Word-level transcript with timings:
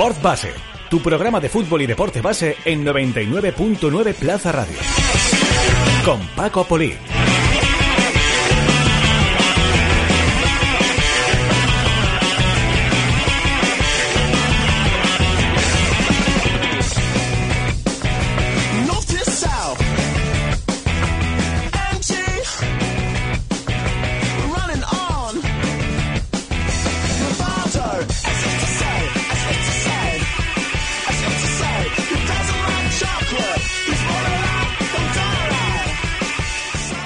Sport 0.00 0.22
Base, 0.22 0.54
tu 0.88 1.02
programa 1.02 1.40
de 1.40 1.50
fútbol 1.50 1.82
y 1.82 1.86
deporte 1.86 2.22
base 2.22 2.56
en 2.64 2.86
99.9 2.86 4.14
Plaza 4.14 4.50
Radio. 4.50 4.78
Con 6.06 6.26
Paco 6.28 6.64
Polí. 6.64 6.94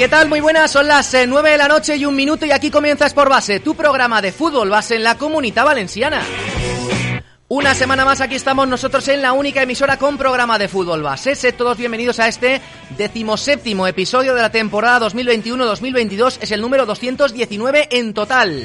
¿Qué 0.05 0.11
tal? 0.11 0.29
Muy 0.29 0.43
buenas, 0.43 0.71
son 0.71 0.87
las 0.87 1.17
9 1.27 1.49
eh, 1.49 1.53
de 1.53 1.57
la 1.57 1.67
noche 1.67 1.97
y 1.97 2.05
un 2.05 2.15
minuto 2.15 2.45
y 2.45 2.51
aquí 2.51 2.71
comienza 2.71 3.07
Sport 3.07 3.31
Base, 3.31 3.61
tu 3.61 3.75
programa 3.75 4.21
de 4.21 4.33
fútbol 4.33 4.69
base 4.69 4.97
en 4.97 5.03
la 5.03 5.17
comunidad 5.17 5.65
valenciana. 5.65 6.21
Una 7.49 7.73
semana 7.73 8.05
más 8.05 8.21
aquí 8.21 8.35
estamos 8.35 8.69
nosotros 8.69 9.09
en 9.09 9.23
la 9.23 9.33
única 9.33 9.63
emisora 9.63 9.97
con 9.97 10.19
programa 10.19 10.59
de 10.59 10.69
fútbol 10.69 11.03
base. 11.03 11.35
Sed 11.35 11.55
todos 11.55 11.79
bienvenidos 11.79 12.21
a 12.21 12.29
este 12.29 12.61
decimoséptimo 12.99 13.87
episodio 13.87 14.35
de 14.35 14.43
la 14.43 14.53
temporada 14.53 15.09
2021-2022. 15.09 16.37
Es 16.43 16.51
el 16.51 16.61
número 16.61 16.85
219 16.85 17.89
en 17.91 18.13
total. 18.13 18.63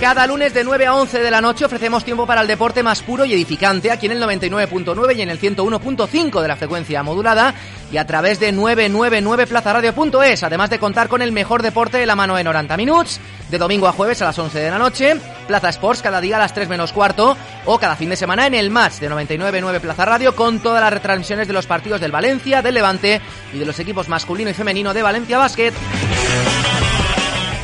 Cada 0.00 0.26
lunes 0.26 0.52
de 0.52 0.62
9 0.62 0.86
a 0.86 0.94
11 0.94 1.20
de 1.20 1.30
la 1.30 1.40
noche 1.40 1.64
ofrecemos 1.64 2.04
tiempo 2.04 2.26
para 2.26 2.42
el 2.42 2.46
deporte 2.46 2.82
más 2.82 3.02
puro 3.02 3.24
y 3.24 3.32
edificante 3.32 3.90
aquí 3.90 4.06
en 4.06 4.12
el 4.12 4.22
99.9 4.22 5.16
y 5.16 5.22
en 5.22 5.30
el 5.30 5.40
101.5 5.40 6.42
de 6.42 6.48
la 6.48 6.56
frecuencia 6.56 7.02
modulada 7.02 7.54
y 7.92 7.98
a 7.98 8.06
través 8.06 8.40
de 8.40 8.52
999plazaradio.es, 8.52 10.42
además 10.42 10.70
de 10.70 10.78
contar 10.78 11.08
con 11.08 11.22
el 11.22 11.32
mejor 11.32 11.62
deporte 11.62 11.98
de 11.98 12.06
la 12.06 12.16
mano 12.16 12.38
en 12.38 12.44
90 12.44 12.76
minutos, 12.76 13.20
de 13.48 13.58
domingo 13.58 13.86
a 13.86 13.92
jueves 13.92 14.20
a 14.22 14.26
las 14.26 14.38
11 14.38 14.58
de 14.58 14.70
la 14.70 14.78
noche, 14.78 15.16
Plaza 15.46 15.68
Sports 15.68 16.02
cada 16.02 16.20
día 16.20 16.36
a 16.36 16.40
las 16.40 16.52
3 16.52 16.68
menos 16.68 16.92
cuarto 16.92 17.36
o 17.64 17.78
cada 17.78 17.96
fin 17.96 18.10
de 18.10 18.16
semana 18.16 18.46
en 18.46 18.54
el 18.54 18.70
match 18.70 18.94
de 18.94 19.10
99.9 19.10 19.80
Plaza 19.80 20.04
Radio 20.04 20.34
con 20.34 20.58
todas 20.58 20.80
las 20.80 20.92
retransmisiones 20.92 21.46
de 21.46 21.54
los 21.54 21.66
partidos 21.66 22.00
del 22.00 22.12
Valencia, 22.12 22.62
del 22.62 22.74
Levante 22.74 23.20
y 23.52 23.58
de 23.58 23.66
los 23.66 23.78
equipos 23.78 24.08
masculino 24.08 24.50
y 24.50 24.54
femenino 24.54 24.92
de 24.92 25.02
Valencia 25.02 25.38
Basket. 25.38 25.72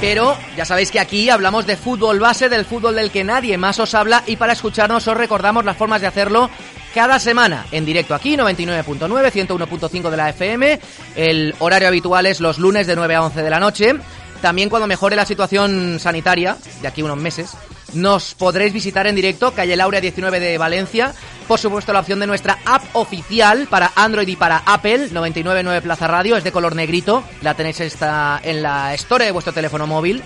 Pero 0.01 0.37
ya 0.57 0.65
sabéis 0.65 0.91
que 0.91 0.99
aquí 0.99 1.31
hablamos 1.31 1.65
de 1.65 1.77
fútbol 1.77 2.19
base, 2.19 2.49
del 2.49 2.65
fútbol 2.65 2.97
del 2.97 3.13
que 3.13 3.23
nadie 3.23 3.57
más 3.57 3.79
os 3.79 3.95
habla 3.95 4.25
y 4.27 4.35
para 4.35 4.53
escucharnos 4.53 5.07
os 5.07 5.17
recordamos 5.17 5.65
las 5.65 5.77
formas 5.77 6.01
de 6.01 6.09
hacerlo 6.09 6.51
cada 6.95 7.19
semana 7.19 7.67
en 7.73 7.85
directo 7.85 8.15
aquí, 8.15 8.37
99.9, 8.37 9.31
101.5 9.31 10.11
de 10.11 10.17
la 10.17 10.29
FM. 10.31 10.81
El 11.17 11.55
horario 11.59 11.89
habitual 11.89 12.27
es 12.27 12.41
los 12.41 12.59
lunes 12.59 12.87
de 12.87 12.97
9 12.97 13.15
a 13.15 13.23
11 13.23 13.43
de 13.43 13.51
la 13.51 13.61
noche. 13.61 13.95
También 14.41 14.69
cuando 14.69 14.87
mejore 14.87 15.17
la 15.17 15.25
situación 15.25 15.99
sanitaria, 16.01 16.57
de 16.81 16.89
aquí 16.89 17.03
unos 17.03 17.17
meses, 17.17 17.57
nos 17.95 18.35
podréis 18.35 18.73
visitar 18.73 19.07
en 19.07 19.15
directo, 19.15 19.53
calle 19.53 19.77
Laurea 19.77 20.01
19 20.01 20.41
de 20.41 20.59
Valencia. 20.59 21.15
Por 21.47 21.59
supuesto, 21.59 21.93
la 21.93 22.01
opción 22.01 22.21
de 22.21 22.27
nuestra 22.27 22.59
app 22.65 22.83
oficial 22.95 23.67
para 23.69 23.93
Android 23.95 24.27
y 24.29 24.37
para 24.37 24.63
Apple, 24.65 25.09
999 25.11 25.83
Plaza 25.83 26.09
Radio, 26.09 26.37
es 26.37 26.45
de 26.45 26.53
color 26.53 26.75
negrito. 26.75 27.23
La 27.43 27.55
tenéis 27.55 27.81
esta 27.81 28.41
en 28.43 28.63
la 28.63 28.95
store 28.95 29.27
de 29.27 29.33
vuestro 29.33 29.53
teléfono 29.53 29.87
móvil. 29.87 30.23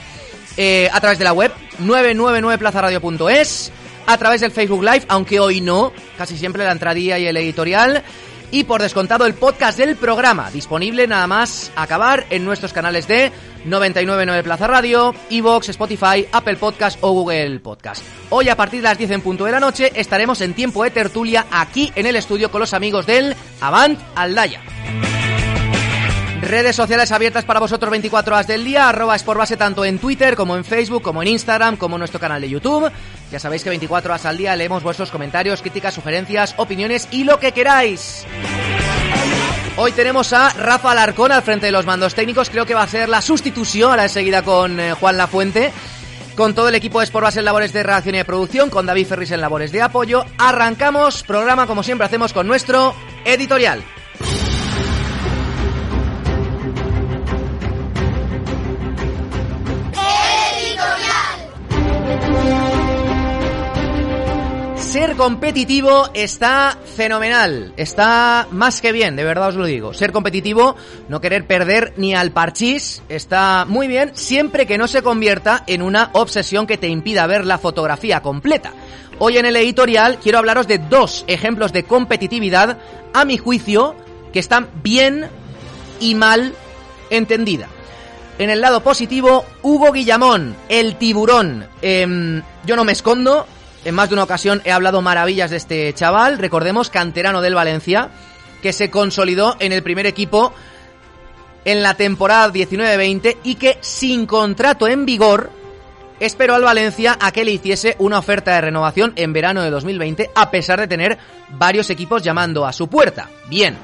Eh, 0.56 0.88
a 0.92 1.00
través 1.00 1.18
de 1.18 1.24
la 1.24 1.32
web, 1.32 1.52
999plazaradio.es. 1.82 3.72
A 4.06 4.18
través 4.18 4.40
del 4.40 4.52
Facebook 4.52 4.82
Live, 4.82 5.04
aunque 5.08 5.40
hoy 5.40 5.60
no, 5.60 5.92
casi 6.16 6.38
siempre 6.38 6.64
la 6.64 6.72
entradilla 6.72 7.18
y 7.18 7.26
el 7.26 7.36
editorial 7.36 8.04
y 8.50 8.64
por 8.64 8.82
descontado 8.82 9.26
el 9.26 9.34
podcast 9.34 9.78
del 9.78 9.96
programa, 9.96 10.50
disponible 10.50 11.06
nada 11.06 11.26
más 11.26 11.72
acabar 11.74 12.26
en 12.30 12.44
nuestros 12.44 12.72
canales 12.72 13.08
de 13.08 13.32
999 13.64 14.42
Plaza 14.44 14.66
Radio, 14.66 15.14
Evox, 15.30 15.70
Spotify, 15.70 16.26
Apple 16.30 16.56
Podcast 16.56 16.98
o 17.00 17.12
Google 17.12 17.58
Podcast. 17.60 18.04
Hoy 18.30 18.48
a 18.48 18.56
partir 18.56 18.80
de 18.80 18.88
las 18.88 18.98
10 18.98 19.10
en 19.10 19.20
punto 19.22 19.44
de 19.44 19.52
la 19.52 19.60
noche 19.60 19.92
estaremos 19.94 20.40
en 20.40 20.54
tiempo 20.54 20.84
de 20.84 20.90
tertulia 20.90 21.46
aquí 21.50 21.92
en 21.96 22.06
el 22.06 22.16
estudio 22.16 22.50
con 22.50 22.60
los 22.60 22.74
amigos 22.74 23.06
del 23.06 23.34
Avant 23.60 23.98
Aldaya. 24.14 24.60
Redes 26.42 26.76
sociales 26.76 27.10
abiertas 27.12 27.44
para 27.44 27.60
vosotros 27.60 27.90
24 27.90 28.34
horas 28.34 28.46
del 28.46 28.64
día, 28.64 28.88
arroba 28.88 29.18
Sportbase 29.18 29.56
tanto 29.56 29.84
en 29.84 29.98
Twitter 29.98 30.36
como 30.36 30.56
en 30.56 30.64
Facebook, 30.64 31.02
como 31.02 31.22
en 31.22 31.28
Instagram, 31.28 31.76
como 31.76 31.96
en 31.96 32.00
nuestro 32.00 32.20
canal 32.20 32.40
de 32.40 32.48
YouTube. 32.48 32.90
Ya 33.32 33.38
sabéis 33.38 33.64
que 33.64 33.70
24 33.70 34.12
horas 34.12 34.26
al 34.26 34.36
día 34.36 34.54
leemos 34.54 34.82
vuestros 34.82 35.10
comentarios, 35.10 35.60
críticas, 35.60 35.94
sugerencias, 35.94 36.54
opiniones 36.58 37.08
y 37.10 37.24
lo 37.24 37.40
que 37.40 37.52
queráis. 37.52 38.24
Hoy 39.78 39.92
tenemos 39.92 40.32
a 40.32 40.50
Rafa 40.50 40.92
Alarcón 40.92 41.32
al 41.32 41.42
frente 41.42 41.66
de 41.66 41.72
los 41.72 41.84
mandos 41.84 42.14
técnicos. 42.14 42.48
Creo 42.48 42.64
que 42.64 42.74
va 42.74 42.82
a 42.82 42.88
ser 42.88 43.08
la 43.08 43.20
sustitución 43.20 43.90
ahora 43.90 44.04
enseguida 44.04 44.42
con 44.42 44.78
eh, 44.78 44.94
Juan 44.94 45.16
Lafuente. 45.16 45.72
Con 46.36 46.54
todo 46.54 46.68
el 46.68 46.74
equipo 46.74 47.00
de 47.00 47.06
Sportbase 47.06 47.38
en 47.38 47.46
labores 47.46 47.72
de 47.72 47.82
redacción 47.82 48.14
y 48.14 48.18
de 48.18 48.24
producción, 48.26 48.68
con 48.68 48.84
David 48.84 49.06
Ferris 49.06 49.30
en 49.30 49.40
labores 49.40 49.72
de 49.72 49.80
apoyo. 49.80 50.24
Arrancamos 50.36 51.22
programa 51.22 51.66
como 51.66 51.82
siempre 51.82 52.06
hacemos 52.06 52.34
con 52.34 52.46
nuestro 52.46 52.94
editorial. 53.24 53.82
Ser 64.96 65.14
competitivo 65.14 66.08
está 66.14 66.78
fenomenal, 66.96 67.74
está 67.76 68.48
más 68.50 68.80
que 68.80 68.92
bien, 68.92 69.14
de 69.14 69.24
verdad 69.24 69.48
os 69.48 69.54
lo 69.54 69.66
digo. 69.66 69.92
Ser 69.92 70.10
competitivo, 70.10 70.74
no 71.10 71.20
querer 71.20 71.46
perder 71.46 71.92
ni 71.98 72.14
al 72.14 72.30
parchís, 72.30 73.02
está 73.10 73.66
muy 73.68 73.88
bien, 73.88 74.12
siempre 74.14 74.64
que 74.64 74.78
no 74.78 74.88
se 74.88 75.02
convierta 75.02 75.64
en 75.66 75.82
una 75.82 76.08
obsesión 76.14 76.66
que 76.66 76.78
te 76.78 76.88
impida 76.88 77.26
ver 77.26 77.44
la 77.44 77.58
fotografía 77.58 78.22
completa. 78.22 78.72
Hoy 79.18 79.36
en 79.36 79.44
el 79.44 79.56
editorial 79.56 80.18
quiero 80.18 80.38
hablaros 80.38 80.66
de 80.66 80.78
dos 80.78 81.26
ejemplos 81.26 81.74
de 81.74 81.84
competitividad, 81.84 82.78
a 83.12 83.26
mi 83.26 83.36
juicio, 83.36 83.94
que 84.32 84.38
están 84.38 84.70
bien 84.82 85.28
y 86.00 86.14
mal 86.14 86.54
entendida. 87.10 87.68
En 88.38 88.48
el 88.48 88.62
lado 88.62 88.82
positivo, 88.82 89.44
Hugo 89.60 89.92
Guillamón, 89.92 90.56
el 90.70 90.96
tiburón. 90.96 91.66
Em, 91.82 92.42
yo 92.64 92.76
no 92.76 92.84
me 92.84 92.92
escondo, 92.92 93.46
en 93.86 93.94
más 93.94 94.08
de 94.08 94.16
una 94.16 94.24
ocasión 94.24 94.60
he 94.64 94.72
hablado 94.72 95.00
maravillas 95.00 95.50
de 95.50 95.58
este 95.58 95.94
chaval, 95.94 96.38
recordemos, 96.38 96.90
canterano 96.90 97.40
del 97.40 97.54
Valencia, 97.54 98.10
que 98.60 98.72
se 98.72 98.90
consolidó 98.90 99.56
en 99.60 99.70
el 99.70 99.84
primer 99.84 100.06
equipo 100.06 100.52
en 101.64 101.82
la 101.84 101.94
temporada 101.94 102.52
19-20 102.52 103.36
y 103.44 103.54
que 103.54 103.78
sin 103.80 104.26
contrato 104.26 104.88
en 104.88 105.06
vigor 105.06 105.50
esperó 106.18 106.56
al 106.56 106.64
Valencia 106.64 107.16
a 107.20 107.30
que 107.30 107.44
le 107.44 107.52
hiciese 107.52 107.94
una 108.00 108.18
oferta 108.18 108.54
de 108.54 108.62
renovación 108.62 109.12
en 109.14 109.32
verano 109.32 109.62
de 109.62 109.70
2020 109.70 110.30
a 110.34 110.50
pesar 110.50 110.80
de 110.80 110.88
tener 110.88 111.18
varios 111.50 111.88
equipos 111.88 112.24
llamando 112.24 112.66
a 112.66 112.72
su 112.72 112.88
puerta. 112.88 113.30
Bien. 113.48 113.76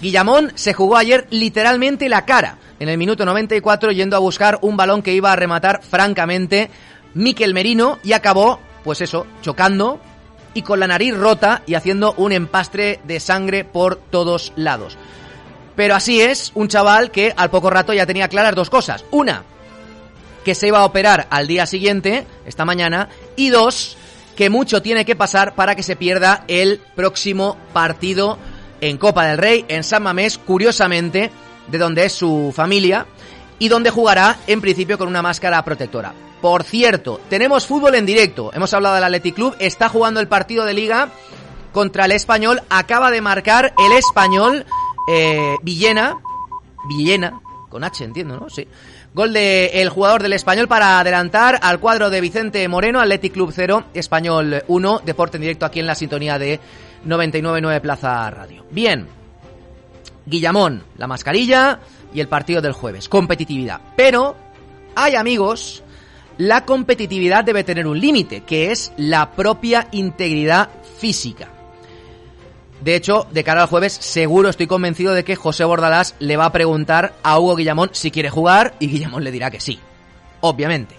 Guillamón 0.00 0.50
se 0.56 0.72
jugó 0.74 0.96
ayer 0.96 1.28
literalmente 1.30 2.08
la 2.08 2.24
cara 2.24 2.58
en 2.80 2.88
el 2.88 2.98
minuto 2.98 3.24
94 3.24 3.92
yendo 3.92 4.16
a 4.16 4.20
buscar 4.20 4.58
un 4.62 4.76
balón 4.76 5.02
que 5.02 5.14
iba 5.14 5.30
a 5.30 5.36
rematar 5.36 5.82
francamente 5.84 6.68
Miquel 7.14 7.54
Merino 7.54 8.00
y 8.02 8.12
acabó 8.12 8.58
pues 8.84 9.00
eso, 9.00 9.26
chocando 9.42 9.98
y 10.52 10.62
con 10.62 10.78
la 10.78 10.86
nariz 10.86 11.16
rota 11.16 11.62
y 11.66 11.74
haciendo 11.74 12.14
un 12.16 12.30
empastre 12.30 13.00
de 13.04 13.18
sangre 13.18 13.64
por 13.64 13.96
todos 13.96 14.52
lados. 14.54 14.96
Pero 15.74 15.96
así 15.96 16.20
es, 16.20 16.52
un 16.54 16.68
chaval 16.68 17.10
que 17.10 17.34
al 17.36 17.50
poco 17.50 17.70
rato 17.70 17.92
ya 17.92 18.06
tenía 18.06 18.28
claras 18.28 18.54
dos 18.54 18.70
cosas. 18.70 19.04
Una, 19.10 19.42
que 20.44 20.54
se 20.54 20.68
iba 20.68 20.78
a 20.78 20.84
operar 20.84 21.26
al 21.30 21.48
día 21.48 21.66
siguiente, 21.66 22.26
esta 22.46 22.64
mañana, 22.64 23.08
y 23.34 23.48
dos, 23.48 23.96
que 24.36 24.50
mucho 24.50 24.82
tiene 24.82 25.04
que 25.04 25.16
pasar 25.16 25.54
para 25.54 25.74
que 25.74 25.82
se 25.82 25.96
pierda 25.96 26.44
el 26.46 26.80
próximo 26.94 27.56
partido 27.72 28.38
en 28.80 28.98
Copa 28.98 29.26
del 29.26 29.38
Rey, 29.38 29.64
en 29.68 29.82
San 29.82 30.02
Mamés, 30.02 30.38
curiosamente, 30.38 31.32
de 31.68 31.78
donde 31.78 32.04
es 32.04 32.12
su 32.12 32.52
familia, 32.54 33.06
y 33.58 33.68
donde 33.68 33.90
jugará 33.90 34.38
en 34.46 34.60
principio 34.60 34.98
con 34.98 35.08
una 35.08 35.22
máscara 35.22 35.64
protectora. 35.64 36.12
Por 36.44 36.62
cierto, 36.62 37.22
tenemos 37.30 37.66
fútbol 37.66 37.94
en 37.94 38.04
directo. 38.04 38.50
Hemos 38.52 38.74
hablado 38.74 38.96
del 38.96 39.04
Athletic 39.04 39.34
Club, 39.34 39.56
está 39.60 39.88
jugando 39.88 40.20
el 40.20 40.28
partido 40.28 40.66
de 40.66 40.74
liga 40.74 41.08
contra 41.72 42.04
el 42.04 42.12
Español, 42.12 42.60
acaba 42.68 43.10
de 43.10 43.22
marcar 43.22 43.72
el 43.78 43.92
Español 43.92 44.66
eh, 45.08 45.56
Villena, 45.62 46.18
Villena, 46.86 47.40
con 47.70 47.82
H 47.82 48.04
entiendo, 48.04 48.38
¿no? 48.38 48.50
Sí. 48.50 48.68
Gol 49.14 49.32
del 49.32 49.70
el 49.72 49.88
jugador 49.88 50.22
del 50.22 50.34
Español 50.34 50.68
para 50.68 50.98
adelantar 50.98 51.60
al 51.62 51.80
cuadro 51.80 52.10
de 52.10 52.20
Vicente 52.20 52.68
Moreno, 52.68 53.00
Athletic 53.00 53.32
Club 53.32 53.50
0, 53.50 53.84
Español 53.94 54.64
1, 54.68 55.00
deporte 55.02 55.38
en 55.38 55.40
directo 55.40 55.64
aquí 55.64 55.80
en 55.80 55.86
la 55.86 55.94
sintonía 55.94 56.38
de 56.38 56.60
99.9 57.06 57.80
Plaza 57.80 58.28
Radio. 58.28 58.66
Bien, 58.70 59.06
Guillamón, 60.26 60.84
la 60.98 61.06
mascarilla 61.06 61.80
y 62.12 62.20
el 62.20 62.28
partido 62.28 62.60
del 62.60 62.74
jueves, 62.74 63.08
competitividad. 63.08 63.80
Pero 63.96 64.36
hay 64.94 65.16
amigos 65.16 65.83
la 66.38 66.64
competitividad 66.64 67.44
debe 67.44 67.64
tener 67.64 67.86
un 67.86 68.00
límite, 68.00 68.42
que 68.42 68.70
es 68.70 68.92
la 68.96 69.32
propia 69.32 69.88
integridad 69.92 70.70
física. 70.98 71.48
De 72.82 72.96
hecho, 72.96 73.26
de 73.30 73.44
cara 73.44 73.62
al 73.62 73.68
jueves, 73.68 73.94
seguro 73.94 74.48
estoy 74.48 74.66
convencido 74.66 75.14
de 75.14 75.24
que 75.24 75.36
José 75.36 75.64
Bordalás 75.64 76.14
le 76.18 76.36
va 76.36 76.46
a 76.46 76.52
preguntar 76.52 77.14
a 77.22 77.38
Hugo 77.38 77.56
Guillamón 77.56 77.90
si 77.92 78.10
quiere 78.10 78.28
jugar 78.28 78.74
y 78.78 78.88
Guillamón 78.88 79.24
le 79.24 79.32
dirá 79.32 79.50
que 79.50 79.60
sí. 79.60 79.78
Obviamente. 80.40 80.96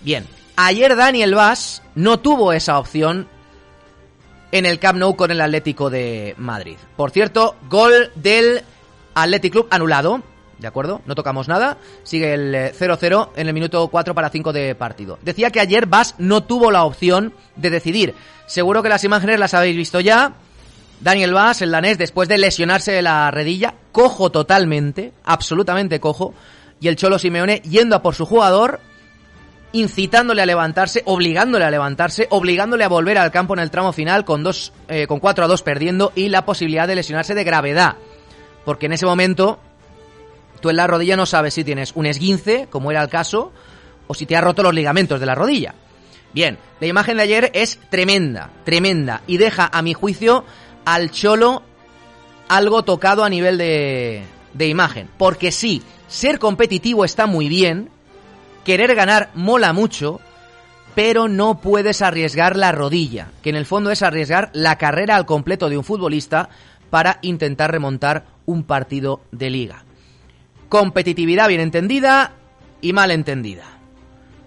Bien, 0.00 0.26
ayer 0.56 0.96
Daniel 0.96 1.34
Vaz 1.34 1.82
no 1.94 2.20
tuvo 2.20 2.52
esa 2.52 2.78
opción 2.78 3.28
en 4.52 4.64
el 4.64 4.78
Camp 4.78 4.98
Nou 4.98 5.16
con 5.16 5.30
el 5.30 5.40
Atlético 5.40 5.90
de 5.90 6.34
Madrid. 6.38 6.76
Por 6.96 7.10
cierto, 7.10 7.56
gol 7.68 8.10
del 8.14 8.62
Athletic 9.14 9.52
Club 9.52 9.68
anulado. 9.70 10.22
¿De 10.58 10.66
acuerdo? 10.66 11.02
No 11.06 11.14
tocamos 11.14 11.46
nada. 11.46 11.78
Sigue 12.02 12.34
el 12.34 12.54
0-0 12.54 13.30
en 13.36 13.46
el 13.46 13.54
minuto 13.54 13.86
4 13.88 14.14
para 14.14 14.28
5 14.28 14.52
de 14.52 14.74
partido. 14.74 15.18
Decía 15.22 15.50
que 15.50 15.60
ayer 15.60 15.86
Vaz 15.86 16.14
no 16.18 16.42
tuvo 16.42 16.70
la 16.70 16.84
opción 16.84 17.32
de 17.56 17.70
decidir. 17.70 18.14
Seguro 18.46 18.82
que 18.82 18.88
las 18.88 19.04
imágenes 19.04 19.38
las 19.38 19.54
habéis 19.54 19.76
visto 19.76 20.00
ya. 20.00 20.32
Daniel 21.00 21.32
Vaz, 21.32 21.62
el 21.62 21.70
danés, 21.70 21.96
después 21.96 22.28
de 22.28 22.38
lesionarse 22.38 22.90
de 22.90 23.02
la 23.02 23.30
redilla, 23.30 23.74
cojo 23.92 24.30
totalmente, 24.30 25.12
absolutamente 25.24 26.00
cojo, 26.00 26.34
y 26.80 26.88
el 26.88 26.96
Cholo 26.96 27.20
Simeone 27.20 27.60
yendo 27.60 27.94
a 27.94 28.02
por 28.02 28.16
su 28.16 28.26
jugador, 28.26 28.80
incitándole 29.72 30.42
a 30.42 30.46
levantarse, 30.46 31.02
obligándole 31.04 31.64
a 31.64 31.70
levantarse, 31.70 32.26
obligándole 32.30 32.82
a 32.82 32.88
volver 32.88 33.18
al 33.18 33.30
campo 33.30 33.54
en 33.54 33.60
el 33.60 33.70
tramo 33.70 33.92
final 33.92 34.24
con 34.24 34.42
dos, 34.42 34.72
eh, 34.88 35.06
con 35.06 35.20
4 35.20 35.44
a 35.44 35.48
2 35.48 35.62
perdiendo 35.62 36.12
y 36.16 36.30
la 36.30 36.44
posibilidad 36.44 36.88
de 36.88 36.96
lesionarse 36.96 37.34
de 37.34 37.44
gravedad. 37.44 37.96
Porque 38.64 38.86
en 38.86 38.92
ese 38.92 39.06
momento, 39.06 39.60
tú 40.60 40.70
en 40.70 40.76
la 40.76 40.86
rodilla 40.86 41.16
no 41.16 41.26
sabes 41.26 41.54
si 41.54 41.64
tienes 41.64 41.92
un 41.94 42.06
esguince, 42.06 42.66
como 42.70 42.90
era 42.90 43.02
el 43.02 43.08
caso, 43.08 43.52
o 44.06 44.14
si 44.14 44.26
te 44.26 44.36
ha 44.36 44.40
roto 44.40 44.62
los 44.62 44.74
ligamentos 44.74 45.20
de 45.20 45.26
la 45.26 45.34
rodilla. 45.34 45.74
Bien, 46.32 46.58
la 46.80 46.86
imagen 46.86 47.16
de 47.16 47.22
ayer 47.22 47.50
es 47.54 47.78
tremenda, 47.90 48.50
tremenda, 48.64 49.22
y 49.26 49.38
deja, 49.38 49.68
a 49.72 49.82
mi 49.82 49.94
juicio, 49.94 50.44
al 50.84 51.10
Cholo 51.10 51.62
algo 52.48 52.82
tocado 52.82 53.24
a 53.24 53.28
nivel 53.28 53.58
de, 53.58 54.22
de 54.54 54.68
imagen. 54.68 55.08
Porque 55.16 55.52
sí, 55.52 55.82
ser 56.06 56.38
competitivo 56.38 57.04
está 57.04 57.26
muy 57.26 57.48
bien, 57.48 57.90
querer 58.64 58.94
ganar 58.94 59.30
mola 59.34 59.72
mucho, 59.72 60.20
pero 60.94 61.28
no 61.28 61.60
puedes 61.60 62.02
arriesgar 62.02 62.56
la 62.56 62.72
rodilla, 62.72 63.28
que 63.42 63.50
en 63.50 63.56
el 63.56 63.66
fondo 63.66 63.90
es 63.90 64.02
arriesgar 64.02 64.50
la 64.52 64.76
carrera 64.78 65.16
al 65.16 65.26
completo 65.26 65.68
de 65.68 65.78
un 65.78 65.84
futbolista 65.84 66.48
para 66.90 67.18
intentar 67.22 67.70
remontar 67.70 68.24
un 68.46 68.64
partido 68.64 69.20
de 69.30 69.50
liga. 69.50 69.84
Competitividad 70.68 71.48
bien 71.48 71.60
entendida 71.60 72.32
y 72.80 72.92
mal 72.92 73.10
entendida. 73.10 73.64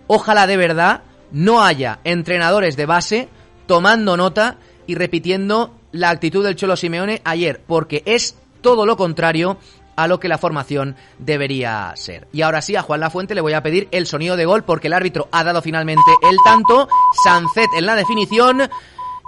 Ojalá 0.08 0.48
de 0.48 0.58
verdad 0.58 1.04
no 1.32 1.64
haya 1.64 2.00
entrenadores 2.04 2.76
de 2.76 2.86
base 2.86 3.30
tomando 3.66 4.18
nota 4.18 4.58
y 4.88 4.96
repitiendo 4.96 5.74
la 5.92 6.10
actitud 6.10 6.44
del 6.44 6.56
Cholo 6.56 6.76
Simeone 6.76 7.22
ayer, 7.24 7.62
porque 7.66 8.04
es 8.06 8.36
todo 8.62 8.86
lo 8.86 8.98
contrario 8.98 9.58
a 9.96 10.08
lo 10.08 10.20
que 10.20 10.28
la 10.28 10.38
formación 10.38 10.96
debería 11.20 11.94
ser. 11.96 12.28
Y 12.32 12.42
ahora 12.42 12.62
sí, 12.62 12.76
a 12.76 12.82
Juan 12.82 13.00
Lafuente 13.00 13.36
le 13.36 13.42
voy 13.42 13.54
a 13.54 13.64
pedir 13.64 13.88
el 13.92 14.08
sonido 14.08 14.36
de 14.36 14.46
gol 14.46 14.64
porque 14.64 14.88
el 14.88 14.94
árbitro 14.94 15.28
ha 15.32 15.44
dado 15.44 15.62
finalmente 15.62 16.12
el 16.30 16.38
tanto. 16.44 16.88
Sancet 17.24 17.70
en 17.78 17.86
la 17.86 17.96
definición. 17.96 18.70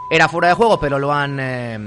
Era 0.10 0.28
fuera 0.28 0.50
de 0.50 0.54
juego, 0.54 0.80
pero 0.80 1.00
lo 1.00 1.13
han 1.13 1.39
eh, 1.39 1.80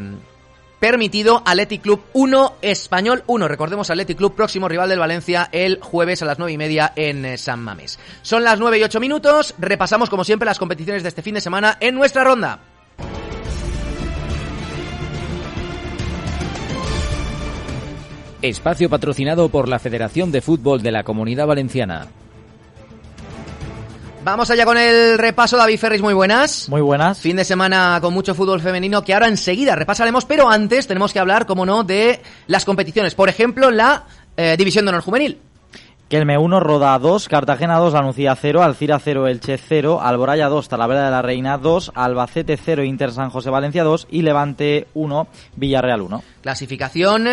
permitido. 0.81 1.43
Athletic 1.45 1.83
Club 1.83 2.03
1, 2.13 2.55
Español 2.63 3.25
1. 3.27 3.49
Recordemos 3.49 3.91
Athletic 3.91 4.19
Club, 4.19 4.35
próximo 4.35 4.69
rival 4.69 4.89
del 4.89 4.99
Valencia, 4.99 5.49
el 5.53 5.79
jueves 5.81 6.23
a 6.23 6.27
las 6.27 6.39
9 6.39 6.53
y 6.53 6.59
media 6.59 6.93
en 6.97 7.25
eh, 7.25 7.39
San 7.39 7.61
Mamés. 7.61 7.99
Son 8.23 8.45
las 8.45 8.59
9 8.59 8.79
y 8.79 8.83
8 8.83 9.01
minutos. 9.01 9.55
Repasamos, 9.59 10.11
como 10.11 10.25
siempre, 10.25 10.47
las 10.47 10.59
competiciones 10.59 11.03
de 11.03 11.09
este 11.09 11.23
fin 11.23 11.35
de 11.35 11.41
semana 11.41 11.77
en 11.81 11.95
nuestra 11.95 12.25
ronda. 12.25 12.61
Espacio 18.43 18.91
patrocinado 18.91 19.49
por 19.49 19.69
la 19.69 19.79
Federación 19.79 20.31
de 20.31 20.41
Fútbol 20.41 20.83
de 20.83 20.93
la 20.93 21.05
Comunidad 21.05 21.47
Valenciana. 21.47 22.09
Vamos 24.27 24.51
allá 24.51 24.65
con 24.65 24.77
el 24.77 25.19
repaso, 25.19 25.57
David 25.57 25.79
Ferris, 25.79 26.03
muy 26.03 26.13
buenas. 26.13 26.69
Muy 26.69 26.81
buenas. 26.81 27.21
Fin 27.21 27.37
de 27.37 27.45
semana 27.45 28.01
con 28.03 28.13
mucho 28.13 28.35
fútbol 28.35 28.61
femenino 28.61 29.05
que 29.05 29.15
ahora 29.15 29.29
enseguida 29.29 29.77
repasaremos, 29.77 30.25
pero 30.25 30.51
antes 30.51 30.89
tenemos 30.89 31.13
que 31.13 31.21
hablar, 31.21 31.47
como 31.47 31.65
no, 31.65 31.85
de 31.85 32.21
las 32.49 32.65
competiciones. 32.65 33.15
Por 33.15 33.29
ejemplo, 33.29 33.71
la 33.71 34.03
eh, 34.37 34.57
División 34.59 34.85
de 34.85 34.89
Honor 34.89 35.03
Juvenil. 35.03 35.39
Kelme 36.09 36.39
1, 36.39 36.59
Roda 36.59 36.99
2, 36.99 37.29
Cartagena 37.29 37.79
2, 37.79 37.95
Anuncia 37.95 38.35
0, 38.35 38.65
Alcira 38.65 38.99
0, 38.99 39.29
Elche 39.29 39.59
0, 39.59 40.01
Alboraya 40.03 40.49
2, 40.49 40.69
Talavera 40.69 41.05
de 41.05 41.11
la 41.13 41.23
Reina 41.23 41.57
2, 41.59 41.93
Albacete 41.95 42.57
0, 42.57 42.83
Inter 42.83 43.13
San 43.13 43.31
José 43.31 43.51
Valencia 43.51 43.85
2 43.85 44.09
y 44.11 44.23
Levante 44.23 44.89
1, 44.95 45.29
Villarreal 45.55 46.03
1. 46.03 46.23
Clasificación, 46.47 47.27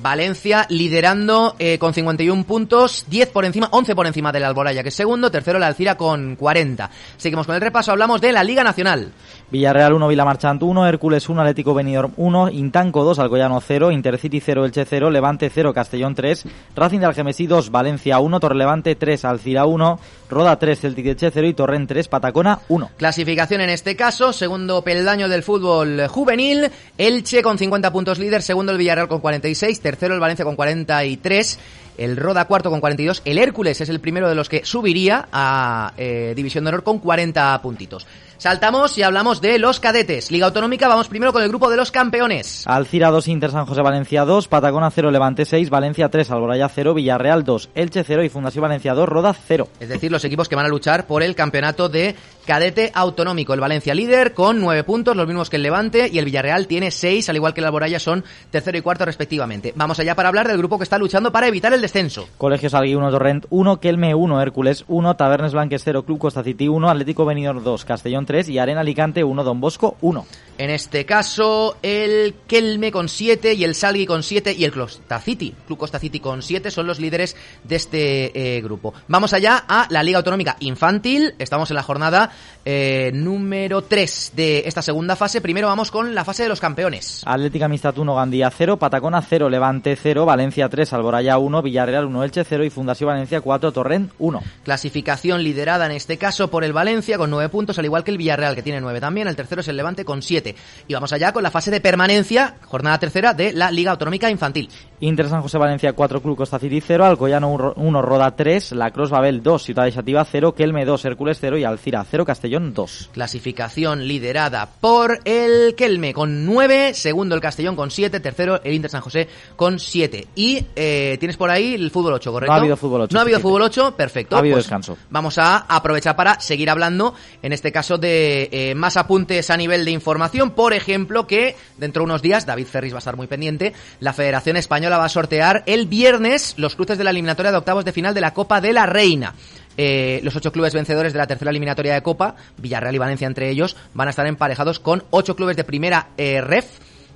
Valencia 0.00 0.64
liderando 0.68 1.56
eh, 1.58 1.76
con 1.78 1.92
51 1.92 2.44
puntos, 2.44 3.04
10 3.08 3.28
por 3.30 3.44
encima, 3.44 3.68
11 3.72 3.96
por 3.96 4.06
encima 4.06 4.30
del 4.30 4.44
Alboraya, 4.44 4.84
que 4.84 4.90
es 4.90 4.94
segundo, 4.94 5.28
tercero 5.28 5.58
la 5.58 5.66
Alcira 5.66 5.96
con 5.96 6.36
40. 6.36 6.88
Seguimos 7.16 7.46
con 7.46 7.56
el 7.56 7.60
repaso, 7.60 7.90
hablamos 7.90 8.20
de 8.20 8.30
la 8.30 8.44
Liga 8.44 8.62
Nacional. 8.62 9.10
Villarreal 9.50 9.92
1, 9.92 10.06
Vilamarchant 10.06 10.62
1, 10.62 10.86
Hércules 10.86 11.28
1, 11.28 11.40
Atlético 11.40 11.74
Benidorm 11.74 12.12
1, 12.16 12.50
Intanco 12.50 13.02
2, 13.02 13.18
Alcoyano 13.18 13.60
0, 13.60 13.90
Intercity 13.90 14.38
0, 14.38 14.64
Elche 14.64 14.84
0, 14.84 15.10
Levante 15.10 15.50
0, 15.52 15.74
Castellón 15.74 16.14
3, 16.14 16.44
Racing 16.76 17.00
de 17.00 17.06
Algemesí 17.06 17.48
2, 17.48 17.72
Valencia 17.72 18.20
1, 18.20 18.38
Torrelevante 18.38 18.94
3, 18.94 19.24
Alcira 19.24 19.66
1, 19.66 19.98
Roda 20.30 20.56
3, 20.56 20.80
Celtic 20.80 21.06
Elche 21.06 21.32
0 21.32 21.48
y 21.48 21.54
Torrent 21.54 21.88
3, 21.88 22.06
Patacona 22.06 22.60
1. 22.68 22.92
Clasificación 22.96 23.62
en 23.62 23.70
este 23.70 23.96
caso, 23.96 24.32
segundo 24.32 24.82
peldaño 24.82 25.28
del 25.28 25.42
fútbol 25.42 26.06
juvenil, 26.06 26.70
Elche 26.96 27.42
con 27.42 27.58
50 27.58 27.92
puntos 27.92 28.20
líder, 28.20 28.42
segundo 28.42 28.59
el 28.68 28.78
Villarreal 28.78 29.08
con 29.08 29.20
46, 29.20 29.80
tercero 29.80 30.14
el 30.14 30.20
Valencia 30.20 30.44
con 30.44 30.56
43, 30.56 31.58
el 31.98 32.16
Roda 32.16 32.46
cuarto 32.46 32.70
con 32.70 32.80
42, 32.80 33.22
el 33.24 33.38
Hércules 33.38 33.80
es 33.80 33.88
el 33.88 34.00
primero 34.00 34.28
de 34.28 34.34
los 34.34 34.48
que 34.48 34.64
subiría 34.64 35.28
a 35.32 35.92
eh, 35.96 36.32
División 36.36 36.64
de 36.64 36.68
Honor 36.68 36.82
con 36.82 36.98
40 36.98 37.60
puntitos. 37.62 38.06
Saltamos 38.40 38.96
y 38.96 39.02
hablamos 39.02 39.42
de 39.42 39.58
los 39.58 39.80
cadetes. 39.80 40.30
Liga 40.30 40.46
Autonómica, 40.46 40.88
vamos 40.88 41.08
primero 41.08 41.30
con 41.30 41.42
el 41.42 41.50
grupo 41.50 41.68
de 41.68 41.76
los 41.76 41.90
campeones. 41.90 42.66
Alcira 42.66 43.10
2, 43.10 43.28
Inter 43.28 43.50
San 43.50 43.66
José 43.66 43.82
Valencia 43.82 44.24
2, 44.24 44.48
Patagona 44.48 44.90
0, 44.90 45.10
Levante 45.10 45.44
6, 45.44 45.68
Valencia 45.68 46.08
3, 46.08 46.30
Alboraya 46.30 46.70
0, 46.70 46.94
Villarreal 46.94 47.44
2, 47.44 47.68
Elche 47.74 48.02
0 48.02 48.24
y 48.24 48.30
Fundación 48.30 48.62
Valencia 48.62 48.94
2, 48.94 49.06
Roda 49.06 49.34
0. 49.34 49.68
Es 49.78 49.90
decir, 49.90 50.10
los 50.10 50.24
equipos 50.24 50.48
que 50.48 50.56
van 50.56 50.64
a 50.64 50.70
luchar 50.70 51.06
por 51.06 51.22
el 51.22 51.34
campeonato 51.34 51.90
de 51.90 52.16
cadete 52.50 52.90
autonómico. 52.96 53.54
El 53.54 53.60
Valencia 53.60 53.94
líder 53.94 54.34
con 54.34 54.58
9 54.58 54.82
puntos, 54.82 55.14
los 55.14 55.24
mismos 55.24 55.48
que 55.48 55.54
el 55.54 55.62
Levante, 55.62 56.10
y 56.12 56.18
el 56.18 56.24
Villarreal 56.24 56.66
tiene 56.66 56.90
6, 56.90 57.28
al 57.28 57.36
igual 57.36 57.54
que 57.54 57.60
el 57.60 57.66
Alboraya 57.66 58.00
son 58.00 58.24
tercero 58.50 58.76
y 58.76 58.80
cuarto 58.80 59.04
respectivamente. 59.04 59.72
Vamos 59.76 60.00
allá 60.00 60.16
para 60.16 60.30
hablar 60.30 60.48
del 60.48 60.58
grupo 60.58 60.76
que 60.76 60.82
está 60.82 60.98
luchando 60.98 61.30
para 61.30 61.46
evitar 61.46 61.72
el 61.72 61.80
descenso. 61.80 62.28
Colegios 62.38 62.74
Alguí 62.74 62.96
1, 62.96 63.08
Torrent 63.12 63.46
1, 63.50 63.78
Kelme 63.78 64.16
1, 64.16 64.42
Hércules 64.42 64.84
1, 64.88 65.14
Tabernes 65.14 65.52
Blanques 65.52 65.82
0, 65.84 66.04
Club 66.04 66.18
Costa 66.18 66.42
City 66.42 66.66
1, 66.66 66.90
Atlético 66.90 67.24
Benidorm 67.24 67.62
2, 67.62 67.84
Castellón 67.84 68.26
3 68.26 68.48
y 68.48 68.58
Arena 68.58 68.80
Alicante 68.80 69.22
1, 69.22 69.44
Don 69.44 69.60
Bosco 69.60 69.96
1. 70.00 70.26
En 70.58 70.70
este 70.70 71.06
caso, 71.06 71.76
el 71.82 72.34
Kelme 72.48 72.90
con 72.90 73.08
7 73.08 73.54
y 73.54 73.62
el 73.62 73.76
Salgui 73.76 74.06
con 74.06 74.24
7 74.24 74.56
y 74.58 74.64
el 74.64 74.72
Costa 74.72 75.20
City, 75.20 75.54
Club 75.66 75.78
Costa 75.78 76.00
City 76.00 76.18
con 76.18 76.42
7 76.42 76.70
son 76.70 76.86
los 76.88 76.98
líderes 76.98 77.36
de 77.64 77.76
este 77.76 78.56
eh, 78.56 78.60
grupo. 78.60 78.92
Vamos 79.08 79.32
allá 79.32 79.64
a 79.68 79.86
la 79.88 80.02
Liga 80.02 80.18
Autonómica 80.18 80.56
Infantil. 80.60 81.34
Estamos 81.38 81.70
en 81.70 81.76
la 81.76 81.82
jornada 81.82 82.32
eh, 82.64 83.10
número 83.14 83.82
3 83.82 84.32
de 84.34 84.62
esta 84.66 84.82
segunda 84.82 85.16
fase. 85.16 85.40
Primero 85.40 85.68
vamos 85.68 85.90
con 85.90 86.14
la 86.14 86.24
fase 86.24 86.42
de 86.42 86.48
los 86.48 86.60
campeones. 86.60 87.22
Atlética 87.24 87.66
Amistad 87.66 87.96
1, 87.96 88.14
Gandía 88.14 88.50
0, 88.50 88.76
Patacona 88.76 89.22
0, 89.22 89.48
Levante 89.48 89.96
0, 89.96 90.26
Valencia 90.26 90.68
3, 90.68 90.92
Alboraya 90.92 91.38
1, 91.38 91.62
Villarreal 91.62 92.06
1, 92.06 92.24
Elche 92.24 92.44
0 92.44 92.64
y 92.64 92.70
Fundación 92.70 93.08
Valencia 93.08 93.40
4, 93.40 93.72
Torrent 93.72 94.12
1. 94.18 94.42
Clasificación 94.64 95.42
liderada 95.42 95.86
en 95.86 95.92
este 95.92 96.18
caso 96.18 96.50
por 96.50 96.64
el 96.64 96.72
Valencia 96.72 97.18
con 97.18 97.30
9 97.30 97.48
puntos, 97.48 97.78
al 97.78 97.84
igual 97.84 98.04
que 98.04 98.10
el 98.10 98.18
Villarreal 98.18 98.54
que 98.54 98.62
tiene 98.62 98.80
9 98.80 99.00
también. 99.00 99.28
El 99.28 99.36
tercero 99.36 99.60
es 99.60 99.68
el 99.68 99.76
Levante 99.76 100.04
con 100.04 100.22
7. 100.22 100.54
Y 100.88 100.94
vamos 100.94 101.12
allá 101.12 101.32
con 101.32 101.42
la 101.42 101.50
fase 101.50 101.70
de 101.70 101.80
permanencia, 101.80 102.56
jornada 102.66 102.98
tercera 102.98 103.34
de 103.34 103.52
la 103.52 103.70
Liga 103.70 103.92
Autonómica 103.92 104.30
Infantil. 104.30 104.68
Inter 105.00 105.28
San 105.28 105.42
José 105.42 105.58
Valencia 105.58 105.92
4, 105.92 106.20
Club 106.20 106.36
Costa 106.36 106.58
City 106.58 106.80
0, 106.80 107.04
Alcoyano 107.06 107.74
1, 107.76 108.02
Roda 108.02 108.36
3, 108.36 108.72
La 108.72 108.90
Cruz 108.90 109.10
Babel 109.10 109.42
2, 109.42 109.62
Ciudad 109.62 109.84
de 109.84 109.92
Xativa 109.92 110.24
0, 110.24 110.54
Kelme 110.54 110.84
2, 110.84 111.04
Hércules 111.06 111.38
0 111.40 111.58
y 111.58 111.64
Alcira 111.64 112.04
0, 112.08 112.24
Castellón 112.30 112.72
2. 112.74 113.10
Clasificación 113.12 114.06
liderada 114.06 114.68
por 114.80 115.18
el 115.24 115.74
Kelme 115.74 116.14
con 116.14 116.46
9, 116.46 116.94
segundo 116.94 117.34
el 117.34 117.40
Castellón 117.40 117.74
con 117.74 117.90
7, 117.90 118.20
tercero 118.20 118.60
el 118.62 118.72
Inter 118.72 118.88
San 118.88 119.00
José 119.00 119.26
con 119.56 119.80
7. 119.80 120.28
Y 120.36 120.64
eh, 120.76 121.16
tienes 121.18 121.36
por 121.36 121.50
ahí 121.50 121.74
el 121.74 121.90
fútbol 121.90 122.12
8, 122.12 122.30
¿correcto? 122.30 122.52
No 122.52 122.56
ha 122.56 122.60
habido 122.60 122.76
fútbol 122.76 123.00
8. 123.00 123.12
No 123.12 123.18
ha 123.18 123.22
habido 123.22 123.40
fútbol 123.40 123.62
8, 123.62 123.96
perfecto. 123.96 124.36
Ha 124.36 124.38
habido 124.38 124.54
Pues 124.54 124.66
descanso. 124.66 124.96
Vamos 125.10 125.38
a 125.38 125.56
aprovechar 125.56 126.14
para 126.14 126.38
seguir 126.38 126.70
hablando, 126.70 127.14
en 127.42 127.52
este 127.52 127.72
caso, 127.72 127.98
de 127.98 128.48
eh, 128.52 128.76
más 128.76 128.96
apuntes 128.96 129.50
a 129.50 129.56
nivel 129.56 129.84
de 129.84 129.90
información. 129.90 130.52
Por 130.52 130.72
ejemplo, 130.72 131.26
que 131.26 131.56
dentro 131.78 132.02
de 132.02 132.04
unos 132.04 132.22
días, 132.22 132.46
David 132.46 132.66
Ferris 132.66 132.92
va 132.92 132.98
a 132.98 133.00
estar 133.00 133.16
muy 133.16 133.26
pendiente, 133.26 133.74
la 133.98 134.12
Federación 134.12 134.56
Española 134.56 134.98
va 134.98 135.06
a 135.06 135.08
sortear 135.08 135.64
el 135.66 135.86
viernes 135.86 136.54
los 136.58 136.76
cruces 136.76 136.96
de 136.96 137.02
la 137.02 137.10
eliminatoria 137.10 137.50
de 137.50 137.58
octavos 137.58 137.84
de 137.84 137.90
final 137.90 138.14
de 138.14 138.20
la 138.20 138.34
Copa 138.34 138.60
de 138.60 138.72
la 138.72 138.86
Reina. 138.86 139.34
Eh, 139.82 140.20
los 140.22 140.36
ocho 140.36 140.52
clubes 140.52 140.74
vencedores 140.74 141.14
de 141.14 141.18
la 141.18 141.26
tercera 141.26 141.50
eliminatoria 141.50 141.94
de 141.94 142.02
Copa, 142.02 142.36
Villarreal 142.58 142.94
y 142.94 142.98
Valencia 142.98 143.26
entre 143.26 143.48
ellos, 143.48 143.78
van 143.94 144.08
a 144.08 144.10
estar 144.10 144.26
emparejados 144.26 144.78
con 144.78 145.04
ocho 145.08 145.34
clubes 145.34 145.56
de 145.56 145.64
primera 145.64 146.08
eh, 146.18 146.42
ref 146.42 146.66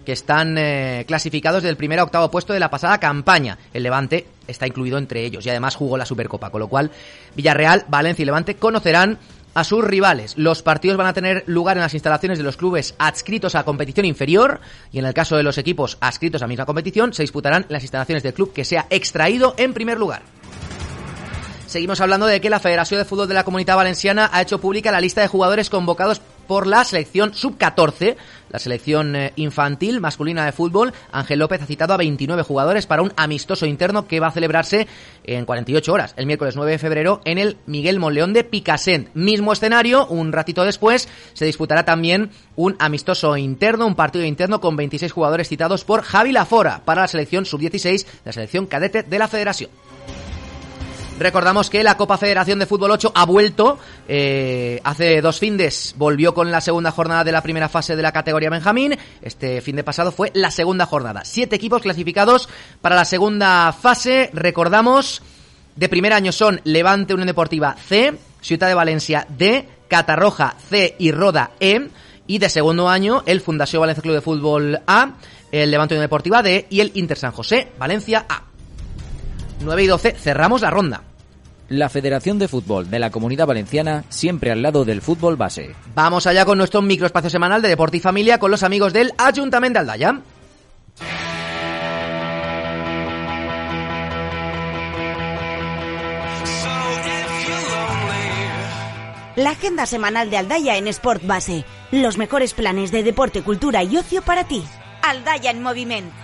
que 0.07 0.13
están 0.13 0.57
eh, 0.57 1.05
clasificados 1.07 1.63
del 1.63 1.77
primer 1.77 1.99
a 1.99 2.05
octavo 2.05 2.31
puesto 2.31 2.55
de 2.55 2.61
la 2.61 2.71
pasada 2.71 2.99
campaña. 2.99 3.59
El 3.75 3.83
Levante 3.83 4.27
está 4.49 4.67
incluido 4.67 4.97
entre 4.97 5.27
ellos 5.27 5.45
y 5.45 5.51
además 5.51 5.77
jugó 5.77 5.99
la 5.99 6.07
Supercopa, 6.07 6.49
con 6.49 6.61
lo 6.61 6.69
cual 6.69 6.91
Villarreal, 7.37 7.85
Valencia 7.89 8.23
y 8.23 8.27
Levante 8.27 8.55
conocerán 8.55 9.19
a 9.53 9.63
sus 9.63 9.85
rivales. 9.85 10.33
Los 10.39 10.63
partidos 10.63 10.97
van 10.97 11.09
a 11.09 11.13
tener 11.13 11.45
lugar 11.47 11.77
en 11.77 11.83
las 11.83 11.93
instalaciones 11.93 12.39
de 12.39 12.45
los 12.45 12.57
clubes 12.57 12.95
adscritos 12.99 13.57
a 13.57 13.65
competición 13.65 14.07
inferior 14.07 14.63
y 14.91 15.01
en 15.01 15.05
el 15.05 15.13
caso 15.13 15.37
de 15.37 15.43
los 15.43 15.59
equipos 15.59 15.99
adscritos 16.01 16.41
a 16.41 16.47
misma 16.47 16.65
competición 16.65 17.13
se 17.13 17.25
disputarán 17.25 17.67
las 17.69 17.83
instalaciones 17.83 18.23
del 18.23 18.33
club 18.33 18.55
que 18.55 18.65
sea 18.65 18.87
extraído 18.89 19.55
en 19.59 19.75
primer 19.75 19.99
lugar. 19.99 20.23
Seguimos 21.75 22.01
hablando 22.01 22.27
de 22.27 22.41
que 22.41 22.51
la 22.51 22.61
Federación 22.61 23.01
de 23.01 23.05
Fútbol 23.05 23.27
de 23.27 23.35
la 23.35 23.43
Comunidad 23.43 23.75
Valenciana 23.75 24.31
ha 24.33 24.41
hecho 24.41 24.61
pública 24.61 24.93
la 24.93 25.01
lista 25.01 25.23
de 25.23 25.27
jugadores 25.27 25.71
convocados 25.71 26.21
por 26.47 26.69
la 26.69 26.85
selección 26.85 27.35
sub-14, 27.35 28.15
la 28.49 28.61
selección 28.61 29.17
eh, 29.17 29.33
infantil 29.35 30.01
masculina 30.01 30.45
de 30.45 30.53
fútbol. 30.53 30.93
Ángel 31.11 31.41
López 31.41 31.63
ha 31.63 31.67
citado 31.67 31.93
a 31.93 31.97
29 31.97 32.45
jugadores 32.45 32.87
para 32.87 33.03
un 33.03 33.13
amistoso 33.17 33.67
interno 33.67 34.07
que 34.07 34.21
va 34.21 34.29
a 34.29 34.31
celebrarse 34.31 34.87
en 35.25 35.45
48 35.45 35.93
horas, 35.93 36.15
el 36.17 36.27
miércoles 36.27 36.55
9 36.55 36.71
de 36.71 36.79
febrero, 36.79 37.21
en 37.25 37.39
el 37.39 37.57
Miguel 37.67 37.99
Monleón 37.99 38.35
de 38.35 38.45
Picassent. 38.45 39.13
Mismo 39.15 39.53
escenario, 39.53 40.07
un 40.07 40.31
ratito 40.31 40.63
después, 40.65 41.09
se 41.33 41.45
disputará 41.45 41.85
también 41.85 42.31
un 42.55 42.77
amistoso 42.79 43.37
interno, 43.37 43.85
un 43.85 43.97
partido 43.97 44.25
interno 44.25 44.61
con 44.61 44.77
26 44.77 45.11
jugadores 45.11 45.49
citados 45.49 45.83
por 45.83 46.03
Javi 46.03 46.31
Lafora 46.31 46.83
para 46.85 47.03
la 47.03 47.09
selección 47.09 47.45
sub-16, 47.45 48.07
la 48.25 48.33
selección 48.33 48.67
cadete 48.67 49.03
de 49.03 49.19
la 49.19 49.27
federación. 49.27 49.71
Recordamos 51.19 51.71
que 51.71 51.85
la 51.85 51.97
Copa 51.97 52.19
Federación 52.19 52.59
de 52.59 52.67
Fútbol 52.67 52.91
8 52.91 53.13
ha 53.15 53.25
vuelto 53.25 53.79
eh, 54.09 54.81
hace 54.83 55.21
dos 55.21 55.39
findes, 55.39 55.95
volvió 55.97 56.35
con 56.35 56.51
la 56.51 56.61
segunda 56.61 56.91
jornada 56.91 57.23
de 57.23 57.31
la 57.31 57.41
primera 57.41 57.69
fase 57.69 57.95
de 57.95 58.03
la 58.03 58.11
categoría 58.11 58.51
Benjamín. 58.51 58.97
Este 59.23 59.61
fin 59.61 59.77
de 59.77 59.85
pasado 59.85 60.11
fue 60.11 60.33
la 60.35 60.51
segunda 60.51 60.87
jornada. 60.87 61.25
Siete 61.25 61.55
equipos 61.55 61.83
clasificados 61.83 62.49
para 62.81 62.97
la 62.97 63.05
segunda 63.05 63.73
fase. 63.73 64.31
Recordamos, 64.33 65.23
de 65.77 65.89
primer 65.89 66.13
año 66.13 66.33
son 66.33 66.61
Levante 66.65 67.15
Unión 67.15 67.29
Deportiva 67.29 67.77
C, 67.77 68.15
Ciudad 68.41 68.67
de 68.67 68.75
Valencia 68.75 69.25
D, 69.29 69.69
Catarroja 69.87 70.57
C 70.69 70.97
y 70.99 71.13
Roda 71.13 71.53
E. 71.61 71.91
Y 72.27 72.39
de 72.39 72.49
segundo 72.49 72.89
año, 72.89 73.23
el 73.27 73.41
Fundación 73.41 73.81
Valencia 73.81 74.03
Club 74.03 74.15
de 74.15 74.21
Fútbol 74.21 74.81
A, 74.87 75.13
el 75.53 75.71
Levante 75.71 75.95
Unión 75.95 76.05
Deportiva 76.05 76.43
D 76.43 76.67
y 76.71 76.81
el 76.81 76.91
Inter 76.95 77.19
San 77.19 77.33
José 77.33 77.69
Valencia 77.79 78.27
A. 78.29 78.54
9 79.61 79.83
y 79.83 79.87
12, 79.87 80.13
cerramos 80.13 80.63
la 80.63 80.71
ronda. 80.71 81.03
La 81.69 81.89
Federación 81.89 82.39
de 82.39 82.49
Fútbol 82.49 82.91
de 82.91 82.99
la 82.99 83.11
Comunidad 83.11 83.47
Valenciana 83.47 84.05
siempre 84.11 84.51
al 84.51 84.61
lado 84.61 84.85
del 84.85 85.01
fútbol 85.01 85.37
base. 85.37 85.75
Vamos 85.95 86.27
allá 86.27 86.45
con 86.45 86.59
nuestro 86.59 86.83
microespacio 86.83 87.31
semanal 87.31 87.63
de 87.63 87.69
Deporte 87.69 87.97
y 87.97 88.01
Familia 88.01 88.39
con 88.39 88.51
los 88.51 88.63
amigos 88.63 88.93
del 88.93 89.13
Ayuntamiento 89.17 89.79
de 89.79 89.81
Aldaya. 89.81 90.21
La 99.37 99.51
agenda 99.51 99.85
semanal 99.85 100.31
de 100.31 100.37
Aldaya 100.37 100.77
en 100.77 100.87
Sport 100.87 101.27
Base. 101.27 101.65
Los 101.91 102.19
mejores 102.19 102.55
planes 102.55 102.93
de 102.93 103.03
deporte, 103.03 103.43
cultura 103.43 103.83
y 103.83 103.97
ocio 103.97 104.23
para 104.23 104.45
ti. 104.45 104.63
Aldaya 105.03 105.51
en 105.51 105.61
movimiento. 105.61 106.15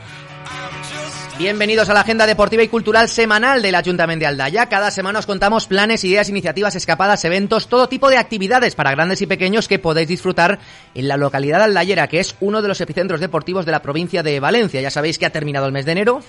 Bienvenidos 1.40 1.88
a 1.88 1.94
la 1.94 2.00
agenda 2.00 2.26
deportiva 2.26 2.62
y 2.62 2.68
cultural 2.68 3.08
semanal 3.08 3.62
del 3.62 3.74
Ayuntamiento 3.74 4.24
de 4.24 4.26
Aldaya. 4.26 4.66
Cada 4.66 4.90
semana 4.90 5.20
os 5.20 5.24
contamos 5.24 5.66
planes, 5.66 6.04
ideas, 6.04 6.28
iniciativas, 6.28 6.76
escapadas, 6.76 7.24
eventos, 7.24 7.66
todo 7.66 7.88
tipo 7.88 8.10
de 8.10 8.18
actividades 8.18 8.74
para 8.74 8.90
grandes 8.90 9.22
y 9.22 9.26
pequeños 9.26 9.66
que 9.66 9.78
podéis 9.78 10.06
disfrutar 10.06 10.58
en 10.94 11.08
la 11.08 11.16
localidad 11.16 11.62
aldayera, 11.62 12.08
que 12.08 12.20
es 12.20 12.36
uno 12.40 12.60
de 12.60 12.68
los 12.68 12.82
epicentros 12.82 13.20
deportivos 13.20 13.64
de 13.64 13.72
la 13.72 13.80
provincia 13.80 14.22
de 14.22 14.38
Valencia. 14.38 14.82
Ya 14.82 14.90
sabéis 14.90 15.18
que 15.18 15.24
ha 15.24 15.30
terminado 15.30 15.64
el 15.64 15.72
mes 15.72 15.86
de 15.86 15.92
enero, 15.92 16.20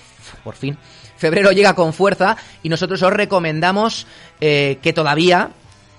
por 0.44 0.54
fin. 0.54 0.78
Febrero 1.18 1.52
llega 1.52 1.74
con 1.74 1.92
fuerza 1.92 2.38
y 2.62 2.70
nosotros 2.70 3.02
os 3.02 3.12
recomendamos 3.12 4.06
eh, 4.40 4.78
que 4.80 4.94
todavía 4.94 5.50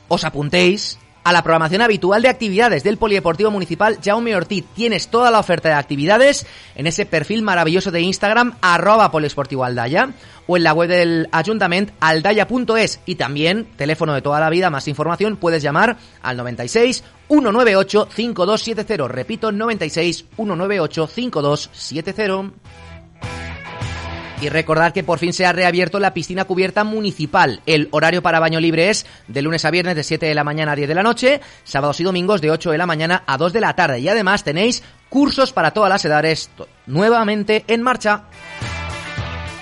os 0.07 0.23
apuntéis 0.23 0.97
a 1.23 1.31
la 1.31 1.43
programación 1.43 1.81
habitual 1.81 2.21
de 2.21 2.29
actividades 2.29 2.83
del 2.83 2.97
Polideportivo 2.97 3.51
Municipal 3.51 3.99
Jaume 4.03 4.35
Ortiz. 4.35 4.65
Tienes 4.75 5.07
toda 5.07 5.31
la 5.31 5.39
oferta 5.39 5.69
de 5.69 5.75
actividades 5.75 6.45
en 6.75 6.87
ese 6.87 7.05
perfil 7.05 7.41
maravilloso 7.41 7.91
de 7.91 8.01
Instagram, 8.01 8.55
arroba 8.61 9.11
Poliesportivo 9.11 9.63
Aldaya, 9.63 10.09
o 10.47 10.57
en 10.57 10.63
la 10.63 10.73
web 10.73 10.89
del 10.89 11.29
Ayuntamiento, 11.31 11.93
aldaya.es. 11.99 12.99
Y 13.05 13.15
también, 13.15 13.65
teléfono 13.77 14.13
de 14.13 14.21
toda 14.21 14.39
la 14.39 14.49
vida, 14.49 14.69
más 14.69 14.87
información, 14.87 15.37
puedes 15.37 15.63
llamar 15.63 15.97
al 16.21 16.37
96 16.37 17.03
198 17.27 18.07
5270. 18.11 19.07
Repito, 19.07 19.51
96 19.51 20.25
198 20.35 21.07
5270. 21.07 22.82
Y 24.43 24.49
recordar 24.49 24.91
que 24.91 25.05
por 25.05 25.19
fin 25.19 25.31
se 25.31 25.45
ha 25.45 25.53
reabierto 25.53 26.01
la 26.01 26.13
piscina 26.13 26.43
cubierta 26.43 26.83
municipal. 26.83 27.61
El 27.65 27.87
horario 27.91 28.21
para 28.21 28.41
baño 28.41 28.59
libre 28.59 28.89
es 28.89 29.05
de 29.29 29.41
lunes 29.41 29.63
a 29.63 29.71
viernes 29.71 29.95
de 29.95 30.03
7 30.03 30.25
de 30.25 30.35
la 30.35 30.43
mañana 30.43 30.73
a 30.73 30.75
10 30.75 30.89
de 30.89 30.95
la 30.95 31.01
noche, 31.01 31.39
sábados 31.63 32.01
y 32.01 32.03
domingos 32.03 32.41
de 32.41 32.51
8 32.51 32.71
de 32.71 32.77
la 32.77 32.85
mañana 32.85 33.23
a 33.25 33.37
2 33.37 33.53
de 33.53 33.61
la 33.61 33.73
tarde. 33.73 34.01
Y 34.01 34.09
además 34.09 34.43
tenéis 34.43 34.83
cursos 35.07 35.53
para 35.53 35.71
todas 35.71 35.89
las 35.89 36.03
edades 36.03 36.49
nuevamente 36.87 37.63
en 37.67 37.83
marcha 37.83 38.23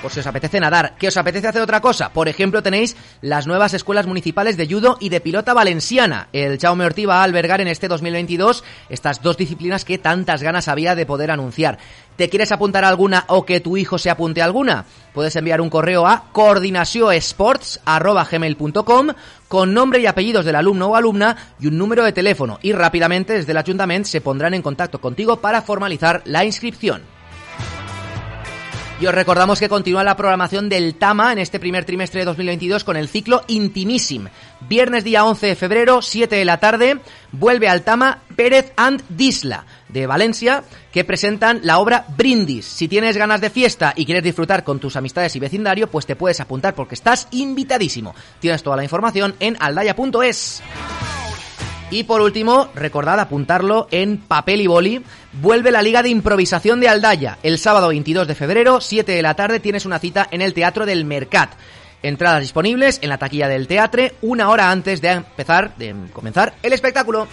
por 0.02 0.12
si 0.12 0.20
os 0.20 0.28
apetece 0.28 0.60
nadar. 0.60 0.96
¿Qué 0.98 1.08
os 1.08 1.18
apetece 1.18 1.48
hacer 1.48 1.62
otra 1.62 1.82
cosa? 1.82 2.12
Por 2.12 2.28
ejemplo, 2.28 2.64
tenéis 2.64 2.96
las 3.22 3.48
nuevas 3.48 3.74
escuelas 3.74 4.08
municipales 4.08 4.58
de 4.58 4.68
judo 4.68 4.98
y 5.00 5.10
de 5.10 5.22
pilota 5.22 5.54
valenciana. 5.54 6.28
El 6.34 6.60
Jaume 6.60 6.86
Ortiz 6.86 7.08
va 7.08 7.22
a 7.22 7.24
albergar 7.24 7.62
en 7.62 7.68
este 7.68 7.88
2022 7.88 8.64
estas 8.90 9.22
dos 9.22 9.38
disciplinas 9.38 9.86
que 9.86 9.98
tantas 9.98 10.44
ganas 10.44 10.68
había 10.68 10.96
de 10.96 11.06
poder 11.06 11.32
anunciar. 11.32 11.78
¿Te 12.16 12.30
quieres 12.30 12.52
apuntar 12.52 12.84
a 12.84 12.90
alguna 12.90 13.24
o 13.28 13.46
que 13.46 13.62
tu 13.62 13.78
hijo 13.78 13.98
se 13.98 14.10
apunte 14.10 14.42
a 14.42 14.46
alguna? 14.46 14.86
Puedes 15.14 15.36
enviar 15.36 15.62
un 15.62 15.70
correo 15.70 16.08
a 16.08 16.26
coordinacionesports.gmail.com 16.32 19.08
con 19.48 19.74
nombre 19.74 20.00
y 20.00 20.06
apellidos 20.06 20.46
del 20.46 20.56
alumno 20.56 20.88
o 20.88 20.96
alumna 20.96 21.36
y 21.60 21.68
un 21.68 21.78
número 21.78 22.04
de 22.04 22.14
teléfono 22.14 22.58
y 22.62 22.74
rápidamente 22.74 23.34
desde 23.34 23.52
el 23.52 23.58
ayuntamiento 23.58 24.10
se 24.10 24.22
pondrán 24.22 24.54
en 24.54 24.62
contacto 24.62 25.02
contigo 25.02 25.38
para 25.38 25.62
formalizar 25.62 26.22
la 26.26 26.46
inscripción. 26.46 27.02
Y 29.02 29.08
os 29.08 29.16
recordamos 29.16 29.60
que 29.60 29.68
continúa 29.68 30.04
la 30.04 30.16
programación 30.16 30.70
del 30.70 30.94
Tama 30.94 31.32
en 31.32 31.40
este 31.40 31.60
primer 31.60 31.86
trimestre 31.86 32.20
de 32.20 32.26
2022 32.26 32.84
con 32.84 32.96
el 32.96 33.10
ciclo 33.10 33.44
Intimissim. 33.48 34.28
Viernes 34.70 35.04
día 35.04 35.26
11 35.26 35.48
de 35.48 35.56
febrero, 35.56 36.04
7 36.04 36.36
de 36.36 36.46
la 36.46 36.60
tarde, 36.60 37.00
vuelve 37.32 37.68
al 37.68 37.82
Tama 37.82 38.20
Pérez 38.36 38.74
and 38.78 39.02
Disla 39.10 39.66
de 39.90 40.06
Valencia 40.06 40.64
que 40.92 41.04
presentan 41.04 41.62
la 41.64 41.80
obra 41.80 42.06
Brindis. 42.16 42.68
Si 42.68 42.88
tienes 42.88 43.18
ganas 43.18 43.42
de 43.42 43.50
fiesta 43.50 43.92
y 43.96 44.06
quieres 44.06 44.24
disfrutar 44.24 44.64
con 44.64 44.80
tus 44.80 44.96
amistades 44.96 45.36
y 45.36 45.40
vecindario, 45.40 45.90
pues 45.90 46.06
te 46.06 46.16
puedes 46.16 46.40
apuntar 46.40 46.76
porque 46.76 46.94
estás 46.94 47.28
invitadísimo. 47.32 48.14
Tienes 48.40 48.62
toda 48.62 48.78
la 48.78 48.84
información 48.84 49.34
en 49.40 49.58
aldaya.es. 49.60 50.62
Y 51.92 52.06
por 52.06 52.22
último, 52.22 52.70
recordad 52.74 53.20
apuntarlo 53.20 53.90
en 53.92 54.18
papel 54.18 54.62
y 54.62 54.68
boli. 54.68 55.04
Vuelve 55.34 55.72
la 55.72 55.82
Liga 55.82 56.02
de 56.02 56.08
Improvisación 56.08 56.80
de 56.80 56.88
Aldaya. 56.88 57.38
El 57.44 57.58
sábado 57.60 57.90
22 57.90 58.30
de 58.30 58.34
febrero, 58.34 58.80
7 58.80 59.12
de 59.12 59.22
la 59.22 59.36
tarde, 59.36 59.60
tienes 59.60 59.86
una 59.86 60.00
cita 60.00 60.26
en 60.32 60.42
el 60.42 60.54
Teatro 60.54 60.86
del 60.86 61.04
Mercat. 61.04 61.52
Entradas 62.02 62.42
disponibles 62.42 63.00
en 63.02 63.10
la 63.10 63.18
taquilla 63.18 63.50
del 63.50 63.68
teatro 63.68 64.04
una 64.22 64.50
hora 64.50 64.72
antes 64.72 65.02
de 65.02 65.10
empezar, 65.10 65.76
de 65.76 65.94
comenzar 66.14 66.54
el 66.64 66.72
espectáculo. 66.72 67.28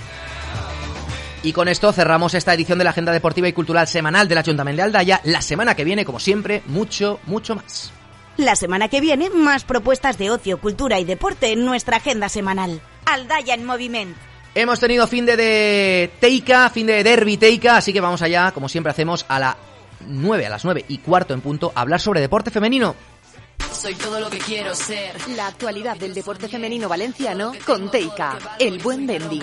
Y 1.44 1.52
con 1.52 1.68
esto 1.68 1.92
cerramos 1.92 2.34
esta 2.34 2.52
edición 2.52 2.78
de 2.78 2.84
la 2.84 2.90
Agenda 2.90 3.12
Deportiva 3.12 3.46
y 3.46 3.52
Cultural 3.52 3.86
Semanal 3.86 4.26
del 4.26 4.38
Ayuntamiento 4.38 4.78
de 4.78 4.86
Aldaya. 4.86 5.20
La 5.22 5.40
semana 5.40 5.76
que 5.76 5.84
viene, 5.84 6.04
como 6.04 6.18
siempre, 6.18 6.62
mucho, 6.66 7.20
mucho 7.26 7.54
más. 7.54 7.92
La 8.36 8.56
semana 8.56 8.88
que 8.88 9.00
viene, 9.00 9.30
más 9.30 9.62
propuestas 9.62 10.18
de 10.18 10.30
ocio, 10.30 10.60
cultura 10.60 10.98
y 10.98 11.04
deporte 11.04 11.52
en 11.52 11.64
nuestra 11.64 11.98
agenda 11.98 12.28
semanal. 12.28 12.80
Aldaya 13.06 13.54
en 13.54 13.64
movimiento. 13.64 14.27
Hemos 14.60 14.80
tenido 14.80 15.06
fin 15.06 15.24
de, 15.24 15.36
de 15.36 16.10
Teika, 16.18 16.68
fin 16.68 16.88
de 16.88 17.04
Derby 17.04 17.36
Teika, 17.36 17.76
así 17.76 17.92
que 17.92 18.00
vamos 18.00 18.22
allá, 18.22 18.50
como 18.50 18.68
siempre 18.68 18.90
hacemos, 18.90 19.24
a 19.28 19.38
las 19.38 19.54
9, 20.04 20.46
a 20.46 20.50
las 20.50 20.64
9 20.64 20.84
y 20.88 20.98
cuarto 20.98 21.32
en 21.32 21.40
punto, 21.40 21.70
a 21.76 21.80
hablar 21.80 22.00
sobre 22.00 22.20
deporte 22.20 22.50
femenino. 22.50 22.96
Soy 23.72 23.94
todo 23.94 24.18
lo 24.18 24.28
que 24.28 24.38
quiero 24.38 24.74
ser. 24.74 25.14
La 25.36 25.46
actualidad 25.46 25.96
del 25.96 26.12
deporte 26.12 26.48
femenino 26.48 26.88
valenciano 26.88 27.52
con 27.64 27.90
Teika, 27.90 28.36
el 28.58 28.78
buen 28.78 29.06
vending. 29.06 29.42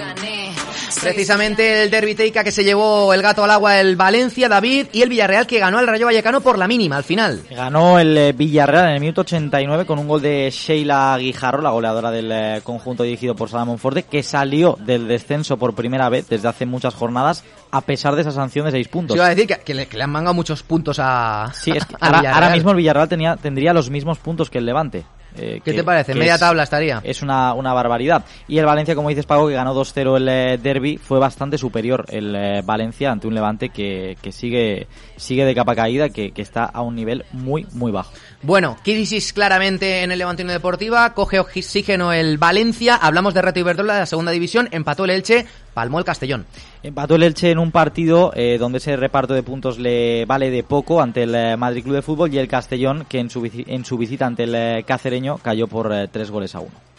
Precisamente 1.01 1.83
el 1.83 1.89
derby 1.89 2.15
Teika 2.15 2.43
que 2.43 2.51
se 2.51 2.63
llevó 2.63 3.13
el 3.13 3.21
gato 3.21 3.43
al 3.43 3.51
agua 3.51 3.79
el 3.79 3.95
Valencia, 3.95 4.49
David, 4.49 4.87
y 4.91 5.01
el 5.03 5.09
Villarreal 5.09 5.47
que 5.47 5.59
ganó 5.59 5.77
al 5.77 5.87
Rayo 5.87 6.07
Vallecano 6.07 6.41
por 6.41 6.57
la 6.57 6.67
mínima 6.67 6.97
al 6.97 7.03
final. 7.03 7.43
Ganó 7.49 7.97
el 7.97 8.17
eh, 8.17 8.33
Villarreal 8.33 8.89
en 8.89 8.95
el 8.95 8.99
minuto 8.99 9.21
89 9.21 9.85
con 9.85 9.99
un 9.99 10.07
gol 10.07 10.21
de 10.21 10.49
Sheila 10.51 11.17
Guijarro, 11.17 11.61
la 11.61 11.69
goleadora 11.69 12.11
del 12.11 12.31
eh, 12.31 12.61
conjunto 12.63 13.03
dirigido 13.03 13.35
por 13.35 13.49
Sala 13.49 13.65
Monforte, 13.65 14.03
que 14.03 14.21
salió 14.21 14.77
del 14.79 15.07
descenso 15.07 15.57
por 15.57 15.75
primera 15.75 16.09
vez 16.09 16.27
desde 16.27 16.47
hace 16.47 16.65
muchas 16.65 16.93
jornadas 16.93 17.43
a 17.77 17.81
pesar 17.81 18.15
de 18.15 18.21
esa 18.21 18.31
sanción 18.31 18.65
de 18.65 18.71
seis 18.71 18.87
puntos. 18.87 19.15
Yo 19.15 19.21
iba 19.21 19.27
a 19.27 19.29
decir 19.35 19.47
que, 19.47 19.57
que 19.57 19.73
le, 19.73 19.87
que 19.87 19.97
le 19.97 20.03
han 20.03 20.11
mangado 20.11 20.33
muchos 20.33 20.63
puntos 20.63 20.97
a. 20.99 21.51
Sí, 21.53 21.71
es 21.71 21.85
que 21.85 21.95
ahora, 21.99 22.49
mismo 22.49 22.71
el 22.71 22.77
Villarreal 22.77 23.09
tenía, 23.09 23.35
tendría 23.35 23.73
los 23.73 23.89
mismos 23.89 24.17
puntos 24.19 24.49
que 24.49 24.59
el 24.59 24.65
Levante. 24.65 25.03
eh, 25.37 25.59
¿Qué 25.63 25.71
que- 25.71 25.73
te 25.73 25.83
parece? 25.83 26.13
que 26.13 26.19
Media 26.19 26.35
es- 26.35 26.39
tabla 26.39 26.63
estaría. 26.63 27.01
Es 27.03 27.21
una, 27.21 27.53
una 27.53 27.73
barbaridad. 27.73 28.23
Y 28.47 28.57
el 28.57 28.65
Valencia, 28.65 28.95
como 28.95 29.09
dices, 29.09 29.25
Pago, 29.25 29.47
que 29.49 29.53
ganó 29.53 29.73
2-0 29.75 30.15
el 30.17 30.29
eh, 30.29 30.57
derby, 30.57 30.97
fue 30.97 31.19
bastante 31.19 31.57
superior 31.57 32.05
el 32.09 32.33
eh, 32.35 32.61
Valencia 32.63 33.11
ante 33.11 33.27
un 33.27 33.33
Levante 33.35 33.67
que, 33.69 34.17
que 34.21 34.31
sigue, 34.31 34.87
sigue 35.17 35.43
de 35.43 35.53
capa 35.53 35.75
caída, 35.75 36.07
que, 36.09 36.31
que 36.31 36.41
está 36.41 36.63
a 36.63 36.81
un 36.81 36.95
nivel 36.95 37.25
muy, 37.33 37.67
muy 37.73 37.91
bajo. 37.91 38.13
Bueno, 38.41 38.77
crisis 38.83 39.33
claramente 39.33 40.03
en 40.03 40.11
el 40.11 40.19
Levantino 40.19 40.51
Deportiva, 40.51 41.13
coge 41.13 41.39
oxígeno 41.39 42.13
el 42.13 42.37
Valencia, 42.37 42.95
hablamos 42.95 43.33
de 43.33 43.41
Reto 43.41 43.59
Iberdrola 43.59 43.95
de 43.95 43.99
la 44.01 44.05
segunda 44.05 44.31
división, 44.31 44.67
empató 44.71 45.05
el 45.05 45.11
Elche, 45.11 45.45
palmó 45.73 45.97
el 45.99 46.05
Castellón. 46.05 46.45
Empató 46.83 47.15
el 47.15 47.23
Elche 47.23 47.49
en 47.49 47.57
un 47.57 47.71
partido 47.71 48.31
eh, 48.35 48.57
donde 48.59 48.77
ese 48.77 48.97
reparto 48.97 49.33
de 49.33 49.41
puntos 49.41 49.79
le 49.79 50.25
vale 50.25 50.51
de 50.51 50.63
poco 50.63 51.01
ante 51.01 51.23
el 51.23 51.33
eh, 51.33 51.57
Madrid 51.57 51.83
Club 51.83 51.95
de 51.95 52.01
Fútbol 52.01 52.33
y 52.33 52.37
el 52.37 52.47
Castellón, 52.47 53.05
que 53.09 53.19
en 53.19 53.29
su, 53.29 53.49
en 53.51 53.83
su 53.83 53.97
visita 53.97 54.27
ante 54.27 54.43
el 54.43 54.53
eh, 54.53 54.83
Cacereño 54.85 55.37
cayó 55.39 55.67
por 55.67 55.91
tres 56.11 56.29
goles 56.29 56.53
a 56.53 56.59
uno. 56.59 56.94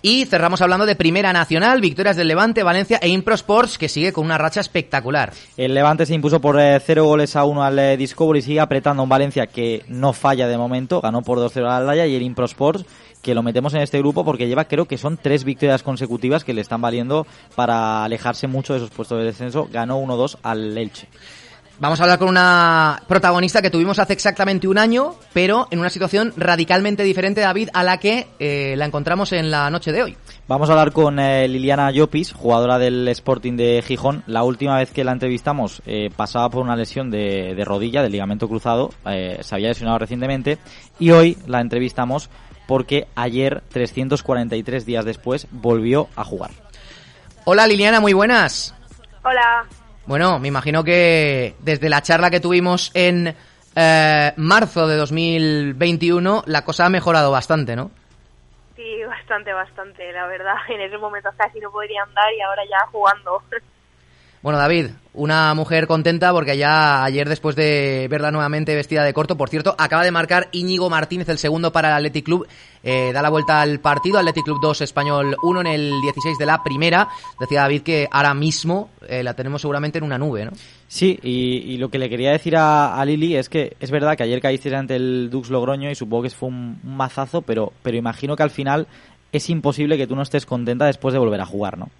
Y 0.00 0.26
cerramos 0.26 0.62
hablando 0.62 0.86
de 0.86 0.94
Primera 0.94 1.32
Nacional, 1.32 1.80
victorias 1.80 2.16
del 2.16 2.28
Levante, 2.28 2.62
Valencia 2.62 2.98
e 3.02 3.08
Impro 3.08 3.34
Sports, 3.34 3.78
que 3.78 3.88
sigue 3.88 4.12
con 4.12 4.24
una 4.24 4.38
racha 4.38 4.60
espectacular. 4.60 5.32
El 5.56 5.74
Levante 5.74 6.06
se 6.06 6.14
impuso 6.14 6.40
por 6.40 6.56
0 6.56 7.04
goles 7.04 7.34
a 7.34 7.44
1 7.44 7.64
al 7.64 7.78
eh, 7.80 7.96
Discovery 7.96 8.38
y 8.38 8.42
sigue 8.42 8.60
apretando 8.60 9.00
a 9.00 9.04
un 9.04 9.08
Valencia 9.08 9.48
que 9.48 9.82
no 9.88 10.12
falla 10.12 10.46
de 10.46 10.56
momento, 10.56 11.00
ganó 11.00 11.22
por 11.22 11.38
2-0 11.38 11.64
al 11.64 11.82
Aldaya 11.82 12.06
y 12.06 12.14
el 12.14 12.22
Impro 12.22 12.44
Sports 12.44 12.84
que 13.22 13.34
lo 13.34 13.42
metemos 13.42 13.74
en 13.74 13.80
este 13.80 13.98
grupo 13.98 14.24
porque 14.24 14.46
lleva 14.46 14.66
creo 14.66 14.86
que 14.86 14.96
son 14.96 15.16
tres 15.16 15.42
victorias 15.42 15.82
consecutivas 15.82 16.44
que 16.44 16.54
le 16.54 16.60
están 16.60 16.80
valiendo 16.80 17.26
para 17.56 18.04
alejarse 18.04 18.46
mucho 18.46 18.72
de 18.72 18.78
esos 18.78 18.90
puestos 18.90 19.18
de 19.18 19.24
descenso, 19.24 19.68
ganó 19.72 20.00
1-2 20.00 20.38
al 20.44 20.78
Elche. 20.78 21.08
Vamos 21.80 22.00
a 22.00 22.02
hablar 22.02 22.18
con 22.18 22.28
una 22.28 23.02
protagonista 23.06 23.62
que 23.62 23.70
tuvimos 23.70 24.00
hace 24.00 24.12
exactamente 24.12 24.66
un 24.66 24.78
año, 24.78 25.14
pero 25.32 25.68
en 25.70 25.78
una 25.78 25.90
situación 25.90 26.32
radicalmente 26.36 27.04
diferente, 27.04 27.40
David, 27.40 27.68
a 27.72 27.84
la 27.84 27.98
que 27.98 28.26
eh, 28.40 28.74
la 28.76 28.84
encontramos 28.84 29.32
en 29.32 29.52
la 29.52 29.70
noche 29.70 29.92
de 29.92 30.02
hoy. 30.02 30.16
Vamos 30.48 30.68
a 30.68 30.72
hablar 30.72 30.90
con 30.90 31.20
eh, 31.20 31.46
Liliana 31.46 31.92
Llopis, 31.92 32.32
jugadora 32.32 32.78
del 32.78 33.06
Sporting 33.08 33.56
de 33.56 33.80
Gijón. 33.86 34.24
La 34.26 34.42
última 34.42 34.76
vez 34.76 34.90
que 34.90 35.04
la 35.04 35.12
entrevistamos 35.12 35.80
eh, 35.86 36.10
pasaba 36.16 36.50
por 36.50 36.64
una 36.64 36.74
lesión 36.74 37.12
de, 37.12 37.54
de 37.54 37.64
rodilla, 37.64 38.02
del 38.02 38.10
ligamento 38.10 38.48
cruzado, 38.48 38.90
eh, 39.06 39.38
se 39.42 39.54
había 39.54 39.68
lesionado 39.68 39.98
recientemente 39.98 40.58
y 40.98 41.12
hoy 41.12 41.38
la 41.46 41.60
entrevistamos 41.60 42.28
porque 42.66 43.06
ayer, 43.14 43.62
343 43.68 44.84
días 44.84 45.04
después, 45.04 45.46
volvió 45.52 46.08
a 46.16 46.24
jugar. 46.24 46.50
Hola 47.44 47.68
Liliana, 47.68 48.00
muy 48.00 48.14
buenas. 48.14 48.74
Hola. 49.22 49.64
Bueno, 50.08 50.38
me 50.38 50.48
imagino 50.48 50.82
que 50.82 51.54
desde 51.58 51.90
la 51.90 52.00
charla 52.00 52.30
que 52.30 52.40
tuvimos 52.40 52.90
en 52.94 53.36
eh, 53.76 54.32
marzo 54.38 54.88
de 54.88 54.96
2021 54.96 56.44
la 56.46 56.64
cosa 56.64 56.86
ha 56.86 56.88
mejorado 56.88 57.30
bastante, 57.30 57.76
¿no? 57.76 57.90
Sí, 58.74 59.04
bastante, 59.04 59.52
bastante, 59.52 60.10
la 60.10 60.26
verdad. 60.26 60.54
En 60.70 60.80
esos 60.80 60.98
momentos 60.98 61.34
casi 61.36 61.60
no 61.60 61.70
podría 61.70 62.04
andar 62.04 62.32
y 62.32 62.40
ahora 62.40 62.62
ya 62.64 62.86
jugando. 62.90 63.42
Bueno, 64.40 64.58
David, 64.58 64.90
una 65.14 65.52
mujer 65.54 65.88
contenta 65.88 66.32
porque 66.32 66.56
ya 66.56 67.02
ayer 67.02 67.28
después 67.28 67.56
de 67.56 68.06
verla 68.08 68.30
nuevamente 68.30 68.76
vestida 68.76 69.02
de 69.02 69.12
corto, 69.12 69.36
por 69.36 69.48
cierto, 69.48 69.74
acaba 69.76 70.04
de 70.04 70.12
marcar 70.12 70.48
Íñigo 70.52 70.88
Martínez 70.88 71.28
el 71.28 71.38
segundo 71.38 71.72
para 71.72 71.88
el 71.88 71.94
Athletic 71.94 72.24
Club, 72.24 72.46
eh, 72.84 73.10
da 73.12 73.20
la 73.20 73.30
vuelta 73.30 73.60
al 73.60 73.80
partido, 73.80 74.18
Athletic 74.18 74.44
Club 74.44 74.60
2, 74.62 74.82
Español 74.82 75.36
1 75.42 75.60
en 75.62 75.66
el 75.66 76.00
16 76.00 76.38
de 76.38 76.46
la 76.46 76.62
primera. 76.62 77.08
Decía 77.40 77.62
David 77.62 77.82
que 77.82 78.06
ahora 78.12 78.32
mismo 78.32 78.90
eh, 79.08 79.24
la 79.24 79.34
tenemos 79.34 79.60
seguramente 79.60 79.98
en 79.98 80.04
una 80.04 80.18
nube, 80.18 80.44
¿no? 80.44 80.52
Sí, 80.86 81.18
y, 81.22 81.76
lo 81.78 81.90
que 81.90 81.98
le 81.98 82.08
quería 82.08 82.30
decir 82.30 82.54
a, 82.56 83.04
Lili 83.04 83.34
es 83.34 83.48
que 83.48 83.76
es 83.80 83.90
verdad 83.90 84.16
que 84.16 84.22
ayer 84.22 84.40
caíste 84.40 84.74
ante 84.74 84.94
el 84.96 85.30
Dux 85.30 85.50
Logroño 85.50 85.90
y 85.90 85.96
supongo 85.96 86.22
que 86.22 86.30
fue 86.30 86.48
un, 86.48 86.80
un 86.82 86.96
mazazo, 86.96 87.42
pero, 87.42 87.72
pero 87.82 87.96
imagino 87.96 88.36
que 88.36 88.44
al 88.44 88.50
final 88.50 88.86
es 89.32 89.50
imposible 89.50 89.96
que 89.96 90.06
tú 90.06 90.14
no 90.14 90.22
estés 90.22 90.46
contenta 90.46 90.86
después 90.86 91.12
de 91.12 91.18
volver 91.18 91.40
a 91.40 91.46
jugar, 91.46 91.76
¿no? 91.76 91.90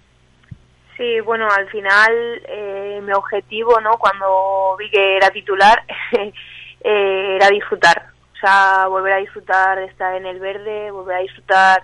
Sí, 0.99 1.21
bueno, 1.21 1.47
al 1.49 1.69
final 1.69 2.41
eh, 2.45 2.99
mi 3.01 3.13
objetivo, 3.13 3.79
¿no? 3.79 3.91
Cuando 3.91 4.75
vi 4.77 4.89
que 4.89 5.15
era 5.15 5.29
titular, 5.29 5.81
eh, 6.11 7.35
era 7.37 7.47
disfrutar. 7.47 8.07
O 8.33 8.37
sea, 8.37 8.85
volver 8.87 9.13
a 9.13 9.19
disfrutar 9.19 9.79
de 9.79 9.85
estar 9.85 10.13
en 10.15 10.25
el 10.25 10.41
verde, 10.41 10.91
volver 10.91 11.15
a 11.15 11.21
disfrutar 11.21 11.83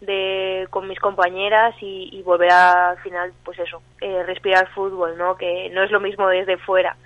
de 0.00 0.66
con 0.70 0.88
mis 0.88 0.98
compañeras 0.98 1.76
y, 1.80 2.08
y 2.10 2.22
volver 2.22 2.50
a, 2.50 2.90
al 2.90 2.98
final, 3.02 3.32
pues 3.44 3.56
eso, 3.60 3.80
eh, 4.00 4.24
respirar 4.24 4.68
fútbol, 4.74 5.16
¿no? 5.16 5.36
Que 5.36 5.70
no 5.70 5.84
es 5.84 5.92
lo 5.92 6.00
mismo 6.00 6.28
desde 6.28 6.56
fuera. 6.56 6.96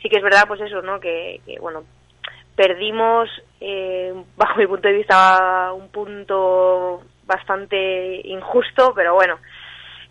Sí 0.00 0.08
que 0.08 0.16
es 0.16 0.22
verdad, 0.22 0.44
pues 0.48 0.62
eso, 0.62 0.80
¿no? 0.80 0.98
Que, 0.98 1.42
que 1.44 1.58
bueno, 1.60 1.84
perdimos, 2.56 3.28
eh, 3.60 4.14
bajo 4.38 4.56
mi 4.56 4.66
punto 4.66 4.88
de 4.88 4.94
vista, 4.94 5.74
un 5.74 5.90
punto 5.90 7.02
bastante 7.26 8.26
injusto, 8.26 8.94
pero 8.94 9.12
bueno, 9.12 9.38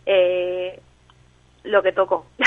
eh, 0.05 0.79
lo 1.63 1.81
que 1.81 1.91
tocó. 1.91 2.25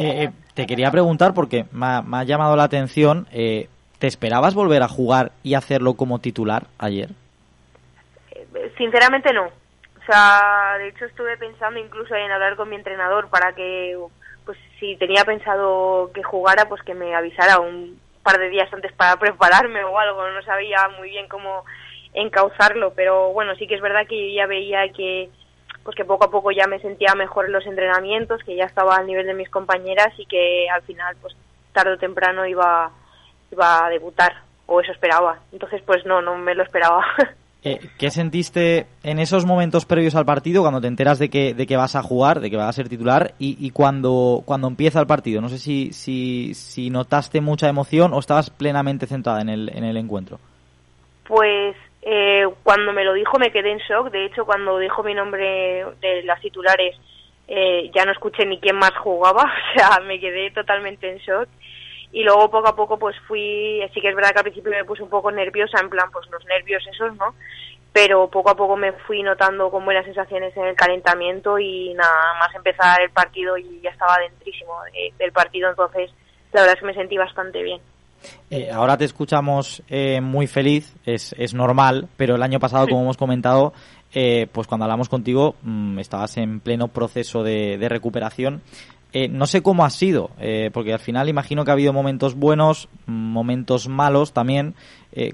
Eh, 0.00 0.24
eh, 0.24 0.30
te 0.54 0.64
quería 0.68 0.92
preguntar 0.92 1.34
porque 1.34 1.64
me 1.72 1.86
ha, 1.86 2.02
me 2.02 2.18
ha 2.18 2.22
llamado 2.22 2.54
la 2.54 2.62
atención, 2.62 3.26
eh, 3.32 3.68
¿te 3.98 4.06
esperabas 4.06 4.54
volver 4.54 4.84
a 4.84 4.88
jugar 4.88 5.32
y 5.42 5.54
hacerlo 5.54 5.94
como 5.94 6.20
titular 6.20 6.66
ayer? 6.78 7.08
Sinceramente 8.76 9.32
no. 9.32 9.46
O 9.46 10.04
sea, 10.06 10.76
de 10.78 10.88
hecho 10.88 11.04
estuve 11.04 11.36
pensando 11.36 11.80
incluso 11.80 12.14
en 12.14 12.30
hablar 12.30 12.54
con 12.54 12.68
mi 12.68 12.76
entrenador 12.76 13.28
para 13.28 13.52
que, 13.54 13.98
pues 14.44 14.56
si 14.78 14.94
tenía 14.96 15.24
pensado 15.24 16.12
que 16.14 16.22
jugara, 16.22 16.68
pues 16.68 16.80
que 16.82 16.94
me 16.94 17.12
avisara 17.14 17.58
un 17.58 17.98
par 18.22 18.38
de 18.38 18.50
días 18.50 18.72
antes 18.72 18.92
para 18.92 19.16
prepararme 19.20 19.82
o 19.82 19.98
algo. 19.98 20.28
No 20.30 20.42
sabía 20.42 20.88
muy 20.96 21.10
bien 21.10 21.26
cómo 21.26 21.64
encauzarlo, 22.14 22.92
pero 22.94 23.32
bueno, 23.32 23.56
sí 23.56 23.66
que 23.66 23.74
es 23.74 23.80
verdad 23.80 24.06
que 24.06 24.30
yo 24.30 24.36
ya 24.36 24.46
veía 24.46 24.88
que 24.92 25.28
pues 25.88 25.96
que 25.96 26.04
poco 26.04 26.26
a 26.26 26.30
poco 26.30 26.50
ya 26.50 26.66
me 26.66 26.80
sentía 26.80 27.14
mejor 27.14 27.46
en 27.46 27.52
los 27.52 27.64
entrenamientos, 27.64 28.42
que 28.44 28.54
ya 28.54 28.64
estaba 28.64 28.96
al 28.96 29.06
nivel 29.06 29.24
de 29.24 29.32
mis 29.32 29.48
compañeras 29.48 30.08
y 30.18 30.26
que 30.26 30.68
al 30.68 30.82
final, 30.82 31.16
pues 31.22 31.34
tarde 31.72 31.94
o 31.94 31.96
temprano 31.96 32.44
iba, 32.44 32.90
iba 33.50 33.86
a 33.86 33.88
debutar, 33.88 34.34
o 34.66 34.82
eso 34.82 34.92
esperaba. 34.92 35.38
Entonces, 35.50 35.80
pues 35.86 36.04
no, 36.04 36.20
no 36.20 36.36
me 36.36 36.54
lo 36.54 36.62
esperaba. 36.62 37.02
Eh, 37.64 37.80
¿Qué 37.98 38.10
sentiste 38.10 38.86
en 39.02 39.18
esos 39.18 39.44
momentos 39.44 39.84
previos 39.84 40.14
al 40.14 40.24
partido 40.24 40.62
cuando 40.62 40.80
te 40.80 40.86
enteras 40.86 41.18
de 41.18 41.28
que, 41.28 41.54
de 41.54 41.66
que 41.66 41.76
vas 41.76 41.96
a 41.96 42.04
jugar, 42.04 42.38
de 42.38 42.50
que 42.50 42.56
vas 42.56 42.68
a 42.68 42.72
ser 42.72 42.88
titular 42.88 43.34
y, 43.40 43.56
y 43.58 43.72
cuando, 43.72 44.42
cuando 44.44 44.68
empieza 44.68 45.00
el 45.00 45.08
partido? 45.08 45.40
No 45.40 45.48
sé 45.48 45.58
si, 45.58 45.92
si, 45.92 46.54
si 46.54 46.88
notaste 46.88 47.40
mucha 47.40 47.68
emoción 47.68 48.14
o 48.14 48.20
estabas 48.20 48.50
plenamente 48.50 49.08
centrada 49.08 49.40
en 49.40 49.48
el, 49.48 49.70
en 49.74 49.82
el 49.82 49.96
encuentro. 49.96 50.38
Pues 51.26 51.74
cuando 52.68 52.92
me 52.92 53.02
lo 53.02 53.14
dijo 53.14 53.38
me 53.38 53.50
quedé 53.50 53.70
en 53.70 53.78
shock. 53.78 54.10
De 54.10 54.26
hecho, 54.26 54.44
cuando 54.44 54.78
dijo 54.78 55.02
mi 55.02 55.14
nombre 55.14 55.86
de 56.02 56.22
las 56.24 56.38
titulares, 56.42 56.94
eh, 57.46 57.90
ya 57.94 58.04
no 58.04 58.12
escuché 58.12 58.44
ni 58.44 58.60
quién 58.60 58.76
más 58.76 58.92
jugaba. 58.98 59.42
O 59.74 59.78
sea, 59.78 60.00
me 60.00 60.20
quedé 60.20 60.50
totalmente 60.50 61.10
en 61.10 61.16
shock. 61.16 61.48
Y 62.12 62.24
luego 62.24 62.50
poco 62.50 62.68
a 62.68 62.76
poco 62.76 62.98
pues 62.98 63.16
fui, 63.26 63.80
sí 63.94 64.02
que 64.02 64.10
es 64.10 64.14
verdad 64.14 64.32
que 64.32 64.40
al 64.40 64.42
principio 64.44 64.70
me 64.70 64.84
puse 64.84 65.02
un 65.02 65.08
poco 65.08 65.30
nerviosa, 65.30 65.80
en 65.80 65.88
plan 65.88 66.10
pues 66.12 66.28
los 66.30 66.44
nervios 66.44 66.86
esos, 66.86 67.16
¿no? 67.16 67.34
Pero 67.90 68.28
poco 68.28 68.50
a 68.50 68.54
poco 68.54 68.76
me 68.76 68.92
fui 68.92 69.22
notando 69.22 69.70
con 69.70 69.86
buenas 69.86 70.04
sensaciones 70.04 70.54
en 70.54 70.66
el 70.66 70.76
calentamiento 70.76 71.58
y 71.58 71.94
nada 71.94 72.34
más 72.38 72.54
empezar 72.54 73.00
el 73.00 73.10
partido 73.10 73.56
y 73.56 73.80
ya 73.80 73.88
estaba 73.90 74.18
dentrísimo 74.18 74.74
de- 74.92 75.14
del 75.16 75.32
partido, 75.32 75.70
entonces 75.70 76.10
la 76.52 76.60
verdad 76.60 76.74
es 76.76 76.80
que 76.80 76.86
me 76.86 76.94
sentí 76.94 77.16
bastante 77.16 77.62
bien. 77.62 77.80
Eh, 78.50 78.70
ahora 78.70 78.96
te 78.96 79.04
escuchamos 79.04 79.82
eh, 79.88 80.20
muy 80.20 80.46
feliz, 80.46 80.94
es, 81.04 81.34
es 81.38 81.54
normal, 81.54 82.08
pero 82.16 82.36
el 82.36 82.42
año 82.42 82.58
pasado, 82.58 82.86
como 82.88 83.02
hemos 83.02 83.16
comentado, 83.16 83.72
eh, 84.14 84.46
pues 84.50 84.66
cuando 84.66 84.84
hablamos 84.84 85.08
contigo 85.08 85.56
mm, 85.62 85.98
estabas 85.98 86.38
en 86.38 86.60
pleno 86.60 86.88
proceso 86.88 87.42
de, 87.42 87.76
de 87.78 87.88
recuperación. 87.88 88.62
Eh, 89.12 89.28
no 89.28 89.46
sé 89.46 89.62
cómo 89.62 89.86
ha 89.86 89.90
sido, 89.90 90.30
eh, 90.38 90.70
porque 90.72 90.92
al 90.92 90.98
final 90.98 91.30
imagino 91.30 91.64
que 91.64 91.70
ha 91.70 91.74
habido 91.74 91.94
momentos 91.94 92.34
buenos, 92.34 92.88
mm, 93.06 93.12
momentos 93.12 93.88
malos 93.88 94.32
también. 94.32 94.74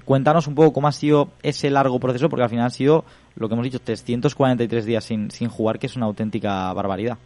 Cuéntanos 0.03 0.47
un 0.47 0.55
poco 0.55 0.73
cómo 0.73 0.87
ha 0.87 0.91
sido 0.91 1.29
ese 1.43 1.69
largo 1.69 1.99
proceso, 1.99 2.27
porque 2.27 2.41
al 2.41 2.49
final 2.49 2.65
ha 2.65 2.69
sido, 2.71 3.05
lo 3.35 3.47
que 3.47 3.53
hemos 3.53 3.65
dicho, 3.65 3.79
343 3.79 4.83
días 4.83 5.03
sin, 5.03 5.29
sin 5.29 5.47
jugar, 5.47 5.77
que 5.77 5.85
es 5.85 5.95
una 5.95 6.07
auténtica 6.07 6.73
barbaridad. 6.73 7.19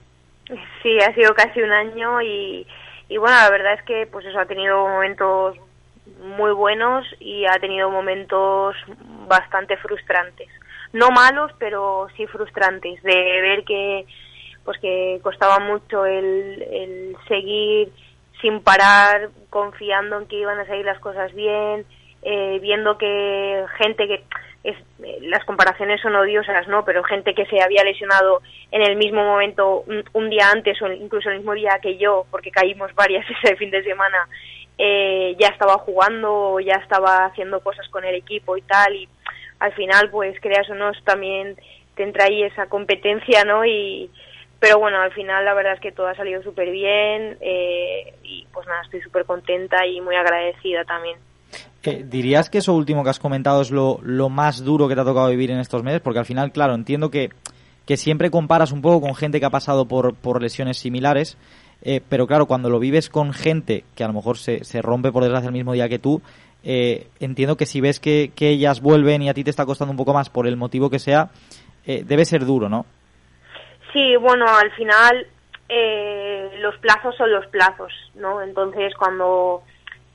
Sí, 0.83 0.97
ha 0.99 1.13
sido 1.15 1.33
casi 1.33 1.61
un 1.61 1.71
año 1.71 2.21
y, 2.21 2.67
y 3.09 3.17
bueno, 3.17 3.35
la 3.35 3.49
verdad 3.49 3.73
es 3.73 3.83
que 3.83 4.07
pues 4.07 4.25
eso 4.25 4.39
ha 4.39 4.45
tenido 4.45 4.87
momentos 4.87 5.57
muy 6.23 6.51
buenos 6.51 7.05
y 7.19 7.45
ha 7.45 7.59
tenido 7.59 7.89
momentos 7.89 8.75
bastante 9.27 9.77
frustrantes. 9.77 10.47
No 10.93 11.09
malos, 11.11 11.51
pero 11.59 12.07
sí 12.15 12.25
frustrantes 12.27 13.01
de 13.03 13.41
ver 13.41 13.63
que 13.63 14.05
pues 14.63 14.79
que 14.79 15.19
costaba 15.23 15.59
mucho 15.59 16.05
el, 16.05 16.61
el 16.61 17.17
seguir 17.27 17.91
sin 18.41 18.61
parar, 18.61 19.29
confiando 19.49 20.19
en 20.19 20.27
que 20.27 20.37
iban 20.37 20.59
a 20.59 20.67
salir 20.67 20.85
las 20.85 20.99
cosas 20.99 21.33
bien, 21.33 21.85
eh, 22.21 22.59
viendo 22.61 22.97
que 22.97 23.65
gente 23.77 24.07
que 24.07 24.23
es, 24.63 24.75
eh, 25.03 25.17
las 25.21 25.43
comparaciones 25.45 26.01
son 26.01 26.15
odiosas, 26.15 26.67
¿no? 26.67 26.83
Pero 26.83 27.03
gente 27.03 27.33
que 27.33 27.45
se 27.45 27.61
había 27.61 27.83
lesionado 27.83 28.41
en 28.71 28.81
el 28.81 28.95
mismo 28.97 29.23
momento, 29.23 29.83
un, 29.87 30.03
un 30.13 30.29
día 30.29 30.49
antes 30.51 30.81
o 30.81 30.87
incluso 30.87 31.29
el 31.29 31.37
mismo 31.37 31.53
día 31.53 31.79
que 31.81 31.97
yo, 31.97 32.25
porque 32.29 32.51
caímos 32.51 32.93
varias 32.95 33.25
ese 33.43 33.55
fin 33.55 33.71
de 33.71 33.83
semana, 33.83 34.27
eh, 34.77 35.35
ya 35.39 35.47
estaba 35.47 35.77
jugando, 35.79 36.59
ya 36.59 36.75
estaba 36.75 37.25
haciendo 37.25 37.61
cosas 37.61 37.87
con 37.89 38.05
el 38.05 38.15
equipo 38.15 38.57
y 38.57 38.61
tal, 38.61 38.95
y 38.95 39.09
al 39.59 39.73
final, 39.73 40.09
pues 40.09 40.39
creas 40.39 40.69
o 40.69 40.75
no, 40.75 40.91
también 41.03 41.57
te 41.95 42.03
entra 42.03 42.25
ahí 42.25 42.43
esa 42.43 42.67
competencia, 42.67 43.43
¿no? 43.43 43.65
Y, 43.65 44.09
pero 44.59 44.79
bueno, 44.79 45.01
al 45.01 45.11
final 45.11 45.43
la 45.45 45.53
verdad 45.53 45.73
es 45.73 45.79
que 45.79 45.91
todo 45.91 46.07
ha 46.07 46.15
salido 46.15 46.41
súper 46.43 46.69
bien 46.69 47.37
eh, 47.41 48.13
y 48.23 48.45
pues 48.53 48.67
nada, 48.67 48.81
estoy 48.83 49.01
súper 49.01 49.25
contenta 49.25 49.85
y 49.85 50.01
muy 50.01 50.15
agradecida 50.15 50.83
también. 50.85 51.17
Eh, 51.83 52.05
¿Dirías 52.07 52.49
que 52.49 52.57
eso 52.57 52.73
último 52.73 53.03
que 53.03 53.09
has 53.09 53.19
comentado 53.19 53.61
es 53.61 53.71
lo, 53.71 53.99
lo 54.03 54.29
más 54.29 54.63
duro 54.63 54.87
que 54.87 54.95
te 54.95 55.01
ha 55.01 55.05
tocado 55.05 55.29
vivir 55.29 55.51
en 55.51 55.59
estos 55.59 55.83
meses? 55.83 56.01
Porque 56.01 56.19
al 56.19 56.25
final, 56.25 56.51
claro, 56.51 56.75
entiendo 56.75 57.09
que, 57.09 57.29
que 57.85 57.97
siempre 57.97 58.31
comparas 58.31 58.71
un 58.71 58.81
poco 58.81 59.01
con 59.01 59.15
gente 59.15 59.39
que 59.39 59.45
ha 59.45 59.49
pasado 59.49 59.85
por, 59.85 60.15
por 60.15 60.41
lesiones 60.41 60.77
similares, 60.77 61.37
eh, 61.81 62.01
pero 62.07 62.27
claro, 62.27 62.45
cuando 62.45 62.69
lo 62.69 62.79
vives 62.79 63.09
con 63.09 63.33
gente 63.33 63.85
que 63.95 64.03
a 64.03 64.07
lo 64.07 64.13
mejor 64.13 64.37
se, 64.37 64.63
se 64.65 64.81
rompe 64.81 65.11
por 65.11 65.23
desgracia 65.23 65.47
el 65.47 65.53
mismo 65.53 65.73
día 65.73 65.87
que 65.87 65.99
tú, 65.99 66.21
eh, 66.63 67.07
entiendo 67.19 67.55
que 67.55 67.65
si 67.65 67.79
ves 67.79 67.99
que, 67.99 68.31
que, 68.35 68.49
ellas 68.49 68.81
vuelven 68.81 69.21
y 69.21 69.29
a 69.29 69.33
ti 69.33 69.45
te 69.45 69.49
está 69.49 69.65
costando 69.65 69.91
un 69.91 69.97
poco 69.97 70.13
más 70.13 70.29
por 70.29 70.45
el 70.45 70.57
motivo 70.57 70.89
que 70.89 70.99
sea, 70.99 71.29
eh, 71.85 72.03
debe 72.05 72.25
ser 72.25 72.45
duro, 72.45 72.67
¿no? 72.67 72.85
Sí, 73.93 74.15
bueno, 74.17 74.45
al 74.45 74.69
final 74.71 75.25
eh, 75.69 76.51
los 76.59 76.77
plazos 76.77 77.15
son 77.15 77.31
los 77.31 77.47
plazos, 77.47 77.93
¿no? 78.15 78.41
Entonces, 78.41 78.93
cuando 78.95 79.63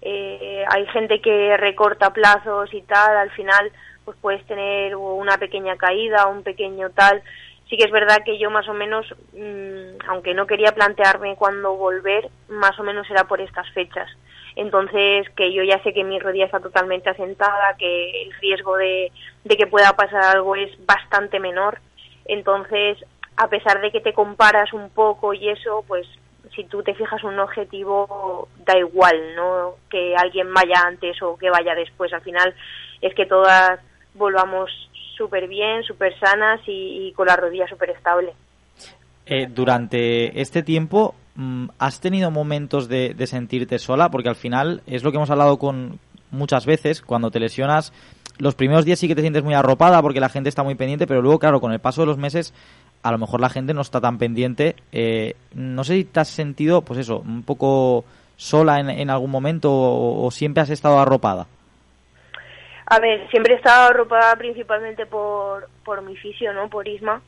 eh, 0.05 0.65
hay 0.71 0.87
gente 0.87 1.21
que 1.21 1.57
recorta 1.57 2.13
plazos 2.13 2.73
y 2.73 2.83
tal, 2.83 3.17
al 3.17 3.31
final 3.31 3.73
pues 4.05 4.17
puedes 4.21 4.45
tener 4.47 4.95
una 4.97 5.39
pequeña 5.39 5.77
caída, 5.77 6.27
un 6.27 6.43
pequeño 6.43 6.91
tal. 6.91 7.23
Sí 7.69 7.79
que 7.79 7.85
es 7.85 7.91
verdad 7.91 8.19
que 8.23 8.39
yo 8.39 8.51
más 8.51 8.69
o 8.69 8.75
menos, 8.75 9.07
mmm, 9.33 9.97
aunque 10.09 10.35
no 10.35 10.47
quería 10.47 10.73
plantearme 10.73 11.37
cuándo 11.37 11.75
volver, 11.77 12.29
más 12.49 12.79
o 12.79 12.83
menos 12.83 13.11
era 13.11 13.25
por 13.25 13.41
estas 13.41 13.69
fechas. 13.73 14.09
Entonces, 14.57 15.27
que 15.31 15.53
yo 15.53 15.63
ya 15.63 15.83
sé 15.83 15.95
que 15.95 16.05
mi 16.05 16.19
rodilla 16.19 16.45
está 16.45 16.61
totalmente 16.61 17.09
asentada, 17.11 17.75
que 17.79 18.23
el 18.23 18.33
riesgo 18.35 18.77
de, 18.77 19.11
de 19.43 19.57
que 19.57 19.67
pueda 19.67 19.97
pasar 19.97 20.23
algo 20.23 20.55
es 20.55 20.71
bastante 20.85 21.41
menor. 21.41 21.81
Entonces, 22.27 22.99
a 23.37 23.49
pesar 23.49 23.81
de 23.81 23.91
que 23.91 24.01
te 24.01 24.13
comparas 24.13 24.73
un 24.73 24.91
poco 24.91 25.33
y 25.33 25.49
eso, 25.49 25.85
pues 25.89 26.07
si 26.55 26.65
tú 26.65 26.83
te 26.83 26.95
fijas 26.95 27.23
un 27.25 27.39
objetivo, 27.39 28.49
da 28.65 28.79
igual, 28.79 29.17
¿no? 29.37 29.75
Que 29.91 30.15
alguien 30.17 30.53
vaya 30.53 30.83
antes 30.87 31.21
o 31.23 31.37
que 31.37 31.51
vaya 31.51 31.75
después. 31.75 32.13
Al 32.13 32.23
final 32.23 32.55
es 33.01 33.15
que 33.15 33.27
todas 33.27 33.81
volvamos 34.15 34.71
súper 35.17 35.49
bien, 35.49 35.83
súper 35.85 36.19
sanas 36.19 36.61
y, 36.67 37.13
con 37.13 37.27
la 37.27 37.37
rodilla 37.37 37.67
súper 37.67 37.91
estable. 37.91 38.33
Eh, 39.27 39.47
durante 39.49 40.41
este 40.41 40.63
tiempo, 40.63 41.15
mm, 41.37 41.69
¿has 41.79 42.01
tenido 42.01 42.31
momentos 42.31 42.89
de, 42.89 43.15
de 43.15 43.27
sentirte 43.27 43.79
sola? 43.79 44.11
Porque 44.11 44.29
al 44.29 44.37
final 44.37 44.83
es 44.87 45.03
lo 45.03 45.11
que 45.11 45.17
hemos 45.17 45.31
hablado 45.31 45.59
con 45.59 45.99
muchas 46.31 46.67
veces, 46.67 47.01
cuando 47.01 47.31
te 47.31 47.41
lesionas, 47.41 47.93
los 48.39 48.55
primeros 48.55 48.85
días 48.85 48.99
sí 48.99 49.09
que 49.09 49.15
te 49.15 49.21
sientes 49.21 49.45
muy 49.45 49.55
arropada 49.55 50.03
porque 50.03 50.21
la 50.21 50.29
gente 50.29 50.49
está 50.49 50.63
muy 50.63 50.75
pendiente, 50.75 51.07
pero 51.07 51.23
luego, 51.23 51.39
claro, 51.39 51.61
con 51.61 51.73
el 51.73 51.79
paso 51.79 52.03
de 52.03 52.07
los 52.09 52.19
meses 52.19 52.53
a 53.05 53.13
lo 53.13 53.19
mejor 53.19 53.41
la 53.41 53.51
gente 53.51 53.75
no 53.75 53.83
está 53.83 54.01
tan 54.01 54.17
pendiente. 54.17 54.77
Eh, 54.91 55.37
no 55.55 55.85
sé 55.85 55.95
si 55.95 56.05
te 56.05 56.21
has 56.21 56.29
sentido, 56.29 56.81
pues 56.81 56.99
eso, 56.99 57.19
un 57.19 57.43
poco 57.43 58.07
sola 58.37 58.81
en, 58.81 59.11
algún 59.11 59.31
momento 59.31 59.71
o, 59.71 60.25
o, 60.25 60.31
siempre 60.31 60.63
has 60.63 60.71
estado 60.71 60.99
arropada. 60.99 61.47
A 62.87 62.99
ver, 63.01 63.29
siempre 63.29 63.53
he 63.53 63.57
estado 63.59 63.91
arropada 63.91 64.35
principalmente 64.37 65.05
por, 65.05 65.69
por 65.85 66.01
mi 66.01 66.17
fisio, 66.17 66.55
¿no? 66.55 66.71
Por 66.71 66.89
Isma. 66.89 67.21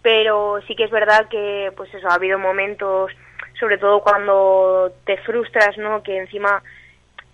Pero 0.00 0.60
sí 0.66 0.74
que 0.74 0.84
es 0.84 0.90
verdad 0.90 1.28
que, 1.28 1.70
pues 1.76 1.92
eso, 1.92 2.08
ha 2.08 2.14
habido 2.14 2.38
momentos, 2.38 3.12
sobre 3.60 3.76
todo 3.76 4.00
cuando 4.00 4.94
te 5.04 5.18
frustras, 5.18 5.76
¿no? 5.76 6.02
Que 6.02 6.16
encima 6.16 6.62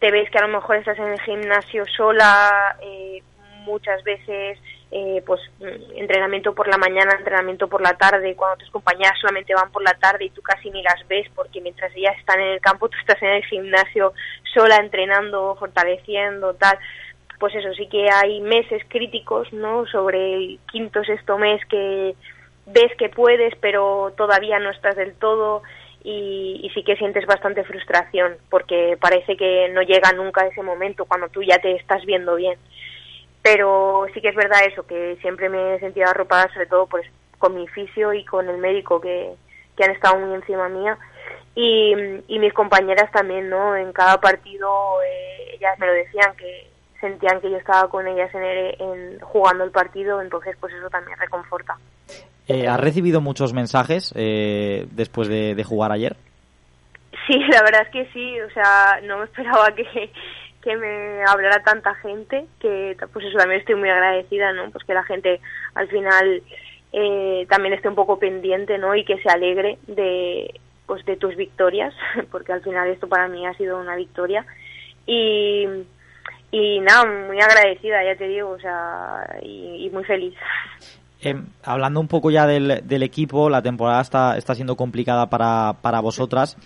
te 0.00 0.10
ves 0.10 0.28
que 0.30 0.38
a 0.38 0.46
lo 0.46 0.48
mejor 0.48 0.76
estás 0.76 0.98
en 0.98 1.12
el 1.12 1.20
gimnasio 1.20 1.84
sola, 1.96 2.76
eh, 2.82 3.22
muchas 3.64 4.02
veces 4.02 4.58
eh, 4.90 5.22
pues 5.27 5.40
entrenamiento 5.96 6.55
por 6.55 6.66
la 6.66 6.79
mañana, 6.79 7.16
entrenamiento 7.18 7.68
por 7.68 7.83
la 7.83 7.94
tarde, 7.98 8.35
cuando 8.35 8.57
tus 8.57 8.70
compañeras 8.70 9.18
solamente 9.20 9.55
van 9.55 9.70
por 9.70 9.83
la 9.83 9.92
tarde 9.94 10.24
y 10.24 10.31
tú 10.31 10.40
casi 10.40 10.70
ni 10.70 10.83
las 10.83 11.07
ves 11.07 11.29
porque 11.35 11.61
mientras 11.61 11.94
ellas 11.94 12.16
están 12.18 12.40
en 12.40 12.53
el 12.55 12.61
campo 12.61 12.88
tú 12.88 12.96
estás 12.98 13.20
en 13.22 13.29
el 13.29 13.44
gimnasio 13.44 14.14
sola 14.55 14.77
entrenando, 14.77 15.57
fortaleciendo, 15.57 16.55
tal. 16.55 16.79
Pues 17.38 17.55
eso 17.55 17.72
sí 17.74 17.87
que 17.87 18.09
hay 18.11 18.40
meses 18.40 18.83
críticos, 18.88 19.53
¿no? 19.53 19.87
Sobre 19.87 20.35
el 20.35 20.59
quinto, 20.72 21.05
sexto 21.05 21.38
mes 21.38 21.64
que 21.66 22.14
ves 22.66 22.92
que 22.98 23.09
puedes 23.09 23.55
pero 23.61 24.12
todavía 24.16 24.59
no 24.59 24.70
estás 24.70 24.96
del 24.96 25.14
todo 25.14 25.62
y, 26.03 26.61
y, 26.62 26.70
sí 26.70 26.83
que 26.83 26.96
sientes 26.96 27.27
bastante 27.27 27.64
frustración 27.64 28.37
porque 28.51 28.96
parece 29.01 29.37
que 29.37 29.68
no 29.72 29.83
llega 29.83 30.12
nunca 30.12 30.46
ese 30.46 30.62
momento 30.62 31.05
cuando 31.05 31.29
tú 31.29 31.42
ya 31.42 31.59
te 31.59 31.77
estás 31.77 32.05
viendo 32.05 32.37
bien 32.37 32.59
pero 33.50 34.04
sí 34.12 34.20
que 34.20 34.28
es 34.28 34.37
verdad 34.37 34.61
eso, 34.70 34.87
que 34.87 35.16
siempre 35.22 35.48
me 35.48 35.74
he 35.74 35.80
sentido 35.80 36.06
arropada 36.06 36.52
sobre 36.52 36.66
todo 36.66 36.87
pues, 36.87 37.06
con 37.38 37.54
mi 37.54 37.66
fisio 37.68 38.12
y 38.12 38.22
con 38.24 38.46
el 38.46 38.58
médico 38.58 39.00
que, 39.00 39.30
que 39.74 39.84
han 39.84 39.92
estado 39.92 40.18
muy 40.18 40.34
encima 40.34 40.68
mía 40.68 40.98
y, 41.54 41.94
y 42.28 42.38
mis 42.38 42.52
compañeras 42.52 43.11
también, 43.11 43.48
¿no? 43.48 43.74
En 43.74 43.92
cada 43.92 44.20
partido 44.20 44.68
eh, 45.02 45.54
ellas 45.54 45.78
me 45.78 45.87
lo 45.87 45.92
decían 45.92 46.37
que 46.37 46.68
sentían 47.00 47.40
que 47.40 47.50
yo 47.50 47.56
estaba 47.56 47.88
con 47.88 48.06
ellas 48.06 48.32
en, 48.34 48.42
el, 48.42 48.76
en 48.80 49.20
jugando 49.20 49.64
el 49.64 49.70
partido, 49.70 50.20
entonces 50.20 50.54
pues 50.61 50.74
eso 50.74 50.90
también 50.90 51.18
reconforta. 51.18 51.74
Eh, 52.48 52.68
¿Has 52.68 52.80
recibido 52.80 53.22
muchos 53.22 53.54
mensajes 53.54 54.12
eh, 54.14 54.87
después 54.90 55.26
de, 55.28 55.54
de 55.54 55.64
jugar 55.64 55.92
ayer? 55.92 56.16
Sí, 57.26 57.38
la 57.52 57.62
verdad 57.62 57.82
es 57.87 57.92
que 57.92 58.12
sí, 58.12 58.40
o 58.40 58.50
sea, 58.50 59.00
no 59.04 59.18
me 59.18 59.24
esperaba 59.24 59.70
que, 59.74 60.11
que 60.68 60.76
me 60.76 61.24
hablara 61.24 61.62
tanta 61.62 61.94
gente, 61.94 62.44
que 62.61 62.94
pues 63.11 63.24
eso 63.24 63.38
también 63.38 63.61
estoy 63.61 63.74
muy 63.74 63.88
agradecida, 63.88 64.52
¿no? 64.52 64.70
Pues 64.70 64.85
que 64.85 64.92
la 64.92 65.02
gente 65.02 65.40
al 65.74 65.88
final 65.88 66.42
eh, 66.92 67.46
también 67.48 67.72
esté 67.72 67.88
un 67.88 67.94
poco 67.94 68.18
pendiente, 68.18 68.76
¿no? 68.76 68.94
Y 68.94 69.02
que 69.02 69.16
se 69.22 69.31
alegre 69.31 69.78
de 69.87 70.61
pues 70.85 71.07
de 71.07 71.16
tus 71.16 71.37
victorias, 71.37 71.94
porque 72.31 72.52
al 72.52 72.61
final 72.62 72.87
esto 72.90 73.09
para 73.09 73.28
mí 73.28 73.46
ha 73.46 73.54
sido 73.54 73.81
una 73.81 73.96
victoria 73.96 74.44
y 75.07 75.66
y 76.52 76.81
nada, 76.81 77.04
muy 77.26 77.40
agradecida, 77.40 78.04
ya 78.04 78.16
te 78.16 78.28
digo, 78.28 78.50
o 78.50 78.59
sea, 78.61 79.38
y, 79.42 79.87
y 79.87 79.90
muy 79.90 80.04
feliz. 80.04 80.35
Eh, 81.22 81.35
hablando 81.62 81.98
un 81.98 82.09
poco 82.09 82.31
ya 82.31 82.46
del, 82.46 82.83
del, 82.85 83.02
equipo, 83.02 83.48
la 83.48 83.62
temporada 83.62 84.02
está, 84.02 84.37
está 84.37 84.54
siendo 84.54 84.76
complicada 84.76 85.31
para, 85.31 85.76
para 85.81 86.00
vosotras. 86.00 86.59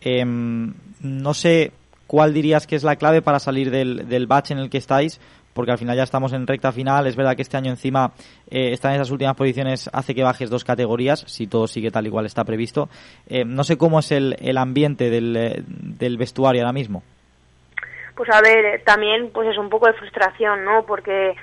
Eh, 0.00 0.24
no 0.24 1.34
sé 1.34 1.72
¿cuál 2.10 2.34
dirías 2.34 2.66
que 2.66 2.74
es 2.74 2.82
la 2.82 2.96
clave 2.96 3.22
para 3.22 3.38
salir 3.38 3.70
del, 3.70 4.08
del 4.08 4.26
bache 4.26 4.52
en 4.52 4.58
el 4.58 4.68
que 4.68 4.78
estáis? 4.78 5.20
Porque 5.54 5.70
al 5.70 5.78
final 5.78 5.96
ya 5.96 6.02
estamos 6.02 6.32
en 6.32 6.44
recta 6.44 6.72
final. 6.72 7.06
Es 7.06 7.14
verdad 7.14 7.36
que 7.36 7.42
este 7.42 7.56
año 7.56 7.70
encima 7.70 8.10
eh, 8.50 8.72
estar 8.72 8.90
en 8.90 8.96
esas 8.96 9.12
últimas 9.12 9.36
posiciones 9.36 9.88
hace 9.92 10.12
que 10.12 10.24
bajes 10.24 10.50
dos 10.50 10.64
categorías, 10.64 11.20
si 11.28 11.46
todo 11.46 11.68
sigue 11.68 11.92
tal 11.92 12.08
igual 12.08 12.26
está 12.26 12.42
previsto. 12.42 12.88
Eh, 13.28 13.44
no 13.44 13.62
sé 13.62 13.78
cómo 13.78 14.00
es 14.00 14.10
el, 14.10 14.34
el 14.40 14.58
ambiente 14.58 15.08
del, 15.08 15.64
del 15.68 16.16
vestuario 16.18 16.62
ahora 16.62 16.72
mismo. 16.72 17.04
Pues 18.16 18.28
a 18.30 18.40
ver, 18.40 18.82
también 18.84 19.30
pues 19.32 19.48
es 19.48 19.56
un 19.56 19.68
poco 19.68 19.86
de 19.86 19.92
frustración, 19.92 20.64
¿no? 20.64 20.84
Porque 20.84 21.36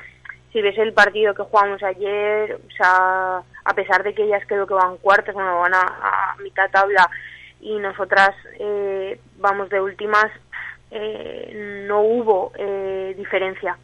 si 0.51 0.61
ves 0.61 0.77
el 0.79 0.91
partido 0.91 1.33
que 1.33 1.43
jugamos 1.43 1.81
ayer, 1.81 2.55
o 2.55 2.71
sea, 2.75 3.41
a 3.63 3.73
pesar 3.73 4.03
de 4.03 4.13
que 4.13 4.25
ellas 4.25 4.43
creo 4.45 4.67
que 4.67 4.73
van 4.73 4.97
cuartas, 4.97 5.33
bueno, 5.33 5.61
van 5.61 5.73
a, 5.73 5.79
a 5.79 6.35
mitad 6.43 6.69
tabla 6.69 7.09
y 7.61 7.77
nosotras 7.79 8.31
eh, 8.59 9.19
vamos 9.37 9.69
de 9.69 9.81
últimas, 9.81 10.31
eh, 10.91 11.85
no 11.87 12.01
hubo 12.01 12.51
eh, 12.57 13.13
diferencia 13.17 13.77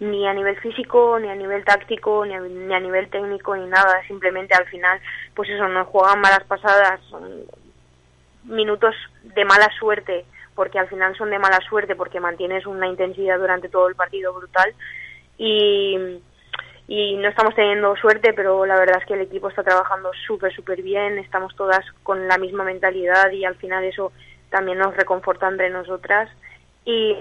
ni 0.00 0.26
a 0.26 0.34
nivel 0.34 0.58
físico, 0.58 1.18
ni 1.20 1.28
a 1.28 1.34
nivel 1.36 1.64
táctico, 1.64 2.26
ni 2.26 2.34
a, 2.34 2.40
ni 2.40 2.74
a, 2.74 2.80
nivel 2.80 3.08
técnico, 3.08 3.56
ni 3.56 3.66
nada. 3.66 4.02
Simplemente 4.08 4.52
al 4.54 4.66
final, 4.66 5.00
pues 5.34 5.48
eso, 5.48 5.68
nos 5.68 5.86
juegan 5.86 6.20
malas 6.20 6.42
pasadas, 6.44 7.00
son 7.08 7.44
minutos 8.44 8.96
de 9.22 9.44
mala 9.44 9.70
suerte, 9.78 10.24
porque 10.56 10.80
al 10.80 10.88
final 10.88 11.16
son 11.16 11.30
de 11.30 11.38
mala 11.38 11.60
suerte, 11.68 11.94
porque 11.94 12.18
mantienes 12.18 12.66
una 12.66 12.88
intensidad 12.88 13.38
durante 13.38 13.68
todo 13.68 13.88
el 13.88 13.94
partido 13.94 14.34
brutal. 14.34 14.74
Y, 15.38 16.20
y 16.94 17.16
no 17.16 17.26
estamos 17.26 17.54
teniendo 17.54 17.96
suerte, 17.96 18.34
pero 18.34 18.66
la 18.66 18.76
verdad 18.76 18.98
es 19.00 19.06
que 19.06 19.14
el 19.14 19.22
equipo 19.22 19.48
está 19.48 19.62
trabajando 19.62 20.10
súper, 20.26 20.54
súper 20.54 20.82
bien, 20.82 21.16
estamos 21.16 21.56
todas 21.56 21.80
con 22.02 22.28
la 22.28 22.36
misma 22.36 22.64
mentalidad 22.64 23.30
y 23.30 23.46
al 23.46 23.54
final 23.54 23.82
eso 23.84 24.12
también 24.50 24.76
nos 24.76 24.94
reconforta 24.94 25.48
entre 25.48 25.70
nosotras 25.70 26.28
y, 26.84 27.16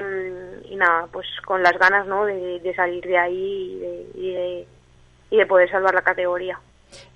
y 0.69 0.75
nada, 0.75 1.07
pues 1.10 1.25
con 1.45 1.63
las 1.63 1.79
ganas 1.79 2.05
¿no? 2.05 2.25
de, 2.25 2.60
de 2.60 2.75
salir 2.75 3.01
de 3.05 3.17
ahí 3.17 3.77
y 3.77 3.79
de, 3.79 4.07
y 4.13 4.34
de, 4.34 4.67
y 5.29 5.38
de 5.38 5.45
poder 5.45 5.71
salvar 5.71 5.95
la 5.95 6.01
categoría. 6.01 6.60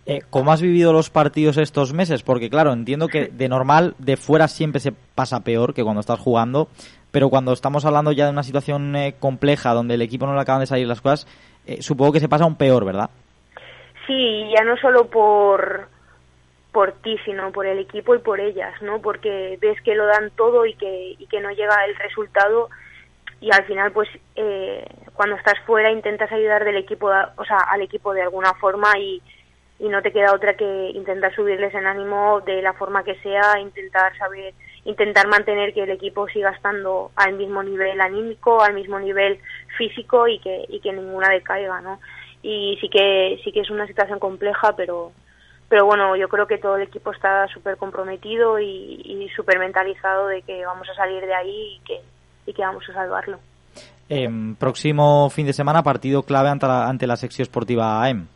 Eh, 0.05 0.21
¿Cómo 0.29 0.53
has 0.53 0.61
vivido 0.61 0.93
los 0.93 1.09
partidos 1.09 1.57
estos 1.57 1.91
meses? 1.91 2.23
Porque 2.23 2.49
claro, 2.49 2.71
entiendo 2.71 3.09
que 3.09 3.27
de 3.27 3.49
normal 3.49 3.95
de 3.97 4.15
fuera 4.15 4.47
siempre 4.47 4.79
se 4.79 4.93
pasa 4.93 5.41
peor 5.41 5.73
que 5.73 5.83
cuando 5.83 5.99
estás 5.99 6.21
jugando, 6.21 6.69
pero 7.11 7.29
cuando 7.29 7.51
estamos 7.51 7.83
hablando 7.83 8.13
ya 8.13 8.25
de 8.25 8.31
una 8.31 8.43
situación 8.43 8.95
eh, 8.95 9.15
compleja 9.19 9.73
donde 9.73 9.95
el 9.95 10.01
equipo 10.01 10.25
no 10.25 10.35
le 10.35 10.41
acaban 10.41 10.61
de 10.61 10.67
salir 10.67 10.87
las 10.87 11.01
cosas, 11.01 11.27
eh, 11.65 11.81
supongo 11.81 12.13
que 12.13 12.19
se 12.19 12.29
pasa 12.29 12.43
aún 12.43 12.55
peor, 12.55 12.85
¿verdad? 12.85 13.09
Sí, 14.07 14.51
ya 14.55 14.63
no 14.63 14.77
solo 14.77 15.09
por 15.09 15.87
por 16.71 16.91
ti, 16.91 17.17
sino 17.23 17.53
por 17.53 17.65
el 17.65 17.79
equipo 17.79 18.15
y 18.15 18.19
por 18.19 18.41
ellas, 18.41 18.73
¿no? 18.81 18.99
Porque 18.99 19.57
ves 19.61 19.81
que 19.81 19.95
lo 19.95 20.05
dan 20.07 20.29
todo 20.31 20.65
y 20.65 20.73
que, 20.73 21.15
y 21.17 21.25
que 21.27 21.39
no 21.39 21.49
llega 21.51 21.85
el 21.85 21.95
resultado 21.95 22.69
y 23.39 23.49
al 23.53 23.63
final 23.63 23.93
pues 23.93 24.09
eh, 24.35 24.85
cuando 25.13 25.37
estás 25.37 25.57
fuera 25.65 25.89
intentas 25.89 26.29
ayudar 26.33 26.65
del 26.65 26.75
equipo, 26.75 27.07
o 27.07 27.45
sea, 27.45 27.59
al 27.69 27.81
equipo 27.81 28.13
de 28.13 28.23
alguna 28.23 28.53
forma 28.55 28.91
y, 28.99 29.21
y 29.79 29.87
no 29.87 30.01
te 30.01 30.11
queda 30.11 30.33
otra 30.33 30.55
que 30.55 30.91
intentar 30.93 31.33
subirles 31.33 31.73
el 31.73 31.85
ánimo 31.87 32.41
de 32.41 32.61
la 32.61 32.73
forma 32.73 33.05
que 33.05 33.15
sea, 33.21 33.57
intentar 33.59 34.17
saber, 34.17 34.53
intentar 34.85 35.27
mantener 35.27 35.73
que 35.73 35.83
el 35.83 35.89
equipo 35.89 36.27
siga 36.29 36.51
estando 36.51 37.11
al 37.15 37.33
mismo 37.33 37.61
nivel 37.63 37.99
anímico, 37.99 38.61
al 38.61 38.73
mismo 38.73 38.99
nivel 38.99 39.39
físico 39.77 40.27
y 40.27 40.39
que, 40.39 40.65
y 40.69 40.79
que 40.79 40.93
ninguna 40.93 41.29
decaiga, 41.29 41.81
¿no? 41.81 41.99
Y 42.43 42.77
sí 42.79 42.87
que, 42.89 43.39
sí 43.43 43.51
que 43.51 43.61
es 43.61 43.69
una 43.71 43.87
situación 43.87 44.19
compleja, 44.19 44.75
pero, 44.75 45.11
pero 45.67 45.85
bueno, 45.85 46.15
yo 46.15 46.29
creo 46.29 46.45
que 46.45 46.59
todo 46.59 46.75
el 46.75 46.83
equipo 46.83 47.11
está 47.11 47.47
súper 47.47 47.77
comprometido 47.77 48.59
y, 48.59 49.01
y 49.03 49.27
súper 49.35 49.57
mentalizado 49.57 50.27
de 50.27 50.43
que 50.43 50.63
vamos 50.65 50.87
a 50.87 50.95
salir 50.95 51.25
de 51.25 51.33
ahí 51.33 51.77
y 51.77 51.85
que, 51.85 51.99
y 52.45 52.53
que 52.53 52.61
vamos 52.61 52.87
a 52.87 52.93
salvarlo. 52.93 53.39
Em, 54.07 54.55
próximo 54.55 55.31
fin 55.31 55.47
de 55.47 55.53
semana, 55.53 55.81
partido 55.81 56.21
clave 56.21 56.49
ante 56.49 56.67
la, 56.67 56.87
ante 56.87 57.07
la 57.07 57.15
sección 57.15 57.43
esportiva 57.43 58.05
AM. 58.05 58.27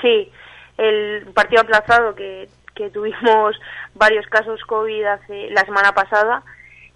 Sí, 0.00 0.30
el 0.78 1.26
partido 1.34 1.60
aplazado 1.60 2.14
que, 2.14 2.48
que 2.74 2.90
tuvimos 2.90 3.56
varios 3.94 4.26
casos 4.26 4.60
COVID 4.64 5.04
hace, 5.04 5.50
la 5.50 5.64
semana 5.64 5.92
pasada 5.92 6.42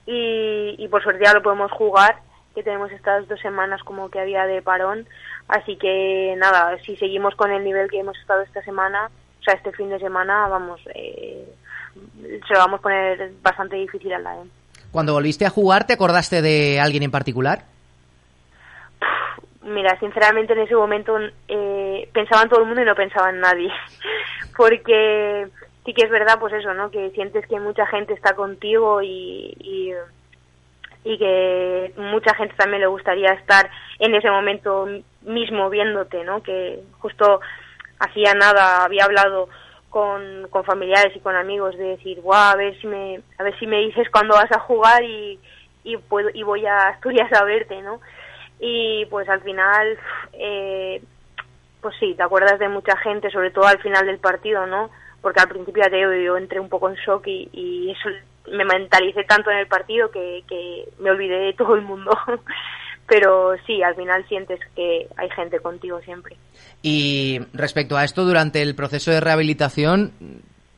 y, 0.06 0.74
y 0.78 0.88
por 0.88 1.02
suerte 1.02 1.24
ya 1.24 1.34
lo 1.34 1.42
podemos 1.42 1.70
jugar, 1.72 2.20
que 2.54 2.62
tenemos 2.62 2.90
estas 2.90 3.28
dos 3.28 3.40
semanas 3.40 3.82
como 3.84 4.10
que 4.10 4.18
había 4.18 4.44
de 4.46 4.62
parón. 4.62 5.06
Así 5.48 5.76
que 5.76 6.34
nada, 6.38 6.76
si 6.84 6.96
seguimos 6.96 7.34
con 7.36 7.52
el 7.52 7.64
nivel 7.64 7.90
que 7.90 8.00
hemos 8.00 8.18
estado 8.18 8.42
esta 8.42 8.62
semana, 8.62 9.10
o 9.40 9.42
sea, 9.42 9.54
este 9.54 9.72
fin 9.72 9.88
de 9.88 9.98
semana, 9.98 10.48
vamos, 10.48 10.80
eh, 10.94 11.48
se 12.46 12.52
lo 12.52 12.58
vamos 12.58 12.80
a 12.80 12.82
poner 12.82 13.30
bastante 13.42 13.76
difícil 13.76 14.12
a 14.12 14.18
la 14.18 14.32
AM. 14.32 14.50
Cuando 14.90 15.12
volviste 15.12 15.46
a 15.46 15.50
jugar, 15.50 15.86
¿te 15.86 15.92
acordaste 15.92 16.42
de 16.42 16.80
alguien 16.80 17.02
en 17.02 17.10
particular? 17.10 17.64
Mira, 19.62 19.98
sinceramente 20.00 20.54
en 20.54 20.60
ese 20.60 20.74
momento 20.74 21.16
eh, 21.46 22.08
pensaba 22.12 22.42
en 22.42 22.48
todo 22.48 22.60
el 22.60 22.66
mundo 22.66 22.82
y 22.82 22.86
no 22.86 22.94
pensaba 22.94 23.30
en 23.30 23.40
nadie, 23.40 23.70
porque 24.56 25.46
sí 25.88 25.94
que 25.94 26.04
es 26.04 26.10
verdad, 26.10 26.38
pues 26.38 26.52
eso, 26.52 26.74
¿no? 26.74 26.90
Que 26.90 27.08
sientes 27.12 27.46
que 27.46 27.58
mucha 27.58 27.86
gente 27.86 28.12
está 28.12 28.34
contigo 28.34 29.00
y, 29.00 29.56
y, 29.58 31.16
que 31.16 31.94
mucha 31.96 32.34
gente 32.34 32.54
también 32.56 32.82
le 32.82 32.88
gustaría 32.88 33.32
estar 33.32 33.70
en 33.98 34.14
ese 34.14 34.30
momento 34.30 34.86
mismo 35.22 35.70
viéndote, 35.70 36.22
¿no? 36.24 36.42
Que 36.42 36.82
justo 36.98 37.40
hacía 37.98 38.34
nada 38.34 38.84
había 38.84 39.06
hablado 39.06 39.48
con, 39.88 40.46
con 40.50 40.62
familiares 40.64 41.16
y 41.16 41.20
con 41.20 41.34
amigos 41.34 41.74
de 41.78 41.96
decir, 41.96 42.20
guau, 42.20 42.52
a 42.52 42.56
ver 42.56 42.78
si 42.82 42.86
me, 42.86 43.22
a 43.38 43.42
ver 43.42 43.58
si 43.58 43.66
me 43.66 43.78
dices 43.78 44.10
cuándo 44.10 44.34
vas 44.34 44.52
a 44.52 44.60
jugar 44.60 45.02
y, 45.02 45.40
y 45.84 45.96
puedo, 45.96 46.28
y 46.34 46.42
voy 46.42 46.66
a 46.66 46.76
Asturias 46.88 47.32
a 47.32 47.44
verte, 47.44 47.80
¿no? 47.80 47.98
y 48.60 49.06
pues 49.06 49.28
al 49.28 49.40
final 49.42 49.98
eh, 50.32 51.00
pues 51.80 51.94
sí 52.00 52.14
te 52.16 52.22
acuerdas 52.24 52.58
de 52.58 52.68
mucha 52.68 52.96
gente 52.98 53.30
sobre 53.30 53.52
todo 53.52 53.66
al 53.66 53.78
final 53.80 54.04
del 54.04 54.18
partido 54.18 54.66
no 54.66 54.90
porque 55.20 55.40
al 55.40 55.48
principio 55.48 55.82
ya 55.84 55.90
te 55.90 55.96
digo 55.96 56.12
yo 56.12 56.36
entré 56.36 56.60
un 56.60 56.68
poco 56.68 56.88
en 56.88 56.96
shock 56.96 57.26
y, 57.26 57.90
eso 57.90 58.08
me 58.50 58.64
mentalicé 58.64 59.24
tanto 59.24 59.50
en 59.50 59.58
el 59.58 59.66
partido 59.66 60.10
que, 60.10 60.42
que 60.48 60.88
me 60.98 61.10
olvidé 61.10 61.38
de 61.38 61.52
todo 61.52 61.74
el 61.74 61.82
mundo. 61.82 62.10
Pero 63.06 63.54
sí 63.66 63.82
al 63.82 63.94
final 63.94 64.26
sientes 64.28 64.60
que 64.76 65.08
hay 65.16 65.30
gente 65.30 65.60
contigo 65.60 65.98
siempre. 66.02 66.36
Y 66.82 67.40
respecto 67.54 67.96
a 67.96 68.04
esto 68.04 68.24
durante 68.24 68.60
el 68.60 68.74
proceso 68.74 69.10
de 69.10 69.20
rehabilitación 69.20 70.12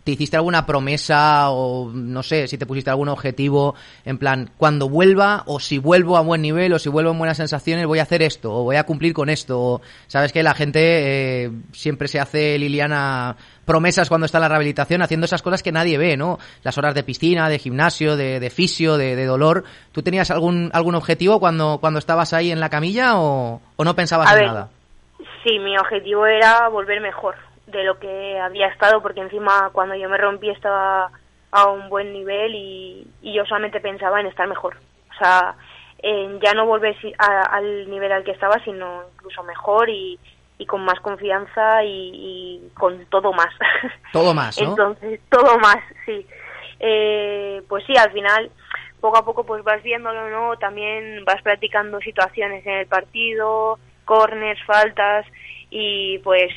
¿Te 0.05 0.13
hiciste 0.13 0.37
alguna 0.37 0.65
promesa 0.65 1.51
o 1.51 1.91
no 1.93 2.23
sé 2.23 2.49
si 2.49 2.57
te 2.57 2.65
pusiste 2.65 2.89
algún 2.89 3.11
objetivo 3.11 3.75
en 4.07 4.17
plan 4.17 4.51
cuando 4.57 4.89
vuelva 4.89 5.43
o 5.47 5.61
si 5.61 5.77
vuelvo 5.77 6.17
a 6.17 6.23
buen 6.23 6.41
nivel 6.41 6.73
o 6.73 6.79
si 6.79 6.89
vuelvo 6.89 7.11
en 7.11 7.19
buenas 7.19 7.37
sensaciones 7.37 7.87
voy 7.87 7.99
a 7.99 8.05
hacer 8.05 8.23
esto 8.23 8.51
o 8.51 8.65
voy 8.65 8.77
a 8.77 8.85
cumplir 8.85 9.13
con 9.13 9.29
esto? 9.29 9.61
O, 9.61 9.83
Sabes 10.07 10.33
que 10.33 10.43
la 10.43 10.55
gente 10.55 11.45
eh, 11.45 11.51
siempre 11.73 12.09
se 12.09 12.19
hace, 12.19 12.59
Liliana, 12.59 13.37
promesas 13.71 14.09
cuando 14.09 14.25
está 14.25 14.39
en 14.39 14.43
la 14.43 14.49
rehabilitación 14.49 15.01
haciendo 15.01 15.27
esas 15.27 15.43
cosas 15.43 15.63
que 15.63 15.71
nadie 15.71 15.97
ve, 15.97 16.17
¿no? 16.17 16.39
Las 16.65 16.77
horas 16.77 16.93
de 16.93 17.05
piscina, 17.05 17.49
de 17.49 17.61
gimnasio, 17.61 18.17
de, 18.17 18.41
de 18.41 18.51
fisio, 18.51 18.97
de, 18.97 19.15
de, 19.15 19.27
dolor. 19.27 19.63
¿Tú 19.93 20.03
tenías 20.03 20.33
algún, 20.33 20.71
algún 20.73 20.97
objetivo 20.97 21.39
cuando, 21.39 21.79
cuando 21.81 22.01
estabas 22.01 22.33
ahí 22.33 22.51
en 22.51 22.59
la 22.59 22.69
camilla 22.69 23.21
o, 23.21 23.61
o 23.77 23.85
no 23.85 23.95
pensabas 23.95 24.29
a 24.29 24.33
en 24.33 24.39
ver, 24.41 24.47
nada? 24.49 24.69
Sí, 25.45 25.61
mi 25.61 25.79
objetivo 25.79 26.27
era 26.27 26.67
volver 26.67 27.01
mejor 27.01 27.37
de 27.69 27.85
lo 27.85 27.97
que 28.01 28.41
había 28.41 28.67
estado, 28.67 29.01
porque 29.01 29.21
encima 29.21 29.71
cuando 29.73 29.95
yo 29.95 30.09
me 30.09 30.19
rompí 30.19 30.51
estaba 30.51 31.09
a 31.53 31.71
un 31.71 31.89
buen 31.89 32.13
nivel 32.13 32.53
y, 32.53 33.07
y 33.23 33.37
yo 33.37 33.45
solamente 33.45 33.79
pensaba 33.79 34.19
en 34.19 34.27
estar 34.27 34.49
mejor. 34.49 34.79
O 35.15 35.19
sea, 35.23 35.55
en 36.03 36.41
ya 36.41 36.55
no 36.55 36.67
volver 36.67 36.97
a, 37.19 37.43
al 37.55 37.89
nivel 37.89 38.11
al 38.11 38.25
que 38.25 38.33
estaba, 38.33 38.57
sino 38.65 39.05
incluso 39.15 39.45
mejor 39.45 39.89
y, 39.89 40.19
y 40.61 40.67
con 40.67 40.85
más 40.85 41.01
confianza 41.01 41.83
y, 41.83 42.11
y, 42.13 42.69
con 42.75 43.07
todo 43.07 43.33
más. 43.33 43.49
Todo 44.13 44.35
más, 44.35 44.61
¿no? 44.61 44.71
Entonces, 44.71 45.21
todo 45.31 45.59
más, 45.59 45.79
sí. 46.05 46.27
Eh, 46.79 47.63
pues 47.69 47.85
sí, 47.87 47.97
al 47.97 48.13
final, 48.13 48.51
poco 49.01 49.19
a 49.19 49.25
poco 49.25 49.45
pues 49.45 49.65
vas 49.65 49.83
viéndolo, 49.83 50.29
¿no? 50.29 50.59
También 50.59 51.25
vas 51.25 51.41
practicando 51.43 51.99
situaciones 52.01 52.67
en 52.67 52.75
el 52.75 52.87
partido, 52.87 53.79
corners, 54.05 54.61
faltas 54.67 55.25
y 55.71 56.19
pues 56.19 56.53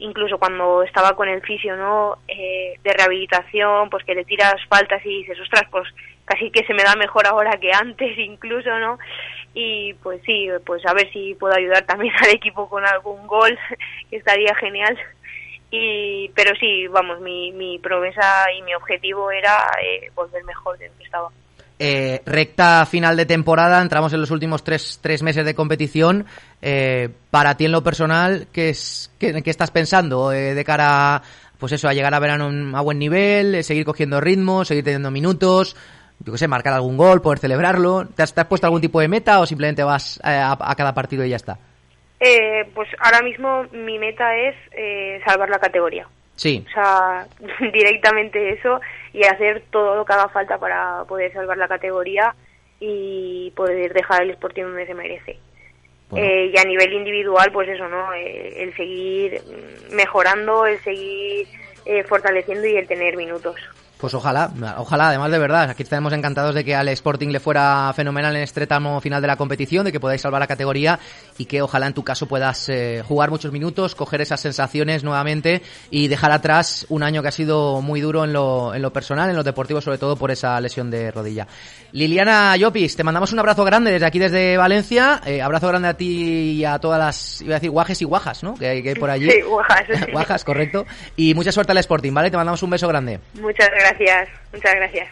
incluso 0.00 0.38
cuando 0.38 0.82
estaba 0.82 1.14
con 1.16 1.28
el 1.28 1.40
fisio, 1.42 1.76
¿no? 1.76 2.18
Eh, 2.28 2.78
de 2.82 2.92
rehabilitación, 2.92 3.88
pues 3.88 4.04
que 4.04 4.14
le 4.14 4.24
tiras 4.24 4.56
faltas 4.68 5.00
y 5.06 5.20
dices, 5.20 5.40
ostras, 5.40 5.64
pues 5.70 5.88
casi 6.26 6.50
que 6.50 6.66
se 6.66 6.74
me 6.74 6.82
da 6.82 6.94
mejor 6.96 7.26
ahora 7.26 7.58
que 7.58 7.72
antes 7.72 8.18
incluso, 8.18 8.78
¿no? 8.78 8.98
Y 9.58 9.94
pues 9.94 10.20
sí, 10.26 10.48
pues 10.66 10.84
a 10.84 10.92
ver 10.92 11.10
si 11.14 11.34
puedo 11.34 11.54
ayudar 11.54 11.86
también 11.86 12.12
al 12.22 12.28
equipo 12.28 12.68
con 12.68 12.86
algún 12.86 13.26
gol, 13.26 13.58
que 14.10 14.16
estaría 14.16 14.54
genial. 14.56 14.96
Y, 15.70 16.28
pero 16.34 16.54
sí, 16.60 16.86
vamos, 16.88 17.20
mi, 17.22 17.52
mi 17.52 17.78
promesa 17.78 18.44
y 18.56 18.62
mi 18.62 18.74
objetivo 18.74 19.30
era 19.30 19.56
eh, 19.82 20.10
volver 20.14 20.44
mejor 20.44 20.76
de 20.76 20.88
lo 20.88 20.96
que 20.98 21.04
estaba. 21.04 21.30
Eh, 21.78 22.22
recta 22.24 22.86
final 22.86 23.16
de 23.16 23.26
temporada, 23.26 23.82
entramos 23.82 24.12
en 24.12 24.20
los 24.20 24.30
últimos 24.30 24.62
tres, 24.62 24.98
tres 25.02 25.22
meses 25.22 25.46
de 25.46 25.54
competición. 25.54 26.26
Eh, 26.60 27.10
para 27.30 27.56
ti 27.56 27.64
en 27.64 27.72
lo 27.72 27.82
personal, 27.82 28.48
¿qué, 28.52 28.70
es, 28.70 29.10
qué, 29.18 29.42
estás 29.44 29.70
pensando 29.70 30.32
eh, 30.32 30.54
de 30.54 30.64
cara 30.64 31.22
pues 31.58 31.72
eso, 31.72 31.88
a 31.88 31.94
llegar 31.94 32.14
a 32.14 32.18
verano 32.18 32.76
a 32.76 32.80
buen 32.82 32.98
nivel, 32.98 33.54
eh, 33.54 33.62
seguir 33.62 33.84
cogiendo 33.84 34.20
ritmo, 34.20 34.64
seguir 34.64 34.84
teniendo 34.84 35.10
minutos? 35.10 35.76
Yo 36.20 36.32
qué 36.32 36.38
sé, 36.38 36.48
marcar 36.48 36.72
algún 36.72 36.96
gol, 36.96 37.20
poder 37.22 37.38
celebrarlo. 37.38 38.06
¿Te 38.06 38.22
has, 38.22 38.34
te 38.34 38.40
has 38.40 38.46
puesto 38.46 38.66
algún 38.66 38.80
tipo 38.80 39.00
de 39.00 39.08
meta 39.08 39.40
o 39.40 39.46
simplemente 39.46 39.84
vas 39.84 40.18
eh, 40.24 40.28
a, 40.28 40.56
a, 40.58 40.74
cada 40.74 40.94
partido 40.94 41.24
y 41.24 41.30
ya 41.30 41.36
está? 41.36 41.58
Eh, 42.18 42.64
pues 42.74 42.88
ahora 42.98 43.20
mismo 43.22 43.64
mi 43.72 43.98
meta 43.98 44.34
es 44.36 44.54
eh, 44.72 45.20
salvar 45.26 45.50
la 45.50 45.58
categoría. 45.58 46.08
Sí. 46.34 46.64
O 46.66 46.72
sea, 46.72 47.26
directamente 47.72 48.50
eso 48.50 48.80
y 49.12 49.24
hacer 49.24 49.64
todo 49.70 49.96
lo 49.96 50.04
que 50.04 50.12
haga 50.12 50.28
falta 50.28 50.58
para 50.58 51.04
poder 51.04 51.32
salvar 51.32 51.56
la 51.56 51.68
categoría 51.68 52.34
y 52.80 53.52
poder 53.56 53.92
dejar 53.92 54.22
el 54.22 54.30
Sporting 54.30 54.64
donde 54.64 54.86
se 54.86 54.94
merece. 54.94 55.38
Bueno. 56.10 56.24
Eh, 56.24 56.52
y 56.54 56.58
a 56.58 56.64
nivel 56.64 56.92
individual, 56.92 57.50
pues 57.52 57.68
eso, 57.68 57.88
¿no? 57.88 58.12
Eh, 58.14 58.62
el 58.62 58.76
seguir 58.76 59.40
mejorando, 59.90 60.66
el 60.66 60.78
seguir 60.80 61.48
eh, 61.84 62.04
fortaleciendo 62.04 62.66
y 62.66 62.76
el 62.76 62.86
tener 62.86 63.16
minutos. 63.16 63.56
Pues 63.98 64.12
ojalá, 64.12 64.52
ojalá, 64.76 65.08
además 65.08 65.30
de 65.30 65.38
verdad, 65.38 65.70
aquí 65.70 65.82
estaremos 65.82 66.12
encantados 66.12 66.54
de 66.54 66.66
que 66.66 66.74
al 66.74 66.86
Sporting 66.88 67.28
le 67.28 67.40
fuera 67.40 67.90
fenomenal 67.96 68.36
en 68.36 68.42
este 68.42 68.66
tramo 68.66 69.00
final 69.00 69.22
de 69.22 69.28
la 69.28 69.36
competición, 69.36 69.86
de 69.86 69.92
que 69.92 69.98
podáis 69.98 70.20
salvar 70.20 70.38
la 70.38 70.46
categoría 70.46 70.98
y 71.38 71.46
que 71.46 71.62
ojalá 71.62 71.86
en 71.86 71.94
tu 71.94 72.04
caso 72.04 72.26
puedas 72.26 72.68
eh, 72.68 73.02
jugar 73.08 73.30
muchos 73.30 73.52
minutos, 73.52 73.94
coger 73.94 74.20
esas 74.20 74.40
sensaciones 74.40 75.02
nuevamente 75.02 75.62
y 75.90 76.08
dejar 76.08 76.30
atrás 76.32 76.84
un 76.90 77.02
año 77.02 77.22
que 77.22 77.28
ha 77.28 77.32
sido 77.32 77.80
muy 77.80 78.02
duro 78.02 78.24
en 78.24 78.34
lo, 78.34 78.74
en 78.74 78.82
lo 78.82 78.92
personal, 78.92 79.30
en 79.30 79.36
lo 79.36 79.42
deportivo, 79.42 79.80
sobre 79.80 79.96
todo 79.96 80.14
por 80.16 80.30
esa 80.30 80.60
lesión 80.60 80.90
de 80.90 81.10
rodilla. 81.10 81.46
Liliana 81.92 82.54
Llopis, 82.58 82.96
te 82.96 83.02
mandamos 83.02 83.32
un 83.32 83.38
abrazo 83.38 83.64
grande 83.64 83.92
desde 83.92 84.04
aquí, 84.04 84.18
desde 84.18 84.58
Valencia, 84.58 85.22
eh, 85.24 85.40
abrazo 85.40 85.68
grande 85.68 85.88
a 85.88 85.94
ti 85.94 86.58
y 86.58 86.64
a 86.66 86.78
todas 86.78 86.98
las, 86.98 87.40
iba 87.40 87.54
a 87.54 87.58
decir 87.58 87.70
guajes 87.70 88.02
y 88.02 88.04
guajas, 88.04 88.42
¿no? 88.42 88.56
Que 88.56 88.68
hay, 88.68 88.82
que 88.82 88.90
hay 88.90 88.94
por 88.94 89.08
allí. 89.08 89.30
Sí, 89.30 89.40
guajas. 89.40 89.86
guajas, 90.12 90.44
correcto. 90.44 90.84
Y 91.16 91.32
mucha 91.32 91.50
suerte 91.50 91.72
al 91.72 91.78
Sporting, 91.78 92.12
¿vale? 92.12 92.30
Te 92.30 92.36
mandamos 92.36 92.62
un 92.62 92.68
beso 92.68 92.86
grande. 92.88 93.20
Muchas 93.40 93.70
gracias 93.70 93.85
gracias, 93.86 94.28
muchas 94.52 94.74
gracias. 94.74 95.08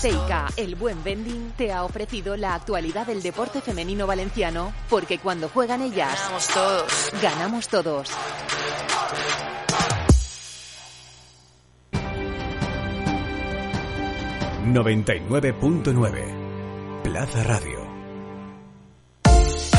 Teica, 0.00 0.46
el 0.56 0.76
buen 0.76 1.02
vending, 1.02 1.50
te 1.56 1.72
ha 1.72 1.82
ofrecido 1.82 2.36
la 2.36 2.54
actualidad 2.54 3.04
del 3.06 3.20
deporte 3.20 3.60
femenino 3.60 4.06
valenciano, 4.06 4.72
porque 4.88 5.18
cuando 5.18 5.48
juegan 5.48 5.82
ellas, 5.82 6.16
ganamos 6.22 6.46
todos. 6.48 7.10
Ganamos 7.20 7.68
todos. 7.68 8.16
...99.9... 14.68 17.02
Plaza 17.02 17.42
Radio. 17.44 17.77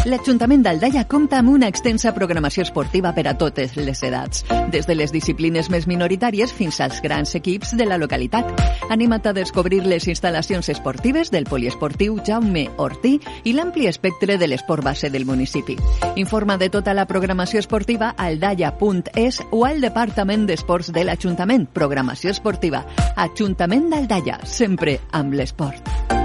L'Ajuntament 0.07 0.61
d'Aldaia 0.63 1.01
compta 1.11 1.41
amb 1.41 1.51
una 1.51 1.67
extensa 1.67 2.13
programació 2.15 2.63
esportiva 2.63 3.11
per 3.11 3.25
a 3.27 3.33
totes 3.35 3.73
les 3.75 3.99
edats, 4.07 4.45
des 4.71 4.85
de 4.87 4.95
les 4.95 5.11
disciplines 5.11 5.67
més 5.69 5.89
minoritàries 5.91 6.53
fins 6.55 6.79
als 6.79 7.01
grans 7.03 7.35
equips 7.35 7.73
de 7.75 7.83
la 7.85 7.97
localitat. 7.99 8.47
Anima't 8.95 9.27
a 9.27 9.33
descobrir 9.35 9.81
les 9.83 10.07
instal·lacions 10.07 10.71
esportives 10.71 11.33
del 11.35 11.49
poliesportiu 11.51 12.15
Jaume 12.23 12.69
Ortí 12.77 13.17
i 13.43 13.53
l'ampli 13.57 13.89
espectre 13.91 14.37
de 14.39 14.47
l'esport 14.47 14.87
base 14.87 15.09
del 15.11 15.27
municipi. 15.27 15.75
Informa 16.15 16.55
de 16.57 16.69
tota 16.71 16.95
la 16.95 17.05
programació 17.05 17.59
esportiva 17.59 18.13
a 18.15 18.29
aldaia.es 18.31 19.41
o 19.51 19.65
al 19.67 19.81
Departament 19.83 20.47
d'Esports 20.47 20.93
de 20.95 21.03
l'Ajuntament. 21.03 21.67
Programació 21.75 22.31
esportiva. 22.31 22.85
Ajuntament 23.17 23.91
d'Aldaia, 23.91 24.39
sempre 24.47 24.95
amb 25.11 25.35
l'esport. 25.35 26.18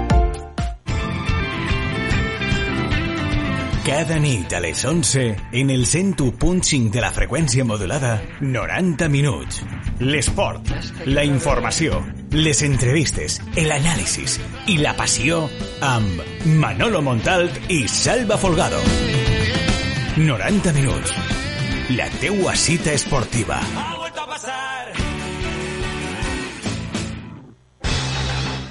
Cada 3.85 4.17
nit 4.17 4.51
a 4.51 4.59
les 4.59 4.83
11, 4.83 5.35
en 5.51 5.69
el 5.69 5.85
101.5 5.85 6.89
de 6.89 7.01
la 7.03 7.11
freqüència 7.13 7.61
modulada, 7.69 8.15
90 8.41 9.05
minuts. 9.13 9.59
L'esport, 10.01 10.71
la 11.05 11.21
informació, 11.21 11.99
les 12.33 12.63
entrevistes, 12.65 13.37
l'anàlisis 13.53 14.39
i 14.73 14.79
la 14.81 14.95
passió 14.97 15.43
amb 15.85 16.49
Manolo 16.63 17.03
Montalt 17.05 17.69
i 17.69 17.83
Salva 17.85 18.39
Folgado. 18.41 18.81
90 20.17 20.73
minuts. 20.73 21.13
La 21.93 22.09
teua 22.17 22.57
cita 22.57 22.89
esportiva. 22.97 23.61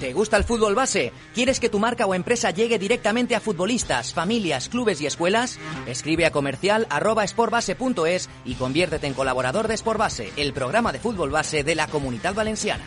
¿Te 0.04 0.12
gusta 0.12 0.36
el 0.36 0.44
fútbol 0.44 0.74
base? 0.74 1.14
¿Quieres 1.32 1.58
que 1.58 1.70
tu 1.70 1.78
marca 1.78 2.04
o 2.04 2.14
empresa 2.14 2.50
llegue 2.50 2.78
directamente 2.78 3.34
a 3.34 3.40
futbolistas, 3.40 4.12
familias, 4.12 4.68
clubes 4.68 5.00
y 5.00 5.06
escuelas? 5.06 5.58
Escribe 5.86 6.26
a 6.26 6.30
comercial 6.30 6.86
sportbase.es 7.26 8.28
y 8.44 8.54
conviértete 8.56 9.06
en 9.06 9.14
colaborador 9.14 9.66
de 9.66 9.78
Sportbase, 9.78 10.30
el 10.36 10.52
programa 10.52 10.92
de 10.92 10.98
fútbol 10.98 11.30
base 11.30 11.64
de 11.64 11.74
la 11.74 11.86
Comunidad 11.86 12.34
Valenciana. 12.34 12.84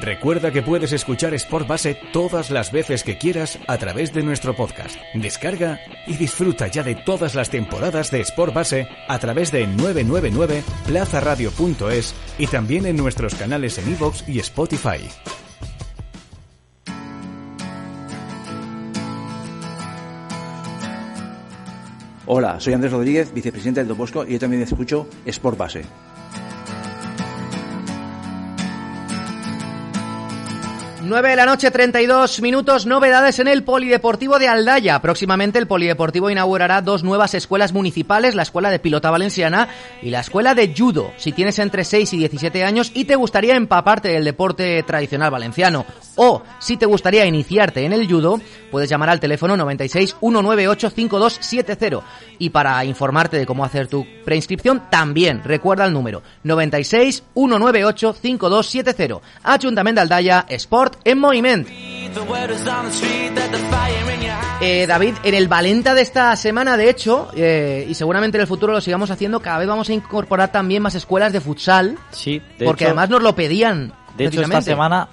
Recuerda 0.00 0.52
que 0.52 0.62
puedes 0.62 0.92
escuchar 0.92 1.34
Sport 1.34 1.66
Base 1.66 1.98
todas 2.12 2.52
las 2.52 2.70
veces 2.70 3.02
que 3.02 3.18
quieras 3.18 3.58
a 3.66 3.76
través 3.76 4.14
de 4.14 4.22
nuestro 4.22 4.54
podcast. 4.54 4.96
Descarga 5.14 5.80
y 6.06 6.14
disfruta 6.14 6.68
ya 6.68 6.84
de 6.84 6.94
todas 6.94 7.34
las 7.34 7.50
temporadas 7.50 8.12
de 8.12 8.20
Sport 8.20 8.54
Base 8.54 8.86
a 9.08 9.18
través 9.18 9.50
de 9.50 9.66
999 9.66 10.62
plazaradio.es 10.86 12.14
y 12.38 12.46
también 12.46 12.86
en 12.86 12.96
nuestros 12.96 13.34
canales 13.34 13.78
en 13.78 13.90
iVoox 13.90 14.28
y 14.28 14.38
Spotify. 14.38 15.00
Hola, 22.28 22.58
soy 22.58 22.72
Andrés 22.72 22.90
Rodríguez, 22.90 23.32
vicepresidente 23.32 23.78
del 23.78 23.88
Don 23.88 23.96
Bosco 23.96 24.24
y 24.26 24.32
yo 24.32 24.40
también 24.40 24.60
escucho 24.60 25.06
Sport 25.26 25.56
Base. 25.56 25.84
Nueve 31.08 31.30
de 31.30 31.36
la 31.36 31.46
noche, 31.46 31.70
32 31.70 32.42
minutos, 32.42 32.84
novedades 32.84 33.38
en 33.38 33.46
el 33.46 33.62
Polideportivo 33.62 34.40
de 34.40 34.48
Aldaya. 34.48 35.00
Próximamente 35.00 35.60
el 35.60 35.68
Polideportivo 35.68 36.30
inaugurará 36.30 36.82
dos 36.82 37.04
nuevas 37.04 37.32
escuelas 37.34 37.72
municipales, 37.72 38.34
la 38.34 38.42
Escuela 38.42 38.70
de 38.70 38.80
Pilota 38.80 39.12
Valenciana 39.12 39.68
y 40.02 40.10
la 40.10 40.18
Escuela 40.18 40.56
de 40.56 40.74
Judo. 40.76 41.12
Si 41.16 41.30
tienes 41.30 41.60
entre 41.60 41.84
6 41.84 42.12
y 42.14 42.18
17 42.18 42.64
años 42.64 42.90
y 42.92 43.04
te 43.04 43.14
gustaría 43.14 43.54
empaparte 43.54 44.08
del 44.08 44.24
deporte 44.24 44.82
tradicional 44.82 45.30
valenciano 45.30 45.86
o 46.16 46.42
si 46.58 46.76
te 46.76 46.86
gustaría 46.86 47.24
iniciarte 47.24 47.84
en 47.84 47.92
el 47.92 48.10
judo, 48.10 48.40
puedes 48.70 48.90
llamar 48.90 49.10
al 49.10 49.20
teléfono 49.20 49.56
96 49.56 50.16
198 50.18 50.90
5270. 50.90 52.02
Y 52.38 52.50
para 52.50 52.84
informarte 52.84 53.36
de 53.36 53.46
cómo 53.46 53.64
hacer 53.64 53.86
tu 53.86 54.04
preinscripción, 54.24 54.90
también 54.90 55.42
recuerda 55.44 55.86
el 55.86 55.92
número 55.92 56.22
96 56.42 57.22
198 57.34 58.12
5270. 58.14 59.20
Ayuntamiento 59.44 60.00
de 60.00 60.02
Aldaya, 60.02 60.46
Sport 60.48 60.95
en 61.04 61.18
movimiento. 61.18 61.70
Eh, 64.60 64.86
David, 64.86 65.14
en 65.22 65.34
el 65.34 65.48
Valenta 65.48 65.94
de 65.94 66.00
esta 66.02 66.34
semana, 66.36 66.76
de 66.76 66.88
hecho, 66.88 67.28
eh, 67.36 67.86
y 67.88 67.94
seguramente 67.94 68.38
en 68.38 68.40
el 68.42 68.46
futuro 68.46 68.72
lo 68.72 68.80
sigamos 68.80 69.10
haciendo, 69.10 69.40
cada 69.40 69.58
vez 69.58 69.68
vamos 69.68 69.88
a 69.90 69.92
incorporar 69.92 70.50
también 70.50 70.82
más 70.82 70.94
escuelas 70.94 71.32
de 71.32 71.40
futsal. 71.40 71.98
Sí, 72.10 72.40
de 72.58 72.64
porque 72.64 72.84
hecho- 72.84 72.90
además 72.90 73.10
nos 73.10 73.22
lo 73.22 73.34
pedían. 73.34 73.92
De 74.16 74.24
hecho, 74.26 74.40
esta 74.40 74.62
semana, 74.62 75.08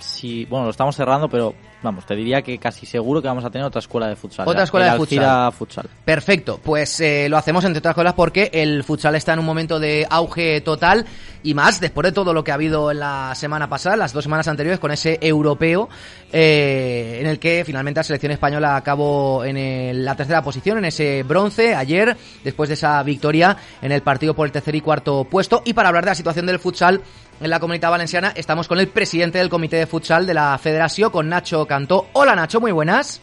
si, 0.00 0.46
bueno, 0.46 0.64
lo 0.66 0.70
estamos 0.70 0.96
cerrando, 0.96 1.28
pero 1.28 1.54
vamos, 1.82 2.04
te 2.06 2.14
diría 2.16 2.42
que 2.42 2.58
casi 2.58 2.86
seguro 2.86 3.22
que 3.22 3.28
vamos 3.28 3.44
a 3.44 3.50
tener 3.50 3.66
otra 3.66 3.78
escuela 3.78 4.08
de 4.08 4.16
futsal. 4.16 4.46
Otra 4.48 4.60
El 4.62 4.64
escuela 4.64 4.86
de 4.86 4.90
Alcira 4.92 5.50
futsal. 5.52 5.88
Perfecto, 6.04 6.60
pues 6.62 7.00
eh, 7.00 7.28
lo 7.28 7.36
hacemos 7.36 7.64
entre 7.64 7.78
otras 7.78 7.94
cosas 7.94 8.14
porque 8.14 8.50
el 8.52 8.82
futsal 8.84 9.14
está 9.14 9.32
en 9.34 9.38
un 9.38 9.44
momento 9.46 9.78
de 9.78 10.06
auge 10.10 10.60
total 10.60 11.06
y 11.42 11.54
más 11.54 11.80
después 11.80 12.04
de 12.04 12.12
todo 12.12 12.34
lo 12.34 12.42
que 12.42 12.50
ha 12.50 12.54
habido 12.54 12.90
en 12.90 12.98
la 12.98 13.32
semana 13.36 13.68
pasada, 13.68 13.96
las 13.96 14.12
dos 14.12 14.24
semanas 14.24 14.48
anteriores 14.48 14.80
con 14.80 14.90
ese 14.90 15.18
europeo 15.20 15.88
eh, 16.32 17.18
en 17.20 17.26
el 17.26 17.38
que 17.38 17.62
finalmente 17.64 18.00
la 18.00 18.04
selección 18.04 18.32
española 18.32 18.76
acabó 18.76 19.44
en 19.44 19.56
el- 19.56 20.04
la 20.04 20.14
tercera 20.16 20.42
posición, 20.42 20.78
en 20.78 20.86
ese 20.86 21.22
bronce 21.22 21.74
ayer, 21.74 22.16
después 22.44 22.68
de 22.68 22.74
esa 22.74 23.02
victoria 23.02 23.56
en 23.82 23.92
el 23.92 24.02
partido 24.02 24.34
por 24.34 24.46
el 24.46 24.52
tercer 24.52 24.74
y 24.74 24.80
cuarto 24.80 25.24
puesto. 25.24 25.62
Y 25.64 25.72
para 25.72 25.88
hablar 25.88 26.04
de 26.04 26.10
la 26.10 26.14
situación 26.14 26.46
del 26.46 26.58
futsal 26.58 27.00
en 27.40 27.50
la 27.50 27.60
comunidad 27.60 27.90
valenciana, 27.90 28.32
estamos 28.34 28.66
con 28.68 28.78
el 28.80 28.88
presidente 28.88 29.38
del 29.38 29.48
comité 29.48 29.76
de 29.76 29.86
futsal 29.86 30.26
de 30.26 30.34
la 30.34 30.58
federación, 30.58 31.10
con 31.10 31.28
Nacho 31.28 31.66
Cantó. 31.66 32.06
Hola 32.12 32.34
Nacho, 32.34 32.60
muy 32.60 32.72
buenas. 32.72 33.22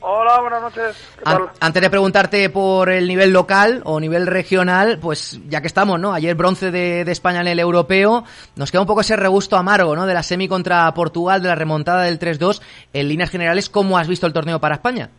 Hola, 0.00 0.40
buenas 0.40 0.62
noches. 0.62 1.10
¿Qué 1.18 1.24
tal? 1.24 1.34
An- 1.42 1.48
antes 1.60 1.82
de 1.82 1.90
preguntarte 1.90 2.50
por 2.50 2.88
el 2.88 3.08
nivel 3.08 3.32
local 3.32 3.82
o 3.84 3.98
nivel 3.98 4.28
regional, 4.28 4.98
pues 5.02 5.40
ya 5.48 5.60
que 5.60 5.66
estamos, 5.66 5.98
¿no? 5.98 6.12
Ayer 6.14 6.36
bronce 6.36 6.70
de, 6.70 7.04
de 7.04 7.10
España 7.12 7.40
en 7.40 7.48
el 7.48 7.58
europeo, 7.58 8.22
nos 8.54 8.70
queda 8.70 8.82
un 8.82 8.86
poco 8.86 9.00
ese 9.00 9.16
regusto 9.16 9.56
amargo, 9.56 9.96
¿no? 9.96 10.06
De 10.06 10.14
la 10.14 10.22
semi 10.22 10.46
contra 10.46 10.92
Portugal, 10.94 11.42
de 11.42 11.48
la 11.48 11.56
remontada 11.56 12.04
del 12.04 12.20
3-2. 12.20 12.62
En 12.92 13.08
líneas 13.08 13.30
generales, 13.30 13.68
¿cómo 13.68 13.98
has 13.98 14.06
visto 14.06 14.26
el 14.26 14.32
torneo 14.32 14.60
para 14.60 14.76
España? 14.76 15.10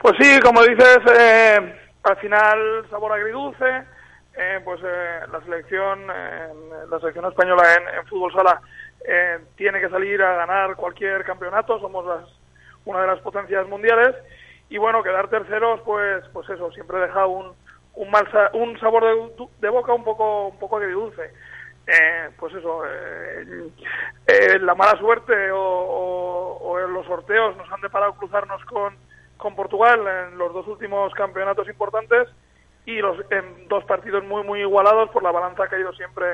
Pues 0.00 0.14
sí, 0.20 0.40
como 0.40 0.60
dices, 0.64 0.98
eh, 1.16 1.80
al 2.02 2.16
final 2.16 2.58
sabor 2.90 3.12
agridulce. 3.12 3.64
Eh, 4.36 4.60
pues 4.64 4.80
eh, 4.84 5.20
la 5.32 5.40
selección, 5.42 6.06
eh, 6.12 6.48
la 6.90 6.98
selección 7.00 7.24
española 7.26 7.62
en, 7.98 8.06
fútbol 8.06 8.32
sala 8.32 8.60
eh, 9.06 9.38
tiene 9.56 9.80
que 9.80 9.88
salir 9.90 10.22
a 10.22 10.34
ganar 10.36 10.76
cualquier 10.76 11.24
campeonato. 11.24 11.78
Somos 11.80 12.04
las, 12.06 12.24
una 12.84 13.00
de 13.02 13.06
las 13.08 13.20
potencias 13.20 13.66
mundiales 13.68 14.14
y 14.68 14.78
bueno, 14.78 15.02
quedar 15.02 15.28
terceros, 15.28 15.80
pues, 15.84 16.24
pues 16.32 16.48
eso, 16.50 16.72
siempre 16.72 16.98
deja 16.98 17.26
un, 17.26 17.52
un 17.94 18.10
mal, 18.10 18.26
un 18.54 18.78
sabor 18.80 19.04
de, 19.60 19.68
boca 19.68 19.92
un 19.92 20.04
poco, 20.04 20.48
un 20.48 20.58
poco 20.58 20.76
agridulce. 20.78 21.30
Eh, 21.86 22.30
pues 22.38 22.54
eso, 22.54 22.82
eh, 22.86 24.58
la 24.60 24.74
mala 24.74 24.98
suerte 24.98 25.50
o, 25.50 25.60
o- 25.60 26.58
o 26.62 26.80
en 26.80 26.92
los 26.94 27.04
sorteos 27.06 27.56
nos 27.58 27.70
han 27.70 27.80
deparado 27.82 28.14
cruzarnos 28.14 28.64
con, 28.64 28.96
con 29.36 29.54
Portugal 29.54 30.00
en 30.06 30.38
los 30.38 30.52
dos 30.54 30.66
últimos 30.66 31.12
campeonatos 31.14 31.68
importantes 31.68 32.26
y 32.86 32.98
los 33.00 33.18
en 33.30 33.68
dos 33.68 33.84
partidos 33.84 34.24
muy 34.24 34.42
muy 34.42 34.60
igualados 34.60 35.10
por 35.10 35.22
la 35.22 35.30
balanza 35.32 35.64
ha 35.64 35.68
caído 35.68 35.92
siempre 35.94 36.26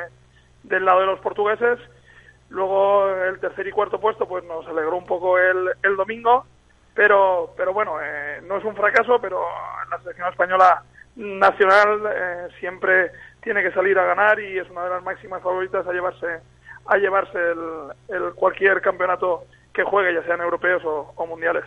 del 0.65 0.85
lado 0.85 1.01
de 1.01 1.07
los 1.07 1.21
portugueses. 1.21 1.79
Luego 2.49 3.09
el 3.09 3.39
tercer 3.39 3.67
y 3.69 3.71
cuarto 3.71 4.01
puesto 4.01 4.27
pues 4.27 4.43
nos 4.45 4.67
alegró 4.67 4.97
un 4.97 5.07
poco 5.07 5.39
el, 5.39 5.71
el 5.83 5.97
domingo 5.97 6.45
pero 6.95 7.55
pero 7.57 7.73
bueno 7.73 7.99
eh, 8.03 8.41
no 8.43 8.57
es 8.57 8.65
un 8.65 8.75
fracaso 8.75 9.21
pero 9.21 9.41
la 9.89 9.99
selección 10.01 10.29
española 10.29 10.83
nacional 11.15 12.01
eh, 12.13 12.49
siempre 12.59 13.13
tiene 13.43 13.63
que 13.63 13.71
salir 13.71 13.97
a 13.99 14.05
ganar 14.05 14.41
y 14.41 14.59
es 14.59 14.69
una 14.71 14.85
de 14.85 14.91
las 14.91 15.03
máximas 15.05 15.41
favoritas 15.43 15.87
a 15.87 15.93
llevarse 15.93 16.41
a 16.87 16.97
llevarse 16.97 17.39
el, 17.39 17.93
el 18.09 18.35
cualquier 18.35 18.81
campeonato 18.81 19.45
que 19.73 19.85
juegue 19.85 20.13
ya 20.15 20.25
sean 20.25 20.41
europeos 20.41 20.85
o- 20.85 21.13
o 21.15 21.27
mundiales 21.27 21.65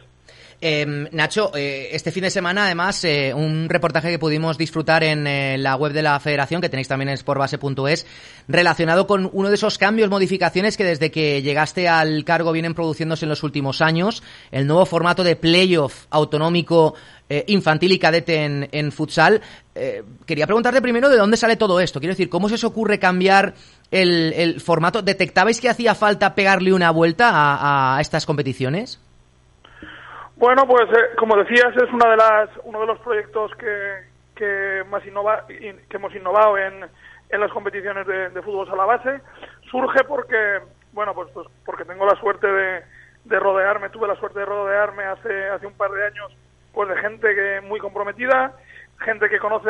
Eh, 0.61 1.07
Nacho, 1.11 1.51
eh, 1.55 1.89
este 1.91 2.11
fin 2.11 2.23
de 2.23 2.29
semana, 2.29 2.65
además, 2.65 3.03
eh, 3.03 3.33
un 3.33 3.67
reportaje 3.69 4.09
que 4.09 4.19
pudimos 4.19 4.57
disfrutar 4.57 5.03
en 5.03 5.27
eh, 5.27 5.57
la 5.57 5.75
web 5.75 5.93
de 5.93 6.01
la 6.01 6.19
Federación, 6.19 6.61
que 6.61 6.69
tenéis 6.69 6.87
también 6.87 7.09
en 7.09 7.17
sportbase.es, 7.17 8.05
relacionado 8.47 9.07
con 9.07 9.29
uno 9.33 9.49
de 9.49 9.55
esos 9.55 9.77
cambios, 9.77 10.09
modificaciones 10.09 10.77
que 10.77 10.83
desde 10.83 11.11
que 11.11 11.41
llegaste 11.41 11.87
al 11.87 12.23
cargo 12.23 12.51
vienen 12.51 12.73
produciéndose 12.73 13.25
en 13.25 13.29
los 13.29 13.43
últimos 13.43 13.81
años, 13.81 14.23
el 14.51 14.67
nuevo 14.67 14.85
formato 14.85 15.23
de 15.23 15.35
playoff 15.35 16.05
autonómico 16.09 16.95
infantil 17.47 17.93
y 17.93 17.99
cadete 17.99 18.43
en, 18.43 18.91
futsal. 18.91 19.41
Quería 20.25 20.45
preguntarte 20.45 20.83
primero 20.83 21.09
de 21.09 21.17
dónde 21.17 21.35
sale 21.35 21.55
todo 21.55 21.79
esto. 21.79 21.99
Quiero 21.99 22.13
decir, 22.13 22.29
¿cómo 22.29 22.47
se 22.47 22.55
os 22.55 22.63
ocurre 22.63 22.99
cambiar 22.99 23.55
el, 23.89 24.33
el 24.33 24.61
formato? 24.61 25.01
¿Detectabais 25.01 25.59
que 25.59 25.69
hacía 25.69 25.95
falta 25.95 26.35
pegarle 26.35 26.73
una 26.73 26.91
vuelta 26.91 27.31
a 27.33 27.99
estas 28.01 28.27
competiciones? 28.27 28.99
Bueno, 30.43 30.67
pues 30.67 30.89
eh, 30.89 31.15
como 31.17 31.37
decías, 31.37 31.73
es 31.77 31.89
una 31.93 32.09
de 32.09 32.17
las, 32.17 32.49
uno 32.65 32.81
de 32.81 32.85
los 32.87 32.99
proyectos 32.99 33.49
que, 33.55 34.03
que 34.35 34.83
más 34.89 35.05
innova, 35.05 35.45
in- 35.47 35.79
que 35.89 35.95
hemos 35.95 36.13
innovado 36.13 36.57
en, 36.57 36.83
en 37.29 37.39
las 37.39 37.49
competiciones 37.49 38.05
de, 38.05 38.41
fútbol 38.41 38.67
sala 38.67 38.83
base. 38.83 39.21
Surge 39.71 40.03
porque, 40.03 40.59
bueno, 40.91 41.13
pues, 41.13 41.29
pues 41.33 41.47
porque 41.65 41.85
tengo 41.85 42.05
la 42.05 42.19
suerte 42.19 42.45
de, 42.45 42.83
de 43.23 43.39
rodearme, 43.39 43.87
tuve 43.89 44.05
la 44.05 44.17
suerte 44.17 44.39
de 44.39 44.45
rodearme 44.45 45.05
hace, 45.05 45.47
hace 45.47 45.65
un 45.65 45.77
par 45.77 45.91
de 45.91 46.07
años 46.07 46.35
pues 46.73 46.89
de 46.89 46.97
gente 46.97 47.33
que 47.33 47.61
muy 47.61 47.79
comprometida, 47.79 48.51
gente 48.99 49.29
que 49.29 49.39
conoce 49.39 49.69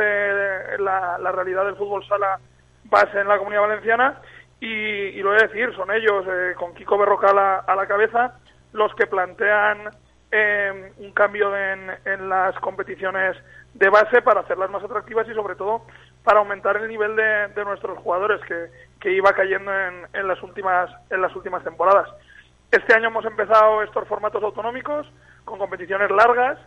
la, 0.79 1.19
la 1.19 1.31
realidad 1.33 1.65
del 1.65 1.75
fútbol 1.75 2.03
sala 2.07 2.39
base 2.85 3.19
en 3.19 3.27
la 3.27 3.37
comunidad 3.37 3.61
valenciana 3.61 4.21
y, 4.59 4.65
y 4.65 5.21
lo 5.21 5.29
voy 5.33 5.37
a 5.39 5.47
decir, 5.47 5.71
son 5.75 5.91
ellos, 5.91 6.25
eh, 6.27 6.55
con 6.57 6.73
Kiko 6.73 6.97
Berrocal 6.97 7.37
a, 7.37 7.57
a, 7.59 7.75
la 7.75 7.85
cabeza, 7.85 8.39
los 8.71 8.91
que 8.95 9.05
plantean 9.05 9.91
eh, 10.35 10.91
un 10.97 11.11
cambio 11.11 11.55
en, 11.55 12.27
las 12.27 12.55
competiciones 12.59 13.37
de 13.75 13.87
base 13.89 14.23
para 14.23 14.39
hacerlas 14.39 14.71
más 14.71 14.83
atractivas 14.83 15.27
y 15.29 15.33
sobre 15.35 15.55
todo 15.55 15.83
para 16.23 16.39
aumentar 16.39 16.75
el 16.77 16.87
nivel 16.87 17.15
de, 17.15 17.49
de 17.49 17.63
nuestros 17.63 17.99
jugadores 17.99 18.41
que, 18.47 18.65
que 18.99 19.11
iba 19.11 19.31
cayendo 19.33 19.71
en, 19.71 20.07
en, 20.11 20.27
las 20.27 20.41
últimas 20.41 20.89
en 21.11 21.21
las 21.21 21.35
últimas 21.35 21.63
temporadas. 21.63 22.09
Este 22.71 22.95
año 22.95 23.09
hemos 23.09 23.25
empezado 23.25 23.83
estos 23.83 24.07
formatos 24.07 24.41
autonómicos 24.41 25.05
con 25.45 25.59
competiciones 25.59 26.09
largas 26.09 26.57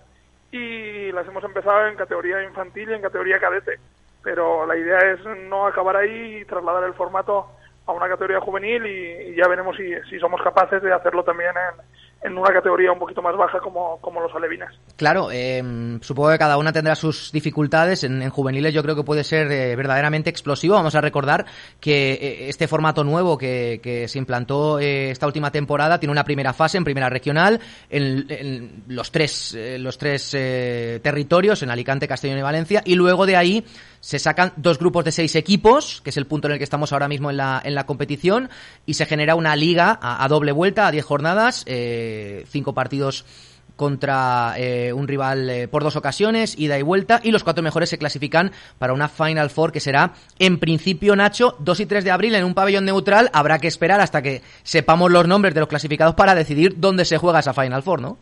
y 0.53 1.11
las 1.11 1.27
hemos 1.27 1.43
empezado 1.43 1.89
en 1.89 1.97
categoría 1.97 2.45
infantil 2.45 2.91
y 2.91 2.95
en 2.95 3.03
categoría 3.03 3.41
cadete. 3.41 3.81
Pero 4.23 4.65
la 4.65 4.77
idea 4.77 4.99
es 4.99 5.25
no 5.49 5.67
acabar 5.67 5.97
ahí 5.97 6.37
y 6.37 6.45
trasladar 6.45 6.85
el 6.85 6.95
formato 6.95 7.49
a 7.87 7.93
una 7.93 8.09
categoría 8.09 8.41
juvenil 8.41 8.87
y, 8.87 9.31
y 9.31 9.35
ya 9.35 9.49
veremos 9.49 9.77
si, 9.77 9.93
si, 10.09 10.21
somos 10.21 10.41
capaces 10.43 10.83
de 10.83 10.93
hacerlo 10.93 11.25
también 11.25 11.51
en, 11.51 11.85
en 12.23 12.37
una 12.37 12.53
categoría 12.53 12.91
un 12.91 12.99
poquito 12.99 13.23
más 13.23 13.37
baja 13.37 13.61
como, 13.61 14.01
como 14.01 14.21
los 14.21 14.35
alevinas. 14.35 14.75
Claro, 14.97 15.29
eh, 15.31 15.63
supongo 16.01 16.31
que 16.31 16.39
cada 16.39 16.57
una 16.57 16.73
tendrá 16.73 16.95
sus 16.95 17.31
dificultades. 17.31 18.05
En, 18.05 18.23
en 18.23 18.31
juveniles 18.31 18.75
yo 18.75 18.83
creo 18.83 18.97
que 18.97 19.05
puede 19.05 19.23
ser 19.23 19.51
eh, 19.53 19.77
verdaderamente 19.77 20.31
explosivo. 20.31 20.75
Vamos 20.75 20.95
a 20.95 21.01
recordar 21.01 21.47
que 21.79 22.13
eh, 22.15 22.49
este 22.49 22.67
formato 22.69 23.05
nuevo 23.05 23.39
que, 23.39 24.07
se 24.09 24.19
implantó 24.19 24.79
eh, 24.79 25.11
esta 25.11 25.27
última 25.27 25.51
temporada 25.51 26.01
tiene 26.01 26.13
una 26.13 26.25
primera 26.25 26.53
fase 26.53 26.79
en 26.79 26.85
primera 26.85 27.09
regional 27.09 27.61
en, 27.91 28.27
en 28.29 28.85
los 28.89 29.11
tres, 29.13 29.57
los 29.79 29.99
tres 29.99 30.31
territorios, 30.31 31.63
en 31.63 31.71
Alicante, 31.71 32.09
Castellón 32.09 32.39
y 32.39 32.43
Valencia, 32.43 32.83
y 32.85 32.95
luego 32.95 33.27
de 33.27 33.37
ahí 33.37 33.65
se 34.07 34.21
sacan 34.21 34.53
dos 34.55 34.79
grupos 34.79 35.05
de 35.05 35.11
seis 35.11 35.35
equipos, 35.35 36.01
que 36.01 36.11
es 36.11 36.17
el 36.17 36.29
punto 36.29 36.47
en 36.47 36.53
el 36.53 36.59
que 36.59 36.65
estamos 36.65 36.93
ahora 36.93 37.09
mismo 37.09 37.29
en 37.29 37.39
la, 37.39 37.61
en 37.65 37.75
la 37.75 37.87
competición, 37.87 38.51
y 38.87 38.95
se 38.95 39.05
genera 39.05 39.35
una 39.35 39.57
liga 39.57 39.99
a, 40.01 40.29
doble 40.29 40.53
vuelta, 40.53 40.87
a 40.87 40.93
diez 40.93 41.05
jornadas, 41.05 41.65
eh, 41.67 42.45
cinco 42.47 42.73
partidos 42.73 43.25
contra 43.75 44.55
eh, 44.59 44.93
un 44.93 45.09
rival 45.09 45.51
eh, 45.51 45.67
por 45.67 45.83
dos 45.83 45.97
ocasiones, 45.97 46.57
ida 46.57 46.79
y 46.79 46.83
vuelta, 46.83 47.19
y 47.21 47.33
los 47.33 47.43
cuatro 47.43 47.65
mejores 47.65 47.91
se 47.91 47.99
clasifican 47.99 48.53
para 48.79 48.93
una 48.93 49.09
Final 49.09 49.51
Four 49.51 49.73
que 49.73 49.81
será, 49.81 50.13
en 50.39 50.61
principio, 50.61 51.17
Nacho, 51.17 51.57
2 51.59 51.81
y 51.81 51.87
3 51.87 52.05
de 52.05 52.13
abril 52.13 52.37
en 52.37 52.45
un 52.45 52.55
pabellón 52.55 52.85
neutral. 52.85 53.29
Habrá 53.33 53.59
que 53.59 53.67
esperar 53.67 54.01
hasta 54.01 54.23
que 54.23 54.41
sepamos 54.63 55.11
los 55.11 55.27
nombres 55.27 55.53
de 55.53 55.59
los 55.59 55.69
clasificados 55.69 56.15
para 56.15 56.37
decidir 56.37 56.79
dónde 56.79 57.05
se 57.05 57.19
juega 57.19 57.41
esa 57.41 57.53
Final 57.53 57.83
Four, 57.83 58.03
¿no? 58.03 58.19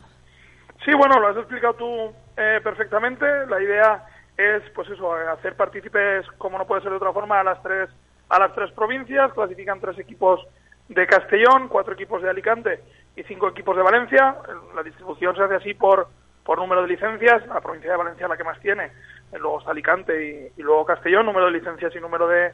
Sí, 0.83 0.93
bueno, 0.97 1.21
lo 1.21 1.29
has 1.29 1.37
explicado 1.37 1.75
tú 1.75 2.13
eh, 2.39 2.61
perfectamente. 2.65 3.27
La 3.51 3.63
idea 3.63 4.03
es 4.37 4.63
pues 4.75 4.89
eso 4.91 5.13
hacer 5.13 5.55
partícipes 5.57 6.27
como 6.39 6.59
no 6.59 6.67
puede 6.67 6.83
ser 6.83 6.91
de 6.91 6.97
otra 6.97 7.13
forma 7.13 7.41
a 7.41 7.45
las 7.45 7.63
tres 7.63 7.89
a 8.29 8.39
las 8.39 8.55
tres 8.55 8.71
provincias. 8.73 9.33
Clasifican 9.33 9.81
tres 9.81 9.99
equipos 9.99 10.41
de 10.89 11.07
Castellón 11.07 11.69
cuatro 11.69 11.95
equipos 11.95 12.23
de 12.23 12.31
Alicante 12.31 12.81
y 13.17 13.23
cinco 13.25 13.49
equipos 13.49 13.77
de 13.77 13.83
Valencia. 13.83 14.37
La 14.75 14.83
distribución 14.83 15.37
se 15.37 15.43
hace 15.43 15.55
así 15.55 15.75
por 15.75 16.09
por 16.45 16.59
número 16.59 16.83
de 16.83 16.89
licencias. 16.89 17.47
La 17.47 17.61
provincia 17.61 17.93
de 17.93 17.97
Valencia 17.97 18.25
es 18.25 18.31
la 18.31 18.37
que 18.37 18.45
más 18.45 18.61
tiene. 18.61 18.91
Luego 19.33 19.61
está 19.61 19.71
Alicante 19.71 20.53
y, 20.57 20.63
luego 20.63 20.85
Castellón 20.85 21.27
número 21.27 21.47
de 21.47 21.53
licencias 21.53 21.95
y 21.95 22.01
número 22.01 22.29
de, 22.29 22.53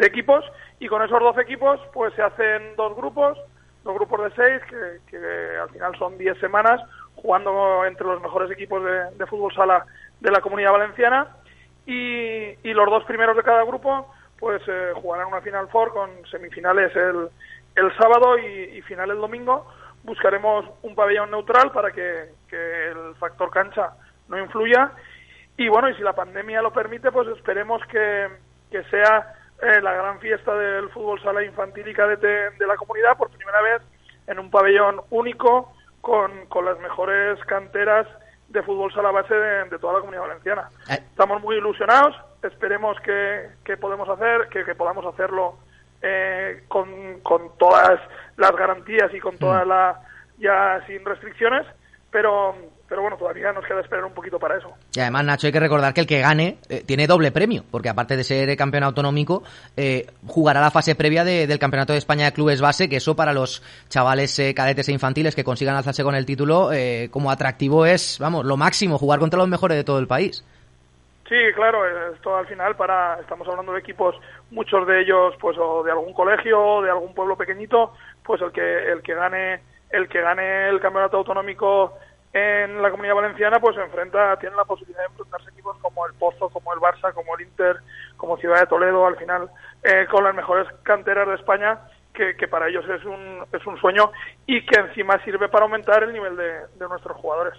equipos. 0.00 0.44
Y 0.78 0.88
con 0.88 1.02
esos 1.02 1.20
12 1.20 1.40
equipos 1.42 1.80
pues 1.92 2.12
se 2.14 2.22
hacen 2.22 2.74
dos 2.76 2.96
grupos 2.96 3.38
dos 3.82 3.94
grupos 3.94 4.24
de 4.24 4.36
seis 4.36 4.62
que, 5.06 5.16
al 5.58 5.70
final 5.70 5.96
son 5.98 6.18
10 6.18 6.38
semanas 6.38 6.82
jugando 7.14 7.86
entre 7.86 8.06
los 8.06 8.20
mejores 8.20 8.50
equipos 8.50 8.82
de 8.84 9.26
fútbol 9.26 9.54
sala 9.54 9.86
de 10.20 10.30
la 10.30 10.40
comunidad 10.40 10.72
valenciana 10.72 11.28
y, 11.86 12.72
los 12.72 12.86
dos 12.88 13.04
primeros 13.04 13.36
de 13.36 13.42
cada 13.42 13.64
grupo 13.64 14.12
pues 14.38 14.62
eh, 14.66 14.92
jugarán 14.94 15.28
una 15.28 15.42
final 15.42 15.68
four 15.68 15.92
con 15.92 16.10
semifinales 16.30 16.94
el, 16.96 17.28
el 17.74 17.96
sábado 17.96 18.38
y, 18.38 18.80
final 18.82 19.10
el 19.10 19.18
domingo. 19.18 19.66
Buscaremos 20.02 20.64
un 20.82 20.94
pabellón 20.94 21.30
neutral 21.30 21.70
para 21.72 21.90
que, 21.90 22.30
que, 22.48 22.88
el 22.88 23.14
factor 23.16 23.50
cancha 23.50 23.90
no 24.28 24.38
influya. 24.38 24.92
Y 25.58 25.68
bueno 25.68 25.90
y 25.90 25.94
si 25.94 26.02
la 26.02 26.14
pandemia 26.14 26.62
lo 26.62 26.72
permite 26.72 27.12
pues 27.12 27.28
esperemos 27.28 27.82
que, 27.86 28.28
que 28.70 28.82
sea 28.84 29.34
eh, 29.60 29.80
la 29.82 29.92
gran 29.92 30.20
fiesta 30.20 30.54
del 30.54 30.88
fútbol 30.88 31.20
sala 31.22 31.44
infantil 31.44 31.86
y 31.86 31.92
cadete 31.92 32.50
de 32.50 32.66
la 32.66 32.76
comunidad 32.76 33.18
por 33.18 33.28
primera 33.30 33.60
vez 33.60 33.82
en 34.26 34.38
un 34.38 34.50
pabellón 34.50 35.02
único 35.10 35.74
con, 36.00 36.46
con 36.46 36.64
las 36.64 36.78
mejores 36.78 37.38
canteras 37.44 38.06
de 38.50 38.62
fútbol 38.62 38.92
sala 38.92 39.10
base 39.10 39.34
de, 39.34 39.64
de 39.64 39.78
toda 39.78 39.94
la 39.94 40.00
comunidad 40.00 40.22
valenciana. 40.22 40.68
Eh. 40.90 40.98
Estamos 41.10 41.40
muy 41.40 41.56
ilusionados, 41.56 42.16
esperemos 42.42 42.98
que, 43.00 43.48
que 43.64 43.76
podemos 43.76 44.08
hacer, 44.08 44.48
que, 44.48 44.64
que 44.64 44.74
podamos 44.74 45.06
hacerlo 45.06 45.56
eh, 46.02 46.64
con, 46.68 47.20
con, 47.20 47.56
todas 47.58 48.00
las 48.36 48.52
garantías 48.52 49.12
y 49.14 49.20
con 49.20 49.38
toda 49.38 49.64
mm. 49.64 49.68
la 49.68 50.00
ya 50.38 50.82
sin 50.86 51.04
restricciones, 51.04 51.66
pero 52.10 52.56
pero 52.90 53.02
bueno, 53.02 53.16
todavía 53.16 53.52
nos 53.52 53.64
queda 53.64 53.80
esperar 53.80 54.04
un 54.04 54.12
poquito 54.12 54.40
para 54.40 54.58
eso. 54.58 54.74
Y 54.92 54.98
además, 54.98 55.24
Nacho, 55.24 55.46
hay 55.46 55.52
que 55.52 55.60
recordar 55.60 55.94
que 55.94 56.00
el 56.00 56.08
que 56.08 56.18
gane 56.18 56.58
eh, 56.68 56.82
tiene 56.84 57.06
doble 57.06 57.30
premio, 57.30 57.62
porque 57.70 57.88
aparte 57.88 58.16
de 58.16 58.24
ser 58.24 58.54
campeón 58.56 58.82
autonómico, 58.82 59.44
eh, 59.76 60.08
jugará 60.26 60.60
la 60.60 60.72
fase 60.72 60.96
previa 60.96 61.22
de, 61.22 61.46
del 61.46 61.60
Campeonato 61.60 61.92
de 61.92 62.00
España 62.00 62.24
de 62.24 62.32
Clubes 62.32 62.60
Base, 62.60 62.88
que 62.88 62.96
eso 62.96 63.14
para 63.14 63.32
los 63.32 63.62
chavales 63.88 64.36
eh, 64.40 64.52
cadetes 64.54 64.88
e 64.88 64.92
infantiles 64.92 65.36
que 65.36 65.44
consigan 65.44 65.76
alzarse 65.76 66.02
con 66.02 66.16
el 66.16 66.26
título, 66.26 66.72
eh, 66.72 67.08
como 67.12 67.30
atractivo 67.30 67.86
es, 67.86 68.18
vamos, 68.18 68.44
lo 68.44 68.56
máximo, 68.56 68.98
jugar 68.98 69.20
contra 69.20 69.38
los 69.38 69.48
mejores 69.48 69.76
de 69.76 69.84
todo 69.84 70.00
el 70.00 70.08
país. 70.08 70.44
Sí, 71.28 71.36
claro, 71.54 71.86
esto 72.12 72.36
al 72.36 72.48
final 72.48 72.74
para, 72.74 73.20
estamos 73.20 73.46
hablando 73.46 73.72
de 73.72 73.78
equipos, 73.78 74.16
muchos 74.50 74.84
de 74.88 75.02
ellos 75.02 75.34
pues 75.40 75.56
o 75.60 75.84
de 75.84 75.92
algún 75.92 76.12
colegio 76.12 76.60
o 76.60 76.82
de 76.82 76.90
algún 76.90 77.14
pueblo 77.14 77.36
pequeñito, 77.36 77.92
pues 78.24 78.42
el 78.42 78.50
que, 78.50 78.90
el 78.90 79.00
que 79.00 79.14
gane, 79.14 79.60
el 79.90 80.08
que 80.08 80.20
gane 80.20 80.68
el 80.68 80.80
campeonato 80.80 81.18
autonómico 81.18 81.94
en 82.32 82.80
la 82.80 82.90
comunidad 82.90 83.16
valenciana 83.16 83.58
pues 83.58 83.76
enfrenta, 83.76 84.36
tiene 84.38 84.56
la 84.56 84.64
posibilidad 84.64 85.00
de 85.00 85.06
enfrentarse 85.06 85.50
equipos 85.50 85.76
como 85.78 86.06
el 86.06 86.14
Pozo, 86.14 86.48
como 86.48 86.72
el 86.72 86.80
Barça, 86.80 87.12
como 87.12 87.36
el 87.36 87.46
Inter, 87.46 87.76
como 88.16 88.36
Ciudad 88.36 88.60
de 88.60 88.66
Toledo, 88.66 89.06
al 89.06 89.16
final 89.16 89.50
eh, 89.82 90.06
con 90.10 90.22
las 90.22 90.34
mejores 90.34 90.66
canteras 90.82 91.26
de 91.26 91.34
España, 91.34 91.80
que, 92.12 92.48
para 92.48 92.68
ellos 92.68 92.84
es 92.84 93.02
un, 93.06 93.46
es 93.50 93.66
un 93.66 93.80
sueño 93.80 94.10
y 94.46 94.64
que 94.66 94.78
encima 94.78 95.22
sirve 95.24 95.48
para 95.48 95.64
aumentar 95.64 96.02
el 96.02 96.12
nivel 96.12 96.36
de, 96.36 96.52
de 96.78 96.88
nuestros 96.88 97.16
jugadores. 97.16 97.54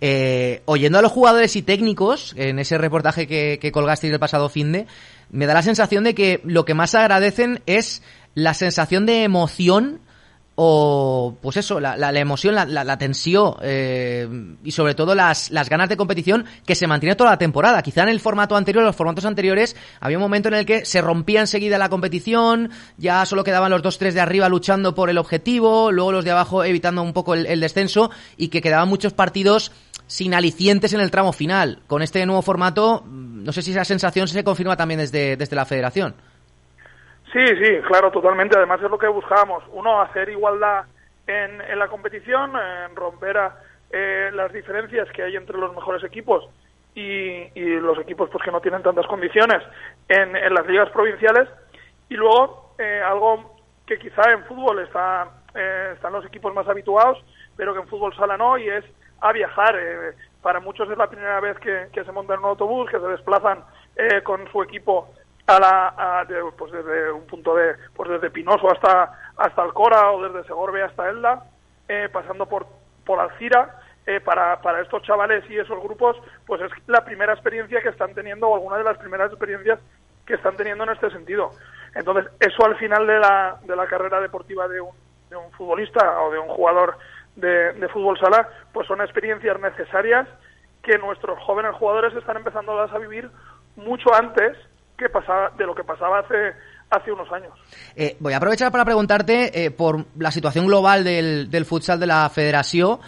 Eh, 0.00 0.62
oyendo 0.66 0.98
a 0.98 1.02
los 1.02 1.10
jugadores 1.10 1.56
y 1.56 1.62
técnicos, 1.62 2.34
en 2.36 2.58
ese 2.58 2.76
reportaje 2.76 3.26
que, 3.26 3.58
que 3.58 3.72
colgasteis 3.72 4.12
el 4.12 4.20
pasado 4.20 4.50
fin 4.50 4.72
de, 4.72 4.86
me 5.30 5.46
da 5.46 5.54
la 5.54 5.62
sensación 5.62 6.04
de 6.04 6.14
que 6.14 6.40
lo 6.44 6.66
que 6.66 6.74
más 6.74 6.94
agradecen 6.94 7.62
es 7.64 8.02
la 8.34 8.52
sensación 8.52 9.06
de 9.06 9.22
emoción 9.22 10.00
o 10.56 11.36
pues 11.42 11.56
eso, 11.56 11.80
la, 11.80 11.96
la, 11.96 12.12
la 12.12 12.20
emoción, 12.20 12.54
la, 12.54 12.64
la, 12.66 12.98
tensión 12.98 13.56
eh, 13.62 14.28
y 14.62 14.70
sobre 14.70 14.94
todo 14.94 15.14
las, 15.14 15.50
las 15.50 15.68
ganas 15.68 15.88
de 15.88 15.96
competición 15.96 16.44
que 16.64 16.74
se 16.74 16.86
mantiene 16.86 17.16
toda 17.16 17.30
la 17.30 17.38
temporada. 17.38 17.82
Quizá 17.82 18.02
en 18.02 18.08
el 18.08 18.20
formato 18.20 18.56
anterior, 18.56 18.84
los 18.84 18.94
formatos 18.94 19.24
anteriores, 19.24 19.74
había 20.00 20.18
un 20.18 20.22
momento 20.22 20.48
en 20.48 20.54
el 20.54 20.66
que 20.66 20.84
se 20.84 21.00
rompía 21.00 21.40
enseguida 21.40 21.76
la 21.76 21.88
competición, 21.88 22.70
ya 22.98 23.26
solo 23.26 23.42
quedaban 23.42 23.70
los 23.70 23.82
dos 23.82 23.98
tres 23.98 24.14
de 24.14 24.20
arriba 24.20 24.48
luchando 24.48 24.94
por 24.94 25.10
el 25.10 25.18
objetivo, 25.18 25.90
luego 25.90 26.12
los 26.12 26.24
de 26.24 26.30
abajo 26.30 26.62
evitando 26.62 27.02
un 27.02 27.12
poco 27.12 27.34
el, 27.34 27.46
el 27.46 27.60
descenso 27.60 28.10
y 28.36 28.48
que 28.48 28.62
quedaban 28.62 28.88
muchos 28.88 29.12
partidos 29.12 29.72
sin 30.06 30.34
alicientes 30.34 30.92
en 30.92 31.00
el 31.00 31.10
tramo 31.10 31.32
final. 31.32 31.82
Con 31.86 32.02
este 32.02 32.24
nuevo 32.26 32.42
formato, 32.42 33.04
no 33.08 33.52
sé 33.52 33.62
si 33.62 33.72
esa 33.72 33.84
sensación 33.84 34.28
se 34.28 34.44
confirma 34.44 34.76
también 34.76 35.00
desde, 35.00 35.36
desde 35.36 35.56
la 35.56 35.64
federación. 35.64 36.14
Sí, 37.34 37.44
sí, 37.60 37.80
claro, 37.88 38.12
totalmente. 38.12 38.56
Además 38.56 38.80
es 38.80 38.88
lo 38.88 38.96
que 38.96 39.08
buscábamos. 39.08 39.64
Uno, 39.72 40.00
hacer 40.00 40.28
igualdad 40.28 40.84
en, 41.26 41.60
en 41.60 41.78
la 41.80 41.88
competición, 41.88 42.52
en 42.54 42.94
romper 42.94 43.36
eh, 43.90 44.30
las 44.32 44.52
diferencias 44.52 45.10
que 45.10 45.24
hay 45.24 45.34
entre 45.34 45.58
los 45.58 45.74
mejores 45.74 46.04
equipos 46.04 46.48
y, 46.94 47.50
y 47.58 47.80
los 47.80 47.98
equipos 47.98 48.30
pues 48.30 48.44
que 48.44 48.52
no 48.52 48.60
tienen 48.60 48.84
tantas 48.84 49.06
condiciones 49.08 49.60
en, 50.08 50.36
en 50.36 50.54
las 50.54 50.64
ligas 50.68 50.88
provinciales. 50.90 51.48
Y 52.08 52.14
luego, 52.14 52.76
eh, 52.78 53.02
algo 53.04 53.56
que 53.84 53.98
quizá 53.98 54.30
en 54.30 54.44
fútbol 54.44 54.78
está, 54.78 55.28
eh, 55.56 55.90
están 55.94 56.12
los 56.12 56.24
equipos 56.24 56.54
más 56.54 56.68
habituados, 56.68 57.18
pero 57.56 57.74
que 57.74 57.80
en 57.80 57.88
fútbol 57.88 58.14
sala 58.14 58.36
no, 58.36 58.56
y 58.58 58.68
es 58.68 58.84
a 59.20 59.32
viajar. 59.32 59.74
Eh, 59.76 60.12
para 60.40 60.60
muchos 60.60 60.88
es 60.88 60.96
la 60.96 61.08
primera 61.08 61.40
vez 61.40 61.58
que, 61.58 61.88
que 61.92 62.04
se 62.04 62.12
montan 62.12 62.38
en 62.38 62.44
un 62.44 62.50
autobús, 62.50 62.88
que 62.90 63.00
se 63.00 63.08
desplazan 63.08 63.64
eh, 63.96 64.22
con 64.22 64.46
su 64.52 64.62
equipo 64.62 65.08
a 65.46 65.58
la, 65.58 65.94
a, 65.96 66.24
de, 66.24 66.42
pues 66.56 66.72
desde 66.72 67.12
un 67.12 67.26
punto 67.26 67.54
de, 67.54 67.74
pues 67.94 68.08
desde 68.10 68.30
Pinoso 68.30 68.70
hasta, 68.70 69.12
hasta 69.36 69.62
Alcora 69.62 70.12
o 70.12 70.22
desde 70.22 70.46
Segorbe 70.46 70.82
hasta 70.82 71.08
Elda, 71.08 71.44
eh, 71.88 72.08
pasando 72.12 72.46
por, 72.46 72.66
por 73.04 73.20
Alcira, 73.20 73.78
eh, 74.06 74.20
para, 74.20 74.60
para 74.60 74.80
estos 74.80 75.02
chavales 75.02 75.48
y 75.50 75.58
esos 75.58 75.82
grupos, 75.82 76.16
pues 76.46 76.60
es 76.62 76.70
la 76.86 77.04
primera 77.04 77.32
experiencia 77.32 77.82
que 77.82 77.88
están 77.88 78.14
teniendo 78.14 78.48
o 78.48 78.54
alguna 78.54 78.78
de 78.78 78.84
las 78.84 78.98
primeras 78.98 79.30
experiencias 79.30 79.78
que 80.26 80.34
están 80.34 80.56
teniendo 80.56 80.84
en 80.84 80.90
este 80.90 81.10
sentido. 81.10 81.50
Entonces, 81.94 82.30
eso 82.40 82.64
al 82.64 82.76
final 82.76 83.06
de 83.06 83.18
la, 83.18 83.58
de 83.62 83.76
la 83.76 83.86
carrera 83.86 84.20
deportiva 84.20 84.68
de 84.68 84.80
un, 84.80 84.90
de 85.30 85.36
un 85.36 85.50
futbolista 85.52 86.20
o 86.22 86.30
de 86.30 86.38
un 86.38 86.48
jugador 86.48 86.96
de, 87.36 87.72
de 87.74 87.88
fútbol 87.88 88.18
sala, 88.18 88.48
pues 88.72 88.86
son 88.86 89.00
experiencias 89.00 89.58
necesarias 89.60 90.28
que 90.82 90.98
nuestros 90.98 91.38
jóvenes 91.40 91.74
jugadores 91.76 92.14
están 92.14 92.36
empezando 92.36 92.78
a 92.78 92.98
vivir 92.98 93.30
mucho 93.76 94.14
antes 94.14 94.56
que 94.96 95.08
pasaba, 95.08 95.50
de 95.56 95.66
lo 95.66 95.74
que 95.74 95.84
pasaba 95.84 96.20
hace, 96.20 96.52
hace 96.90 97.12
unos 97.12 97.30
años. 97.32 97.52
Eh, 97.96 98.16
voy 98.20 98.32
a 98.32 98.38
aprovechar 98.38 98.70
para 98.70 98.84
preguntarte 98.84 99.64
eh, 99.64 99.70
por 99.70 100.06
la 100.18 100.30
situación 100.30 100.66
global 100.66 101.04
del, 101.04 101.50
del 101.50 101.64
futsal 101.64 101.98
de 102.00 102.06
la 102.06 102.28
federación. 102.30 103.00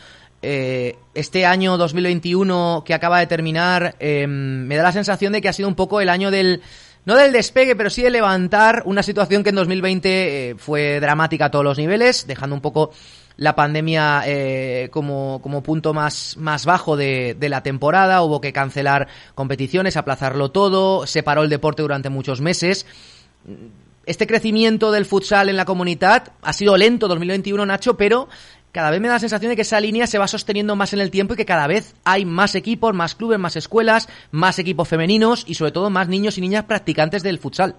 Eh, 0.42 0.96
este 1.14 1.46
año 1.46 1.76
2021 1.76 2.82
que 2.84 2.94
acaba 2.94 3.18
de 3.20 3.26
terminar, 3.26 3.96
em, 3.98 4.66
me 4.66 4.76
da 4.76 4.82
la 4.82 4.92
sensación 4.92 5.32
de 5.32 5.40
que 5.40 5.48
ha 5.48 5.52
sido 5.52 5.68
un 5.68 5.74
poco 5.74 6.00
el 6.00 6.08
año 6.08 6.30
del, 6.30 6.62
no 7.04 7.16
del 7.16 7.32
despegue, 7.32 7.74
pero 7.74 7.90
sí 7.90 8.02
de 8.02 8.10
levantar 8.10 8.82
una 8.84 9.02
situación 9.02 9.42
que 9.42 9.50
en 9.50 9.56
2020 9.56 10.56
fue 10.58 11.00
dramática 11.00 11.46
a 11.46 11.50
todos 11.50 11.64
los 11.64 11.78
niveles, 11.78 12.26
dejando 12.26 12.54
un 12.54 12.60
poco 12.60 12.90
la 13.36 13.54
pandemia 13.54 14.22
eh, 14.26 14.88
como, 14.90 15.40
como 15.42 15.62
punto 15.62 15.92
más, 15.92 16.36
más 16.38 16.64
bajo 16.64 16.96
de, 16.96 17.36
de, 17.38 17.48
la 17.48 17.62
temporada. 17.62 18.22
Hubo 18.22 18.40
que 18.40 18.52
cancelar 18.52 19.08
competiciones, 19.34 19.96
aplazarlo 19.96 20.50
todo, 20.50 21.06
se 21.06 21.22
paró 21.22 21.42
el 21.42 21.50
deporte 21.50 21.82
durante 21.82 22.08
muchos 22.08 22.40
meses. 22.40 22.86
Este 24.06 24.26
crecimiento 24.26 24.92
del 24.92 25.04
futsal 25.04 25.48
en 25.48 25.56
la 25.56 25.64
comunidad 25.64 26.32
ha 26.42 26.52
sido 26.52 26.76
lento 26.76 27.08
2021, 27.08 27.66
Nacho, 27.66 27.96
pero 27.96 28.28
cada 28.72 28.90
vez 28.90 29.00
me 29.00 29.08
da 29.08 29.14
la 29.14 29.20
sensación 29.20 29.50
de 29.50 29.56
que 29.56 29.62
esa 29.62 29.80
línea 29.80 30.06
se 30.06 30.18
va 30.18 30.28
sosteniendo 30.28 30.76
más 30.76 30.92
en 30.92 31.00
el 31.00 31.10
tiempo 31.10 31.34
y 31.34 31.36
que 31.36 31.46
cada 31.46 31.66
vez 31.66 31.94
hay 32.04 32.24
más 32.24 32.54
equipos, 32.54 32.94
más 32.94 33.14
clubes, 33.14 33.38
más 33.38 33.56
escuelas, 33.56 34.08
más 34.30 34.58
equipos 34.58 34.88
femeninos 34.88 35.44
y 35.48 35.54
sobre 35.54 35.72
todo 35.72 35.90
más 35.90 36.08
niños 36.08 36.38
y 36.38 36.40
niñas 36.40 36.64
practicantes 36.64 37.22
del 37.22 37.38
futsal. 37.38 37.74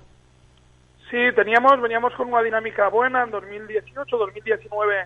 Sí, 1.10 1.18
teníamos, 1.36 1.80
veníamos 1.82 2.14
con 2.16 2.28
una 2.28 2.42
dinámica 2.42 2.90
buena 2.90 3.24
en 3.24 3.32
2018, 3.32 4.18
2019 4.18 5.06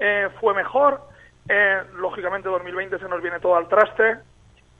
eh, 0.00 0.28
fue 0.40 0.54
mejor. 0.54 1.00
Eh, 1.48 1.82
lógicamente 1.94 2.48
2020 2.48 2.98
se 2.98 3.08
nos 3.08 3.22
viene 3.22 3.38
todo 3.38 3.56
al 3.56 3.68
traste. 3.68 4.18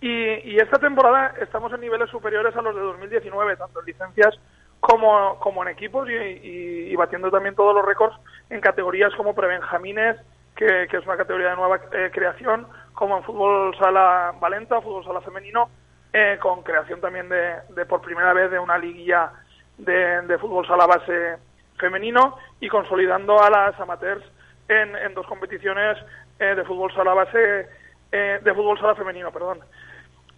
Y, 0.00 0.58
esta 0.58 0.78
temporada 0.78 1.34
estamos 1.40 1.72
en 1.72 1.80
niveles 1.80 2.08
superiores 2.10 2.56
a 2.56 2.62
los 2.62 2.74
de 2.74 2.80
2019, 2.80 3.56
tanto 3.56 3.80
en 3.80 3.86
licencias 3.86 4.34
como, 4.80 5.38
como 5.38 5.62
en 5.62 5.68
equipos 5.68 6.08
y 6.10 6.96
batiendo 6.96 7.30
también 7.30 7.54
todos 7.54 7.74
los 7.74 7.84
récords 7.84 8.16
en 8.48 8.60
categorías 8.60 9.14
como 9.14 9.34
prebenjamines, 9.34 10.16
que, 10.56 10.88
que 10.90 10.96
es 10.98 11.06
una 11.06 11.16
categoría 11.16 11.50
de 11.50 11.56
nueva 11.56 11.80
eh, 11.92 12.10
creación, 12.12 12.66
como 12.92 13.16
en 13.16 13.24
fútbol 13.24 13.74
sala 13.78 14.34
valenta, 14.40 14.80
fútbol 14.80 15.04
sala 15.04 15.20
femenino, 15.22 15.70
eh, 16.12 16.38
con 16.40 16.62
creación 16.62 17.00
también 17.00 17.28
de, 17.28 17.54
de, 17.70 17.86
por 17.86 18.02
primera 18.02 18.32
vez 18.32 18.50
de 18.50 18.58
una 18.58 18.76
liguilla 18.76 19.32
de, 19.78 20.22
de 20.22 20.38
fútbol 20.38 20.66
sala 20.66 20.86
base 20.86 21.38
femenino 21.78 22.36
y 22.60 22.68
consolidando 22.68 23.42
a 23.42 23.48
las 23.48 23.80
amateurs 23.80 24.24
en, 24.70 24.94
en 24.96 25.14
dos 25.14 25.26
competiciones 25.26 25.98
eh, 26.38 26.54
de 26.54 26.64
fútbol 26.64 26.92
sala 26.94 27.12
base, 27.12 27.68
eh, 28.12 28.40
de 28.42 28.54
fútbol 28.54 28.78
sala 28.78 28.94
femenino, 28.94 29.30
perdón. 29.32 29.58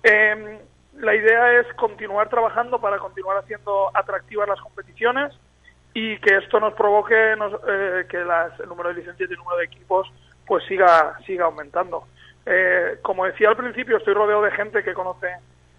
Eh, 0.03 0.59
la 0.99 1.15
idea 1.15 1.61
es 1.61 1.67
continuar 1.75 2.29
trabajando 2.29 2.81
para 2.81 2.99
continuar 2.99 3.39
haciendo 3.39 3.91
atractivas 3.95 4.49
las 4.49 4.61
competiciones 4.61 5.33
y 5.95 6.19
que 6.19 6.37
esto 6.37 6.59
nos 6.61 6.75
provoque 6.75 7.37
nos, 7.37 7.53
eh, 7.69 8.07
que 8.09 8.19
las, 8.19 8.59
el 8.61 8.69
número 8.69 8.89
de 8.89 8.97
licencias 8.97 9.29
y 9.29 9.33
el 9.33 9.39
número 9.39 9.59
de 9.59 9.65
equipos 9.65 10.11
pues 10.47 10.65
siga 10.65 11.17
siga 11.27 11.45
aumentando. 11.45 12.05
Eh, 12.47 12.99
como 13.03 13.25
decía 13.27 13.49
al 13.51 13.57
principio, 13.57 13.99
estoy 13.99 14.15
rodeado 14.15 14.43
de 14.43 14.51
gente 14.51 14.83
que 14.83 14.95
conoce 14.95 15.29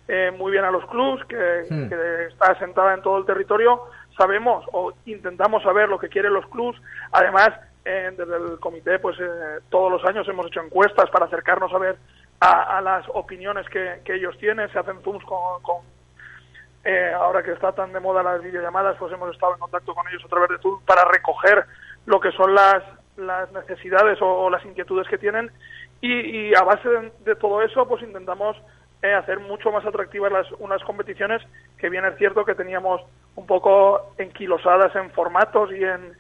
eh, 0.08 0.32
muy 0.38 0.52
bien 0.52 0.64
a 0.64 0.72
los 0.72 0.86
clubs, 0.88 1.24
que, 1.26 1.64
Hmm. 1.70 1.84
sí. 1.84 1.90
que 1.90 2.26
está 2.26 2.52
asentada 2.54 2.94
en 2.94 3.02
todo 3.02 3.18
el 3.18 3.26
territorio. 3.26 3.82
Sabemos 4.18 4.66
o 4.72 4.94
intentamos 5.06 5.64
saber 5.64 5.90
lo 5.90 6.00
que 6.00 6.10
quieren 6.10 6.34
los 6.34 6.46
clubs. 6.48 6.80
Además, 7.12 7.50
eh, 7.86 8.12
desde 8.18 8.36
el 8.36 8.60
comité, 8.60 9.00
pues 9.00 9.18
eh, 9.20 9.60
todos 9.70 9.92
los 9.92 10.06
años 10.06 10.28
hemos 10.28 10.48
hecho 10.48 10.62
encuestas 10.62 11.10
para 11.10 11.26
acercarnos 11.26 11.74
a 11.74 11.78
ver 11.78 11.98
a, 12.40 12.82
las 12.82 13.06
opiniones 13.14 13.68
que, 13.70 14.02
ellos 14.14 14.38
tienen. 14.38 14.70
Se 14.72 14.80
hacen 14.80 15.02
zooms 15.02 15.24
con, 15.24 15.62
con 15.62 15.78
eh, 16.84 17.14
ahora 17.14 17.42
que 17.42 17.52
está 17.52 17.72
tan 17.72 17.94
de 17.94 18.00
moda 18.00 18.22
las 18.22 18.44
videollamadas, 18.44 18.98
pues 18.98 19.14
hemos 19.14 19.34
estado 19.34 19.54
en 19.54 19.60
contacto 19.60 19.96
con 19.96 20.08
ellos 20.10 20.24
a 20.26 20.28
través 20.28 20.50
de 20.50 20.58
Zoom 20.58 20.82
para 20.86 21.06
recoger 21.06 21.66
lo 22.06 22.20
que 22.20 22.32
son 22.32 22.54
las, 22.54 22.84
las 23.16 23.52
necesidades 23.54 24.18
o, 24.22 24.50
las 24.50 24.66
inquietudes 24.66 25.08
que 25.08 25.18
tienen 25.18 25.50
y, 26.02 26.12
y 26.50 26.56
a 26.56 26.64
base 26.64 26.90
de, 26.90 27.12
de, 27.24 27.36
todo 27.36 27.62
eso 27.62 27.88
pues 27.88 28.04
intentamos 28.04 28.58
eh, 29.02 29.14
hacer 29.14 29.40
mucho 29.40 29.72
más 29.72 29.86
atractivas 29.86 30.32
las, 30.32 30.52
unas 30.60 30.84
competiciones 30.84 31.42
que 31.78 31.90
bien 31.90 32.04
es 32.04 32.18
cierto 32.18 32.44
que 32.44 32.56
teníamos 32.56 33.02
un 33.36 33.48
poco 33.48 34.14
enquilosadas 34.18 34.94
en 34.98 35.10
formatos 35.12 35.72
y 35.72 35.84
en 35.84 36.14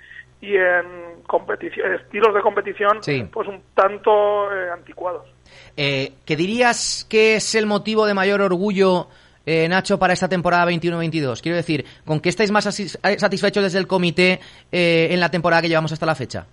y 0.43 0.57
en 0.57 1.23
competición, 1.25 1.93
estilos 1.93 2.33
de 2.35 2.41
competición 2.41 3.01
sí. 3.01 3.25
pues 3.31 3.47
un 3.47 3.61
tanto 3.73 4.51
eh, 4.51 4.71
anticuados. 4.71 5.25
Eh, 5.77 6.11
¿Qué 6.25 6.35
dirías 6.35 7.07
que 7.09 7.35
es 7.35 7.55
el 7.55 7.65
motivo 7.65 8.05
de 8.05 8.13
mayor 8.13 8.41
orgullo 8.41 9.07
eh, 9.45 9.69
Nacho, 9.69 9.97
para 9.97 10.11
esta 10.11 10.27
temporada 10.27 10.69
21-22? 10.69 11.41
Quiero 11.41 11.55
decir, 11.55 11.85
¿con 12.05 12.19
qué 12.19 12.27
estáis 12.27 12.51
más 12.51 12.65
satisfechos 12.65 13.63
desde 13.63 13.79
el 13.79 13.87
comité 13.87 14.41
eh, 14.69 15.07
en 15.11 15.21
la 15.21 15.31
temporada 15.31 15.61
que 15.61 15.69
llevamos 15.69 15.93
hasta 15.93 16.05
la 16.05 16.15
fecha? 16.15 16.45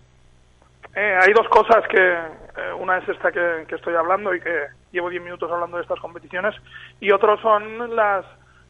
Eh, 0.94 1.18
hay 1.20 1.32
dos 1.32 1.48
cosas 1.48 1.82
que, 1.88 1.98
eh, 1.98 2.72
una 2.78 2.98
es 2.98 3.08
esta 3.08 3.32
que, 3.32 3.64
que, 3.66 3.74
estoy 3.74 3.96
hablando 3.96 4.32
y 4.32 4.40
que 4.40 4.66
llevo 4.92 5.10
10 5.10 5.20
minutos 5.22 5.50
hablando 5.50 5.78
de 5.78 5.82
estas 5.82 5.98
competiciones, 5.98 6.54
y 7.00 7.10
otro 7.10 7.36
son 7.40 7.94
las, 7.96 8.24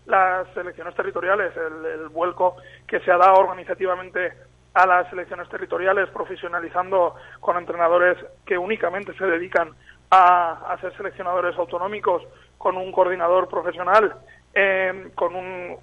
las 0.07 0.49
selecciones 0.55 0.95
territoriales, 0.95 1.53
el, 1.57 2.01
el 2.01 2.09
vuelco 2.09 2.57
que 2.87 3.01
se 3.01 3.11
ha 3.11 3.19
dado 3.19 3.35
organizativamente 3.35 4.33
a 4.75 4.87
las 4.87 5.09
selecciones 5.11 5.49
territoriales, 5.49 6.09
profesionalizando 6.11 7.15
con 7.41 7.57
entrenadores 7.57 8.17
que 8.47 8.57
únicamente 8.57 9.13
se 9.15 9.27
dedican 9.27 9.71
a, 10.11 10.73
a 10.73 10.81
ser 10.81 10.97
seleccionadores 10.97 11.57
autonómicos, 11.59 12.23
con 12.61 12.77
un 12.77 12.93
coordinador 12.93 13.49
profesional, 13.49 14.17
eh, 14.55 15.11
con 15.15 15.35
un, 15.35 15.79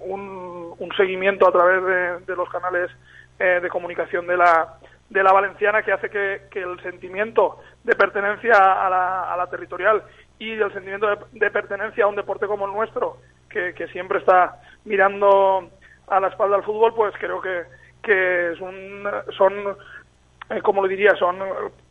un, 0.78 0.92
seguimiento 0.96 1.48
a 1.48 1.52
través 1.52 2.24
de, 2.24 2.36
los 2.36 2.48
canales 2.50 2.88
eh, 3.40 3.58
de 3.60 3.68
comunicación 3.68 4.28
de 4.28 4.36
la, 4.36 4.78
de 5.10 5.22
la 5.24 5.32
valenciana 5.32 5.82
que 5.82 5.92
hace 5.92 6.08
que, 6.08 6.48
el 6.52 6.80
sentimiento 6.82 7.58
de 7.82 7.96
pertenencia 7.96 8.54
a 8.54 9.36
la, 9.36 9.46
territorial 9.50 10.04
y 10.38 10.52
el 10.52 10.72
sentimiento 10.72 11.08
de, 11.08 11.16
de, 11.32 11.50
pertenencia 11.50 12.04
a 12.04 12.08
un 12.08 12.14
deporte 12.14 12.46
como 12.46 12.66
el 12.66 12.72
nuestro, 12.72 13.16
que 13.48 13.88
siempre 13.92 14.20
está 14.20 14.60
mirando 14.84 15.68
a 16.06 16.20
la 16.20 16.28
espalda 16.28 16.56
al 16.56 16.64
fútbol, 16.64 16.94
pues 16.94 17.12
creo 17.18 17.40
que, 17.40 17.64
que 18.02 18.52
son, 18.58 19.76
eh, 20.50 20.60
como 20.62 20.82
lo 20.82 20.88
diría, 20.88 21.14
son 21.18 21.38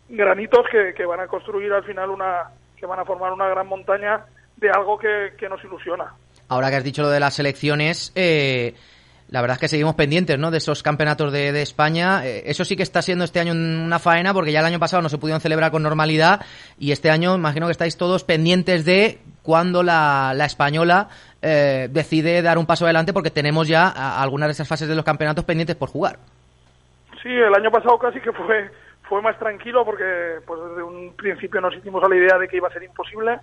granitos 0.10 0.66
que, 0.72 0.93
que 0.93 1.05
van 1.05 1.20
a 1.20 1.28
construir 1.28 1.72
al 1.74 1.84
final 1.84 2.10
una, 2.10 2.49
que 2.78 2.86
van 2.86 2.99
a 2.99 3.05
formar 3.05 3.34
una 3.34 3.47
gran 3.47 3.68
montaña 3.68 4.26
de 4.55 4.70
algo 4.70 4.97
que, 4.97 5.34
que, 5.38 5.49
nos 5.49 5.64
ilusiona. 5.64 6.14
Ahora 6.47 6.70
que 6.70 6.78
has 6.78 6.84
dicho 6.84 7.01
lo 7.03 7.10
de 7.10 7.20
las 7.20 7.36
selecciones, 7.36 8.12
eh, 8.16 8.74
la 9.30 9.41
verdad 9.41 9.55
es 9.55 9.62
que 9.62 9.68
seguimos 9.68 9.95
pendientes 9.95 10.39
¿no? 10.39 10.51
de 10.51 10.58
esos 10.60 10.82
campeonatos 10.82 11.32
de, 11.32 11.51
de 11.51 11.62
España. 11.62 12.26
Eh, 12.26 12.43
eso 12.45 12.64
sí 12.64 12.76
que 12.76 12.84
está 12.84 13.01
siendo 13.01 13.26
este 13.26 13.39
año 13.39 13.51
una 13.53 13.99
faena 13.99 14.34
porque 14.34 14.51
ya 14.51 14.62
el 14.62 14.66
año 14.66 14.80
pasado 14.80 15.01
no 15.03 15.10
se 15.10 15.18
pudieron 15.18 15.41
celebrar 15.41 15.72
con 15.72 15.84
normalidad 15.84 16.41
y 16.80 16.91
este 16.91 17.10
año 17.10 17.36
imagino 17.36 17.68
que 17.68 17.74
estáis 17.74 17.97
todos 17.97 18.24
pendientes 18.24 18.86
de 18.86 19.20
cuando 19.48 19.82
la, 19.82 20.34
la 20.36 20.43
española 20.43 21.08
eh, 21.41 21.88
decide 21.89 22.41
dar 22.41 22.58
un 22.58 22.66
paso 22.66 22.84
adelante 22.84 23.14
porque 23.14 23.32
tenemos 23.32 23.66
ya 23.66 23.88
algunas 24.22 24.50
de 24.50 24.52
esas 24.52 24.68
fases 24.68 24.89
de 24.89 24.95
los 24.95 25.06
campeonatos 25.06 25.45
pendientes 25.45 25.78
por 25.78 25.88
jugar. 25.88 26.18
Sí, 27.24 27.30
el 27.30 27.56
año 27.56 27.72
pasado 27.72 27.98
casi 27.98 28.20
que 28.20 28.34
fue 28.34 28.70
fue 29.04 29.22
más 29.22 29.39
tranquilo 29.39 29.86
porque 29.86 30.39
pues 30.45 30.60
desde 30.68 30.84
un 30.84 31.14
principio 31.16 31.62
nos 31.62 31.74
hicimos 31.78 32.04
a 32.04 32.10
la 32.10 32.18
idea 32.18 32.38
de 32.38 32.50
que 32.50 32.58
iba 32.58 32.68
a 32.68 32.74
ser 32.74 32.84
imposible. 32.84 33.39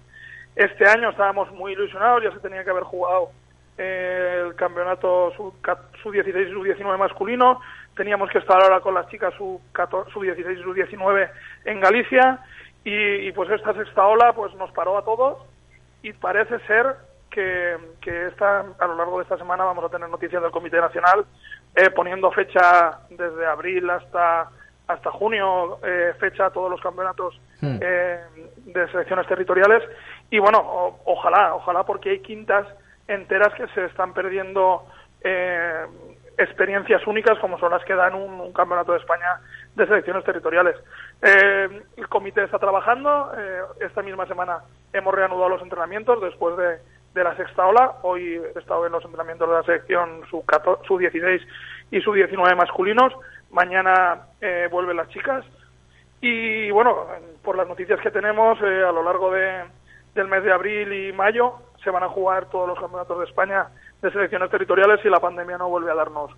Este 0.55 0.87
año 0.87 1.09
estábamos 1.09 1.51
muy 1.53 1.73
ilusionados, 1.73 2.23
ya 2.23 2.33
se 2.33 2.41
tenía 2.41 2.63
que 2.65 2.71
haber 2.71 2.85
jugado 2.85 3.31
eh, 3.79 4.43
el 4.47 4.55
campeonato 4.57 5.33
sub-16 5.33 6.49
y 6.49 6.53
sub-19 6.53 6.99
masculino, 6.99 7.63
teníamos 7.97 8.29
que 8.29 8.41
estar 8.41 8.63
ahora 8.63 8.81
con 8.81 8.93
las 8.93 9.09
chicas 9.09 9.33
sub-16 9.39 10.59
y 10.59 10.63
sub-19 10.63 11.31
en 11.65 11.81
Galicia 11.81 12.41
y, 12.85 13.27
y, 13.27 13.33
pues 13.33 13.49
esta 13.49 13.73
sexta 13.73 14.07
ola 14.07 14.35
pues 14.35 14.55
nos 14.57 14.71
paró 14.73 14.99
a 14.99 15.05
todos 15.07 15.54
y 16.05 16.13
parece 16.13 16.61
ser 16.61 16.95
que, 17.31 17.77
que 18.01 18.27
esta, 18.29 18.61
a 18.79 18.87
lo 18.87 18.95
largo 18.95 19.19
de 19.19 19.25
esta 19.25 19.37
semana 19.37 19.65
vamos 19.65 19.85
a 19.85 19.89
tener 19.89 20.09
noticias 20.09 20.41
del 20.41 20.53
Comité 20.53 20.81
Nacional 20.81 21.25
eh, 21.75 21.91
poniendo 21.91 22.31
fecha 22.31 23.01
desde 23.11 23.45
abril 23.45 23.91
hasta 23.91 24.49
hasta 24.87 25.11
junio 25.11 25.79
eh, 25.83 26.13
fecha 26.21 26.51
todos 26.51 26.71
los 26.71 26.81
campeonatos 26.81 27.41
Hmm. 27.65 27.79
eh, 27.81 28.21
de 28.67 28.89
selecciones 28.89 29.27
territoriales 29.27 29.83
y 30.29 30.39
bueno 30.39 30.59
o, 30.59 31.01
ojalá 31.07 31.55
ojalá 31.55 31.85
porque 31.85 32.11
hay 32.11 32.19
quintas 32.19 32.67
enteras 33.09 33.55
que 33.55 33.67
se 33.69 33.87
están 33.87 34.13
perdiendo 34.13 34.85
eh, 35.23 35.87
experiencias 36.37 37.07
únicas 37.07 37.39
como 37.39 37.59
son 37.59 37.71
las 37.71 37.83
que 37.85 37.95
dan 37.95 38.15
un, 38.15 38.39
un 38.41 38.53
campeonato 38.53 38.93
de 38.93 38.99
España 38.99 39.41
de 39.75 39.87
selecciones 39.87 40.25
territoriales. 40.25 40.77
Eh, 41.23 41.83
el 41.97 42.09
comité 42.09 42.45
está 42.45 42.59
trabajando. 42.59 43.33
Eh, 43.37 43.61
esta 43.81 44.03
misma 44.03 44.27
semana 44.27 44.59
hemos 44.93 45.15
reanudado 45.15 45.49
los 45.49 45.63
entrenamientos 45.63 46.21
después 46.21 46.57
de, 46.57 46.79
de 47.15 47.25
la 47.25 47.37
sexta 47.37 47.67
ola. 47.67 47.99
Hoy 48.03 48.41
he 48.55 48.59
estado 48.59 48.87
en 48.87 48.93
los 48.93 49.05
entrenamientos 49.05 49.49
de 49.49 49.55
la 49.55 49.63
selección 49.63 50.23
sub, 50.31 50.45
sub 50.87 50.99
16 50.99 51.43
y 51.91 52.01
sub 52.01 52.15
19 52.15 52.55
masculinos. 52.57 53.13
Mañana 53.51 54.27
eh, 54.41 54.69
vuelven 54.71 54.97
las 54.97 55.09
chicas. 55.09 55.45
Y 56.21 56.71
bueno, 56.71 57.07
por 57.43 57.57
las 57.57 57.69
noticias 57.69 58.01
que 58.01 58.11
tenemos 58.11 58.59
eh, 58.63 58.85
a 58.85 58.93
lo 58.93 59.03
largo 59.03 59.31
de, 59.31 59.65
del 60.15 60.29
mes 60.29 60.43
de 60.43 60.53
abril 60.53 60.93
y 60.93 61.13
mayo 61.13 61.55
se 61.83 61.91
van 61.91 62.03
a 62.03 62.09
jugar 62.09 62.47
todos 62.47 62.67
los 62.67 62.79
campeonatos 62.79 63.19
de 63.19 63.25
España 63.27 63.69
de 64.01 64.11
selecciones 64.11 64.51
territoriales 64.51 65.01
si 65.03 65.09
la 65.09 65.21
pandemia 65.21 65.59
no 65.59 65.69
vuelve 65.69 65.91
a 65.91 65.95
darnos 65.95 66.31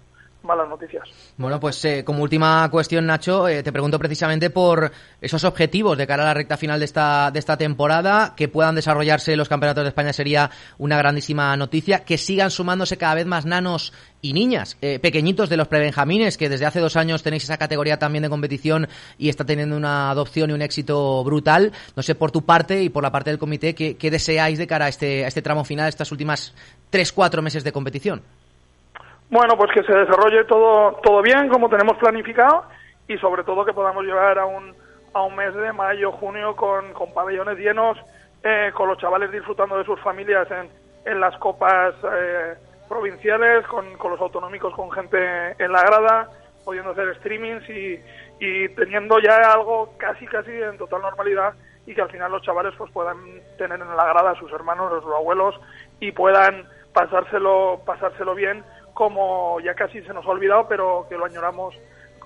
malas 0.43 0.69
noticias. 0.69 1.09
Bueno, 1.37 1.61
pues 1.61 1.85
eh, 1.85 2.05
como 2.05 2.23
última 2.23 2.69
cuestión, 2.71 3.07
Nacho, 3.07 3.49
eh, 3.49 3.63
te 3.63 3.73
pregunto 3.73 3.99
precisamente 3.99 4.51
por 4.51 4.91
esos 5.21 5.45
objetivos 5.45 5.99
de 5.99 6.07
cara 6.07 6.23
a 6.23 6.27
la 6.27 6.35
recta 6.35 6.57
final 6.57 6.79
de 6.79 6.85
esta, 6.85 7.31
de 7.31 7.39
esta 7.39 7.57
temporada, 7.57 8.35
que 8.37 8.49
puedan 8.49 8.75
desarrollarse 8.75 9.37
los 9.37 9.49
campeonatos 9.49 9.85
de 9.85 9.89
España 9.89 10.13
sería 10.13 10.51
una 10.79 10.97
grandísima 10.97 11.57
noticia, 11.57 12.05
que 12.05 12.19
sigan 12.19 12.51
sumándose 12.51 12.97
cada 12.97 13.15
vez 13.15 13.27
más 13.27 13.45
nanos 13.45 13.93
y 14.23 14.33
niñas, 14.33 14.77
eh, 14.81 14.99
pequeñitos 14.99 15.49
de 15.49 15.57
los 15.57 15.69
prebenjamines, 15.69 16.37
que 16.37 16.49
desde 16.49 16.67
hace 16.67 16.81
dos 16.81 16.97
años 16.97 17.23
tenéis 17.23 17.45
esa 17.45 17.59
categoría 17.59 17.99
también 17.99 18.23
de 18.23 18.29
competición 18.29 18.89
y 19.19 19.29
está 19.29 19.45
teniendo 19.45 19.77
una 19.77 20.11
adopción 20.11 20.51
y 20.51 20.53
un 20.53 20.63
éxito 20.63 21.23
brutal. 21.23 21.73
No 21.95 22.03
sé, 22.03 22.15
por 22.15 22.31
tu 22.31 22.45
parte 22.45 22.83
y 22.83 22.89
por 22.89 23.03
la 23.03 23.13
parte 23.13 23.31
del 23.31 23.39
comité, 23.39 23.75
¿qué, 23.75 23.97
qué 23.97 24.11
deseáis 24.11 24.59
de 24.59 24.67
cara 24.67 24.87
a 24.87 24.89
este, 24.89 25.25
a 25.25 25.29
este 25.29 25.43
tramo 25.43 25.65
final, 25.65 25.89
estas 25.89 26.11
últimas 26.13 26.55
tres, 26.91 27.13
cuatro 27.13 27.43
meses 27.43 27.63
de 27.63 27.73
competición? 27.73 28.23
Bueno, 29.29 29.57
pues 29.57 29.73
que 29.73 29.83
se 29.83 29.93
desarrolle 29.93 30.45
todo, 30.45 31.01
todo 31.03 31.21
bien, 31.21 31.49
como 31.49 31.69
tenemos 31.69 31.97
planificado, 31.99 32.65
y 33.09 33.19
sobre 33.19 33.43
todo 33.43 33.65
que 33.65 33.73
podamos 33.73 34.05
llegar 34.05 34.39
a 34.39 34.47
un, 34.47 34.75
a 35.13 35.23
un 35.23 35.35
mes 35.35 35.55
de 35.55 35.73
mayo, 35.73 36.13
junio, 36.13 36.55
con, 36.55 36.93
con 36.93 37.13
pabellones 37.13 37.59
llenos, 37.59 37.99
eh, 38.45 38.71
con 38.75 38.89
los 38.89 38.99
chavales 38.99 39.33
disfrutando 39.33 39.79
de 39.79 39.85
sus 39.85 40.01
familias 40.01 40.49
en, 40.51 40.71
en 41.05 41.21
las 41.21 41.37
copas 41.39 41.95
eh, 42.05 42.55
provinciales, 42.89 43.67
con, 43.67 43.97
con 43.99 44.13
los 44.13 44.21
autonómicos, 44.21 44.73
con 44.75 44.93
gente 44.93 45.19
en 45.59 45.73
la 45.73 45.83
grada, 45.83 46.29
pudiendo 46.65 46.93
hacer 46.93 47.17
streamings 47.17 47.69
y, 47.69 48.01
y 48.39 48.69
teniendo 48.71 49.19
ya 49.19 49.53
algo 49.53 49.95
casi, 49.99 50.27
casi 50.27 50.53
en 50.53 50.79
total 50.79 51.03
normalidad 51.03 51.55
y 51.87 51.95
que 51.95 52.03
al 52.03 52.11
final 52.11 52.33
los 52.33 52.43
chavales 52.43 52.75
pues 52.77 52.91
puedan 52.93 53.17
tener 53.59 53.81
en 53.81 53.97
la 53.97 54.05
grada 54.05 54.33
a 54.33 54.39
sus 54.39 54.53
hermanos, 54.53 54.93
a 54.93 55.01
sus 55.01 55.15
abuelos 55.15 55.55
y 56.01 56.13
puedan 56.13 56.69
pasárselo, 56.93 57.81
pasárselo 57.85 58.35
bien 58.35 58.65
como 58.97 59.61
ya 59.61 59.75
casi 59.75 60.01
se 60.01 60.13
nos 60.15 60.25
ha 60.25 60.31
olvidado, 60.31 60.67
pero 60.67 61.07
que 61.07 61.17
lo 61.17 61.27
añoramos, 61.27 61.75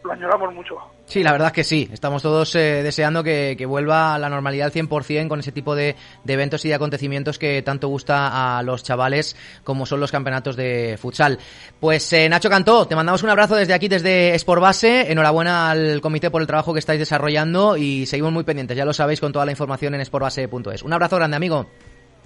lo 0.04 0.12
añoramos 0.12 0.54
mucho. 0.54 0.76
Sí, 1.04 1.24
la 1.24 1.32
verdad 1.32 1.48
es 1.48 1.52
que 1.52 1.64
sí. 1.64 1.90
Estamos 1.92 2.22
todos 2.22 2.54
eh, 2.54 2.84
deseando 2.84 3.24
que, 3.24 3.56
que, 3.58 3.66
vuelva 3.66 4.14
a 4.14 4.18
la 4.20 4.28
normalidad 4.28 4.66
al 4.66 4.72
100% 4.72 5.26
con 5.26 5.40
ese 5.40 5.50
tipo 5.50 5.74
de, 5.74 5.96
de, 6.22 6.32
eventos 6.32 6.64
y 6.64 6.68
de 6.68 6.76
acontecimientos 6.76 7.40
que 7.40 7.60
tanto 7.62 7.88
gusta 7.88 8.58
a 8.58 8.62
los 8.62 8.84
chavales 8.84 9.36
como 9.64 9.84
son 9.84 9.98
los 9.98 10.12
campeonatos 10.12 10.54
de 10.54 10.96
futsal. 10.96 11.40
Pues 11.80 12.12
eh, 12.12 12.28
Nacho 12.28 12.48
Cantó, 12.48 12.86
te 12.86 12.94
mandamos 12.94 13.24
un 13.24 13.30
abrazo 13.30 13.56
desde 13.56 13.74
aquí, 13.74 13.88
desde 13.88 14.36
Sport 14.36 14.62
Base. 14.62 15.10
Enhorabuena 15.10 15.72
al 15.72 16.00
comité 16.00 16.30
por 16.30 16.40
el 16.40 16.46
trabajo 16.46 16.72
que 16.72 16.78
estáis 16.78 17.00
desarrollando 17.00 17.76
y 17.76 18.06
seguimos 18.06 18.32
muy 18.32 18.44
pendientes, 18.44 18.76
ya 18.76 18.84
lo 18.84 18.92
sabéis, 18.92 19.20
con 19.20 19.32
toda 19.32 19.44
la 19.44 19.50
información 19.50 19.96
en 19.96 20.04
sportbase.es. 20.04 20.84
Un 20.84 20.92
abrazo 20.92 21.16
grande, 21.16 21.36
amigo. 21.36 21.66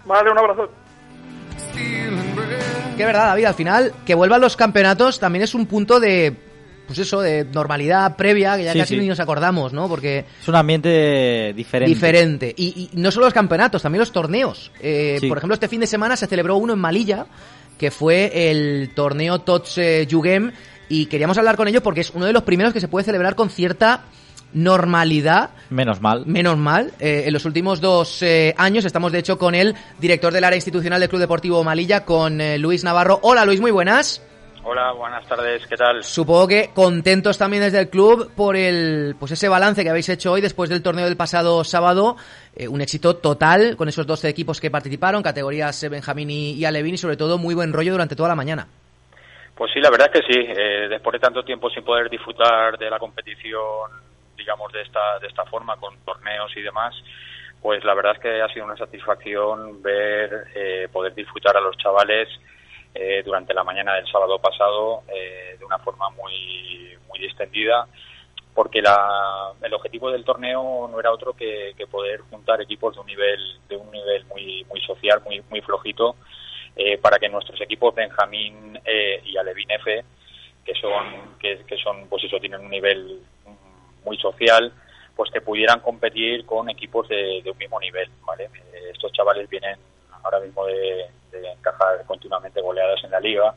Vale, 0.05 0.31
un 0.31 0.39
abrazo. 0.39 0.69
Que 2.97 3.05
verdad, 3.05 3.27
David, 3.27 3.45
al 3.47 3.55
final, 3.55 3.93
que 4.07 4.15
vuelvan 4.15 4.41
los 4.41 4.57
campeonatos 4.57 5.19
también 5.19 5.43
es 5.43 5.55
un 5.55 5.67
punto 5.67 5.99
de, 5.99 6.33
pues 6.87 6.99
eso, 7.01 7.21
de 7.21 7.45
normalidad 7.45 8.15
previa, 8.17 8.57
que 8.57 8.65
ya 8.65 8.73
Sí, 8.73 8.79
casi 8.79 8.95
sí. 8.95 9.01
ni 9.01 9.09
nos 9.09 9.19
acordamos, 9.19 9.73
¿no? 9.73 9.89
Porque 9.89 10.25
Es 10.41 10.47
un 10.47 10.55
ambiente 10.55 11.53
diferente. 11.57 11.89
diferente. 11.93 12.55
Y, 12.57 12.89
y 12.95 12.97
no 12.97 13.11
solo 13.11 13.27
los 13.27 13.35
campeonatos, 13.35 13.83
también 13.83 13.99
los 14.01 14.13
torneos. 14.13 14.71
Eh, 14.81 15.19
Sí. 15.21 15.29
Por 15.29 15.39
ejemplo, 15.39 15.55
este 15.55 15.67
fin 15.69 15.81
de 15.81 15.89
semana 15.89 16.17
se 16.17 16.29
celebró 16.29 16.57
uno 16.57 16.73
en 16.75 16.79
Malilla, 16.79 17.27
que 17.79 17.91
fue 17.91 18.51
el 18.51 18.93
torneo 18.95 19.41
Tots 19.41 19.79
eh, 19.79 20.07
Jugem, 20.09 20.53
y 20.89 21.07
queríamos 21.07 21.37
hablar 21.37 21.57
con 21.57 21.67
ellos 21.67 21.83
porque 21.83 22.03
es 22.03 22.11
uno 22.15 22.27
de 22.27 22.33
los 22.33 22.45
primeros 22.45 22.73
que 22.73 22.81
se 22.81 22.87
puede 22.87 23.05
celebrar 23.05 23.35
con 23.35 23.51
cierta 23.51 24.05
normalidad 24.55 25.51
Menos 25.71 26.01
mal. 26.01 26.25
Menos 26.27 26.57
mal. 26.57 26.93
Eh, 27.01 27.25
en 27.27 27.33
los 27.33 27.45
últimos 27.45 27.81
dos 27.81 28.23
eh, 28.23 28.55
años 28.57 28.85
estamos, 28.85 29.13
de 29.13 29.19
hecho, 29.19 29.39
con 29.39 29.55
el 29.55 29.75
director 29.99 30.33
del 30.33 30.45
área 30.45 30.57
institucional 30.57 31.01
del 31.01 31.09
Club 31.09 31.21
Deportivo 31.21 31.63
Malilla, 31.65 32.05
con 32.05 32.41
eh, 32.41 32.59
Luis 32.59 32.85
Navarro. 32.85 33.19
Hola, 33.23 33.45
Luis, 33.45 33.61
muy 33.61 33.71
buenas. 33.71 34.25
Hola, 34.67 34.93
buenas 34.93 35.27
tardes, 35.27 35.67
¿qué 35.67 35.77
tal? 35.77 36.03
Supongo 36.03 36.49
que 36.49 36.71
contentos 36.73 37.37
también 37.37 37.65
desde 37.65 37.81
el 37.81 37.91
club 37.91 38.31
por 38.35 38.57
el, 38.57 39.15
pues 39.19 39.33
ese 39.33 39.47
balance 39.47 39.83
que 39.83 39.91
habéis 39.91 40.09
hecho 40.09 40.33
hoy 40.33 40.41
después 40.41 40.71
del 40.71 40.83
torneo 40.83 41.05
del 41.05 41.19
pasado 41.19 41.63
sábado. 41.65 42.17
Eh, 42.57 42.67
un 42.67 42.81
éxito 42.81 43.17
total 43.17 43.77
con 43.77 43.89
esos 43.89 44.07
12 44.07 44.27
equipos 44.29 44.61
que 44.63 44.71
participaron, 44.71 45.23
categorías 45.23 45.87
Benjamín 45.91 46.31
y, 46.31 46.53
y 46.53 46.65
Alevín, 46.65 46.95
y 46.95 46.99
sobre 46.99 47.19
todo 47.19 47.37
muy 47.37 47.55
buen 47.55 47.75
rollo 47.75 47.93
durante 47.93 48.17
toda 48.17 48.31
la 48.31 48.37
mañana. 48.37 48.67
Pues 49.55 49.71
sí, 49.73 49.81
la 49.81 49.91
verdad 49.91 50.11
es 50.13 50.21
que 50.23 50.33
sí. 50.33 50.41
Eh, 50.41 50.89
después 50.89 51.13
de 51.13 51.19
tanto 51.19 51.45
tiempo 51.45 51.69
sin 51.69 51.85
poder 51.85 52.09
disfrutar 52.09 52.79
de 52.79 52.89
la 52.89 52.99
competición, 52.99 53.91
digamos, 54.45 54.71
de 54.73 54.83
esta, 54.83 55.19
de 55.21 55.27
esta 55.27 55.47
forma, 55.47 55.77
con 55.79 55.97
torneos 56.05 56.55
y 56.55 56.61
demás, 56.61 56.95
pues 57.63 57.83
la 57.83 57.95
verdad 57.95 58.13
es 58.13 58.21
que 58.21 58.43
ha 58.43 58.49
sido 58.49 58.67
una 58.67 58.77
satisfacción 58.77 59.83
ver, 59.83 60.49
eh, 60.55 60.89
poder 60.93 61.15
disfrutar 61.15 61.57
a 61.57 61.63
los 61.63 61.77
chavales 61.79 62.29
eh, 62.95 63.23
durante 63.25 63.55
la 63.55 63.65
mañana 63.65 63.95
del 63.95 64.07
sábado 64.07 64.39
pasado 64.39 65.03
eh, 65.09 65.57
de 65.59 65.65
una 65.65 65.79
forma 65.79 66.11
muy, 66.11 66.95
muy 67.09 67.19
distendida, 67.19 67.89
porque 68.55 68.83
la, 68.83 69.53
el 69.63 69.73
objetivo 69.73 70.11
del 70.11 70.25
torneo 70.25 70.89
no 70.91 71.01
era 71.01 71.11
otro 71.11 71.33
que, 71.33 71.75
poder 71.91 72.21
juntar 72.31 72.61
equipos 72.61 72.95
de 72.95 73.01
un 73.01 73.07
nivel, 73.07 73.41
de 73.69 73.77
un 73.77 73.91
nivel 73.91 74.25
muy, 74.27 74.65
muy 74.65 74.81
social, 74.81 75.23
muy, 75.25 75.43
muy 75.49 75.61
flojito, 75.63 76.17
eh, 76.77 76.99
para 76.99 77.19
que 77.19 77.29
nuestros 77.29 77.61
equipos 77.63 77.95
Benjamín 77.95 78.79
eh, 78.85 79.23
y 79.25 79.37
Alevín 79.37 79.69
que 80.65 80.75
son, 80.75 81.37
que, 81.39 81.77
son, 81.83 82.09
pues 82.09 82.25
eso, 82.25 82.41
tienen 82.41 82.61
un 82.61 82.71
nivel 82.71 83.21
muy 84.05 84.17
social, 84.19 84.73
pues 85.17 85.31
que 85.31 85.41
pudieran 85.41 85.81
competir 85.81 86.45
con 86.45 86.69
equipos 86.69 87.09
de, 87.09 87.41
de 87.43 87.51
un 87.51 87.59
mismo 87.59 87.79
nivel, 87.81 88.09
¿vale? 88.27 88.45
Eh, 88.45 88.91
estos 88.93 89.13
chavales 89.13 89.49
vienen 89.49 89.77
ahora 90.23 90.41
mismo 90.41 90.67
de, 90.67 91.07
de 91.31 91.53
encajar 91.53 92.05
continuamente 92.07 92.61
goleadas 92.61 93.03
en 93.05 93.11
la 93.11 93.21
liga 93.21 93.55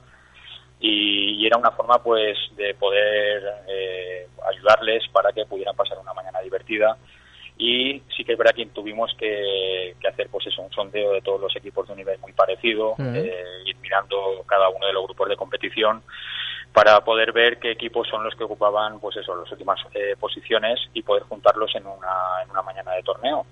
y, 0.80 1.42
y 1.42 1.48
era 1.48 1.58
una 1.58 1.72
forma, 1.72 2.02
pues, 2.04 2.38
de 2.56 2.74
poder 2.76 3.44
eh, 3.68 4.28
ayudarles 4.48 5.08
para 5.12 5.32
que 5.32 5.46
pudieran 5.46 5.76
pasar 5.76 5.98
una 5.98 6.14
mañana 6.14 6.40
divertida 6.42 6.98
y 7.58 8.04
sí 8.16 8.24
que 8.24 8.34
es 8.34 8.38
verdad 8.38 8.54
que 8.54 8.68
tuvimos 8.68 9.12
que, 9.18 9.96
que 10.00 10.08
hacer 10.08 10.30
pues 10.30 10.46
eso, 10.46 10.62
un 10.62 10.72
sondeo 10.72 11.14
de 11.14 11.22
todos 11.22 11.42
los 11.42 11.56
equipos 11.56 11.88
de 11.88 11.94
un 11.94 11.98
nivel 11.98 12.20
muy 12.20 12.32
parecido, 12.34 12.92
Ujú. 12.92 13.04
eh, 13.04 13.64
ir 13.66 13.76
mirando 13.78 14.44
cada 14.46 14.70
uno 14.70 14.86
de 14.86 14.94
los 14.94 15.04
grupos 15.06 15.30
de 15.30 15.36
competición 15.36 16.04
para 16.74 17.04
poder 17.04 17.32
ver 17.32 17.60
qué 17.60 17.72
equipos 17.72 18.08
son 18.08 18.24
los 18.24 18.36
que 18.36 18.44
ocupaban 18.44 19.00
pues 19.00 19.18
eso, 19.18 19.36
las 19.36 19.52
últimas 19.52 19.80
eh, 19.94 20.16
posiciones 20.20 20.80
y 20.94 21.02
poder 21.02 21.24
juntarlos 21.24 21.74
en 21.76 21.86
una, 21.88 22.44
en 22.44 22.52
una 22.52 22.62
mañana 22.62 22.92
de 22.94 23.04
torneo. 23.04 23.46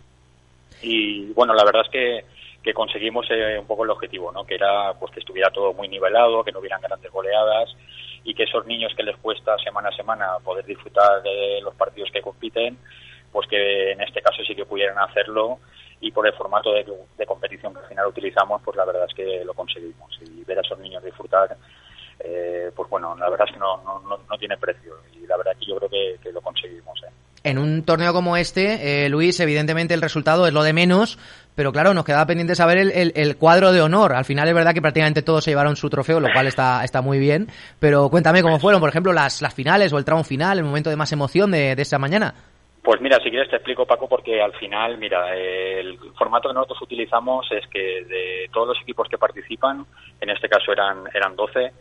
Y 0.82 1.32
bueno, 1.34 1.53
la 1.53 1.63
verdad 1.63 1.84
es 1.86 1.91
que, 1.91 2.26
que 2.61 2.74
conseguimos 2.74 3.26
eh, 3.30 3.57
un 3.59 3.66
poco 3.66 3.84
el 3.84 3.89
objetivo, 3.89 4.32
¿no? 4.32 4.45
que 4.45 4.55
era 4.55 4.93
pues 4.93 5.11
que 5.11 5.20
estuviera 5.20 5.49
todo 5.49 5.74
muy 5.74 5.88
nivelado, 5.88 6.43
que 6.43 6.51
no 6.51 6.59
hubieran 6.59 6.82
grandes 6.82 7.11
goleadas 7.11 7.76
y 8.24 8.34
que 8.34 8.43
esos 8.43 8.66
niños 8.66 8.93
que 8.95 9.03
les 9.03 9.18
cuesta 9.18 9.57
semana 9.59 9.89
a 9.89 9.95
semana 9.95 10.28
poder 10.43 10.66
disfrutar 10.66 11.22
de 11.22 11.61
los 11.61 11.76
partidos 11.76 12.09
que 12.11 12.22
compiten, 12.22 12.78
pues 13.32 13.47
que 13.47 13.91
en 13.91 14.01
este 14.01 14.22
caso 14.22 14.43
sí 14.43 14.55
que 14.55 14.66
pudieran 14.66 14.97
hacerlo 14.97 15.59
y 16.01 16.11
por 16.11 16.28
el 16.28 16.34
formato 16.34 16.72
de, 16.74 16.86
de 17.18 17.26
competición 17.26 17.74
que 17.74 17.80
al 17.80 17.88
final 17.88 18.07
utilizamos, 18.07 18.61
pues 18.63 18.76
la 18.78 18.86
verdad 18.86 19.05
es 19.07 19.16
que 19.16 19.43
lo 19.45 19.53
conseguimos. 19.53 20.20
Y 20.22 20.43
ver 20.43 20.57
a 20.57 20.61
esos 20.61 20.80
niños 20.80 21.03
disfrutar, 21.03 21.55
eh, 22.20 22.72
pues 22.76 22.89
bueno, 22.89 23.16
la 23.18 23.30
verdad 23.30 23.47
es 23.47 23.53
que 23.53 23.59
no, 23.59 23.78
no, 23.84 24.01
no, 24.30 24.38
tiene 24.38 24.57
precio 24.57 24.93
y 25.13 25.26
la 25.28 25.38
verdad 25.38 25.53
es 25.53 25.59
que 25.59 25.66
yo 25.72 25.78
creo 25.78 25.89
que, 25.89 26.32
lo 26.32 26.41
conseguimos. 26.41 26.99
¿eh? 27.03 27.11
En 27.43 27.57
un 27.57 27.84
torneo 27.84 28.11
como 28.13 28.38
este, 28.38 29.05
eh, 29.05 29.09
Luis, 29.09 29.39
evidentemente 29.39 29.93
el 29.93 30.01
resultado 30.01 30.47
es 30.47 30.53
lo 30.53 30.63
de 30.63 30.74
menos, 30.74 31.20
pero 31.53 31.72
claro, 31.72 31.93
nos 31.93 32.03
quedaba 32.03 32.26
pendiente 32.26 32.55
saber 32.55 32.78
el, 32.80 33.13
el- 33.16 33.38
cuadro 33.38 33.72
de 33.72 33.82
honor. 33.82 34.13
Al 34.13 34.26
final 34.26 34.47
es 34.47 34.55
verdad 34.55 34.74
que 34.74 34.82
prácticamente 34.82 35.22
todos 35.22 35.43
se 35.43 35.51
llevaron 35.51 35.76
su 35.76 35.89
trofeo, 35.89 36.20
lo 36.20 36.32
cual 36.34 36.47
está, 36.47 36.84
está 36.84 37.01
muy 37.01 37.20
bien. 37.20 37.47
Pero 37.80 38.09
cuéntame 38.09 38.41
cómo 38.41 38.59
fueron, 38.59 38.80
por 38.82 38.89
ejemplo, 38.89 39.13
las, 39.13 39.41
las 39.41 39.53
finales 39.53 39.93
o 39.93 39.97
el 39.97 40.05
tramo 40.05 40.24
final, 40.24 40.57
el 40.57 40.63
momento 40.66 40.89
de 40.89 40.95
más 40.95 41.11
emoción 41.11 41.51
de, 41.51 41.76
de 41.76 41.82
esa 41.82 41.99
mañana. 41.99 42.34
Pues 42.86 43.01
mira, 43.01 43.17
si 43.17 43.31
quieres 43.31 43.49
te 43.49 43.55
explico, 43.55 43.88
Paco, 43.88 44.07
porque 44.07 44.39
al 44.39 44.53
final, 44.53 44.99
mira, 44.99 45.36
el 45.36 45.97
formato 46.15 46.49
que 46.49 46.53
nosotros 46.53 46.83
utilizamos 46.83 47.51
es 47.51 47.67
que 47.67 48.05
de 48.05 48.47
todos 48.53 48.67
los 48.67 48.81
equipos 48.83 49.09
que 49.09 49.17
participan, 49.17 49.88
en 50.21 50.29
este 50.29 50.47
caso 50.47 50.71
eran, 50.71 51.03
eran 51.11 51.36
12, 51.36 51.73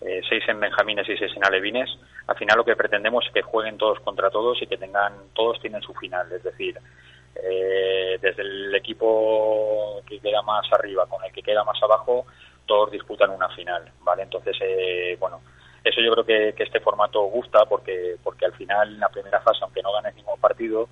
eh, 0.00 0.20
seis 0.28 0.42
en 0.48 0.58
Benjamines 0.58 1.08
y 1.08 1.16
seis 1.16 1.30
en 1.36 1.46
Alevines, 1.46 1.88
al 2.26 2.36
final 2.36 2.56
lo 2.56 2.64
que 2.64 2.74
pretendemos 2.74 3.24
es 3.24 3.32
que 3.32 3.42
jueguen 3.42 3.78
todos 3.78 4.00
contra 4.00 4.30
todos 4.30 4.60
y 4.60 4.66
que 4.66 4.76
tengan, 4.76 5.12
todos 5.32 5.60
tienen 5.60 5.80
su 5.80 5.94
final, 5.94 6.26
es 6.32 6.42
decir, 6.42 6.76
eh, 7.36 8.18
desde 8.20 8.42
el 8.42 8.74
equipo 8.74 10.02
que 10.08 10.18
queda 10.18 10.42
más 10.42 10.66
arriba 10.72 11.06
con 11.06 11.24
el 11.24 11.30
que 11.30 11.42
queda 11.42 11.62
más 11.62 11.80
abajo, 11.84 12.26
todos 12.66 12.90
disputan 12.90 13.30
una 13.30 13.48
final, 13.50 13.92
¿vale? 14.02 14.24
Entonces, 14.24 14.56
eh, 14.60 15.16
bueno, 15.20 15.40
eso 15.88 16.00
yo 16.00 16.12
creo 16.12 16.24
que, 16.24 16.54
que 16.54 16.64
este 16.64 16.80
formato 16.80 17.22
gusta 17.24 17.64
porque 17.66 18.16
porque 18.22 18.46
al 18.46 18.52
final 18.52 18.94
en 18.94 19.00
la 19.00 19.08
primera 19.08 19.40
fase 19.40 19.60
aunque 19.62 19.82
no 19.82 19.92
ganes 19.92 20.14
ningún 20.14 20.38
partido 20.40 20.88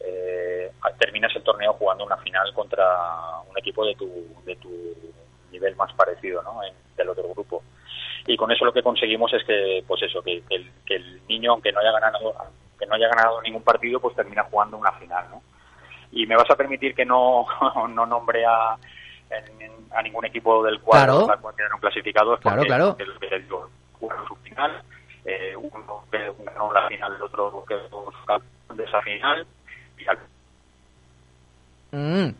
eh, 0.00 0.70
terminas 0.98 1.34
el 1.34 1.42
torneo 1.42 1.72
jugando 1.74 2.04
una 2.04 2.16
final 2.18 2.52
contra 2.54 2.84
un 3.48 3.58
equipo 3.58 3.84
de 3.84 3.94
tu 3.94 4.08
de 4.44 4.56
tu 4.56 4.70
nivel 5.50 5.76
más 5.76 5.92
parecido 5.94 6.42
¿no? 6.42 6.62
en, 6.62 6.74
del 6.96 7.08
otro 7.08 7.28
grupo 7.30 7.62
y 8.26 8.36
con 8.36 8.50
eso 8.50 8.64
lo 8.64 8.72
que 8.72 8.82
conseguimos 8.82 9.32
es 9.32 9.44
que 9.44 9.84
pues 9.86 10.02
eso 10.02 10.22
que, 10.22 10.42
que 10.48 10.56
el, 10.56 10.70
que 10.84 10.96
el 10.96 11.26
niño 11.26 11.52
aunque 11.52 11.72
no 11.72 11.80
haya 11.80 11.92
ganado 11.92 12.34
que 12.78 12.86
no 12.86 12.94
haya 12.94 13.08
ganado 13.08 13.40
ningún 13.42 13.62
partido 13.62 14.00
pues 14.00 14.14
termina 14.14 14.44
jugando 14.44 14.76
una 14.76 14.92
final 14.92 15.24
¿no? 15.30 15.42
Y 16.10 16.26
me 16.26 16.36
vas 16.36 16.50
a 16.50 16.56
permitir 16.56 16.94
que 16.94 17.04
no, 17.04 17.46
no 17.90 18.06
nombre 18.06 18.44
a, 18.46 18.78
a 19.92 20.02
ningún 20.02 20.24
equipo 20.24 20.64
del 20.64 20.80
cuadro 20.80 21.26
claro. 21.26 21.78
clasificados. 21.80 22.40
Claro, 22.40 22.62
claro. 22.62 22.96
El, 22.98 23.46
su 24.26 24.36
final, 24.36 24.82
eh, 25.24 25.54
uno 25.56 26.04
ganó 26.10 26.72
la 26.72 26.88
final, 26.88 27.14
el 27.16 27.22
otro 27.22 27.64
que 27.66 27.74
de 27.74 28.84
esa 28.84 29.00
final. 29.02 29.46
Y 29.98 30.06
al... 30.08 30.18
mm. 31.92 32.34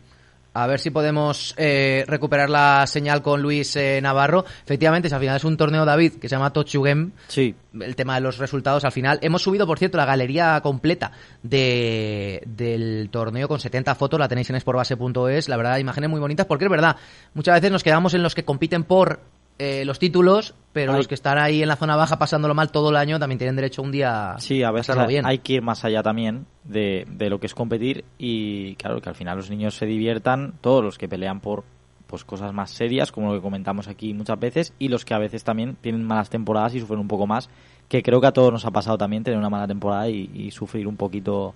A 0.51 0.65
ver 0.65 0.79
si 0.79 0.89
podemos 0.89 1.53
eh, 1.57 2.03
recuperar 2.07 2.49
la 2.49 2.85
señal 2.87 3.21
con 3.21 3.41
Luis 3.41 3.75
eh, 3.75 3.99
Navarro. 4.01 4.43
Efectivamente, 4.63 5.07
si 5.07 5.13
al 5.13 5.21
final 5.21 5.37
es 5.37 5.43
un 5.43 5.55
torneo 5.55 5.85
David 5.85 6.13
que 6.13 6.27
se 6.27 6.35
llama 6.35 6.51
Tochugem. 6.51 7.11
Sí. 7.27 7.55
El 7.79 7.95
tema 7.95 8.15
de 8.15 8.21
los 8.21 8.39
resultados 8.39 8.83
al 8.83 8.91
final. 8.91 9.19
Hemos 9.21 9.43
subido, 9.43 9.67
por 9.67 9.77
cierto, 9.77 9.97
la 9.97 10.05
galería 10.05 10.59
completa 10.61 11.11
de, 11.43 12.41
del 12.47 13.09
torneo 13.11 13.47
con 13.47 13.59
70 13.59 13.93
fotos. 13.93 14.19
La 14.19 14.27
tenéis 14.27 14.49
en 14.49 14.59
sportbase.es. 14.59 15.49
La 15.49 15.57
verdad, 15.57 15.77
imágenes 15.77 16.09
muy 16.09 16.19
bonitas. 16.19 16.47
Porque 16.47 16.65
es 16.65 16.71
verdad, 16.71 16.97
muchas 17.35 17.55
veces 17.55 17.71
nos 17.71 17.83
quedamos 17.83 18.15
en 18.15 18.23
los 18.23 18.33
que 18.33 18.43
compiten 18.43 18.83
por 18.83 19.19
eh, 19.59 19.83
los 19.85 19.99
títulos, 19.99 20.55
pero 20.73 20.93
los 20.93 21.07
que 21.07 21.15
están 21.15 21.37
ahí 21.37 21.61
en 21.61 21.67
la 21.67 21.75
zona 21.75 21.95
baja 21.95 22.17
pasándolo 22.17 22.55
mal 22.55 22.71
todo 22.71 22.89
el 22.89 22.95
año 22.95 23.19
también 23.19 23.37
tienen 23.37 23.55
derecho 23.55 23.81
un 23.81 23.91
día 23.91 24.35
Sí, 24.39 24.63
a 24.63 24.71
veces 24.71 24.95
bien. 25.07 25.25
hay 25.25 25.39
que 25.39 25.53
ir 25.53 25.61
más 25.61 25.83
allá 25.83 26.01
también 26.01 26.45
de, 26.63 27.05
de 27.09 27.29
lo 27.29 27.39
que 27.39 27.47
es 27.47 27.53
competir 27.53 28.05
y 28.17 28.75
claro 28.75 29.01
que 29.01 29.09
al 29.09 29.15
final 29.15 29.37
los 29.37 29.49
niños 29.49 29.75
se 29.75 29.85
diviertan, 29.85 30.53
todos 30.61 30.83
los 30.83 30.97
que 30.97 31.07
pelean 31.09 31.41
por 31.41 31.63
pues 32.07 32.23
cosas 32.23 32.53
más 32.53 32.71
serias, 32.71 33.11
como 33.11 33.27
lo 33.27 33.35
que 33.35 33.41
comentamos 33.43 33.87
aquí 33.87 34.15
muchas 34.15 34.39
veces, 34.39 34.73
y 34.79 34.87
los 34.87 35.05
que 35.05 35.13
a 35.13 35.19
veces 35.19 35.43
también 35.43 35.75
tienen 35.79 36.03
malas 36.03 36.29
temporadas 36.31 36.73
y 36.73 36.79
sufren 36.79 36.99
un 36.99 37.07
poco 37.07 37.27
más, 37.27 37.51
que 37.87 38.01
creo 38.01 38.19
que 38.19 38.25
a 38.27 38.31
todos 38.31 38.51
nos 38.51 38.65
ha 38.65 38.71
pasado 38.71 38.97
también 38.97 39.23
tener 39.23 39.37
una 39.37 39.51
mala 39.51 39.67
temporada 39.67 40.09
y, 40.09 40.29
y 40.33 40.49
sufrir 40.49 40.87
un 40.87 40.95
poquito 40.97 41.53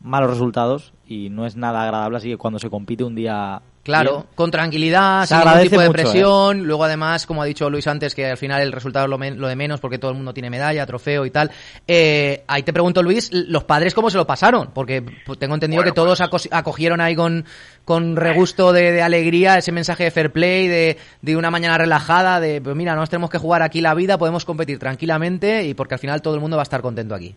malos 0.00 0.30
resultados 0.30 0.92
y 1.06 1.28
no 1.30 1.46
es 1.46 1.56
nada 1.56 1.82
agradable, 1.84 2.16
así 2.16 2.30
que 2.30 2.36
cuando 2.36 2.58
se 2.58 2.68
compite 2.68 3.04
un 3.04 3.14
día 3.14 3.62
Claro, 3.82 4.12
bien, 4.12 4.26
con 4.36 4.50
tranquilidad, 4.52 5.22
Se 5.22 5.34
sin 5.34 5.38
ningún 5.38 5.62
tipo 5.62 5.80
de 5.80 5.88
mucho, 5.88 5.98
¿eh? 5.98 6.02
presión. 6.04 6.62
Luego, 6.64 6.84
además, 6.84 7.26
como 7.26 7.42
ha 7.42 7.44
dicho 7.46 7.68
Luis 7.68 7.86
antes, 7.88 8.14
que 8.14 8.30
al 8.30 8.36
final 8.36 8.62
el 8.62 8.70
resultado 8.70 9.06
es 9.06 9.10
lo, 9.10 9.18
lo 9.40 9.48
de 9.48 9.56
menos 9.56 9.80
porque 9.80 9.98
todo 9.98 10.12
el 10.12 10.16
mundo 10.16 10.32
tiene 10.32 10.50
medalla, 10.50 10.86
trofeo 10.86 11.26
y 11.26 11.30
tal. 11.30 11.50
Eh, 11.88 12.44
ahí 12.46 12.62
te 12.62 12.72
pregunto, 12.72 13.02
Luis, 13.02 13.30
los 13.32 13.64
padres 13.64 13.92
cómo 13.92 14.08
se 14.08 14.18
lo 14.18 14.26
pasaron, 14.26 14.70
porque 14.72 15.02
pues, 15.26 15.36
tengo 15.38 15.54
entendido 15.54 15.82
que 15.82 15.90
todos 15.92 16.20
acos- 16.20 16.48
acogieron 16.52 17.00
ahí 17.00 17.16
con, 17.16 17.44
con 17.84 18.14
regusto 18.14 18.72
de, 18.72 18.92
de 18.92 19.02
alegría 19.02 19.58
ese 19.58 19.72
mensaje 19.72 20.04
de 20.04 20.10
fair 20.12 20.30
play, 20.30 20.68
de, 20.68 20.96
de 21.20 21.36
una 21.36 21.50
mañana 21.50 21.76
relajada, 21.76 22.38
de 22.38 22.60
pues 22.60 22.76
mira, 22.76 22.94
no 22.94 23.00
nos 23.00 23.10
tenemos 23.10 23.30
que 23.30 23.38
jugar 23.38 23.62
aquí 23.62 23.80
la 23.80 23.94
vida, 23.94 24.16
podemos 24.16 24.44
competir 24.44 24.78
tranquilamente 24.78 25.64
y 25.64 25.74
porque 25.74 25.94
al 25.94 26.00
final 26.00 26.22
todo 26.22 26.34
el 26.36 26.40
mundo 26.40 26.56
va 26.56 26.62
a 26.62 26.64
estar 26.64 26.82
contento 26.82 27.16
aquí. 27.16 27.34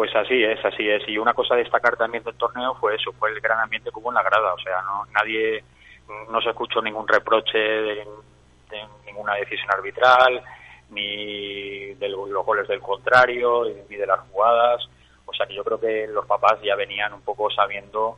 Pues 0.00 0.16
así 0.16 0.42
es, 0.42 0.64
así 0.64 0.88
es. 0.88 1.06
Y 1.08 1.18
una 1.18 1.34
cosa 1.34 1.52
a 1.52 1.58
destacar 1.58 1.94
también 1.94 2.24
del 2.24 2.34
torneo 2.34 2.74
fue 2.76 2.94
eso, 2.94 3.12
fue 3.12 3.28
el 3.32 3.38
gran 3.38 3.60
ambiente 3.60 3.90
que 3.90 3.98
hubo 3.98 4.08
en 4.08 4.14
la 4.14 4.22
grada. 4.22 4.54
O 4.54 4.58
sea, 4.58 4.80
no 4.80 5.04
nadie, 5.12 5.62
no 6.30 6.40
se 6.40 6.48
escuchó 6.48 6.80
ningún 6.80 7.06
reproche 7.06 7.58
de, 7.58 8.06
ninguna 9.04 9.34
decisión 9.34 9.70
arbitral, 9.70 10.40
ni 10.88 11.92
de 11.96 12.08
los 12.08 12.46
goles 12.46 12.66
del 12.66 12.80
contrario, 12.80 13.66
ni 13.90 13.96
de 13.96 14.06
las 14.06 14.20
jugadas. 14.20 14.88
O 15.26 15.34
sea 15.34 15.46
que 15.46 15.54
yo 15.54 15.62
creo 15.64 15.78
que 15.78 16.06
los 16.06 16.24
papás 16.24 16.58
ya 16.62 16.76
venían 16.76 17.12
un 17.12 17.20
poco 17.20 17.50
sabiendo 17.50 18.16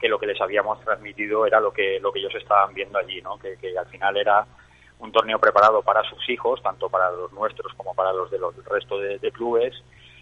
que 0.00 0.08
lo 0.08 0.18
que 0.18 0.28
les 0.28 0.40
habíamos 0.40 0.80
transmitido 0.80 1.44
era 1.44 1.60
lo 1.60 1.74
que, 1.74 2.00
lo 2.00 2.10
que 2.10 2.20
ellos 2.20 2.34
estaban 2.36 2.72
viendo 2.72 2.98
allí, 2.98 3.20
¿no? 3.20 3.38
Que, 3.38 3.54
al 3.78 3.86
final 3.88 4.16
era 4.16 4.46
un 4.98 5.12
torneo 5.12 5.38
preparado 5.38 5.82
para 5.82 6.02
sus 6.04 6.26
hijos, 6.30 6.62
tanto 6.62 6.88
para 6.88 7.10
los 7.10 7.30
nuestros 7.34 7.74
como 7.74 7.94
para 7.94 8.14
los 8.14 8.30
de 8.30 8.38
los 8.38 8.56
del 8.56 8.64
resto 8.64 8.98
de 8.98 9.30
clubes, 9.30 9.74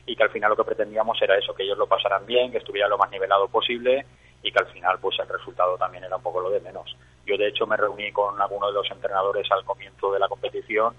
y 0.07 0.15
que 0.17 0.23
al 0.23 0.31
final 0.31 0.51
lo 0.51 0.57
que 0.57 0.65
pretendíamos 0.65 1.21
era 1.21 1.37
eso, 1.37 1.55
que 1.55 1.65
ellos 1.65 1.79
lo 1.79 1.87
pasaran 1.87 2.25
bien, 2.27 2.51
que 2.53 2.59
estuviera 2.59 2.89
lo 2.89 2.97
más 2.99 3.11
nivelado 3.11 3.49
posible 3.49 4.07
y 4.43 4.53
que 4.53 4.59
al 4.59 4.67
final 4.69 4.99
pues 5.01 5.19
el 5.19 5.29
resultado 5.29 5.77
también 5.77 6.05
era 6.05 6.17
un 6.17 6.23
poco 6.23 6.41
lo 6.41 6.51
de 6.51 6.61
menos. 6.61 6.97
Yo 7.25 7.37
de 7.37 7.49
hecho 7.49 7.67
me 7.67 7.77
reuní 7.77 8.13
con 8.13 8.41
algunos 8.41 8.69
de 8.71 8.75
los 8.75 8.91
entrenadores 8.91 9.51
al 9.51 9.65
comienzo 9.65 10.13
de 10.13 10.21
la 10.21 10.29
competición 10.29 10.95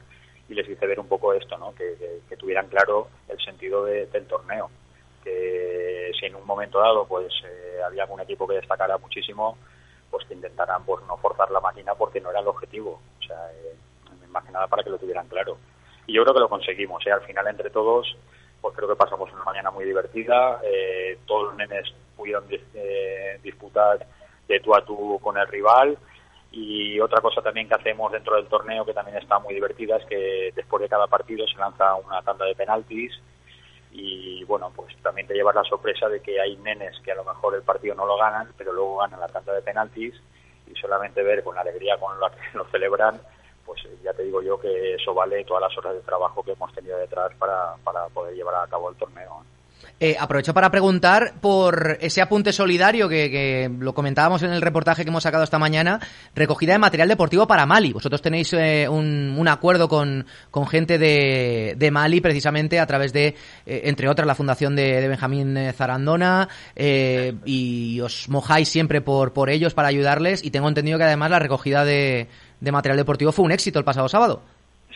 y 0.50 0.54
les 0.54 0.68
hice 0.68 0.86
ver 0.88 1.00
un 1.00 1.08
poco 1.08 1.34
esto, 1.34 1.58
¿no? 1.58 1.74
que, 1.74 1.96
que- 1.98 2.20
que 2.28 2.38
tuvieran 2.38 2.68
claro 2.68 3.08
el 3.30 3.40
sentido 3.40 3.86
de- 3.86 4.08
del 4.08 4.28
torneo, 4.28 4.70
que 5.24 6.12
si 6.20 6.26
en 6.26 6.36
un 6.36 6.46
momento 6.46 6.80
dado 6.80 7.06
pues 7.08 7.32
eh, 7.46 7.80
había 7.86 8.04
algún 8.04 8.20
equipo 8.22 8.48
que 8.48 8.56
destacara 8.56 8.98
muchísimo, 8.98 9.58
pues 10.10 10.26
que 10.26 10.34
intentaran 10.34 10.84
pues 10.86 11.04
no 11.06 11.18
forzar 11.18 11.52
la 11.52 11.60
máquina 11.60 11.96
porque 11.96 12.22
no 12.22 12.30
era 12.30 12.40
el 12.40 12.48
objetivo, 12.48 13.02
o 13.20 13.24
sea, 13.24 13.52
eh, 13.54 13.76
más 14.30 14.44
que 14.46 14.52
nada 14.52 14.68
para 14.68 14.84
que 14.84 14.90
lo 14.90 14.98
tuvieran 14.98 15.28
claro. 15.28 15.58
Y 16.06 16.14
yo 16.14 16.24
creo 16.24 16.34
que 16.34 16.40
lo 16.42 16.50
conseguimos, 16.50 17.06
¿eh? 17.06 17.12
al 17.12 17.22
final 17.22 17.48
entre 17.48 17.70
todos 17.70 18.16
pues 18.62 18.76
creo 18.76 18.90
que 18.90 18.96
pasamos 18.96 19.32
una 19.32 19.44
mañana 19.44 19.72
muy 19.72 19.86
divertida, 19.86 20.60
eh, 20.64 21.20
todos 21.26 21.50
los 21.50 21.56
nenes 21.56 21.94
pudieron 22.16 22.46
eh, 22.50 23.40
disputar 23.44 24.06
de 24.48 24.60
tú 24.60 24.76
a 24.76 24.84
tú 24.84 25.20
con 25.22 25.38
el 25.38 25.48
rival. 25.48 25.98
Y 26.52 27.00
otra 27.00 27.22
cosa 27.22 27.42
también 27.42 27.68
que 27.68 27.76
hacemos 27.76 28.12
dentro 28.12 28.36
del 28.36 28.48
torneo 28.48 28.86
que 28.86 28.94
también 28.94 29.18
está 29.18 29.38
muy 29.40 29.54
divertida 29.54 29.98
es 29.98 30.06
que 30.06 30.52
después 30.56 30.82
de 30.82 30.90
cada 30.90 31.08
partido 31.08 31.46
se 31.48 31.58
lanza 31.58 31.96
una 31.96 32.22
tanda 32.22 32.46
de 32.46 32.56
penaltis. 32.56 33.14
Y 33.92 34.44
bueno, 34.46 34.72
pues 34.76 34.96
también 35.02 35.28
te 35.28 35.34
llevas 35.34 35.56
la 35.56 35.64
sorpresa 35.64 36.08
de 36.08 36.22
que 36.22 36.40
hay 36.40 36.56
nenes 36.58 37.00
que 37.04 37.12
a 37.12 37.16
lo 37.16 37.24
mejor 37.24 37.56
el 37.56 37.64
partido 37.64 37.96
no 37.96 38.06
lo 38.06 38.18
ganan, 38.18 38.52
pero 38.58 38.74
luego 38.74 38.98
ganan 38.98 39.20
la 39.20 39.28
tanda 39.28 39.54
de 39.54 39.62
penaltis. 39.62 40.16
Y 40.68 40.76
solamente 40.80 41.22
ver 41.22 41.44
con 41.44 41.56
la 41.56 41.62
alegría 41.62 41.98
con 41.98 42.20
la 42.20 42.30
que 42.30 42.40
lo 42.58 42.66
celebran, 42.66 43.20
pues 43.68 43.84
eh, 43.86 43.98
ya 44.04 44.14
te 44.14 44.24
digo 44.24 44.42
yo 44.42 44.60
que 44.60 44.96
eso 44.96 45.14
vale 45.14 45.44
todas 45.44 45.62
las 45.62 45.78
horas 45.78 45.94
de 45.94 46.02
trabajo 46.02 46.42
que 46.42 46.54
hemos 46.54 46.74
tenido 46.74 46.98
detrás 46.98 47.32
para, 47.38 47.76
para 47.84 48.08
poder 48.08 48.34
llevar 48.34 48.56
a 48.56 48.68
cabo 48.68 48.90
el 48.90 48.96
torneo. 48.96 49.44
Eh, 50.00 50.16
aprovecho 50.20 50.54
para 50.54 50.70
preguntar 50.70 51.34
por 51.42 51.98
ese 52.02 52.22
apunte 52.22 52.54
solidario 52.54 53.10
que, 53.10 53.32
que 53.32 53.72
lo 53.80 53.96
comentábamos 53.96 54.44
en 54.44 54.52
el 54.52 54.62
reportaje 54.62 55.04
que 55.04 55.10
hemos 55.10 55.24
sacado 55.24 55.44
esta 55.44 55.58
mañana, 55.58 56.00
recogida 56.36 56.74
de 56.74 56.78
material 56.78 57.08
deportivo 57.08 57.48
para 57.48 57.66
Mali. 57.66 57.94
Vosotros 57.94 58.22
tenéis 58.22 58.54
eh, 58.54 58.88
un, 58.88 59.36
un 59.36 59.48
acuerdo 59.48 59.90
con, 59.90 60.28
con 60.52 60.68
gente 60.68 61.00
de, 61.00 61.74
de 61.78 61.92
Mali 61.92 62.22
precisamente 62.22 62.80
a 62.80 62.86
través 62.86 63.12
de, 63.12 63.36
eh, 63.66 63.82
entre 63.86 64.08
otras, 64.08 64.28
la 64.28 64.36
fundación 64.36 64.76
de, 64.76 65.02
de 65.02 65.08
Benjamín 65.08 65.58
Zarandona 65.74 66.48
y 66.76 68.00
os 68.02 68.30
mojáis 68.30 68.70
siempre 68.70 69.02
por, 69.02 69.34
por 69.34 69.50
ellos 69.50 69.74
para 69.74 69.88
ayudarles 69.88 70.44
y 70.44 70.52
tengo 70.52 70.68
entendido 70.68 71.00
que 71.00 71.06
además 71.06 71.32
la 71.32 71.40
recogida 71.40 71.86
de, 71.86 72.28
de 72.60 72.72
material 72.72 72.98
deportivo 72.98 73.32
fue 73.32 73.46
un 73.46 73.52
éxito 73.52 73.80
el 73.80 73.86
pasado 73.86 74.08
sábado. 74.08 74.42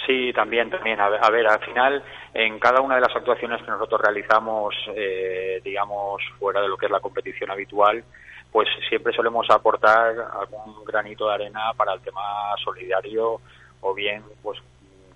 Sí, 0.06 0.32
también, 0.34 0.70
también. 0.70 1.00
A 1.00 1.30
ver, 1.30 1.48
al 1.48 1.60
final, 1.60 2.04
en 2.34 2.58
cada 2.60 2.82
una 2.82 2.96
de 2.96 3.02
las 3.02 3.16
actuaciones 3.16 3.62
que 3.62 3.70
nosotros 3.72 4.02
realizamos, 4.02 4.74
eh, 4.96 5.62
digamos, 5.64 6.22
fuera 6.40 6.62
de 6.62 6.68
lo 6.68 6.78
que 6.78 6.88
es 6.88 6.92
la 6.92 7.00
competición 7.00 7.52
habitual, 7.52 8.04
pues 8.52 8.68
siempre 8.90 9.14
solemos 9.14 9.50
aportar 9.50 10.16
algún 10.40 10.84
granito 10.86 11.28
de 11.28 11.34
arena 11.36 11.72
para 11.78 11.94
el 11.94 12.02
tema 12.02 12.22
solidario, 12.64 13.40
o 13.82 13.94
bien, 13.94 14.24
pues, 14.42 14.60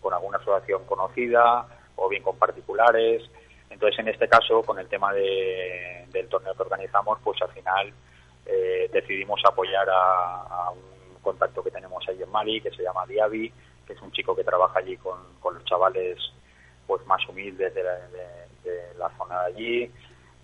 con 0.02 0.14
alguna 0.14 0.38
asociación 0.38 0.86
conocida, 0.86 1.66
o 1.96 2.08
bien 2.08 2.22
con 2.24 2.38
particulares. 2.38 3.24
Entonces, 3.70 4.00
en 4.00 4.10
este 4.10 4.28
caso, 4.28 4.62
con 4.62 4.78
el 4.80 4.88
tema 4.88 5.12
de- 5.14 6.06
del 6.12 6.30
torneo 6.30 6.54
que 6.54 6.62
organizamos, 6.64 7.18
pues 7.24 7.42
al 7.42 7.50
final 7.50 7.92
eh, 8.46 8.90
decidimos 8.94 9.42
apoyar 9.44 9.90
a, 9.90 10.42
a 10.68 10.70
un 10.70 10.80
contacto 11.26 11.64
que 11.64 11.72
tenemos 11.72 12.08
ahí 12.08 12.22
en 12.22 12.32
Mali, 12.32 12.62
que 12.62 12.72
se 12.72 12.84
llama 12.84 13.06
Diaby, 13.06 13.52
que 13.86 13.94
es 13.94 14.02
un 14.02 14.12
chico 14.12 14.36
que 14.36 14.44
trabaja 14.44 14.80
allí 14.80 14.96
con, 14.98 15.18
los 15.44 15.66
chavales 15.66 16.18
pues 16.88 17.06
más 17.08 17.28
humildes 17.28 17.74
de 17.74 17.84
la, 18.98 19.10
zona 19.18 19.42
de 19.42 19.48
allí. 19.48 19.92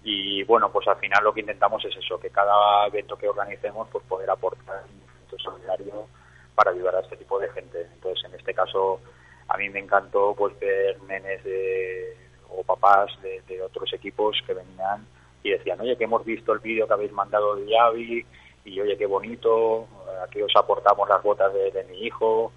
Y 0.03 0.43
bueno 0.43 0.71
pues 0.71 0.87
al 0.87 0.97
final 0.97 1.23
lo 1.23 1.33
que 1.33 1.41
intentamos 1.41 1.85
es 1.85 1.95
eso 1.95 2.19
que 2.19 2.31
cada 2.31 2.87
evento 2.87 3.15
que 3.15 3.29
organicemos 3.29 3.87
pues 3.91 4.03
poder 4.05 4.29
aportar 4.29 4.83
un 5.31 5.39
solidario 5.39 6.07
para 6.55 6.71
ayudar 6.71 6.95
a 6.95 7.01
este 7.01 7.17
tipo 7.17 7.39
de 7.39 7.49
gente. 7.49 7.87
Entonces 7.93 8.25
en 8.25 8.35
este 8.35 8.53
caso 8.53 8.99
a 9.47 9.57
mí 9.57 9.69
me 9.69 9.79
encantó 9.79 10.33
pues 10.35 10.57
ver 10.59 10.99
nenes 11.03 11.43
de, 11.43 12.17
o 12.49 12.63
papás 12.63 13.11
de, 13.21 13.41
de 13.47 13.61
otros 13.61 13.93
equipos 13.93 14.41
que 14.45 14.53
venían 14.53 15.05
y 15.43 15.51
decían 15.51 15.79
oye 15.81 15.95
que 15.97 16.05
hemos 16.05 16.25
visto 16.25 16.53
el 16.53 16.59
vídeo 16.59 16.87
que 16.87 16.93
habéis 16.93 17.11
mandado 17.11 17.55
de 17.55 17.69
Yavi 17.69 18.25
y 18.65 18.79
oye 18.79 18.97
qué 18.97 19.05
bonito 19.05 19.87
aquí 20.23 20.41
os 20.41 20.55
aportamos 20.55 21.07
las 21.09 21.21
botas 21.21 21.53
de, 21.53 21.71
de 21.71 21.83
mi 21.85 22.05
hijo 22.05 22.51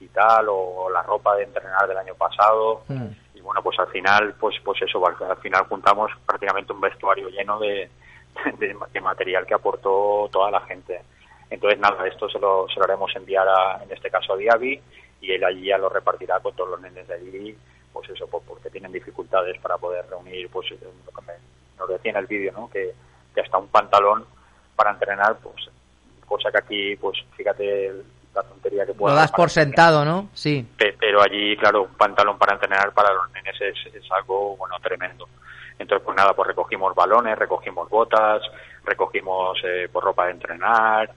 y 0.00 0.08
tal 0.08 0.46
o 0.48 0.90
la 0.90 1.02
ropa 1.02 1.34
de 1.36 1.44
entrenar 1.44 1.88
del 1.88 1.96
año 1.96 2.14
pasado. 2.14 2.82
Y 3.34 3.40
bueno 3.40 3.62
pues 3.62 3.78
al 3.78 3.88
final 3.88 4.34
pues 4.38 4.56
pues 4.64 4.80
eso 4.82 5.04
al, 5.06 5.16
al 5.30 5.38
final 5.38 5.64
juntamos 5.68 6.10
prácticamente 6.26 6.72
un 6.72 6.80
vestuario 6.80 7.28
lleno 7.28 7.58
de, 7.58 7.90
de, 8.58 8.76
de 8.92 9.00
material 9.00 9.46
que 9.46 9.54
aportó 9.54 10.28
toda 10.30 10.50
la 10.50 10.60
gente. 10.60 11.00
Entonces 11.48 11.78
nada 11.78 12.06
esto 12.06 12.28
se 12.28 12.38
lo, 12.38 12.66
se 12.68 12.78
lo 12.78 12.84
haremos 12.84 13.14
enviar 13.14 13.48
a, 13.48 13.82
en 13.82 13.90
este 13.92 14.10
caso 14.10 14.34
a 14.34 14.36
Diaby 14.36 14.80
y 15.20 15.32
él 15.32 15.44
allí 15.44 15.66
ya 15.66 15.78
lo 15.78 15.88
repartirá 15.88 16.40
con 16.40 16.54
todos 16.54 16.70
los 16.70 16.80
nenes 16.80 17.06
de 17.08 17.14
allí 17.14 17.56
pues 17.92 18.10
eso 18.10 18.26
pues 18.26 18.42
porque 18.46 18.68
tienen 18.68 18.92
dificultades 18.92 19.58
para 19.60 19.78
poder 19.78 20.06
reunir 20.10 20.50
pues 20.50 20.70
lo 20.70 20.78
que 20.78 21.26
me, 21.26 21.32
nos 21.78 21.88
decía 21.88 22.10
en 22.10 22.18
el 22.18 22.26
vídeo 22.26 22.52
no 22.52 22.68
que, 22.68 22.92
que 23.34 23.40
hasta 23.40 23.56
un 23.56 23.68
pantalón 23.68 24.26
para 24.76 24.90
entrenar 24.92 25.36
pues 25.42 25.56
cosa 26.26 26.50
que 26.52 26.58
aquí 26.58 26.96
pues 26.96 27.18
fíjate 27.36 27.92
la 28.34 28.42
tontería 28.42 28.84
que 28.84 28.92
Lo 28.92 28.98
pueda 28.98 29.14
das 29.14 29.32
por 29.32 29.48
sentado, 29.50 30.04
¿no? 30.04 30.28
Sí. 30.34 30.66
Pe- 30.76 30.94
pero 31.00 31.22
allí, 31.22 31.56
claro, 31.56 31.84
un 31.84 31.94
pantalón 31.94 32.36
para 32.38 32.54
entrenar 32.54 32.92
para 32.92 33.12
los 33.14 33.30
nenes 33.32 33.58
es, 33.60 33.94
es 33.94 34.12
algo, 34.12 34.56
bueno, 34.56 34.74
tremendo. 34.82 35.26
Entonces, 35.78 36.04
pues 36.04 36.16
nada, 36.16 36.34
pues 36.34 36.48
recogimos 36.48 36.94
balones, 36.94 37.38
recogimos 37.38 37.88
botas, 37.88 38.42
recogimos 38.84 39.58
eh, 39.64 39.88
por 39.92 40.04
ropa 40.04 40.26
de 40.26 40.32
entrenar, 40.32 41.10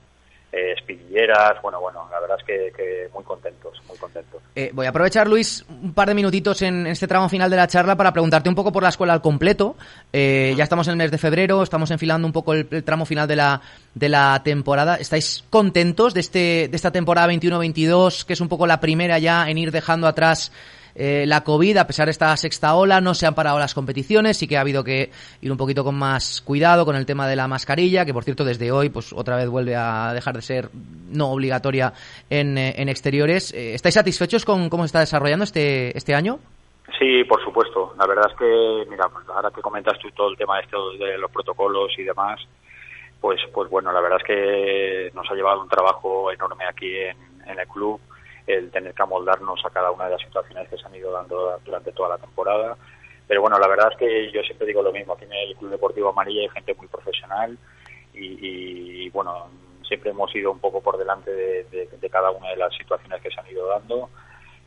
eh, 0.52 0.76
bueno, 1.62 1.80
bueno, 1.80 2.08
la 2.12 2.20
verdad 2.20 2.38
es 2.39 2.45
que, 2.45 3.10
muy 3.14 3.24
contentos, 3.24 3.82
muy 3.88 3.97
contentos. 3.97 4.41
Eh, 4.56 4.72
voy 4.74 4.86
a 4.86 4.89
aprovechar, 4.89 5.28
Luis, 5.28 5.66
un 5.70 5.93
par 5.93 6.08
de 6.08 6.16
minutitos 6.16 6.62
en, 6.62 6.88
este 6.88 7.08
tramo 7.08 7.30
final 7.30 7.50
de 7.50 7.56
la 7.56 7.68
charla 7.68 7.95
para 7.95 8.12
preguntarte 8.12 8.50
un 8.50 8.56
poco 8.56 8.72
por 8.72 8.84
la 8.84 8.89
escuela 8.89 9.14
al 9.14 9.22
completo. 9.22 9.76
Eh, 10.12 10.54
ya 10.58 10.64
estamos 10.64 10.88
en 10.88 10.93
el 10.93 10.97
mes 10.97 11.12
de 11.12 11.18
febrero, 11.18 11.62
estamos 11.62 11.91
enfilando 11.91 12.26
un 12.26 12.34
poco 12.34 12.54
el, 12.54 12.68
el, 12.72 12.84
tramo 12.84 13.06
final 13.06 13.28
de 13.28 13.36
la, 13.36 13.62
de 13.93 14.10
la 14.10 14.41
temporada. 14.43 14.95
¿Estáis 14.95 15.43
contentos 15.50 16.14
de, 16.14 16.22
este, 16.22 16.68
de 16.70 16.76
esta 16.76 16.91
temporada 16.91 17.32
21-22, 17.32 18.26
que 18.26 18.34
es 18.34 18.41
un 18.41 18.50
poco 18.50 18.66
la 18.66 18.80
primera 18.80 19.20
ya 19.20 19.50
en 19.50 19.58
ir 19.58 19.72
dejando 19.72 20.08
atrás 20.08 20.52
eh, 21.02 21.26
la 21.26 21.45
COVID, 21.45 21.78
a 21.78 21.88
pesar 21.88 22.08
de 22.08 22.12
esta 22.12 22.36
sexta 22.36 22.76
ola, 22.76 23.00
no 23.00 23.14
se 23.14 23.26
han 23.26 23.34
parado 23.34 23.58
las 23.58 23.74
competiciones, 23.74 24.36
sí 24.36 24.50
que 24.50 24.58
ha 24.58 24.62
habido 24.62 24.84
que 24.84 25.12
ir 25.39 25.50
un 25.50 25.58
poquito 25.58 25.86
con 25.86 25.95
más 25.95 26.41
cuidado 26.41 26.84
con 26.84 26.97
el 26.97 27.06
tema 27.06 27.26
de 27.26 27.38
la 27.38 27.47
mascarilla, 27.47 28.04
que 28.04 28.14
por 28.14 28.26
cierto 28.26 28.43
desde 28.43 28.74
hoy 28.74 28.89
pues 28.89 29.14
otra 29.14 29.38
vez 29.38 29.47
vuelve 29.47 29.78
a 29.78 30.12
dejar 30.14 30.36
de 30.36 30.41
ser 30.41 30.70
no 31.10 31.32
obligatoria 31.32 31.93
en, 32.30 32.58
eh, 32.58 32.74
en 32.76 32.89
exteriores. 32.89 33.54
Eh, 33.54 33.76
¿Estáis 33.76 33.95
satisfechos 33.95 34.43
con 34.43 34.68
cómo 34.68 34.84
se 34.84 34.88
está 34.88 35.00
desarrollando 35.00 35.45
este, 35.45 35.97
este 35.97 36.14
año? 36.14 36.39
Sí, 37.00 37.24
por 37.24 37.41
supuesto. 37.45 37.93
La 37.97 38.06
verdad 38.06 38.26
es 38.30 38.38
que, 38.38 38.91
mira, 38.91 39.08
pues 39.08 39.26
ahora 39.30 39.52
que 39.52 39.62
comentas 39.62 39.97
tú 40.00 40.12
todo 40.12 40.30
el 40.32 40.36
tema 40.36 40.58
de, 40.58 40.64
esto, 40.64 40.91
de 41.00 41.18
los 41.18 41.32
protocolos 41.32 41.97
y 41.97 42.04
demás, 42.04 42.41
pues, 43.22 43.39
pues 43.54 43.70
bueno, 43.70 43.93
la 43.93 44.02
verdad 44.02 44.20
es 44.20 44.28
que 44.28 45.12
nos 45.16 45.32
ha 45.32 45.34
llevado 45.34 45.62
un 45.62 45.70
trabajo 45.70 46.30
enorme 46.30 46.66
aquí 46.68 46.93
en 46.93 47.58
el 47.58 47.68
club 47.70 48.02
el 48.47 48.71
tener 48.71 48.93
que 48.93 49.03
amoldarnos 49.03 49.63
a 49.65 49.69
cada 49.69 49.91
una 49.91 50.05
de 50.05 50.11
las 50.11 50.21
situaciones 50.21 50.67
que 50.69 50.77
se 50.77 50.85
han 50.85 50.95
ido 50.95 51.11
dando 51.11 51.59
durante 51.63 51.91
toda 51.91 52.09
la 52.09 52.17
temporada. 52.17 52.77
Pero 53.27 53.41
bueno, 53.41 53.59
la 53.59 53.67
verdad 53.67 53.89
es 53.91 53.97
que 53.97 54.31
yo 54.31 54.41
siempre 54.41 54.65
digo 54.65 54.81
lo 54.81 54.91
mismo, 54.91 55.13
aquí 55.13 55.25
en 55.25 55.33
el 55.33 55.55
Club 55.55 55.69
Deportivo 55.69 56.09
Amarilla 56.09 56.41
hay 56.41 56.49
gente 56.49 56.73
muy 56.73 56.87
profesional 56.87 57.57
y, 58.13 59.07
bueno, 59.11 59.49
siempre 59.87 60.09
hemos 60.09 60.35
ido 60.35 60.51
un 60.51 60.59
poco 60.59 60.81
por 60.81 60.97
delante 60.97 61.31
de, 61.31 62.09
cada 62.09 62.31
una 62.31 62.49
de 62.49 62.57
las 62.57 62.73
situaciones 62.75 63.21
que 63.21 63.29
se 63.29 63.39
han 63.39 63.47
ido 63.47 63.67
dando 63.67 64.09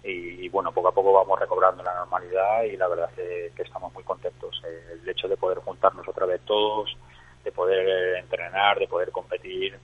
y, 0.04 0.48
bueno, 0.48 0.70
poco 0.70 0.88
a 0.88 0.94
poco 0.94 1.12
vamos 1.12 1.40
recobrando 1.40 1.82
la 1.82 1.94
normalidad 1.94 2.62
y 2.62 2.76
la 2.76 2.86
verdad 2.86 3.10
es 3.16 3.52
que, 3.52 3.62
estamos 3.62 3.92
muy 3.92 4.04
contentos. 4.04 4.62
El 4.64 5.08
hecho 5.08 5.26
de 5.26 5.36
poder 5.36 5.58
juntarnos 5.58 6.06
otra 6.06 6.26
vez 6.26 6.40
todos, 6.42 6.96
de 7.42 7.50
poder 7.50 8.16
entrenar, 8.18 8.78
de 8.78 8.86
poder 8.86 9.10
competir, 9.10 9.76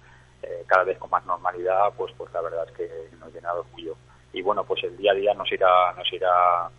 eh, 0.43 0.64
cada 0.66 0.84
vez 0.84 0.99
con 0.99 1.11
más 1.11 1.24
normalidad, 1.26 1.93
pues 1.97 2.12
pues 2.16 2.32
la 2.32 2.41
verdad 2.41 2.66
es 2.68 2.72
que 2.76 2.91
nos 3.18 3.32
llena 3.32 3.53
de 3.53 3.61
orgullo. 3.61 3.97
Y 4.32 4.43
bueno, 4.43 4.64
pues 4.64 4.82
el 4.84 4.97
día 4.97 5.12
a 5.12 5.14
día 5.14 5.34
nos 5.34 5.51
irá, 5.51 5.93
nos 5.97 6.12
irá 6.12 6.70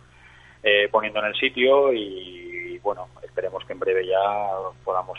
eh, 0.62 0.88
poniendo 0.90 1.20
en 1.20 1.26
el 1.26 1.34
sitio 1.34 1.92
y, 1.92 2.78
bueno, 2.78 3.08
esperemos 3.22 3.64
que 3.64 3.72
en 3.72 3.80
breve 3.80 4.06
ya 4.06 4.18
podamos, 4.84 5.18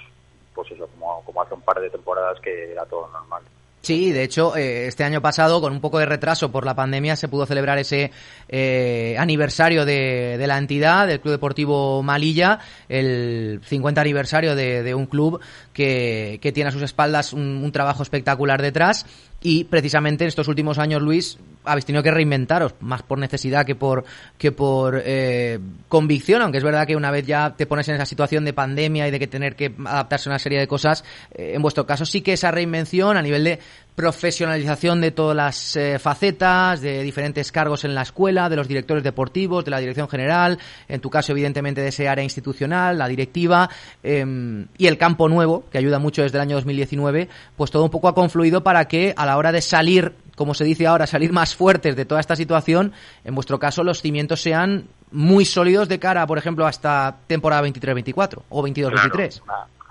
pues 0.53 0.71
eso, 0.71 0.87
como, 0.87 1.23
como 1.25 1.41
hace 1.41 1.53
un 1.53 1.61
par 1.61 1.79
de 1.79 1.89
temporadas 1.89 2.39
que 2.39 2.71
era 2.71 2.85
todo 2.85 3.07
normal. 3.09 3.43
Sí, 3.81 4.11
de 4.11 4.23
hecho, 4.23 4.55
eh, 4.55 4.85
este 4.85 5.03
año 5.03 5.21
pasado, 5.21 5.59
con 5.59 5.73
un 5.73 5.81
poco 5.81 5.97
de 5.97 6.05
retraso 6.05 6.51
por 6.51 6.65
la 6.65 6.75
pandemia, 6.75 7.15
se 7.15 7.27
pudo 7.27 7.47
celebrar 7.47 7.79
ese 7.79 8.11
eh, 8.47 9.15
aniversario 9.17 9.85
de, 9.85 10.37
de, 10.37 10.47
la 10.47 10.59
entidad, 10.59 11.07
del 11.07 11.19
Club 11.19 11.31
Deportivo 11.31 12.03
Malilla, 12.03 12.59
el 12.89 13.59
50 13.63 13.99
aniversario 13.99 14.55
de, 14.55 14.83
de 14.83 14.93
un 14.93 15.07
club 15.07 15.41
que, 15.73 16.37
que, 16.43 16.51
tiene 16.51 16.69
a 16.69 16.71
sus 16.71 16.83
espaldas 16.83 17.33
un, 17.33 17.41
un 17.41 17.71
trabajo 17.71 18.03
espectacular 18.03 18.61
detrás 18.61 19.07
y 19.43 19.63
precisamente 19.63 20.23
en 20.23 20.27
estos 20.27 20.47
últimos 20.47 20.77
años, 20.77 21.01
Luis, 21.01 21.37
habéis 21.63 21.85
tenido 21.85 22.03
que 22.03 22.11
reinventaros, 22.11 22.75
más 22.79 23.01
por 23.01 23.17
necesidad 23.17 23.65
que 23.65 23.75
por, 23.75 24.05
que 24.37 24.51
por 24.51 25.01
eh, 25.03 25.59
convicción, 25.87 26.41
aunque 26.43 26.59
es 26.59 26.63
verdad 26.63 26.85
que 26.85 26.95
una 26.95 27.09
vez 27.09 27.25
ya 27.25 27.55
te 27.55 27.65
pones 27.65 27.87
en 27.89 27.95
esa 27.95 28.05
situación 28.05 28.45
de 28.45 28.53
pandemia 28.53 29.07
y 29.07 29.11
de 29.11 29.19
que 29.19 29.27
tener 29.27 29.55
que 29.55 29.73
adaptarse 29.85 30.29
a 30.29 30.31
una 30.31 30.39
serie 30.39 30.59
de 30.59 30.67
cosas, 30.67 31.03
eh, 31.33 31.53
en 31.55 31.61
vuestro 31.61 31.85
caso 31.87 32.05
sí 32.05 32.21
que 32.21 32.33
esa 32.33 32.51
reinvención 32.51 33.17
a 33.17 33.21
nivel 33.21 33.43
de 33.43 33.59
profesionalización 33.95 35.01
de 35.01 35.11
todas 35.11 35.35
las 35.35 35.75
eh, 35.75 35.99
facetas, 35.99 36.81
de 36.81 37.03
diferentes 37.03 37.51
cargos 37.51 37.83
en 37.83 37.93
la 37.93 38.03
escuela, 38.03 38.49
de 38.49 38.55
los 38.55 38.67
directores 38.67 39.03
deportivos, 39.03 39.65
de 39.65 39.71
la 39.71 39.79
dirección 39.79 40.07
general, 40.07 40.59
en 40.87 41.01
tu 41.01 41.09
caso 41.09 41.33
evidentemente 41.33 41.81
de 41.81 41.89
ese 41.89 42.07
área 42.07 42.23
institucional, 42.23 42.97
la 42.97 43.07
directiva 43.07 43.69
em, 44.01 44.67
y 44.77 44.87
el 44.87 44.97
campo 44.97 45.27
nuevo, 45.27 45.65
que 45.69 45.77
ayuda 45.77 45.99
mucho 45.99 46.21
desde 46.21 46.37
el 46.37 46.41
año 46.41 46.55
2019, 46.55 47.29
pues 47.55 47.71
todo 47.71 47.83
un 47.83 47.89
poco 47.89 48.07
ha 48.07 48.15
confluido 48.15 48.63
para 48.63 48.85
que 48.85 49.13
a 49.17 49.25
la 49.25 49.37
hora 49.37 49.51
de 49.51 49.61
salir, 49.61 50.13
como 50.35 50.53
se 50.53 50.63
dice 50.63 50.87
ahora, 50.87 51.05
salir 51.05 51.33
más 51.33 51.55
fuertes 51.55 51.95
de 51.95 52.05
toda 52.05 52.21
esta 52.21 52.35
situación, 52.35 52.93
en 53.25 53.35
vuestro 53.35 53.59
caso 53.59 53.83
los 53.83 54.01
cimientos 54.01 54.41
sean 54.41 54.87
muy 55.11 55.43
sólidos 55.43 55.89
de 55.89 55.99
cara, 55.99 56.25
por 56.25 56.37
ejemplo, 56.37 56.65
a 56.65 56.69
esta 56.69 57.17
temporada 57.27 57.67
23-24 57.67 58.43
o 58.49 58.63
22-23. 58.63 59.41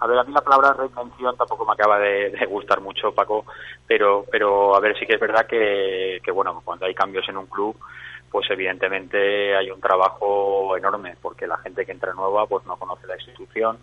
A 0.01 0.07
ver, 0.07 0.19
a 0.19 0.25
mí 0.25 0.33
la 0.33 0.41
palabra 0.41 0.73
reinvención 0.73 1.37
tampoco 1.37 1.67
me 1.67 1.73
acaba 1.73 1.99
de, 1.99 2.47
gustar 2.49 2.81
mucho, 2.81 3.13
Paco, 3.13 3.45
pero, 3.87 4.25
pero 4.31 4.75
a 4.75 4.81
ver, 4.81 4.99
sí 4.99 5.05
que 5.07 5.15
es 5.15 5.21
verdad 5.21 5.47
que, 5.47 6.21
que, 6.25 6.31
bueno, 6.31 6.63
cuando 6.65 6.87
hay 6.87 6.95
cambios 6.95 7.29
en 7.29 7.37
un 7.37 7.47
club, 7.47 7.77
pues 8.31 8.51
evidentemente 8.51 9.55
hay 9.55 9.71
un 9.71 9.81
trabajo 9.81 10.75
enorme, 10.75 11.17
porque 11.21 11.47
la 11.47 11.59
gente 11.59 11.85
que 11.85 11.93
entra 11.93 12.15
nueva 12.15 12.47
pues 12.47 12.65
no 12.65 12.79
conoce 12.79 13.07
la 13.07 13.17
institución, 13.17 13.79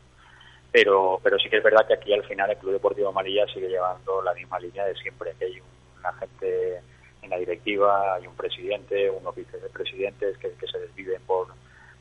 pero, 0.72 1.20
pero 1.22 1.38
sí 1.38 1.50
que 1.50 1.58
es 1.58 1.64
verdad 1.64 1.86
que 1.86 1.94
aquí 1.94 2.12
al 2.12 2.24
final 2.24 2.50
el 2.50 2.58
Club 2.58 2.74
Deportivo 2.74 3.10
Amarilla 3.10 3.46
sigue 3.54 3.70
llevando 3.70 4.22
la 4.24 4.34
misma 4.34 4.60
línea 4.60 4.86
de 4.86 4.96
siempre, 4.96 5.36
que 5.38 5.46
hay 5.46 5.62
una 6.00 6.14
gente 6.14 6.82
en 7.22 7.30
la 7.30 7.38
directiva, 7.38 8.16
hay 8.16 8.26
un 8.26 8.36
presidente, 8.36 9.08
unos 9.12 9.36
vicepresidentes 9.36 10.36
que, 10.40 10.52
que 10.54 10.68
se 10.68 10.80
desviven 10.80 11.22
por, 11.28 11.48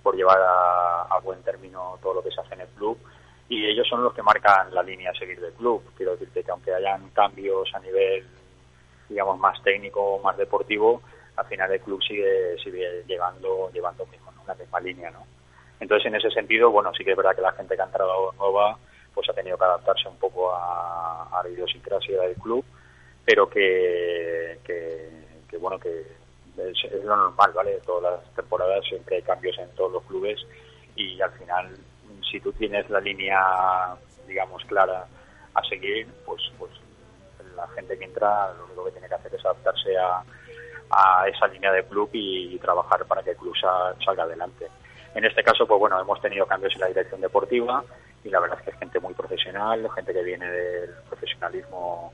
por 0.03 0.17
llevar 0.17 0.41
a, 0.41 1.03
a 1.03 1.21
buen 1.21 1.43
término 1.43 1.99
todo 2.01 2.15
lo 2.15 2.23
que 2.23 2.31
se 2.31 2.41
hace 2.41 2.55
en 2.55 2.63
el 2.63 2.69
club 2.69 2.99
y 3.49 3.65
ellos 3.67 3.87
son 3.89 4.03
los 4.03 4.13
que 4.13 4.23
marcan 4.23 4.75
la 4.75 4.83
línea 4.83 5.11
a 5.11 5.15
seguir 5.15 5.41
del 5.41 5.53
club. 5.53 5.83
Quiero 5.97 6.13
decirte 6.13 6.43
que 6.43 6.51
aunque 6.51 6.75
hayan 6.75 7.11
cambios 7.11 7.73
a 7.75 7.79
nivel, 7.81 8.27
digamos, 9.09 9.39
más 9.39 9.63
técnico, 9.63 10.21
más 10.23 10.37
deportivo, 10.37 11.03
al 11.37 11.47
final 11.47 11.71
el 11.73 11.81
club 11.81 12.03
sigue, 12.03 12.57
sigue 12.63 13.05
llevando, 13.07 13.71
llevando 13.73 14.07
mismo, 14.07 14.33
una 14.43 14.55
misma 14.55 14.81
línea, 14.81 15.11
¿no? 15.11 15.27
Entonces, 15.79 16.07
en 16.07 16.15
ese 16.15 16.31
sentido, 16.31 16.71
bueno, 16.71 16.93
sí 16.95 17.05
que 17.05 17.11
es 17.11 17.17
verdad 17.17 17.37
que 17.37 17.43
la 17.43 17.53
gente 17.53 17.77
que 17.77 17.83
ha 17.83 17.87
entrado 17.87 18.33
nueva, 18.33 18.79
pues 19.15 19.29
ha 19.29 19.35
tenido 19.35 19.59
que 19.59 19.65
adaptarse 19.65 20.09
un 20.09 20.17
poco 20.19 20.53
a, 20.55 21.29
a 21.31 21.43
la 21.43 21.49
idiosincrasia 21.51 22.23
del 22.23 22.35
club, 22.37 22.65
pero 23.25 23.49
que, 23.49 24.59
que, 24.65 25.59
bueno, 25.59 25.79
que 25.79 26.01
es, 26.59 26.85
es, 26.85 27.05
lo 27.05 27.17
normal, 27.17 27.53
¿vale? 27.53 27.81
Todas 27.85 28.21
las 28.21 28.35
temporadas 28.35 28.85
siempre 28.87 29.17
hay 29.17 29.23
cambios 29.23 29.59
en 29.59 29.69
todos 29.75 29.93
los 29.93 30.03
clubes 30.05 30.47
y 30.95 31.21
al 31.21 31.33
final 31.33 31.77
si 32.31 32.41
tú 32.41 32.53
tienes 32.53 32.89
la 32.91 33.01
línea, 33.01 33.41
digamos, 34.27 34.65
clara 34.65 35.07
a 35.55 35.63
seguir, 35.65 36.07
pues, 36.25 36.43
pues 36.59 36.71
la 37.57 37.67
gente 37.69 37.99
que 37.99 38.05
entra 38.05 38.53
lo 38.55 38.67
único 38.67 38.85
que 38.85 38.93
tiene 38.93 39.09
que 39.09 39.15
hacer 39.15 39.35
es 39.35 39.45
adaptarse 39.45 39.97
a, 39.97 40.23
a 40.91 41.29
esa 41.29 41.47
línea 41.47 41.73
de 41.73 41.85
club 41.85 42.11
y, 42.13 42.59
trabajar 42.59 43.05
para 43.07 43.23
que 43.23 43.31
el 43.31 43.37
club 43.37 43.55
salga 44.05 44.25
adelante. 44.25 44.67
En 45.15 45.25
este 45.25 45.43
caso, 45.43 45.67
pues 45.67 45.79
bueno, 45.79 46.01
hemos 46.01 46.21
tenido 46.21 46.47
cambios 46.47 46.75
en 46.75 46.81
la 46.81 46.89
dirección 46.89 47.21
deportiva 47.21 47.85
y 48.25 48.29
la 48.29 48.41
verdad 48.41 48.59
es 48.59 48.65
que 48.65 48.71
es 48.73 48.79
gente 48.79 48.99
muy 48.99 49.15
profesional, 49.15 49.89
gente 49.95 50.13
que 50.13 50.23
viene 50.23 50.51
del 50.51 50.91
profesionalismo 51.09 52.13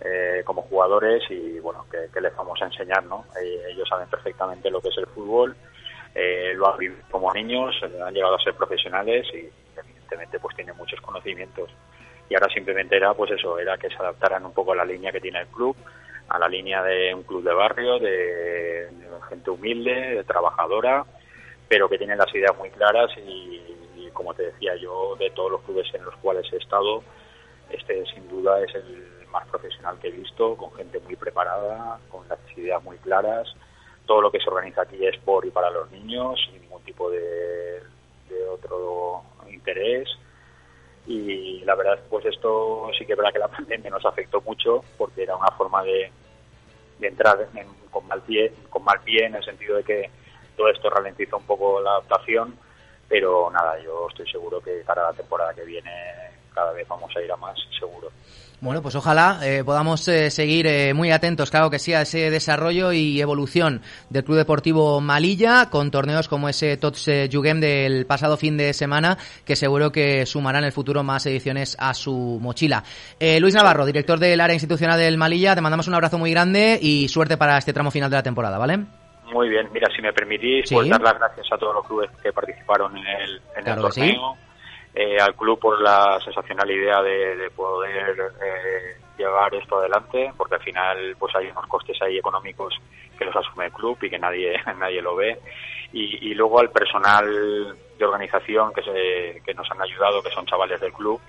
eh, 0.00 0.42
como 0.44 0.62
jugadores 0.62 1.22
y 1.30 1.58
bueno, 1.60 1.86
que, 1.90 2.20
les 2.20 2.36
vamos 2.36 2.60
a 2.60 2.66
enseñar, 2.66 3.02
¿no? 3.04 3.24
Eh, 3.40 3.62
ellos 3.70 3.88
saben 3.88 4.08
perfectamente 4.08 4.70
lo 4.70 4.80
que 4.80 4.88
es 4.88 4.98
el 4.98 5.06
fútbol 5.06 5.56
eh, 6.14 6.52
lo 6.54 6.72
han 6.72 6.78
vivido 6.78 7.02
como 7.10 7.32
niños, 7.32 7.74
eh, 7.82 8.00
han 8.00 8.14
llegado 8.14 8.36
a 8.36 8.42
ser 8.42 8.54
profesionales 8.54 9.26
y 9.34 9.48
evidentemente 9.76 10.38
pues 10.38 10.54
tienen 10.54 10.76
muchos 10.76 11.00
conocimientos. 11.00 11.70
Y 12.28 12.34
ahora 12.34 12.48
simplemente 12.52 12.96
era 12.96 13.12
pues 13.14 13.32
eso, 13.32 13.58
era 13.58 13.76
que 13.76 13.88
se 13.88 13.96
adaptaran 13.96 14.46
un 14.46 14.52
poco 14.52 14.72
a 14.72 14.76
la 14.76 14.84
línea 14.84 15.10
que 15.10 15.20
tiene 15.20 15.40
el 15.40 15.48
club, 15.48 15.76
a 16.28 16.38
la 16.38 16.48
línea 16.48 16.82
de 16.82 17.12
un 17.12 17.24
club 17.24 17.42
de 17.42 17.52
barrio, 17.52 17.98
de, 17.98 18.88
gente 19.28 19.50
humilde, 19.50 20.14
de 20.14 20.24
trabajadora, 20.24 21.04
pero 21.68 21.88
que 21.88 21.98
tienen 21.98 22.18
las 22.18 22.32
ideas 22.34 22.56
muy 22.56 22.70
claras 22.70 23.10
y, 23.18 23.60
como 24.12 24.32
te 24.32 24.44
decía 24.44 24.76
yo, 24.76 25.16
de 25.18 25.30
todos 25.30 25.50
los 25.50 25.62
clubes 25.62 25.92
en 25.92 26.04
los 26.04 26.14
cuales 26.16 26.46
he 26.52 26.56
estado, 26.56 27.02
este 27.70 28.06
sin 28.06 28.28
duda 28.28 28.62
es 28.62 28.72
el 28.76 29.26
más 29.30 29.46
profesional 29.48 29.98
que 29.98 30.08
he 30.08 30.12
visto, 30.12 30.56
con 30.56 30.72
gente 30.74 31.00
muy 31.00 31.16
preparada, 31.16 31.98
con 32.08 32.28
las 32.28 32.38
ideas 32.56 32.82
muy 32.84 32.96
claras 32.98 33.52
todo 34.06 34.20
lo 34.20 34.30
que 34.30 34.40
se 34.40 34.48
organiza 34.48 34.82
aquí 34.82 35.04
es 35.04 35.16
por 35.18 35.46
y 35.46 35.50
para 35.50 35.70
los 35.70 35.90
niños, 35.90 36.40
sin 36.44 36.60
ningún 36.60 36.82
tipo 36.82 37.10
de, 37.10 37.82
otro 38.50 39.22
interés. 39.50 40.08
Y 41.06 41.60
la 41.64 41.74
verdad, 41.74 42.00
pues 42.08 42.24
esto 42.26 42.90
sí 42.98 43.04
que 43.04 43.12
es 43.12 43.18
verdad 43.18 43.32
que 43.32 43.38
la 43.38 43.48
pandemia 43.56 43.90
nos 43.90 44.04
afectó 44.04 44.40
mucho 44.40 44.84
porque 44.98 45.22
era 45.22 45.36
una 45.36 45.50
forma 45.52 45.82
de, 45.82 46.10
entrar 47.00 47.48
con 47.90 48.06
mal 48.06 48.22
pie, 48.22 48.52
con 48.70 48.82
mal 48.84 49.00
pie 49.00 49.26
en 49.26 49.34
el 49.34 49.44
sentido 49.44 49.76
de 49.76 49.84
que 49.84 50.10
todo 50.56 50.68
esto 50.68 50.88
ralentiza 50.88 51.36
un 51.36 51.44
poco 51.44 51.80
la 51.80 51.90
adaptación, 51.90 52.56
pero 53.08 53.50
nada, 53.50 53.78
yo 53.82 54.06
estoy 54.08 54.30
seguro 54.30 54.60
que 54.60 54.82
para 54.86 55.02
la 55.02 55.12
temporada 55.12 55.52
que 55.52 55.64
viene 55.64 55.90
cada 56.54 56.72
vez 56.72 56.88
vamos 56.88 57.14
a 57.14 57.20
ir 57.20 57.30
a 57.30 57.36
más, 57.36 57.58
seguro. 57.78 58.10
Bueno, 58.64 58.80
pues 58.80 58.94
ojalá 58.94 59.40
eh, 59.42 59.62
podamos 59.62 60.08
eh, 60.08 60.30
seguir 60.30 60.66
eh, 60.66 60.94
muy 60.94 61.10
atentos, 61.10 61.50
claro 61.50 61.68
que 61.68 61.78
sí, 61.78 61.92
a 61.92 62.00
ese 62.00 62.30
desarrollo 62.30 62.92
y 62.92 63.20
evolución 63.20 63.82
del 64.08 64.24
Club 64.24 64.38
Deportivo 64.38 65.02
Malilla 65.02 65.68
con 65.68 65.90
torneos 65.90 66.28
como 66.28 66.48
ese 66.48 66.78
Tots 66.78 67.10
Jugem 67.30 67.60
del 67.60 68.06
pasado 68.06 68.38
fin 68.38 68.56
de 68.56 68.72
semana, 68.72 69.18
que 69.44 69.54
seguro 69.54 69.92
que 69.92 70.24
sumarán 70.24 70.62
en 70.62 70.68
el 70.68 70.72
futuro 70.72 71.02
más 71.02 71.26
ediciones 71.26 71.76
a 71.78 71.92
su 71.92 72.38
mochila. 72.40 72.82
Luis 73.38 73.52
Navarro, 73.52 73.84
director 73.84 74.18
del 74.18 74.40
área 74.40 74.54
institucional 74.54 74.98
del 74.98 75.18
Malilla, 75.18 75.54
te 75.54 75.60
mandamos 75.60 75.86
un 75.86 75.94
abrazo 75.94 76.16
muy 76.16 76.30
grande 76.30 76.78
y 76.80 77.08
suerte 77.08 77.36
para 77.36 77.58
este 77.58 77.74
tramo 77.74 77.90
final 77.90 78.08
de 78.08 78.16
la 78.16 78.22
temporada, 78.22 78.56
¿vale? 78.56 78.78
Muy 79.30 79.50
bien, 79.50 79.68
mira, 79.74 79.90
si 79.94 80.00
me 80.00 80.14
permitís, 80.14 80.70
pues 80.72 80.88
dar 80.88 81.02
las 81.02 81.18
gracias 81.18 81.48
a 81.52 81.58
todos 81.58 81.74
los 81.74 81.86
clubes 81.86 82.10
que 82.22 82.32
participaron 82.32 82.96
en 82.96 83.06
el, 83.06 83.42
en 83.58 83.68
el 83.68 83.76
torneo 83.78 84.38
eh, 84.94 85.18
al 85.20 85.34
club 85.34 85.58
por 85.58 85.80
la 85.80 86.20
sensacional 86.20 86.70
idea 86.70 87.02
de, 87.02 87.50
poder 87.50 88.32
eh, 88.40 88.96
llevar 89.18 89.52
esto 89.54 89.78
adelante, 89.78 90.32
porque 90.36 90.54
al 90.54 90.62
final 90.62 91.16
pues 91.18 91.34
hay 91.34 91.48
unos 91.48 91.66
costes 91.66 92.00
ahí 92.00 92.18
económicos 92.18 92.74
que 93.18 93.24
los 93.24 93.34
asume 93.34 93.66
el 93.66 93.72
club 93.72 93.98
y 94.02 94.10
que 94.10 94.18
nadie 94.18 94.54
nadie 94.78 95.02
lo 95.02 95.16
ve. 95.16 95.38
Y, 95.92 96.34
luego 96.34 96.58
al 96.58 96.70
personal 96.70 97.76
de 97.96 98.04
organización 98.04 98.72
que, 98.72 98.82
se, 98.82 99.42
que 99.44 99.54
nos 99.54 99.70
han 99.70 99.80
ayudado, 99.80 100.20
que 100.22 100.30
son 100.30 100.44
chavales 100.44 100.80
del 100.80 100.92
club, 100.92 101.20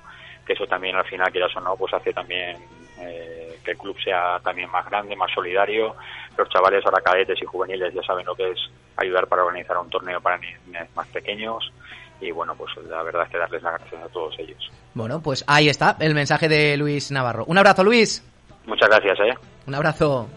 que 0.44 0.54
eso 0.54 0.66
también 0.66 0.96
al 0.96 1.06
final, 1.06 1.32
quieras 1.32 1.56
o 1.56 1.62
no, 1.62 1.76
pues 1.76 1.94
hace 1.94 2.12
también 2.12 2.58
eh, 3.00 3.60
que 3.64 3.72
el 3.72 3.78
club 3.78 3.96
sea 4.04 4.40
también 4.40 4.72
más 4.72 4.90
grande, 4.90 5.16
más 5.16 5.32
solidario. 5.32 5.96
Los 6.36 6.50
chavales 6.50 6.84
ahora 6.84 7.04
cadetes 7.04 7.40
y 7.44 7.46
juveniles 7.46 7.94
ya 7.94 8.02
saben 8.02 8.26
lo 8.26 8.34
que 8.34 8.50
es 8.50 8.60
ayudar 8.98 9.28
para 9.28 9.44
organizar 9.44 9.78
un 9.78 9.90
torneo 9.90 10.20
para 10.20 10.40
niños 10.40 10.88
más 10.96 11.08
pequeños 11.10 11.72
y 12.22 12.32
bueno, 12.32 12.56
pues 12.56 12.72
la 12.90 13.04
verdad 13.04 13.24
es 13.24 13.30
que 13.30 13.38
darles 13.38 13.62
las 13.64 13.80
gracias 13.80 14.04
a 14.04 14.08
todos 14.10 14.36
ellos. 14.40 14.72
Bueno, 14.94 15.22
pues 15.22 15.44
ahí 15.48 15.70
está 15.70 15.98
el 16.00 16.16
mensaje 16.16 16.48
de 16.48 16.78
Luis 16.78 17.12
Navarro. 17.12 17.46
Un 17.48 17.58
abrazo, 17.58 17.84
Luis. 17.84 18.24
Muchas 18.66 18.90
gracias, 18.90 19.20
¿eh? 19.20 19.38
Un 19.68 19.76
abrazo. 19.76 20.28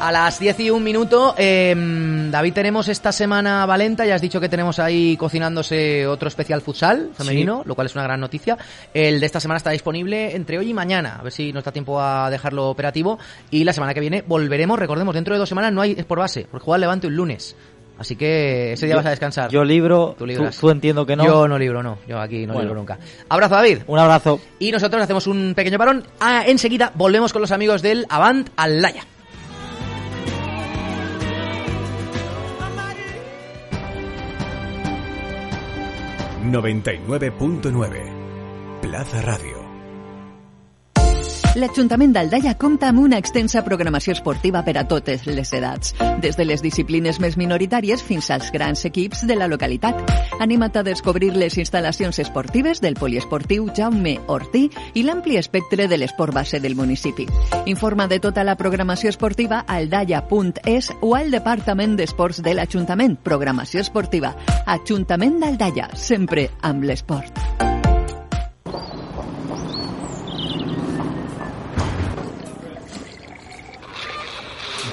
A 0.00 0.12
las 0.12 0.38
10 0.38 0.60
y 0.60 0.70
un 0.70 0.84
minuto, 0.84 1.34
em, 1.36 2.30
David, 2.30 2.52
tenemos 2.52 2.86
esta 2.86 3.10
semana 3.10 3.66
Valenta, 3.66 4.06
ya 4.06 4.14
has 4.14 4.20
dicho 4.20 4.40
que 4.40 4.48
tenemos 4.48 4.78
ahí 4.78 5.16
cocinándose 5.16 6.06
otro 6.06 6.28
especial 6.28 6.60
futsal 6.60 7.10
femenino, 7.14 7.62
lo 7.64 7.74
cual 7.74 7.88
es 7.88 7.96
una 7.96 8.04
gran 8.04 8.20
noticia. 8.20 8.56
El 8.94 9.18
de 9.18 9.26
esta 9.26 9.40
semana 9.40 9.56
está 9.56 9.70
disponible 9.70 10.36
entre 10.36 10.56
hoy 10.56 10.70
y 10.70 10.74
mañana, 10.74 11.16
a 11.18 11.22
ver 11.24 11.32
si 11.32 11.52
nos 11.52 11.64
da 11.64 11.72
tiempo 11.72 12.00
a 12.00 12.30
dejarlo 12.30 12.70
operativo. 12.70 13.18
Y 13.50 13.64
la 13.64 13.72
semana 13.72 13.92
que 13.92 13.98
viene 13.98 14.22
volveremos, 14.24 14.78
recordemos, 14.78 15.16
dentro 15.16 15.34
de 15.34 15.40
dos 15.40 15.48
semanas 15.48 15.72
no 15.72 15.80
hay 15.80 15.96
es 15.98 16.04
por 16.04 16.20
base, 16.20 16.46
porque 16.48 16.64
juega 16.64 16.76
el 16.76 16.82
Levante 16.82 17.08
un 17.08 17.16
lunes. 17.16 17.56
Así 17.98 18.14
que 18.14 18.74
ese 18.74 18.86
día 18.86 18.96
vas 18.96 19.06
a 19.06 19.10
descansar. 19.10 19.50
Yo 19.50 19.64
libro, 19.64 20.14
tú, 20.16 20.24
tú, 20.60 20.70
entiendo 20.70 21.04
que 21.04 21.16
no. 21.16 21.24
Yo 21.24 21.48
no 21.48 21.58
libro, 21.58 21.82
no. 21.82 21.98
Yo 22.06 22.20
aquí 22.20 22.46
no 22.46 22.60
libro 22.60 22.76
nunca. 22.76 22.98
Abrazo, 23.28 23.56
David. 23.56 23.78
Un 23.88 23.98
abrazo. 23.98 24.40
Y 24.60 24.70
nosotros 24.70 25.02
hacemos 25.02 25.26
un 25.26 25.54
pequeño 25.54 25.78
parón. 25.78 26.04
Ah, 26.20 26.44
enseguida 26.46 26.92
volvemos 26.94 27.32
con 27.32 27.42
los 27.42 27.50
amigos 27.50 27.82
del 27.82 28.06
Avant 28.08 28.50
Alaya. 28.56 29.02
99.9 36.50 38.80
Plaza 38.80 39.20
Radio 39.22 39.57
L'Ajuntament 41.58 42.12
d'Aldaia 42.14 42.52
compta 42.54 42.86
amb 42.92 43.00
una 43.02 43.18
extensa 43.18 43.64
programació 43.66 44.12
esportiva 44.14 44.60
per 44.62 44.76
a 44.78 44.84
totes 44.86 45.24
les 45.26 45.50
edats, 45.56 45.90
des 46.22 46.36
de 46.38 46.44
les 46.46 46.62
disciplines 46.62 47.18
més 47.18 47.34
minoritàries 47.40 48.04
fins 48.06 48.28
als 48.30 48.52
grans 48.54 48.84
equips 48.86 49.24
de 49.26 49.34
la 49.34 49.48
localitat. 49.50 49.98
Anima't 50.38 50.78
a 50.78 50.84
descobrir 50.86 51.32
les 51.34 51.56
instal·lacions 51.58 52.20
esportives 52.22 52.78
del 52.84 52.94
poliesportiu 52.94 53.66
Jaume 53.74 54.20
Ortí 54.30 54.68
i 54.94 55.02
l'ampli 55.02 55.34
espectre 55.40 55.88
de 55.90 55.98
l'esport 55.98 56.36
base 56.36 56.60
del 56.62 56.78
municipi. 56.78 57.26
Informa 57.66 58.06
de 58.06 58.20
tota 58.22 58.44
la 58.46 58.54
programació 58.54 59.10
esportiva 59.10 59.64
a 59.66 59.80
aldaia.es 59.80 60.92
o 61.00 61.16
al 61.18 61.32
Departament 61.34 61.98
d'Esports 61.98 62.38
de 62.38 62.54
l'Ajuntament. 62.54 63.18
Programació 63.18 63.82
esportiva. 63.82 64.36
Ajuntament 64.78 65.40
d'Aldaia, 65.42 65.90
sempre 65.96 66.52
amb 66.62 66.86
l'esport. 66.86 67.77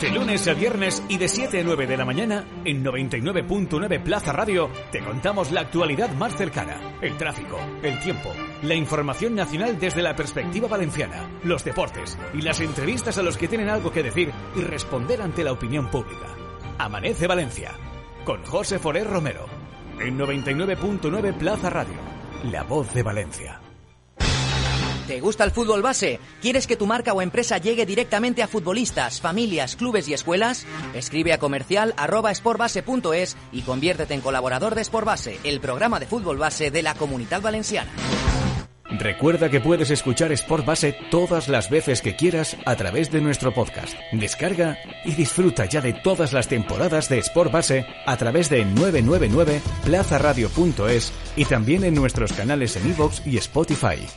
De 0.01 0.09
lunes 0.11 0.45
a 0.47 0.53
viernes 0.53 1.01
y 1.07 1.17
de 1.17 1.29
7 1.29 1.61
a 1.61 1.63
9 1.63 1.87
de 1.87 1.95
la 1.95 2.03
mañana, 2.03 2.43
en 2.65 2.83
99.9 2.83 4.03
Plaza 4.03 4.33
Radio, 4.33 4.69
te 4.91 4.99
contamos 4.99 5.51
la 5.51 5.61
actualidad 5.61 6.11
más 6.11 6.35
cercana, 6.35 6.97
el 7.01 7.15
tráfico, 7.17 7.57
el 7.81 7.97
tiempo, 8.01 8.29
la 8.61 8.75
información 8.75 9.35
nacional 9.35 9.79
desde 9.79 10.01
la 10.01 10.15
perspectiva 10.15 10.67
valenciana, 10.67 11.29
los 11.43 11.63
deportes 11.63 12.17
y 12.33 12.41
las 12.41 12.59
entrevistas 12.59 13.17
a 13.17 13.23
los 13.23 13.37
que 13.37 13.47
tienen 13.47 13.69
algo 13.69 13.91
que 13.91 14.03
decir 14.03 14.31
y 14.55 14.61
responder 14.61 15.21
ante 15.21 15.45
la 15.45 15.53
opinión 15.53 15.89
pública. 15.89 16.27
Amanece 16.77 17.25
Valencia, 17.25 17.71
con 18.25 18.43
José 18.43 18.79
Forer 18.79 19.07
Romero, 19.07 19.45
en 19.99 20.19
99.9 20.19 21.37
Plaza 21.37 21.69
Radio, 21.69 21.95
la 22.51 22.63
voz 22.63 22.93
de 22.93 23.01
Valencia. 23.01 23.64
¿Te 25.07 25.21
gusta 25.21 25.43
el 25.43 25.51
fútbol 25.51 25.83
base? 25.83 26.19
¿Quieres 26.41 26.65
que 26.65 26.75
tu 26.75 26.87
marca 26.87 27.13
o 27.13 27.21
empresa 27.21 27.59
llegue 27.59 27.85
directamente 27.85 28.41
a 28.41 28.47
futbolistas, 28.47 29.21
familias, 29.21 29.75
clubes 29.75 30.07
y 30.07 30.13
escuelas? 30.13 30.65
Escribe 30.95 31.31
a 31.31 31.37
comercial 31.37 31.93
y 33.51 33.61
conviértete 33.61 34.13
en 34.15 34.21
colaborador 34.21 34.73
de 34.73 34.83
Sportbase, 34.83 35.39
el 35.43 35.59
programa 35.59 35.99
de 35.99 36.07
fútbol 36.07 36.37
base 36.37 36.71
de 36.71 36.81
la 36.81 36.95
Comunidad 36.95 37.41
Valenciana. 37.41 37.91
Recuerda 38.99 39.49
que 39.49 39.59
puedes 39.59 39.89
escuchar 39.89 40.31
Sport 40.31 40.65
Base 40.65 40.95
todas 41.11 41.49
las 41.49 41.69
veces 41.69 42.01
que 42.01 42.15
quieras 42.15 42.55
a 42.65 42.75
través 42.75 43.11
de 43.11 43.19
nuestro 43.19 43.53
podcast. 43.53 43.93
Descarga 44.11 44.77
y 45.03 45.13
disfruta 45.13 45.65
ya 45.65 45.81
de 45.81 45.93
todas 45.93 46.33
las 46.33 46.47
temporadas 46.47 47.09
de 47.09 47.19
Sport 47.19 47.51
Base 47.51 47.85
a 48.05 48.15
través 48.17 48.49
de 48.49 48.63
999 48.63 49.61
plazaradio.es 49.83 51.13
y 51.35 51.45
también 51.45 51.83
en 51.83 51.95
nuestros 51.95 52.31
canales 52.33 52.75
en 52.77 52.89
iVoox 52.89 53.25
y 53.25 53.37
Spotify. 53.37 54.07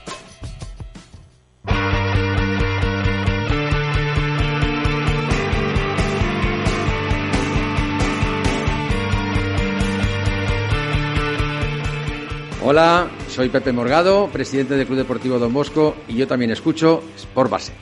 Hola, 12.70 13.08
soy 13.30 13.48
Pepe 13.48 13.72
Morgado, 13.72 14.28
presidente 14.30 14.76
del 14.76 14.84
Club 14.84 14.98
Deportivo 14.98 15.38
Don 15.38 15.54
Bosco 15.54 15.96
y 16.06 16.16
yo 16.16 16.26
también 16.26 16.50
escucho 16.50 17.02
Sport 17.16 17.50
Base. 17.50 17.72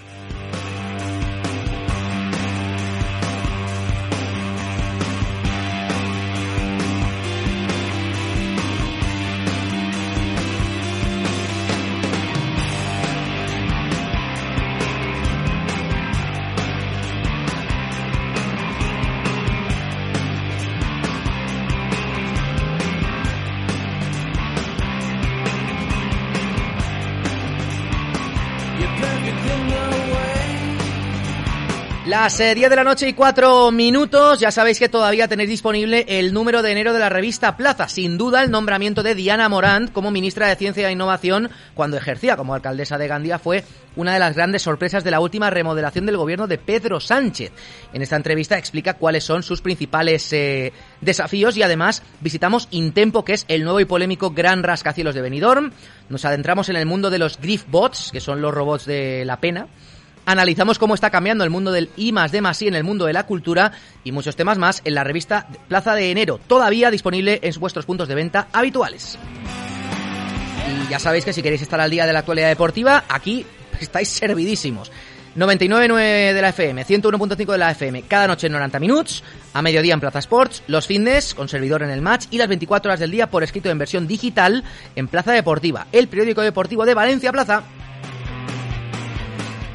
Las 32.26 32.38
10 32.38 32.56
eh, 32.56 32.68
de 32.68 32.74
la 32.74 32.82
noche 32.82 33.08
y 33.08 33.12
4 33.12 33.70
minutos, 33.70 34.40
ya 34.40 34.50
sabéis 34.50 34.80
que 34.80 34.88
todavía 34.88 35.28
tenéis 35.28 35.48
disponible 35.48 36.04
el 36.08 36.34
número 36.34 36.60
de 36.60 36.72
enero 36.72 36.92
de 36.92 36.98
la 36.98 37.08
revista 37.08 37.56
Plaza. 37.56 37.86
Sin 37.86 38.18
duda, 38.18 38.42
el 38.42 38.50
nombramiento 38.50 39.04
de 39.04 39.14
Diana 39.14 39.48
Morant 39.48 39.92
como 39.92 40.10
ministra 40.10 40.48
de 40.48 40.56
Ciencia 40.56 40.88
e 40.88 40.92
Innovación 40.92 41.50
cuando 41.74 41.96
ejercía 41.96 42.36
como 42.36 42.52
alcaldesa 42.52 42.98
de 42.98 43.06
Gandía 43.06 43.38
fue 43.38 43.62
una 43.94 44.12
de 44.12 44.18
las 44.18 44.34
grandes 44.34 44.62
sorpresas 44.62 45.04
de 45.04 45.12
la 45.12 45.20
última 45.20 45.50
remodelación 45.50 46.04
del 46.04 46.16
gobierno 46.16 46.48
de 46.48 46.58
Pedro 46.58 46.98
Sánchez. 46.98 47.52
En 47.92 48.02
esta 48.02 48.16
entrevista 48.16 48.58
explica 48.58 48.94
cuáles 48.94 49.22
son 49.22 49.44
sus 49.44 49.60
principales 49.60 50.32
eh, 50.32 50.72
desafíos 51.00 51.56
y 51.56 51.62
además 51.62 52.02
visitamos 52.22 52.66
Intempo, 52.72 53.24
que 53.24 53.34
es 53.34 53.44
el 53.46 53.62
nuevo 53.62 53.78
y 53.78 53.84
polémico 53.84 54.32
gran 54.32 54.64
rascacielos 54.64 55.14
de 55.14 55.22
Benidorm. 55.22 55.70
Nos 56.08 56.24
adentramos 56.24 56.68
en 56.70 56.74
el 56.74 56.86
mundo 56.86 57.08
de 57.08 57.20
los 57.20 57.38
Griffbots, 57.38 58.10
que 58.10 58.20
son 58.20 58.42
los 58.42 58.52
robots 58.52 58.84
de 58.84 59.24
la 59.24 59.38
pena 59.38 59.68
Analizamos 60.26 60.80
cómo 60.80 60.94
está 60.94 61.08
cambiando 61.10 61.44
el 61.44 61.50
mundo 61.50 61.70
del 61.70 61.88
I 61.96 62.10
más 62.10 62.32
D 62.32 62.40
más 62.40 62.60
I 62.60 62.66
en 62.66 62.74
el 62.74 62.82
mundo 62.82 63.06
de 63.06 63.12
la 63.12 63.26
cultura 63.26 63.70
y 64.02 64.10
muchos 64.10 64.34
temas 64.34 64.58
más 64.58 64.82
en 64.84 64.96
la 64.96 65.04
revista 65.04 65.46
Plaza 65.68 65.94
de 65.94 66.10
Enero, 66.10 66.40
todavía 66.48 66.90
disponible 66.90 67.38
en 67.42 67.60
vuestros 67.60 67.86
puntos 67.86 68.08
de 68.08 68.16
venta 68.16 68.48
habituales. 68.52 69.16
Y 70.68 70.90
ya 70.90 70.98
sabéis 70.98 71.24
que 71.24 71.32
si 71.32 71.42
queréis 71.42 71.62
estar 71.62 71.80
al 71.80 71.92
día 71.92 72.06
de 72.06 72.12
la 72.12 72.18
actualidad 72.18 72.48
deportiva, 72.48 73.04
aquí 73.08 73.46
estáis 73.80 74.08
servidísimos. 74.08 74.90
99.9 75.36 76.32
de 76.32 76.42
la 76.42 76.48
FM, 76.48 76.84
101.5 76.84 77.52
de 77.52 77.58
la 77.58 77.70
FM, 77.70 78.02
cada 78.02 78.26
noche 78.26 78.46
en 78.46 78.54
90 78.54 78.80
minutos, 78.80 79.22
a 79.52 79.62
mediodía 79.62 79.94
en 79.94 80.00
Plaza 80.00 80.18
Sports, 80.18 80.62
los 80.66 80.86
fines 80.86 81.34
con 81.34 81.48
servidor 81.48 81.82
en 81.82 81.90
el 81.90 82.00
match 82.00 82.26
y 82.30 82.38
las 82.38 82.48
24 82.48 82.88
horas 82.88 83.00
del 83.00 83.10
día 83.10 83.30
por 83.30 83.44
escrito 83.44 83.70
en 83.70 83.78
versión 83.78 84.08
digital 84.08 84.64
en 84.96 85.06
Plaza 85.06 85.32
Deportiva, 85.32 85.86
el 85.92 86.08
periódico 86.08 86.40
deportivo 86.40 86.86
de 86.86 86.94
Valencia 86.94 87.32
Plaza. 87.32 87.62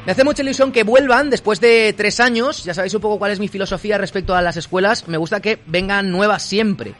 Me 0.04 0.10
hace 0.10 0.24
mucha 0.24 0.42
ilusión 0.42 0.72
que 0.72 0.82
vuelvan 0.82 1.30
después 1.30 1.60
de 1.60 1.94
tres 1.96 2.18
años. 2.18 2.64
Ya 2.64 2.74
sabéis 2.74 2.92
un 2.94 3.00
poco 3.00 3.20
cuál 3.20 3.30
es 3.30 3.38
mi 3.38 3.46
filosofía 3.46 3.98
respecto 3.98 4.34
a 4.34 4.42
las 4.42 4.56
escuelas. 4.56 5.06
Me 5.06 5.16
gusta 5.16 5.40
que 5.40 5.60
vengan 5.66 6.10
nuevas 6.10 6.42
siempre. 6.42 6.94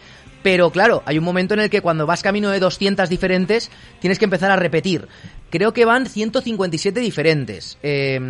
Pero 0.45 0.71
claro, 0.71 1.03
hay 1.05 1.19
un 1.19 1.25
momento 1.25 1.55
en 1.55 1.61
el 1.61 1.71
que 1.71 1.81
cuando 1.81 2.07
vas 2.07 2.23
camino 2.23 2.51
de 2.51 2.61
200 2.61 3.09
diferentes, 3.09 3.71
tienes 4.01 4.21
que 4.21 4.25
empezar 4.25 4.53
a 4.53 4.57
repetir. 4.57 5.09
Creo 5.51 5.73
que 5.73 5.85
van 5.85 6.07
157 6.07 7.01
diferentes. 7.01 7.77
Eh, 7.83 8.21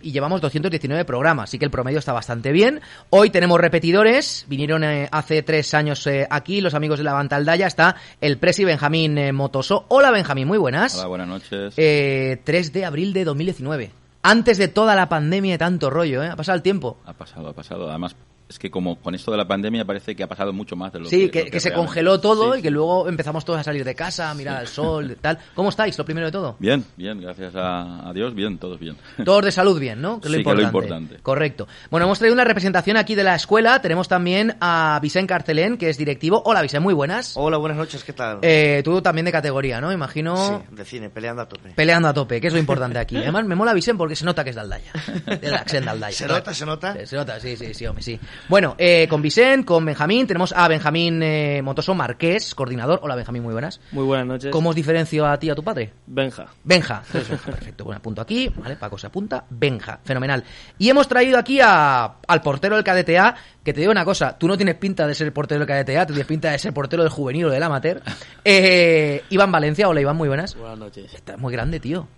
y 0.00 0.12
llevamos 0.12 0.40
219 0.40 1.04
programas, 1.04 1.50
así 1.50 1.58
que 1.58 1.64
el 1.64 1.70
promedio 1.70 1.98
está 1.98 2.12
bastante 2.12 2.52
bien. 2.52 2.80
Hoy 3.10 3.30
tenemos 3.30 3.60
repetidores, 3.60 4.44
vinieron 4.48 4.84
eh, 4.84 5.08
hace 5.10 5.42
tres 5.42 5.74
años 5.74 6.06
eh, 6.06 6.26
aquí 6.30 6.60
los 6.60 6.74
amigos 6.74 6.98
de 6.98 7.04
la 7.04 7.12
Bantaldaya, 7.12 7.66
está 7.66 7.96
el 8.20 8.38
presi 8.38 8.64
Benjamín 8.64 9.18
eh, 9.18 9.32
Motoso. 9.32 9.86
Hola 9.88 10.10
Benjamín, 10.10 10.48
muy 10.48 10.58
buenas. 10.58 10.96
Hola, 10.96 11.06
buenas 11.08 11.28
noches. 11.28 11.74
3 11.74 12.72
de 12.72 12.84
abril 12.84 13.12
de 13.12 13.24
2019. 13.24 13.90
Antes 14.22 14.58
de 14.58 14.68
toda 14.68 14.94
la 14.94 15.08
pandemia 15.08 15.54
y 15.54 15.58
tanto 15.58 15.90
rollo, 15.90 16.22
¿eh? 16.22 16.28
Ha 16.28 16.36
pasado 16.36 16.56
el 16.56 16.62
tiempo. 16.62 16.98
Ha 17.04 17.12
pasado, 17.12 17.48
ha 17.48 17.52
pasado. 17.52 17.88
Además, 17.88 18.16
es 18.48 18.58
que 18.58 18.70
como 18.70 18.96
con 18.96 19.14
esto 19.14 19.30
de 19.30 19.36
la 19.36 19.46
pandemia 19.46 19.84
parece 19.84 20.16
que 20.16 20.22
ha 20.22 20.26
pasado 20.26 20.52
mucho 20.52 20.74
más 20.74 20.92
de 20.92 21.00
lo 21.00 21.06
sí, 21.06 21.28
que... 21.28 21.44
que, 21.44 21.50
que, 21.50 21.60
se 21.60 21.72
congeló 21.72 22.20
todo 22.20 22.56
y 22.56 22.62
que 22.62 22.70
luego 22.70 23.08
empezamos 23.08 23.44
todos 23.44 23.60
a 23.60 23.62
salir 23.62 23.84
de 23.84 23.94
casa, 23.94 24.30
a 24.30 24.34
mirar 24.34 24.56
al 24.56 24.68
sol, 24.68 25.16
tal. 25.20 25.38
¿Cómo 25.54 25.68
estáis, 25.68 25.98
lo 25.98 26.04
primero 26.04 26.26
de 26.26 26.32
todo? 26.32 26.56
Bien, 26.58 26.84
bien, 26.96 27.20
gracias 27.20 27.54
a, 27.54 28.08
a 28.08 28.12
Dios, 28.12 28.34
bien, 28.34 28.58
todos 28.58 28.78
bien. 28.78 28.96
Todos 29.24 29.44
de 29.44 29.52
salud 29.52 29.78
bien, 29.78 30.00
¿no? 30.00 30.20
Que 30.20 30.28
es 30.28 30.32
lo, 30.32 30.36
sí, 30.36 30.40
importante. 30.40 30.62
Que 30.62 30.66
es 30.66 30.72
lo 30.72 30.78
importante. 30.78 31.22
Correcto. 31.22 31.68
Bueno, 31.90 32.06
hemos 32.06 32.18
traído 32.18 32.34
una 32.34 32.44
representación 32.44 32.96
aquí 32.96 33.14
de 33.14 33.24
la 33.24 33.34
escuela. 33.34 33.82
Tenemos 33.82 34.08
también 34.08 34.56
a 34.60 34.98
Vicente 35.02 35.28
Carcelén, 35.28 35.76
que 35.76 35.90
es 35.90 35.98
directivo. 35.98 36.42
Hola, 36.46 36.62
Vicente, 36.62 36.80
muy 36.80 36.94
buenas. 36.94 37.34
Hola, 37.36 37.58
buenas 37.58 37.76
noches, 37.76 38.04
¿qué 38.04 38.12
tal? 38.14 38.38
Eh, 38.42 38.80
tú 38.84 39.02
también 39.02 39.26
de 39.26 39.32
categoría, 39.32 39.80
¿no? 39.80 39.92
Imagino... 39.92 40.64
Sí, 40.68 40.74
de 40.74 40.84
cine, 40.84 41.10
peleando 41.10 41.42
a 41.42 41.48
tope. 41.48 41.70
Peleando 41.74 42.08
a 42.08 42.14
tope, 42.14 42.40
que 42.40 42.46
es 42.46 42.52
lo 42.52 42.58
importante 42.58 42.98
aquí. 42.98 43.16
Además, 43.16 43.44
me 43.44 43.54
mola 43.54 43.74
Vicente 43.74 43.98
porque 43.98 44.16
se 44.16 44.24
nota 44.24 44.42
que 44.44 44.50
es 44.50 44.56
de 44.56 44.62
Aldaya. 44.62 44.92
De 45.26 45.50
la 45.50 45.64
de 45.64 45.78
Aldaya. 45.78 46.16
¿Se 46.16 46.26
nota, 46.26 46.54
se 46.54 46.64
nota? 46.64 46.92
Se, 46.94 47.06
se 47.06 47.16
nota, 47.16 47.40
sí, 47.40 47.56
sí, 47.56 47.74
sí, 47.74 47.86
hombre, 47.86 48.02
sí. 48.02 48.18
Bueno, 48.48 48.74
eh, 48.78 49.06
con 49.08 49.22
Vicente, 49.22 49.66
con 49.66 49.84
Benjamín. 49.84 50.26
Tenemos 50.26 50.52
a 50.52 50.68
Benjamín 50.68 51.22
eh, 51.22 51.60
Motoso 51.62 51.94
Marqués, 51.94 52.54
coordinador. 52.54 53.00
Hola, 53.02 53.14
Benjamín, 53.14 53.42
muy 53.42 53.52
buenas. 53.52 53.80
Muy 53.92 54.04
buenas 54.04 54.26
noches. 54.26 54.50
¿Cómo 54.50 54.70
os 54.70 54.76
diferencio 54.76 55.26
a 55.26 55.38
ti 55.38 55.48
y 55.48 55.50
a 55.50 55.54
tu 55.54 55.62
padre? 55.62 55.92
Benja. 56.06 56.46
Benja. 56.64 57.02
Perfecto, 57.12 57.84
bueno, 57.84 57.98
apunto 57.98 58.22
aquí, 58.22 58.48
¿vale? 58.56 58.76
Paco 58.76 58.96
se 58.98 59.06
apunta. 59.06 59.44
Benja, 59.50 60.00
fenomenal. 60.04 60.44
Y 60.78 60.88
hemos 60.88 61.08
traído 61.08 61.38
aquí 61.38 61.60
a, 61.60 62.16
al 62.26 62.42
portero 62.42 62.76
del 62.76 62.84
KDTA, 62.84 63.34
que 63.62 63.72
te 63.72 63.80
digo 63.80 63.92
una 63.92 64.04
cosa, 64.04 64.38
tú 64.38 64.48
no 64.48 64.56
tienes 64.56 64.76
pinta 64.76 65.06
de 65.06 65.14
ser 65.14 65.32
portero 65.32 65.64
del 65.64 65.68
KDTA, 65.68 66.06
tú 66.06 66.12
tienes 66.14 66.26
pinta 66.26 66.50
de 66.50 66.58
ser 66.58 66.72
portero 66.72 67.02
del 67.02 67.10
juvenil 67.10 67.46
o 67.46 67.50
del 67.50 67.62
amateur. 67.62 68.02
Eh, 68.50 69.24
Iván 69.28 69.52
Valencia, 69.52 69.88
hola 69.88 70.00
Iván, 70.00 70.16
muy 70.16 70.28
buenas. 70.28 70.54
Buenas 70.56 70.78
noches. 70.78 71.12
Estás 71.12 71.38
muy 71.38 71.52
grande, 71.52 71.80
tío. 71.80 72.08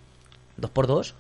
Dos 0.57 0.71
por 0.71 0.87
dos. 0.87 1.15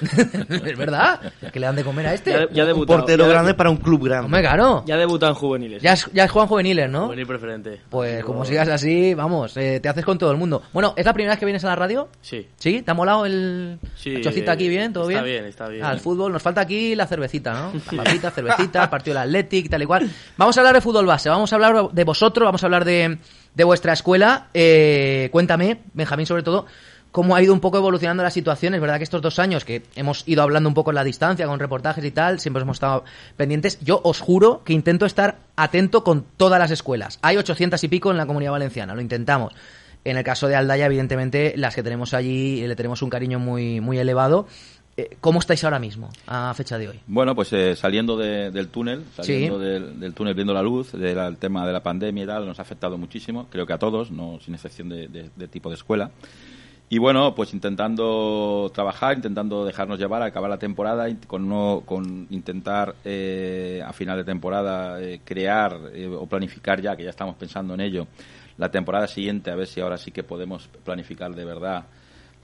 Es 0.00 0.76
verdad. 0.76 1.20
que 1.52 1.58
le 1.58 1.66
dan 1.66 1.76
de 1.76 1.84
comer 1.84 2.06
a 2.06 2.14
este. 2.14 2.30
Ya, 2.52 2.64
ya 2.64 2.74
un 2.74 2.86
portero 2.86 3.24
ya 3.24 3.30
grande 3.30 3.54
para 3.54 3.70
un 3.70 3.78
club 3.78 4.04
grande. 4.04 4.26
Hombre, 4.26 4.40
claro. 4.40 4.84
Ya 4.86 4.96
debutan 4.96 5.34
juveniles. 5.34 5.82
Ya, 5.82 5.94
ya 6.12 6.28
juegan 6.28 6.48
juveniles, 6.48 6.90
¿no? 6.90 7.06
Juvenil 7.06 7.26
preferente. 7.26 7.80
Pues 7.88 8.24
como 8.24 8.44
sigas 8.44 8.68
así, 8.68 9.14
vamos, 9.14 9.56
eh, 9.56 9.80
te 9.80 9.88
haces 9.88 10.04
con 10.04 10.18
todo 10.18 10.30
el 10.30 10.36
mundo. 10.36 10.62
Bueno, 10.72 10.94
¿es 10.96 11.04
la 11.04 11.12
primera 11.12 11.32
vez 11.32 11.40
que 11.40 11.46
vienes 11.46 11.64
a 11.64 11.68
la 11.68 11.76
radio? 11.76 12.08
Sí. 12.20 12.46
¿Sí? 12.56 12.82
¿Te 12.82 12.90
ha 12.90 12.94
molado 12.94 13.26
el 13.26 13.78
sí, 13.94 14.20
chocita 14.20 14.52
aquí 14.52 14.68
bien? 14.68 14.92
¿Todo 14.92 15.08
está 15.10 15.22
bien? 15.22 15.34
bien, 15.34 15.46
está 15.46 15.68
bien. 15.68 15.84
Al 15.84 16.00
fútbol 16.00 16.32
nos 16.32 16.42
falta 16.42 16.60
aquí 16.60 16.94
la 16.94 17.06
cervecita, 17.06 17.52
¿no? 17.52 17.72
La 17.96 18.04
papita, 18.04 18.30
cervecita, 18.30 18.82
el 18.84 18.90
partido 18.90 19.14
del 19.14 19.24
Athletic, 19.24 19.70
tal 19.70 19.82
y 19.82 19.86
cual. 19.86 20.10
Vamos 20.36 20.56
a 20.56 20.60
hablar 20.60 20.74
de 20.74 20.80
fútbol 20.80 21.06
base, 21.06 21.28
vamos 21.28 21.52
a 21.52 21.56
hablar 21.56 21.90
de 21.92 22.04
vosotros, 22.04 22.44
vamos 22.44 22.62
a 22.62 22.66
hablar 22.66 22.84
de, 22.84 23.18
de 23.54 23.64
vuestra 23.64 23.92
escuela. 23.92 24.48
Eh, 24.52 25.28
cuéntame, 25.32 25.82
Benjamín, 25.94 26.26
sobre 26.26 26.42
todo 26.42 26.66
cómo 27.16 27.34
ha 27.34 27.42
ido 27.42 27.54
un 27.54 27.60
poco 27.60 27.78
evolucionando 27.78 28.22
la 28.22 28.30
situación. 28.30 28.74
Es 28.74 28.80
verdad 28.82 28.98
que 28.98 29.04
estos 29.04 29.22
dos 29.22 29.38
años 29.38 29.64
que 29.64 29.84
hemos 29.94 30.28
ido 30.28 30.42
hablando 30.42 30.68
un 30.68 30.74
poco 30.74 30.90
en 30.90 30.96
la 30.96 31.02
distancia, 31.02 31.46
con 31.46 31.58
reportajes 31.58 32.04
y 32.04 32.10
tal, 32.10 32.40
siempre 32.40 32.62
hemos 32.62 32.76
estado 32.76 33.04
pendientes. 33.38 33.78
Yo 33.80 34.02
os 34.04 34.20
juro 34.20 34.60
que 34.66 34.74
intento 34.74 35.06
estar 35.06 35.38
atento 35.56 36.04
con 36.04 36.26
todas 36.36 36.58
las 36.58 36.70
escuelas. 36.70 37.18
Hay 37.22 37.38
800 37.38 37.82
y 37.82 37.88
pico 37.88 38.10
en 38.10 38.18
la 38.18 38.26
comunidad 38.26 38.52
valenciana, 38.52 38.94
lo 38.94 39.00
intentamos. 39.00 39.54
En 40.04 40.18
el 40.18 40.24
caso 40.24 40.46
de 40.46 40.56
Aldaya, 40.56 40.84
evidentemente, 40.84 41.54
las 41.56 41.74
que 41.74 41.82
tenemos 41.82 42.12
allí 42.12 42.66
le 42.66 42.76
tenemos 42.76 43.00
un 43.00 43.08
cariño 43.08 43.38
muy, 43.38 43.80
muy 43.80 43.98
elevado. 43.98 44.46
Eh, 44.98 45.16
¿Cómo 45.18 45.38
estáis 45.38 45.64
ahora 45.64 45.78
mismo, 45.78 46.10
a 46.26 46.52
fecha 46.52 46.76
de 46.76 46.90
hoy? 46.90 47.00
Bueno, 47.06 47.34
pues 47.34 47.50
eh, 47.54 47.76
saliendo 47.76 48.18
de, 48.18 48.50
del 48.50 48.68
túnel, 48.68 49.04
saliendo 49.16 49.58
sí. 49.58 49.64
del, 49.64 50.00
del, 50.00 50.12
túnel, 50.12 50.34
viendo 50.34 50.52
la 50.52 50.60
luz, 50.60 50.92
del 50.92 51.38
tema 51.38 51.66
de 51.66 51.72
la 51.72 51.82
pandemia 51.82 52.24
y 52.24 52.26
tal, 52.26 52.44
nos 52.44 52.58
ha 52.58 52.62
afectado 52.62 52.98
muchísimo, 52.98 53.46
creo 53.48 53.66
que 53.66 53.72
a 53.72 53.78
todos, 53.78 54.10
no 54.10 54.38
sin 54.44 54.52
excepción 54.52 54.90
de 54.90 55.48
tipo 55.48 55.70
de 55.70 55.76
escuela. 55.76 56.10
Y 56.88 56.98
bueno, 56.98 57.34
pues 57.34 57.52
intentando 57.52 58.70
trabajar, 58.72 59.16
intentando 59.16 59.64
dejarnos 59.64 59.98
llevar, 59.98 60.22
acabar 60.22 60.48
la 60.48 60.58
temporada, 60.58 61.08
con, 61.26 61.44
uno, 61.44 61.82
con 61.84 62.28
intentar 62.30 62.94
eh, 63.04 63.82
a 63.84 63.92
final 63.92 64.16
de 64.18 64.24
temporada 64.24 65.02
eh, 65.02 65.20
crear 65.24 65.76
eh, 65.92 66.06
o 66.06 66.26
planificar 66.26 66.80
ya, 66.80 66.96
que 66.96 67.02
ya 67.02 67.10
estamos 67.10 67.34
pensando 67.34 67.74
en 67.74 67.80
ello, 67.80 68.06
la 68.56 68.70
temporada 68.70 69.08
siguiente, 69.08 69.50
a 69.50 69.56
ver 69.56 69.66
si 69.66 69.80
ahora 69.80 69.96
sí 69.96 70.12
que 70.12 70.22
podemos 70.22 70.68
planificar 70.84 71.34
de 71.34 71.44
verdad 71.44 71.86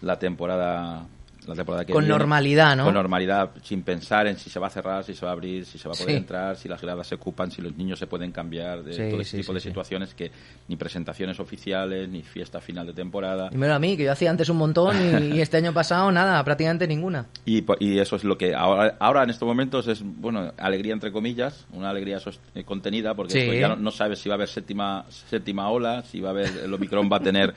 la 0.00 0.18
temporada 0.18 1.06
la 1.46 1.54
temporada 1.54 1.84
que 1.84 1.92
con 1.92 2.02
viene, 2.02 2.12
normalidad, 2.12 2.76
¿no? 2.76 2.84
Con 2.84 2.94
normalidad, 2.94 3.50
sin 3.62 3.82
pensar 3.82 4.26
en 4.26 4.38
si 4.38 4.50
se 4.50 4.58
va 4.58 4.68
a 4.68 4.70
cerrar, 4.70 5.04
si 5.04 5.14
se 5.14 5.24
va 5.24 5.30
a 5.30 5.34
abrir, 5.34 5.64
si 5.66 5.78
se 5.78 5.88
va 5.88 5.94
a 5.94 5.98
poder 5.98 6.12
sí. 6.12 6.16
entrar, 6.16 6.56
si 6.56 6.68
las 6.68 6.80
gradas 6.80 7.06
se 7.06 7.16
ocupan, 7.16 7.50
si 7.50 7.62
los 7.62 7.76
niños 7.76 7.98
se 7.98 8.06
pueden 8.06 8.32
cambiar, 8.32 8.82
de 8.82 8.92
sí, 8.92 9.10
todo 9.10 9.20
ese 9.20 9.30
sí, 9.30 9.36
tipo 9.38 9.52
de 9.52 9.60
situaciones 9.60 10.14
que 10.14 10.30
ni 10.68 10.76
presentaciones 10.76 11.40
oficiales, 11.40 12.08
ni 12.08 12.22
fiesta 12.22 12.60
final 12.60 12.86
de 12.86 12.92
temporada. 12.92 13.48
Dímelo 13.50 13.74
a 13.74 13.78
mí, 13.78 13.96
que 13.96 14.04
yo 14.04 14.12
hacía 14.12 14.30
antes 14.30 14.48
un 14.48 14.58
montón 14.58 14.96
y, 14.96 15.36
y 15.36 15.40
este 15.40 15.56
año 15.56 15.72
pasado 15.72 16.10
nada, 16.12 16.42
prácticamente 16.44 16.86
ninguna. 16.86 17.26
Y, 17.44 17.64
y, 17.80 17.98
eso 17.98 18.16
es 18.16 18.24
lo 18.24 18.38
que 18.38 18.54
ahora, 18.54 18.96
ahora 19.00 19.24
en 19.24 19.30
estos 19.30 19.46
momentos 19.46 19.88
es, 19.88 20.02
bueno, 20.02 20.52
alegría 20.58 20.92
entre 20.92 21.12
comillas, 21.12 21.66
una 21.72 21.90
alegría 21.90 22.18
eh, 22.54 22.64
contenida, 22.64 23.14
porque 23.14 23.46
pues 23.46 23.60
ya 23.60 23.68
no, 23.68 23.76
no, 23.76 23.90
sabes 23.90 24.18
si 24.18 24.28
va 24.28 24.34
a 24.34 24.36
haber 24.36 24.48
séptima, 24.48 25.04
séptima 25.08 25.68
ola, 25.70 26.02
si 26.02 26.20
va 26.20 26.28
a 26.28 26.32
haber, 26.32 26.50
el 26.64 26.72
Omicron 26.72 27.08
va 27.10 27.16
a 27.16 27.20
tener 27.20 27.54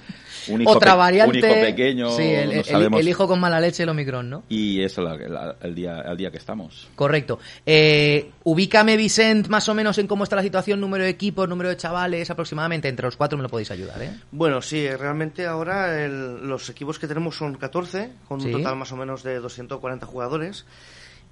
un 0.48 0.62
hijo, 0.64 0.72
Otra 0.72 0.96
variante, 0.96 1.38
un 1.38 1.46
hijo 1.46 1.62
pequeño, 1.62 2.18
el, 2.18 2.58
no 2.58 2.64
sabemos. 2.64 3.00
el, 3.00 3.06
el 3.06 3.10
hijo 3.10 3.28
con 3.28 3.40
mala 3.40 3.60
leche 3.60 3.75
el 3.84 3.90
Omicron, 3.90 4.30
¿no? 4.30 4.44
Y 4.50 4.82
eso 4.82 5.02
la, 5.02 5.16
la, 5.18 5.56
el, 5.62 5.76
día, 5.76 6.02
el 6.02 6.18
día 6.18 6.32
que 6.32 6.38
estamos. 6.38 6.88
Correcto. 6.96 7.40
Eh, 7.66 8.32
ubícame, 8.44 8.98
Vicent, 8.98 9.48
más 9.48 9.68
o 9.70 9.74
menos 9.74 9.98
en 9.98 10.08
cómo 10.08 10.24
está 10.24 10.36
la 10.36 10.42
situación, 10.44 10.80
número 10.82 11.04
de 11.04 11.10
equipos, 11.10 11.48
número 11.50 11.70
de 11.70 11.78
chavales, 11.78 12.30
aproximadamente. 12.30 12.88
Entre 12.88 13.06
los 13.06 13.16
cuatro 13.18 13.38
me 13.38 13.44
lo 13.44 13.50
podéis 13.50 13.72
ayudar, 13.72 14.02
¿eh? 14.02 14.12
Bueno, 14.32 14.62
sí, 14.62 14.88
realmente 14.90 15.46
ahora 15.46 16.04
el, 16.04 16.48
los 16.48 16.70
equipos 16.70 17.00
que 17.00 17.08
tenemos 17.08 17.36
son 17.36 17.56
14, 17.56 18.12
con 18.28 18.42
Sí. 18.42 18.48
un 18.48 18.62
total 18.62 18.76
más 18.76 18.92
o 18.92 18.96
menos 18.98 19.24
de 19.24 19.40
240 19.40 20.06
jugadores. 20.06 20.66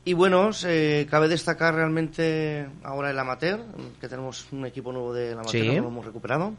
Y 0.06 0.12
bueno, 0.14 0.50
eh, 0.66 1.08
cabe 1.10 1.30
destacar 1.30 1.76
realmente 1.76 2.68
ahora 2.84 3.10
el 3.10 3.18
amateur, 3.18 3.62
que 4.02 4.10
tenemos 4.10 4.46
un 4.52 4.66
equipo 4.66 4.92
nuevo 4.92 5.14
del 5.14 5.34
amateur, 5.36 5.52
Sí. 5.64 5.70
que 5.70 5.80
lo 5.80 5.88
hemos 5.88 6.06
recuperado. 6.06 6.54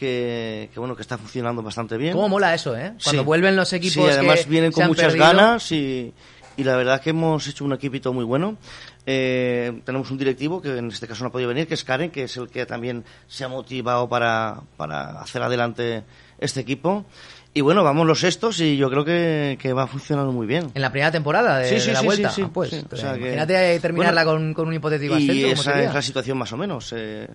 Que, 0.00 0.70
que, 0.72 0.80
bueno 0.80 0.96
que 0.96 1.02
está 1.02 1.18
funcionando 1.18 1.62
bastante 1.62 1.98
bien. 1.98 2.14
¿Cómo 2.14 2.30
mola 2.30 2.54
eso, 2.54 2.74
eh? 2.74 2.94
Cuando 3.04 3.20
Sí. 3.22 3.26
vuelven 3.26 3.54
los 3.54 3.70
equipos 3.74 4.06
Sí, 4.06 4.10
además 4.10 4.44
que 4.44 4.48
vienen 4.50 4.72
con 4.72 4.86
muchas 4.86 5.08
perdido. 5.12 5.26
ganas 5.26 5.70
y, 5.72 6.14
y 6.56 6.64
la 6.64 6.74
verdad 6.74 7.02
que 7.02 7.10
hemos 7.10 7.46
hecho 7.46 7.66
un 7.66 7.74
equipito 7.74 8.10
muy 8.14 8.24
bueno. 8.24 8.56
Eh, 9.04 9.80
tenemos 9.84 10.10
un 10.10 10.16
directivo 10.16 10.62
que 10.62 10.78
en 10.78 10.88
este 10.88 11.06
caso 11.06 11.22
no 11.22 11.28
ha 11.28 11.32
podido 11.32 11.48
venir, 11.48 11.66
que 11.66 11.74
es 11.74 11.84
Karen, 11.84 12.10
que 12.10 12.22
es 12.24 12.36
el 12.38 12.48
que 12.48 12.64
también 12.64 13.04
se 13.28 13.44
ha 13.44 13.48
motivado 13.48 14.08
para, 14.08 14.60
para 14.78 15.20
hacer 15.20 15.42
adelante 15.42 16.02
este 16.38 16.60
equipo. 16.60 17.04
Y 17.52 17.60
bueno, 17.62 17.82
vamos 17.84 18.06
los 18.06 18.20
sextos 18.20 18.60
y 18.60 18.76
yo 18.78 18.88
creo 18.88 19.04
que, 19.04 19.58
que 19.60 19.72
va 19.72 19.86
funcionando 19.86 20.32
muy 20.32 20.46
bien. 20.46 20.70
En 20.72 20.80
la 20.82 20.90
primera 20.92 21.10
temporada 21.10 21.58
de, 21.58 21.68
Sí, 21.68 21.80
sí, 21.80 21.88
de 21.88 21.92
la 21.94 22.00
sí, 22.00 22.06
vuelta. 22.06 22.32
Ah, 22.40 22.50
pues, 22.54 22.72
o 22.72 22.86
pero 22.88 23.02
sea 23.02 23.12
que- 23.14 23.20
imagínate 23.20 23.80
terminarla 23.80 24.24
Bueno, 24.24 24.38
con, 24.38 24.54
con 24.54 24.68
un 24.68 24.74
hipotético 24.74 25.18
y 25.18 25.24
ascenso. 25.24 25.42
¿cómo 25.42 25.52
esa 25.60 25.72
sería? 25.72 25.88
es 25.88 25.94
la 25.94 26.02
situación 26.02 26.38
más 26.38 26.52
o 26.52 26.56
menos. 26.56 26.94
Eh, 26.96 27.28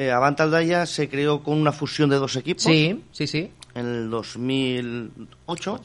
eh, 0.00 0.10
Avanta 0.10 0.44
Aldaya 0.44 0.86
se 0.86 1.08
creó 1.08 1.42
con 1.42 1.58
una 1.58 1.72
fusión 1.72 2.08
de 2.10 2.16
dos 2.16 2.36
equipos. 2.36 2.62
Sí, 2.62 3.02
sí, 3.12 3.26
sí. 3.26 3.50
En 3.74 3.86
el 3.86 4.10
2008. 4.10 5.80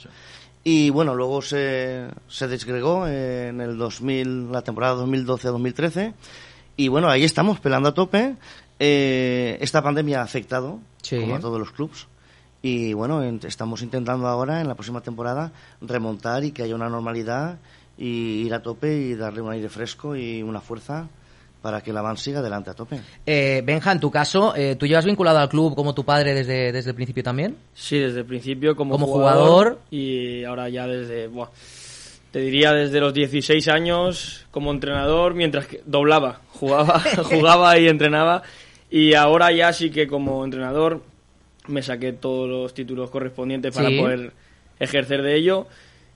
Y 0.64 0.90
bueno, 0.90 1.14
luego 1.14 1.42
se, 1.42 2.08
se 2.28 2.48
desgregó 2.48 3.08
en 3.08 3.62
el 3.62 3.78
2000, 3.78 4.52
la 4.52 4.62
temporada 4.64 4.96
2012-2013. 5.06 6.14
Y 6.78 6.88
bueno, 6.88 7.10
ahí 7.10 7.24
estamos, 7.24 7.60
pelando 7.60 7.90
a 7.90 7.94
tope. 7.94 8.36
Eh, 8.80 9.58
esta 9.62 9.82
pandemia 9.84 10.22
ha 10.22 10.24
afectado, 10.24 10.80
Sí. 11.02 11.20
como 11.20 11.36
a 11.36 11.40
todos 11.40 11.60
los 11.60 11.72
clubs. 11.72 12.08
Y 12.62 12.94
bueno, 12.94 13.22
en- 13.24 13.40
estamos 13.46 13.84
intentando 13.84 14.28
ahora, 14.28 14.60
en 14.62 14.68
la 14.68 14.74
próxima 14.76 15.02
temporada, 15.02 15.52
remontar 15.82 16.44
y 16.44 16.52
que 16.52 16.64
haya 16.64 16.74
una 16.76 16.90
normalidad 16.90 17.60
y 17.98 18.42
ir 18.46 18.54
a 18.56 18.64
tope 18.64 18.98
y 18.98 19.14
darle 19.16 19.42
un 19.42 19.52
aire 19.52 19.70
fresco 19.70 20.16
y 20.16 20.42
una 20.42 20.62
fuerza 20.62 21.08
para 21.66 21.82
que 21.82 21.92
la 21.92 22.04
van 22.04 22.16
siga 22.16 22.42
adelante 22.42 22.70
a 22.70 22.76
tope. 22.76 23.00
Eh, 23.26 23.64
Benja, 23.66 23.92
en 23.92 24.00
tu 24.00 24.12
caso, 24.12 24.54
eh, 24.56 24.76
¿tú 24.76 24.86
llevas 24.86 25.04
vinculado 25.04 25.40
al 25.40 25.50
club 25.50 25.74
como 25.74 25.96
tu 25.96 26.06
padre 26.06 26.36
desde, 26.36 26.72
desde 26.72 26.92
el 26.92 26.96
principio 26.96 27.24
también? 27.24 27.58
Sí, 27.74 27.98
desde 27.98 28.20
el 28.20 28.26
principio 28.28 28.76
como, 28.76 28.92
Como 28.92 29.08
jugador. 29.08 29.80
y 29.90 30.44
ahora 30.44 30.70
ya 30.70 30.86
desde... 30.86 31.26
buah, 31.28 31.50
Te 32.30 32.38
diría 32.42 32.72
desde 32.72 33.00
los 33.00 33.16
16 33.16 33.68
años 33.70 34.46
como 34.52 34.70
entrenador, 34.70 35.34
mientras 35.34 35.66
que 35.66 35.82
doblaba, 35.88 36.42
jugaba, 36.50 37.00
jugaba 37.24 37.80
y 37.80 37.88
entrenaba. 37.88 38.44
Y 38.92 39.16
ahora 39.16 39.52
ya 39.52 39.74
sí 39.74 39.90
que 39.90 40.06
como 40.08 40.46
entrenador 40.46 41.02
me 41.68 41.82
saqué 41.82 42.14
todos 42.14 42.48
los 42.48 42.76
títulos 42.76 43.10
correspondientes 43.10 43.74
para 43.76 43.90
Sí. 43.90 43.98
poder 44.00 44.34
ejercer 44.80 45.24
de 45.24 45.36
ello. 45.36 45.66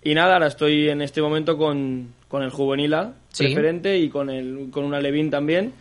Y 0.04 0.14
nada, 0.14 0.34
ahora 0.36 0.46
estoy 0.46 0.90
en 0.90 1.02
este 1.02 1.24
momento 1.24 1.58
con, 1.58 2.14
con 2.30 2.42
el 2.44 2.50
juvenil 2.52 2.94
A 2.94 3.14
Sí. 3.34 3.44
preferente 3.46 3.98
y 3.98 4.08
con, 4.10 4.30
el, 4.30 4.70
con 4.72 4.86
una 4.86 5.02
Levín 5.02 5.30
también. 5.30 5.74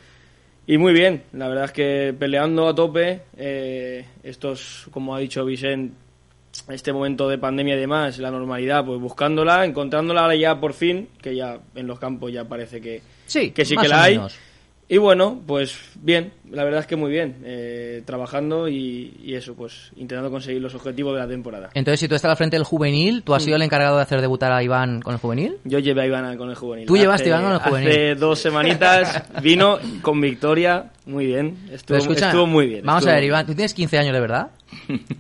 Y 0.67 0.77
muy 0.77 0.93
bien, 0.93 1.23
la 1.33 1.49
verdad 1.49 1.65
es 1.67 1.73
que 1.73 2.15
peleando 2.19 2.69
a 2.69 2.75
tope, 2.75 3.21
eh, 3.37 4.05
estos, 4.23 4.89
como 4.91 5.15
ha 5.15 5.19
dicho 5.21 5.45
Vicente, 5.45 5.95
este 6.69 6.93
momento 6.93 7.29
de 7.29 7.39
pandemia 7.39 7.75
y 7.77 7.79
demás, 7.81 8.19
la 8.19 8.31
normalidad, 8.31 8.85
pues 8.85 9.01
buscándola, 9.01 9.65
encontrándola 9.65 10.23
ahora 10.23 10.35
ya 10.35 10.59
por 10.61 10.73
fin, 10.75 11.09
que 11.23 11.35
ya 11.37 11.59
en 11.75 11.87
los 11.87 11.99
campos 11.99 12.33
ya 12.33 12.45
parece 12.45 12.81
que 12.81 13.01
Sí, 13.27 13.51
que, 13.53 13.65
sí 13.65 13.77
que 13.77 13.89
la 13.89 14.03
hay. 14.03 14.21
Y 14.89 14.97
bueno, 14.97 15.41
pues 15.47 15.79
bien, 16.03 16.33
la 16.51 16.65
verdad 16.65 16.81
es 16.81 16.87
que 16.87 16.97
muy 16.97 17.11
bien, 17.11 17.37
eh, 17.45 18.03
trabajando 18.05 18.69
y, 18.69 19.15
y 19.23 19.35
eso, 19.35 19.55
pues 19.55 19.91
intentando 19.97 20.31
conseguir 20.31 20.61
los 20.63 20.75
objetivos 20.75 21.15
de 21.15 21.21
la 21.21 21.29
temporada. 21.29 21.71
Entonces, 21.75 22.01
si 22.01 22.09
tú 22.09 22.15
estás 22.15 22.31
al 22.31 22.37
frente 22.37 22.57
del 22.57 22.65
juvenil, 22.65 23.23
¿tú 23.23 23.35
has 23.35 23.43
Mm. 23.43 23.45
sido 23.45 23.57
el 23.57 23.63
encargado 23.63 23.97
de 23.97 24.03
hacer 24.03 24.21
debutar 24.21 24.53
a 24.53 24.63
Iván 24.63 25.01
con 25.03 25.15
el 25.15 25.21
juvenil? 25.21 25.57
Yo 25.65 25.79
llevé 25.79 26.03
a 26.03 26.07
Iván 26.07 26.37
con 26.37 26.51
el 26.51 26.57
juvenil. 26.57 26.87
Tú 26.87 26.97
llevaste 26.97 27.25
a 27.33 27.39
Iván 27.39 27.43
con 27.45 27.53
el 27.53 27.59
juvenil. 27.61 27.89
Hace 27.89 28.15
dos 28.15 28.39
semanitas 28.39 29.23
vino 29.43 29.79
con 30.03 30.21
victoria, 30.21 30.91
muy 31.07 31.27
bien, 31.27 31.57
estuvo, 31.73 31.97
escucha, 31.99 32.27
estuvo 32.27 32.47
muy 32.47 32.67
bien. 32.67 32.85
Vamos 32.85 33.01
estuvo 33.03 33.13
a 33.13 33.15
ver, 33.17 33.25
Iván, 33.25 33.47
tú 33.47 33.55
tienes 33.55 33.73
15 33.75 33.99
años 33.99 34.13
de 34.15 34.21
verdad. 34.21 34.51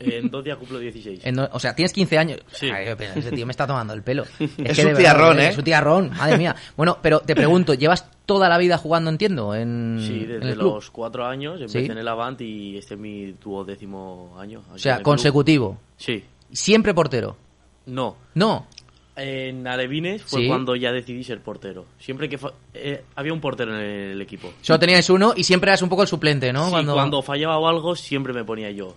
En 0.00 0.28
dos 0.30 0.44
días 0.44 0.58
cumplo 0.58 0.78
16. 0.78 1.20
En 1.24 1.34
do- 1.36 1.48
o 1.52 1.58
sea, 1.58 1.74
tienes 1.74 1.92
15 1.92 2.18
años. 2.18 2.40
Sí. 2.52 2.70
Ay, 2.70 2.86
ese 3.16 3.30
tío 3.32 3.46
me 3.46 3.50
está 3.52 3.66
tomando 3.66 3.94
el 3.94 4.02
pelo. 4.02 4.24
Es 4.38 4.48
que 4.76 4.82
de 4.82 4.84
verdad, 4.84 4.98
tiarrón, 5.00 5.40
¿eh? 5.40 5.48
Es 5.48 5.54
su 5.54 5.62
tiarrón, 5.62 6.10
madre 6.10 6.36
mía. 6.36 6.54
Bueno, 6.76 6.98
pero 7.02 7.20
te 7.20 7.34
pregunto, 7.34 7.72
¿llevas 7.74 8.06
toda 8.26 8.48
la 8.50 8.58
vida 8.58 8.76
jugando, 8.76 9.08
entiendo, 9.08 9.54
en, 9.54 9.98
Sí, 10.06 10.20
en 10.24 10.28
desde 10.28 10.48
el 10.50 10.54
club? 10.58 10.74
los 10.74 10.90
cuatro 10.90 11.17
años 11.26 11.60
empecé 11.60 11.86
Sí. 11.86 11.90
en 11.92 11.98
el 11.98 12.08
Avant 12.08 12.40
y 12.40 12.76
este 12.76 12.94
es 12.94 13.00
mi 13.00 13.32
duodécimo 13.32 14.36
año. 14.38 14.62
O 14.72 14.78
sea, 14.78 14.96
club. 14.96 15.04
consecutivo. 15.04 15.78
Sí. 15.96 16.24
Siempre 16.52 16.94
portero. 16.94 17.36
No. 17.86 18.16
No. 18.34 18.66
En 19.16 19.66
Alevines 19.66 20.22
fue 20.22 20.42
Sí. 20.42 20.46
cuando 20.48 20.76
ya 20.76 20.92
decidí 20.92 21.24
ser 21.24 21.40
portero. 21.40 21.86
Siempre 21.98 22.28
que 22.28 22.38
eh, 22.74 23.02
había 23.16 23.32
un 23.32 23.40
portero 23.40 23.74
en 23.76 23.80
el 24.12 24.22
equipo. 24.22 24.52
Solo 24.62 24.78
teníais 24.78 25.10
uno 25.10 25.32
y 25.36 25.42
siempre 25.44 25.70
eras 25.70 25.82
un 25.82 25.88
poco 25.88 26.02
el 26.02 26.08
suplente, 26.08 26.52
¿no? 26.52 26.66
Sí, 26.66 26.70
cuando... 26.70 26.94
cuando... 26.94 27.22
fallaba 27.22 27.58
o 27.58 27.66
algo 27.66 27.96
siempre 27.96 28.32
me 28.32 28.44
ponía 28.44 28.70
yo. 28.70 28.94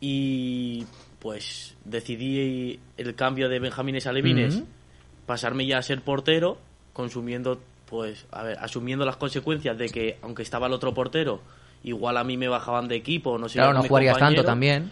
Y 0.00 0.84
pues 1.18 1.76
decidí 1.84 2.78
el 2.96 3.14
cambio 3.14 3.48
de 3.48 3.58
Benjamines 3.58 4.06
a 4.06 4.10
Alevines, 4.10 4.62
pasarme 5.26 5.66
ya 5.66 5.78
a 5.78 5.82
ser 5.82 6.02
portero, 6.02 6.58
consumiendo, 6.92 7.60
pues, 7.88 8.26
a 8.30 8.42
ver, 8.42 8.58
asumiendo 8.60 9.04
las 9.04 9.16
consecuencias 9.16 9.76
de 9.78 9.88
que 9.88 10.18
aunque 10.22 10.42
estaba 10.42 10.66
el 10.66 10.72
otro 10.72 10.92
portero, 10.92 11.40
igual 11.84 12.16
a 12.16 12.24
mí 12.24 12.36
me 12.36 12.48
bajaban 12.48 12.88
de 12.88 12.96
equipo, 12.96 13.38
no 13.38 13.48
sé. 13.48 13.54
Claro, 13.58 13.74
no 13.74 13.82
jugarías 13.82 14.18
tanto 14.18 14.44
también. 14.44 14.90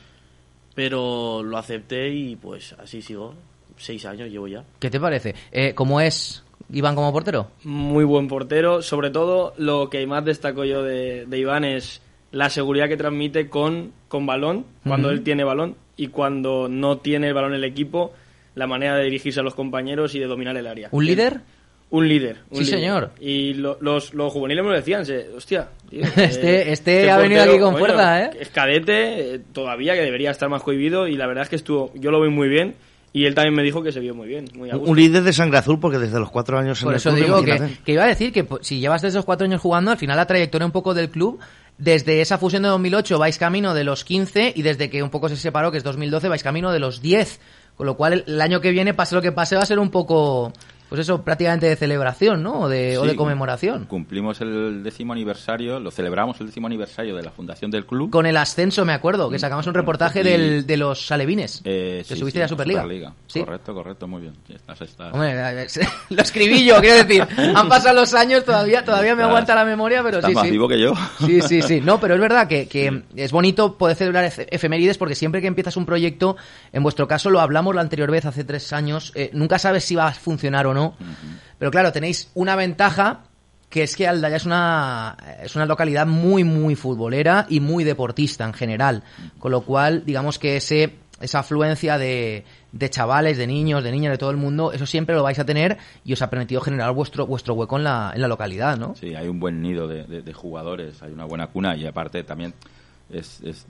Pero 0.75 1.43
lo 1.43 1.57
acepté 1.57 2.11
y 2.11 2.37
pues 2.37 2.75
así 2.79 3.03
sigo. 3.03 3.35
Seis 3.77 4.05
años 4.07 4.31
llevo 4.31 4.47
ya. 4.47 4.65
¿Qué 4.79 4.91
te 4.91 5.01
parece? 5.01 5.35
Eh, 5.51 5.75
¿Cómo 5.75 6.01
es 6.01 6.45
Iván 6.73 6.95
como 6.95 7.12
portero? 7.12 7.51
Muy 7.65 8.05
buen 8.05 8.29
portero. 8.29 8.83
Sobre 8.83 9.11
todo, 9.11 9.53
lo 9.57 9.91
que 9.91 10.07
más 10.07 10.25
destaco 10.25 10.65
yo 10.65 10.83
de, 10.83 11.27
de 11.27 11.39
Iván 11.39 11.65
es 11.65 12.01
la 12.35 12.51
seguridad 12.51 12.89
que 12.89 12.97
transmite 12.97 13.49
con, 13.49 13.93
con 14.09 14.27
balón, 14.27 14.66
cuando 14.85 15.11
él 15.11 15.23
tiene 15.23 15.45
balón, 15.45 15.77
y 15.97 16.09
cuando 16.09 16.69
no 16.69 16.99
tiene 16.99 17.29
el 17.29 17.35
balón 17.35 17.55
el 17.55 17.65
equipo, 17.65 18.12
la 18.55 18.66
manera 18.66 18.97
de 18.97 19.05
dirigirse 19.05 19.41
a 19.41 19.43
los 19.43 19.55
compañeros 19.55 20.15
y 20.15 20.19
de 20.19 20.27
dominar 20.27 20.57
el 20.57 20.66
área. 20.66 20.89
¿Un 20.91 21.07
líder? 21.07 21.41
Un 21.90 22.09
líder. 22.09 22.39
un 22.51 22.59
Sí, 22.59 22.65
líder. 22.65 22.78
señor. 22.81 23.11
Y 23.20 23.55
lo- 23.55 23.78
los, 23.81 24.15
los 24.15 24.32
juveniles 24.32 24.65
me 24.65 24.70
lo 24.70 24.77
decían, 24.77 25.06
se- 25.06 25.28
hostia. 25.36 25.69
tío, 25.89 26.02
Este- 26.16 26.62
eh, 26.69 26.73
este 26.73 27.11
ha 27.11 27.19
venido 27.19 27.43
aquí 27.43 27.52
con 27.59 27.74
coño, 27.74 27.78
fuerza, 27.78 28.23
¿eh? 28.24 28.31
Es 28.40 28.48
cadete, 28.48 29.35
eh, 29.36 29.40
todavía 29.52 29.94
que 29.94 30.01
debería 30.02 30.31
estar 30.31 30.48
más 30.48 30.62
cohibido, 30.62 31.06
y 31.06 31.16
la 31.16 31.27
verdad 31.27 31.44
es 31.44 31.51
que 31.51 31.56
estuvo, 31.56 31.93
yo 31.94 32.11
lo 32.11 32.20
vi 32.20 32.31
muy 32.31 32.48
bien, 32.48 32.74
y 33.12 33.27
él 33.27 33.35
también 33.36 33.55
me 33.55 33.62
dijo 33.62 33.81
que 33.82 33.93
se 33.93 34.01
vio 34.01 34.12
muy 34.12 34.27
bien, 34.27 34.47
muy 34.55 34.70
a 34.70 34.74
gusto. 34.74 34.90
Un 34.90 34.97
líder 34.97 35.23
de 35.23 35.32
sangre 35.32 35.59
azul 35.59 35.78
porque 35.78 35.98
desde 35.98 36.19
los 36.19 36.31
cuatro 36.31 36.59
años 36.59 36.81
en 36.81 36.85
Por 36.86 36.94
el 36.94 36.97
eso 36.97 37.11
club, 37.11 37.23
digo 37.23 37.43
que, 37.85 37.93
iba 37.93 38.02
a 38.02 38.09
decir 38.09 38.32
que 38.32 38.43
pues, 38.43 38.66
si 38.66 38.81
llevas 38.81 39.02
desde 39.02 39.16
los 39.19 39.24
cuatro 39.24 39.44
años 39.47 39.61
jugando, 39.61 39.93
al 39.93 39.98
final 39.98 40.16
la 40.16 40.27
trayectoria 40.27 40.66
un 40.66 40.73
poco 40.73 40.94
del 40.94 41.11
club, 41.11 41.39
desde 41.78 42.20
esa 42.20 42.39
fusión 42.39 42.62
de 42.65 42.69
2008 42.70 43.19
vais 43.19 43.39
camino 43.39 43.73
de 43.73 43.85
los 43.85 44.05
15 44.05 44.52
y 44.56 44.62
desde 44.62 44.90
que 44.90 45.01
un 45.02 45.11
poco 45.11 45.28
se 45.28 45.36
separó, 45.36 45.70
que 45.70 45.78
es 45.78 45.85
2012, 45.85 46.28
vais 46.28 46.43
camino 46.43 46.73
de 46.73 46.81
los 46.81 47.02
10. 47.02 47.40
Con 47.77 47.86
lo 47.86 47.97
cual 47.97 48.12
el, 48.12 48.24
el 48.28 48.40
año 48.40 48.61
que 48.61 48.70
viene, 48.70 48.94
pase 48.94 49.15
lo 49.16 49.23
que 49.23 49.32
pase, 49.32 49.56
va 49.56 49.62
a 49.62 49.66
ser 49.66 49.81
un 49.81 49.90
poco, 49.90 50.52
pues 50.95 51.07
eso, 51.09 51.23
prácticamente 51.23 51.66
de 51.66 51.75
celebración, 51.77 52.43
¿no? 52.43 52.61
O 52.61 52.69
de, 52.69 52.97
o 52.99 53.03
Sí, 53.03 53.09
de 53.09 53.16
conmemoración. 53.16 53.87
Cumplimos 53.87 54.41
el 54.41 54.83
décimo 54.85 55.12
aniversario, 55.12 55.81
lo 55.81 55.91
celebramos 55.91 56.41
el 56.41 56.47
décimo 56.47 56.69
aniversario 56.69 57.16
de 57.16 57.23
la 57.25 57.31
fundación 57.33 57.71
del 57.71 57.85
club. 57.85 58.11
Con 58.11 58.27
el 58.27 58.37
ascenso, 58.37 58.85
me 58.85 58.93
acuerdo, 58.93 59.29
que 59.29 59.39
sacamos 59.39 59.66
un 59.66 59.75
reportaje 59.75 60.21
Y- 60.21 60.23
del, 60.23 60.66
de 60.66 60.77
los 60.77 61.11
alevines. 61.11 61.61
Eh, 61.65 62.05
que 62.07 62.15
sí, 62.15 62.21
subiste 62.21 62.39
sí, 62.39 62.43
a 62.45 62.49
Superliga. 62.49 62.83
Superliga. 62.83 63.12
Correcto, 63.45 63.75
correcto, 63.75 64.07
muy 64.07 64.23
bien. 64.23 64.35
Sí, 64.47 64.53
estás- 64.55 64.81
estás- 64.83 65.12
Hombre, 65.12 65.35
lo 66.11 66.23
escribí 66.23 66.65
yo, 66.65 66.81
quiero 66.81 67.05
decir, 67.05 67.27
han 67.57 67.69
pasado 67.69 67.95
los 67.97 68.15
años, 68.15 68.45
todavía, 68.45 68.85
todavía 68.85 69.15
me 69.15 69.23
Estás- 69.23 69.29
aguanta 69.31 69.55
la 69.55 69.65
memoria, 69.65 70.03
pero 70.03 70.19
estás 70.19 70.31
sí, 70.31 70.35
más 70.37 70.51
vivo 70.51 70.69
que 70.69 70.81
yo. 70.81 70.93
Sí, 71.25 71.41
sí, 71.43 71.62
sí. 71.62 71.81
No, 71.81 71.99
pero 71.99 72.15
es 72.15 72.21
verdad 72.21 72.47
que, 72.47 72.69
que 72.69 73.03
es 73.16 73.33
bonito 73.33 73.77
poder 73.77 73.97
celebrar 73.97 74.25
efe- 74.27 74.47
efemérides 74.51 74.99
porque 74.99 75.15
siempre 75.15 75.41
que 75.41 75.47
empiezas 75.49 75.77
un 75.77 75.87
proyecto, 75.87 76.37
en 76.73 76.83
vuestro 76.83 77.09
caso 77.09 77.31
lo 77.31 77.41
hablamos 77.41 77.75
la 77.75 77.81
anterior 77.81 78.11
vez, 78.11 78.27
hace 78.27 78.45
tres 78.45 78.73
años, 78.73 79.12
eh, 79.15 79.31
nunca 79.33 79.59
sabes 79.59 79.85
si 79.85 79.95
va 79.95 80.09
a 80.09 80.12
funcionar 80.12 80.66
o 80.66 80.75
no. 80.75 80.84
Pero 81.59 81.70
claro, 81.70 81.93
tenéis 81.93 82.31
una 82.35 82.56
ventaja 82.56 83.20
que 83.70 83.82
es 83.82 83.97
que 83.97 84.06
Aldaya 84.06 84.36
es 84.36 84.47
una, 84.47 85.16
es 85.43 85.56
una 85.56 85.66
localidad 85.66 86.06
muy, 86.06 86.44
muy 86.44 86.77
futbolera 86.77 87.47
y 87.48 87.59
muy 87.61 87.82
deportista 87.85 88.44
en 88.44 88.52
general. 88.52 89.02
Con 89.39 89.51
lo 89.51 89.62
cual, 89.62 90.05
digamos 90.06 90.39
que 90.39 90.56
ese, 90.59 90.94
esa 91.20 91.40
afluencia 91.40 91.98
de, 91.98 92.44
de 92.70 92.90
chavales, 92.90 93.36
de 93.36 93.48
niños, 93.48 93.82
de 93.82 93.90
niñas, 93.90 94.12
de 94.12 94.19
todo 94.19 94.31
el 94.31 94.36
mundo, 94.36 94.73
eso 94.73 94.86
siempre 94.86 95.16
lo 95.16 95.24
vais 95.24 95.39
a 95.40 95.44
tener 95.44 95.77
y 96.05 96.12
os 96.12 96.23
ha 96.23 96.31
permitido 96.31 96.61
generar 96.61 96.93
vuestro, 96.93 97.27
vuestro 97.27 97.55
hueco 97.55 97.77
en 97.77 97.82
la, 97.85 98.12
en 98.15 98.20
la 98.20 98.28
localidad, 98.28 98.77
¿no? 98.78 98.94
Sí, 98.94 99.15
hay 99.16 99.27
un 99.27 99.40
buen 99.40 99.61
nido 99.61 99.89
de, 99.89 100.05
de- 100.05 100.23
de 100.23 100.32
jugadores, 100.32 101.02
hay 101.02 101.11
una 101.12 101.24
buena 101.24 101.48
cuna 101.48 101.74
y 101.77 101.85
aparte 101.85 102.23
también 102.23 102.55
es, 103.11 103.40
es 103.43 103.66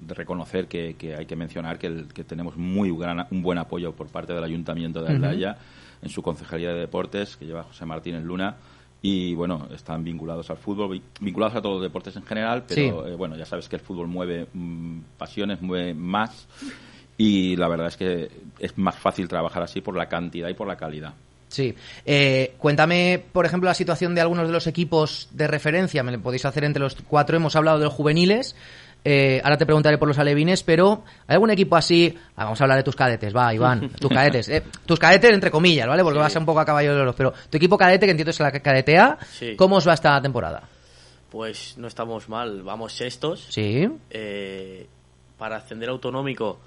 de 0.00 0.14
reconocer 0.14 0.66
que, 0.66 0.96
que 0.98 1.16
hay 1.16 1.24
que 1.24 1.36
mencionar 1.36 1.78
que, 1.78 1.86
el- 1.86 2.08
que 2.12 2.24
tenemos 2.24 2.56
muy 2.58 2.90
gran, 2.94 3.26
un 3.30 3.40
buen 3.42 3.56
apoyo 3.58 3.92
por 3.92 4.08
parte 4.08 4.34
del 4.34 4.44
Ayuntamiento 4.44 5.02
de. 5.02 5.12
Aldaya 5.14 5.56
en 6.02 6.08
su 6.10 6.22
Concejalía 6.22 6.72
de 6.72 6.80
Deportes 6.80 7.36
que 7.36 7.46
lleva 7.46 7.62
José 7.64 7.84
Martínez 7.86 8.22
Luna 8.24 8.56
y 9.02 9.34
bueno, 9.34 9.66
están 9.74 10.04
vinculados 10.04 10.50
al 10.50 10.58
fútbol, 10.58 10.90
vi- 10.92 11.02
vinculados 11.20 11.56
a 11.56 11.62
todos 11.62 11.76
los 11.76 11.82
deportes 11.82 12.14
en 12.16 12.22
general, 12.24 12.64
pero 12.68 13.04
Sí. 13.04 13.10
eh, 13.12 13.14
bueno, 13.16 13.36
ya 13.36 13.46
sabes 13.46 13.68
que 13.68 13.76
el 13.76 13.82
fútbol 13.82 14.08
mueve 14.08 14.46
mm, 14.52 14.98
pasiones, 15.16 15.62
mueve 15.62 15.94
más 15.94 16.46
y 17.16 17.56
la 17.56 17.68
verdad 17.68 17.88
es 17.88 17.96
que 17.96 18.30
es 18.58 18.76
más 18.78 18.96
fácil 18.96 19.28
trabajar 19.28 19.62
así 19.62 19.80
por 19.80 19.96
la 19.96 20.06
cantidad 20.08 20.48
y 20.48 20.54
por 20.54 20.66
la 20.66 20.76
calidad. 20.76 21.14
Sí. 21.48 21.74
Eh, 22.06 22.54
cuéntame, 22.58 23.20
por 23.32 23.44
ejemplo, 23.44 23.68
la 23.68 23.74
situación 23.74 24.14
de 24.14 24.20
algunos 24.20 24.46
de 24.46 24.52
los 24.52 24.68
equipos 24.68 25.28
de 25.32 25.48
referencia. 25.48 26.02
Me 26.04 26.12
lo 26.12 26.20
podéis 26.20 26.44
hacer 26.44 26.62
entre 26.62 26.80
los 26.80 26.94
cuatro. 26.94 27.36
Hemos 27.36 27.56
hablado 27.56 27.78
de 27.78 27.86
los 27.86 27.92
juveniles. 27.94 28.54
Eh, 29.04 29.40
ahora 29.42 29.56
te 29.56 29.64
preguntaré 29.64 29.96
por 29.98 30.08
los 30.08 30.18
alevines, 30.18 30.62
pero 30.62 31.04
¿hay 31.26 31.34
algún 31.34 31.50
equipo 31.50 31.74
así? 31.76 32.14
Ah, 32.36 32.44
vamos 32.44 32.60
a 32.60 32.64
hablar 32.64 32.76
de 32.78 32.82
tus 32.84 32.94
cadetes, 32.96 33.34
va, 33.34 33.52
Iván. 33.54 33.88
Tus 34.00 34.10
cadetes. 34.10 34.48
Eh, 34.50 34.62
tus 34.84 34.98
cadetes, 34.98 35.32
entre 35.32 35.50
comillas, 35.50 35.88
¿vale? 35.88 36.02
Porque 36.02 36.18
vas 36.18 36.34
a 36.36 36.38
un 36.38 36.44
poco 36.46 36.60
a 36.60 36.64
caballo 36.66 36.94
de 36.94 37.00
oro. 37.00 37.14
Pero 37.14 37.32
tu 37.48 37.56
equipo 37.56 37.78
cadete, 37.78 38.04
que 38.06 38.10
entiendo 38.12 38.30
es 38.30 38.40
la 38.40 38.50
cadetea, 38.52 39.18
Sí. 39.32 39.56
¿cómo 39.56 39.76
os 39.76 39.88
va 39.88 39.94
esta 39.94 40.20
temporada? 40.20 40.62
Pues 41.30 41.78
no 41.78 41.86
estamos 41.86 42.28
mal, 42.28 42.62
vamos 42.62 42.92
sextos. 42.92 43.46
Sí. 43.48 43.88
Eh, 44.10 44.86
para 45.38 45.56
ascender 45.56 45.88
autonómico 45.88 46.58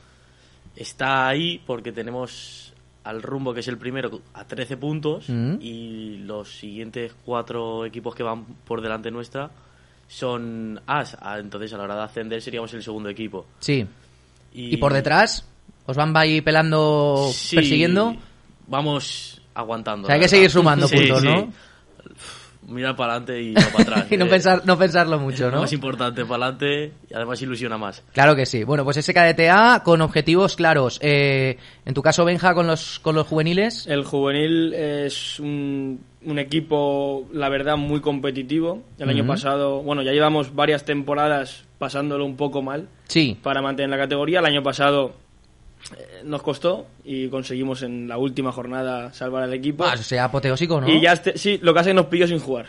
está 0.76 1.28
ahí 1.28 1.62
porque 1.68 1.92
tenemos 1.92 2.74
al 3.04 3.22
rumbo 3.22 3.54
que 3.54 3.60
es 3.60 3.68
el 3.68 3.78
primero 3.78 4.22
a 4.34 4.46
13 4.46 4.78
puntos 4.78 5.30
Mm. 5.30 5.58
y 5.60 6.18
los 6.20 6.58
siguientes 6.58 7.14
cuatro 7.26 7.86
equipos 7.86 8.16
que 8.16 8.24
van 8.24 8.46
por 8.66 8.82
delante 8.82 9.12
nuestra 9.12 9.52
son 10.08 10.82
As. 10.86 11.18
Ah, 11.20 11.40
entonces 11.40 11.74
a 11.74 11.78
la 11.78 11.84
hora 11.84 11.96
de 11.96 12.04
ascender 12.04 12.42
seríamos 12.42 12.74
el 12.74 12.84
segundo 12.84 13.10
equipo. 13.10 13.46
Sí. 13.60 13.86
Y, 14.54 14.76
¿Y 14.76 14.78
por 14.78 14.94
detrás? 14.94 15.46
¿Os 15.86 15.98
van 15.98 16.16
ahí 16.16 16.42
pelando, 16.42 17.30
Sí, 17.34 17.56
persiguiendo? 17.56 18.16
Vamos 18.68 19.42
aguantando. 19.54 20.06
O 20.06 20.08
sea, 20.08 20.16
hay 20.16 20.22
que 20.22 20.30
seguir 20.30 20.50
sumando 20.50 20.88
Sí, 20.88 20.96
puntos, 20.96 21.22
sí. 21.22 21.28
¿no? 21.28 21.52
Mirar 22.68 22.96
para 22.96 23.14
adelante 23.14 23.42
y 23.42 23.52
no 23.54 23.62
para 23.72 23.84
atrás. 23.84 24.06
Y 24.12 24.18
no 24.18 24.26
Eh, 24.26 24.30
pensar- 24.30 24.62
no 24.66 24.78
pensarlo 24.78 25.20
mucho, 25.20 25.46
es 25.48 25.52
¿no? 25.52 25.56
Lo 25.58 25.62
más 25.62 25.74
importante, 25.74 26.26
para 26.26 26.46
adelante 26.48 26.92
y 27.10 27.14
además 27.14 27.42
ilusiona 27.42 27.78
más. 27.78 28.04
Claro 28.14 28.36
que 28.36 28.46
sí. 28.46 28.64
Bueno, 28.64 28.84
pues 28.84 28.98
ese 28.98 29.14
KDTA 29.14 29.82
con 29.84 30.02
objetivos 30.02 30.56
claros. 30.56 31.00
Eh, 31.02 31.58
en 31.86 31.94
tu 31.94 32.02
caso, 32.02 32.24
Benja, 32.26 32.54
con 32.54 32.68
los, 32.68 33.00
con 33.00 33.16
los 33.16 33.28
juveniles. 33.28 33.86
El 33.88 34.04
juvenil 34.06 34.74
es 34.74 35.40
un, 35.40 36.00
un 36.26 36.40
equipo, 36.40 37.28
la 37.34 37.50
verdad, 37.50 37.76
muy 37.78 38.00
competitivo. 38.02 38.82
El 38.98 39.10
año 39.10 39.26
pasado, 39.28 39.82
bueno, 39.82 40.02
ya 40.02 40.12
llevamos 40.12 40.56
varias 40.56 40.86
temporadas 40.86 41.66
pasándolo 41.78 42.26
un 42.26 42.38
poco 42.38 42.62
mal 42.62 42.88
Sí. 43.08 43.38
para 43.44 43.62
mantener 43.62 43.90
la 43.90 43.98
categoría. 43.98 44.40
El 44.40 44.46
año 44.46 44.64
pasado 44.64 45.14
nos 46.24 46.42
costó 46.42 46.88
y 47.04 47.28
conseguimos 47.30 47.82
en 47.84 48.08
la 48.08 48.18
última 48.18 48.52
jornada 48.52 49.14
salvar 49.14 49.44
al 49.44 49.54
equipo. 49.54 49.84
Ah, 49.86 49.94
eso 49.96 50.04
sea 50.04 50.26
apoteósico, 50.26 50.80
¿no? 50.82 50.90
Y 50.90 51.02
ya 51.02 51.14
este- 51.14 51.38
sí, 51.38 51.60
lo 51.62 51.74
que 51.74 51.80
hace 51.82 51.90
es 51.90 51.94
que 51.94 52.02
nos 52.02 52.06
pilló 52.08 52.28
sin 52.28 52.40
jugar. 52.40 52.68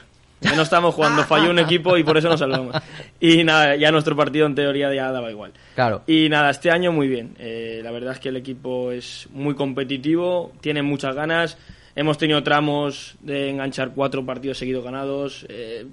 No 0.56 0.62
estábamos 0.62 0.94
jugando, 0.94 1.22
falló 1.24 1.50
un 1.50 1.58
equipo 1.58 1.96
y 1.96 2.02
por 2.04 2.18
eso 2.18 2.28
nos 2.28 2.40
salvamos. 2.40 2.74
Y 3.20 3.44
nada, 3.44 3.76
ya 3.76 3.90
nuestro 3.90 4.14
partido 4.14 4.46
en 4.46 4.54
teoría 4.54 4.92
ya 4.92 5.10
daba 5.10 5.30
igual. 5.30 5.52
Claro. 5.74 6.02
Y 6.06 6.28
nada, 6.28 6.50
este 6.50 6.70
año 6.70 6.92
muy 6.92 7.08
bien. 7.08 7.34
Eh, 7.38 7.80
la 7.82 7.90
verdad 7.92 8.12
es 8.12 8.18
que 8.20 8.28
el 8.28 8.36
equipo 8.36 8.90
es 8.92 9.26
muy 9.32 9.54
competitivo, 9.54 10.52
tiene 10.60 10.82
muchas 10.82 11.14
ganas. 11.14 11.56
Hemos 11.96 12.18
tenido 12.18 12.42
tramos 12.42 13.14
de 13.20 13.50
enganchar 13.50 13.92
cuatro 13.94 14.26
partidos 14.26 14.58
seguidos 14.58 14.84
ganados. 14.84 15.46
eh, 15.48 15.86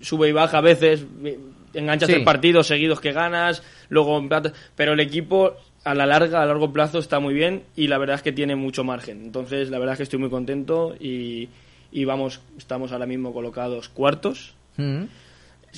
sube 0.00 0.28
y 0.28 0.32
baja 0.32 0.58
a 0.58 0.62
veces. 0.62 1.04
eh, 1.24 1.38
Enganchas 1.74 2.06
Sí. 2.06 2.12
tres 2.14 2.24
partidos 2.24 2.68
seguidos 2.68 3.00
que 3.00 3.10
ganas, 3.12 3.62
luego 3.88 4.16
empatas. 4.16 4.52
Pero 4.76 4.92
el 4.92 5.00
equipo 5.00 5.56
a 5.84 5.94
la 5.94 6.06
larga, 6.06 6.42
a 6.42 6.46
largo 6.46 6.72
plazo 6.72 6.98
está 6.98 7.20
muy 7.20 7.34
bien 7.34 7.62
y 7.76 7.88
la 7.88 7.98
verdad 7.98 8.16
es 8.16 8.22
que 8.22 8.32
tiene 8.32 8.56
mucho 8.56 8.84
margen. 8.84 9.22
Entonces, 9.22 9.70
la 9.70 9.78
verdad 9.78 9.92
es 9.94 9.98
que 9.98 10.02
estoy 10.04 10.18
muy 10.18 10.30
contento 10.30 10.94
y, 10.98 11.48
y 11.92 12.04
vamos, 12.04 12.40
estamos 12.58 12.92
ahora 12.92 13.06
mismo 13.06 13.32
colocados 13.32 13.88
cuartos. 13.88 14.54
Mm. 14.76 15.04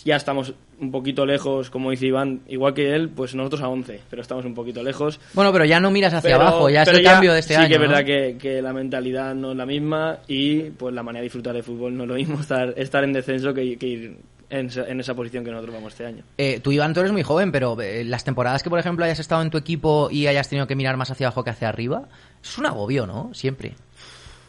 Ya 0.04 0.16
estamos 0.16 0.52
un 0.78 0.90
poquito 0.90 1.24
lejos, 1.24 1.70
como 1.70 1.90
dice 1.90 2.06
Iván, 2.06 2.42
igual 2.48 2.74
que 2.74 2.94
él, 2.94 3.08
pues 3.08 3.34
nosotros 3.34 3.62
a 3.62 3.68
11, 3.68 4.00
pero 4.10 4.20
estamos 4.20 4.44
un 4.44 4.52
poquito 4.54 4.82
lejos. 4.82 5.18
Bueno, 5.32 5.50
pero 5.54 5.64
ya 5.64 5.80
no 5.80 5.90
miras 5.90 6.12
hacia 6.12 6.36
Pero- 6.36 6.42
abajo, 6.42 6.68
ya 6.68 6.82
es 6.82 6.88
el 6.88 7.02
cambio 7.02 7.32
de 7.32 7.38
este 7.40 7.54
sí 7.54 7.60
año. 7.60 7.68
que 7.68 7.74
es 7.76 7.80
¿no? 7.80 7.86
verdad 7.88 8.04
que, 8.04 8.36
que 8.38 8.60
la 8.60 8.74
mentalidad 8.74 9.34
no 9.34 9.52
es 9.52 9.56
la 9.56 9.64
misma 9.64 10.18
y 10.28 10.64
pues 10.70 10.94
la 10.94 11.02
manera 11.02 11.20
de 11.20 11.24
disfrutar 11.24 11.54
de 11.54 11.62
fútbol 11.62 11.96
no 11.96 12.02
es 12.02 12.08
lo 12.10 12.14
mismo 12.16 12.38
estar, 12.40 12.74
estar 12.76 13.04
en 13.04 13.14
descenso 13.14 13.54
que, 13.54 13.78
que 13.78 13.86
ir 13.86 14.16
en, 14.50 14.66
esa- 14.66 14.86
en 14.88 15.00
esa 15.00 15.14
posición 15.14 15.44
que 15.44 15.50
nosotros 15.50 15.74
vamos 15.74 15.92
este 15.92 16.06
año. 16.06 16.22
Eh, 16.38 16.60
tú, 16.60 16.72
Iván, 16.72 16.94
tú 16.94 17.00
eres 17.00 17.12
muy 17.12 17.22
joven, 17.22 17.50
pero 17.52 17.80
eh, 17.80 18.04
las 18.04 18.24
temporadas 18.24 18.62
que, 18.62 18.70
por 18.70 18.78
ejemplo, 18.78 19.04
hayas 19.04 19.18
estado 19.18 19.42
en 19.42 19.50
tu 19.50 19.58
equipo 19.58 20.08
y 20.10 20.26
hayas 20.26 20.48
tenido 20.48 20.66
que 20.66 20.76
mirar 20.76 20.96
más 20.96 21.10
hacia 21.10 21.26
abajo 21.28 21.44
que 21.44 21.50
hacia 21.50 21.68
arriba, 21.68 22.08
es 22.42 22.56
un 22.58 22.66
agobio, 22.66 23.06
¿no? 23.06 23.30
Siempre. 23.34 23.74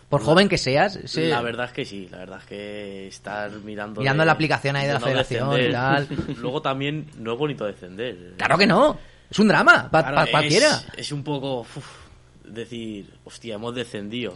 Por 0.10 0.22
joven 0.24 0.48
que 0.48 0.58
seas, 0.58 0.98
sí. 1.04 1.26
La 1.26 1.42
verdad 1.42 1.66
es 1.66 1.74
que 1.74 1.84
sí, 1.84 2.08
la 2.10 2.20
verdad 2.20 2.40
es 2.40 2.46
que 2.46 3.08
estar 3.08 3.52
mirando... 3.66 4.00
Mirando 4.00 4.24
la 4.24 4.32
aplicación 4.32 4.78
ahí 4.78 4.88
de 4.88 4.94
la 4.94 5.00
federación 5.02 5.60
y 5.62 5.70
tal. 5.72 6.08
Luego 6.38 6.62
también 6.62 7.08
no 7.18 7.34
es 7.34 7.38
bonito 7.40 7.66
descender. 7.66 8.34
Claro 8.38 8.58
que 8.58 8.66
no. 8.66 8.98
Es 9.30 9.38
un 9.40 9.50
drama, 9.50 9.90
para 9.92 10.12
Claro, 10.14 10.32
cualquiera. 10.32 10.82
Es, 10.96 11.12
un 11.12 11.24
poco 11.26 11.60
uf, 11.62 11.86
decir, 12.46 13.10
hostia, 13.26 13.56
hemos 13.56 13.76
descendido. 13.76 14.34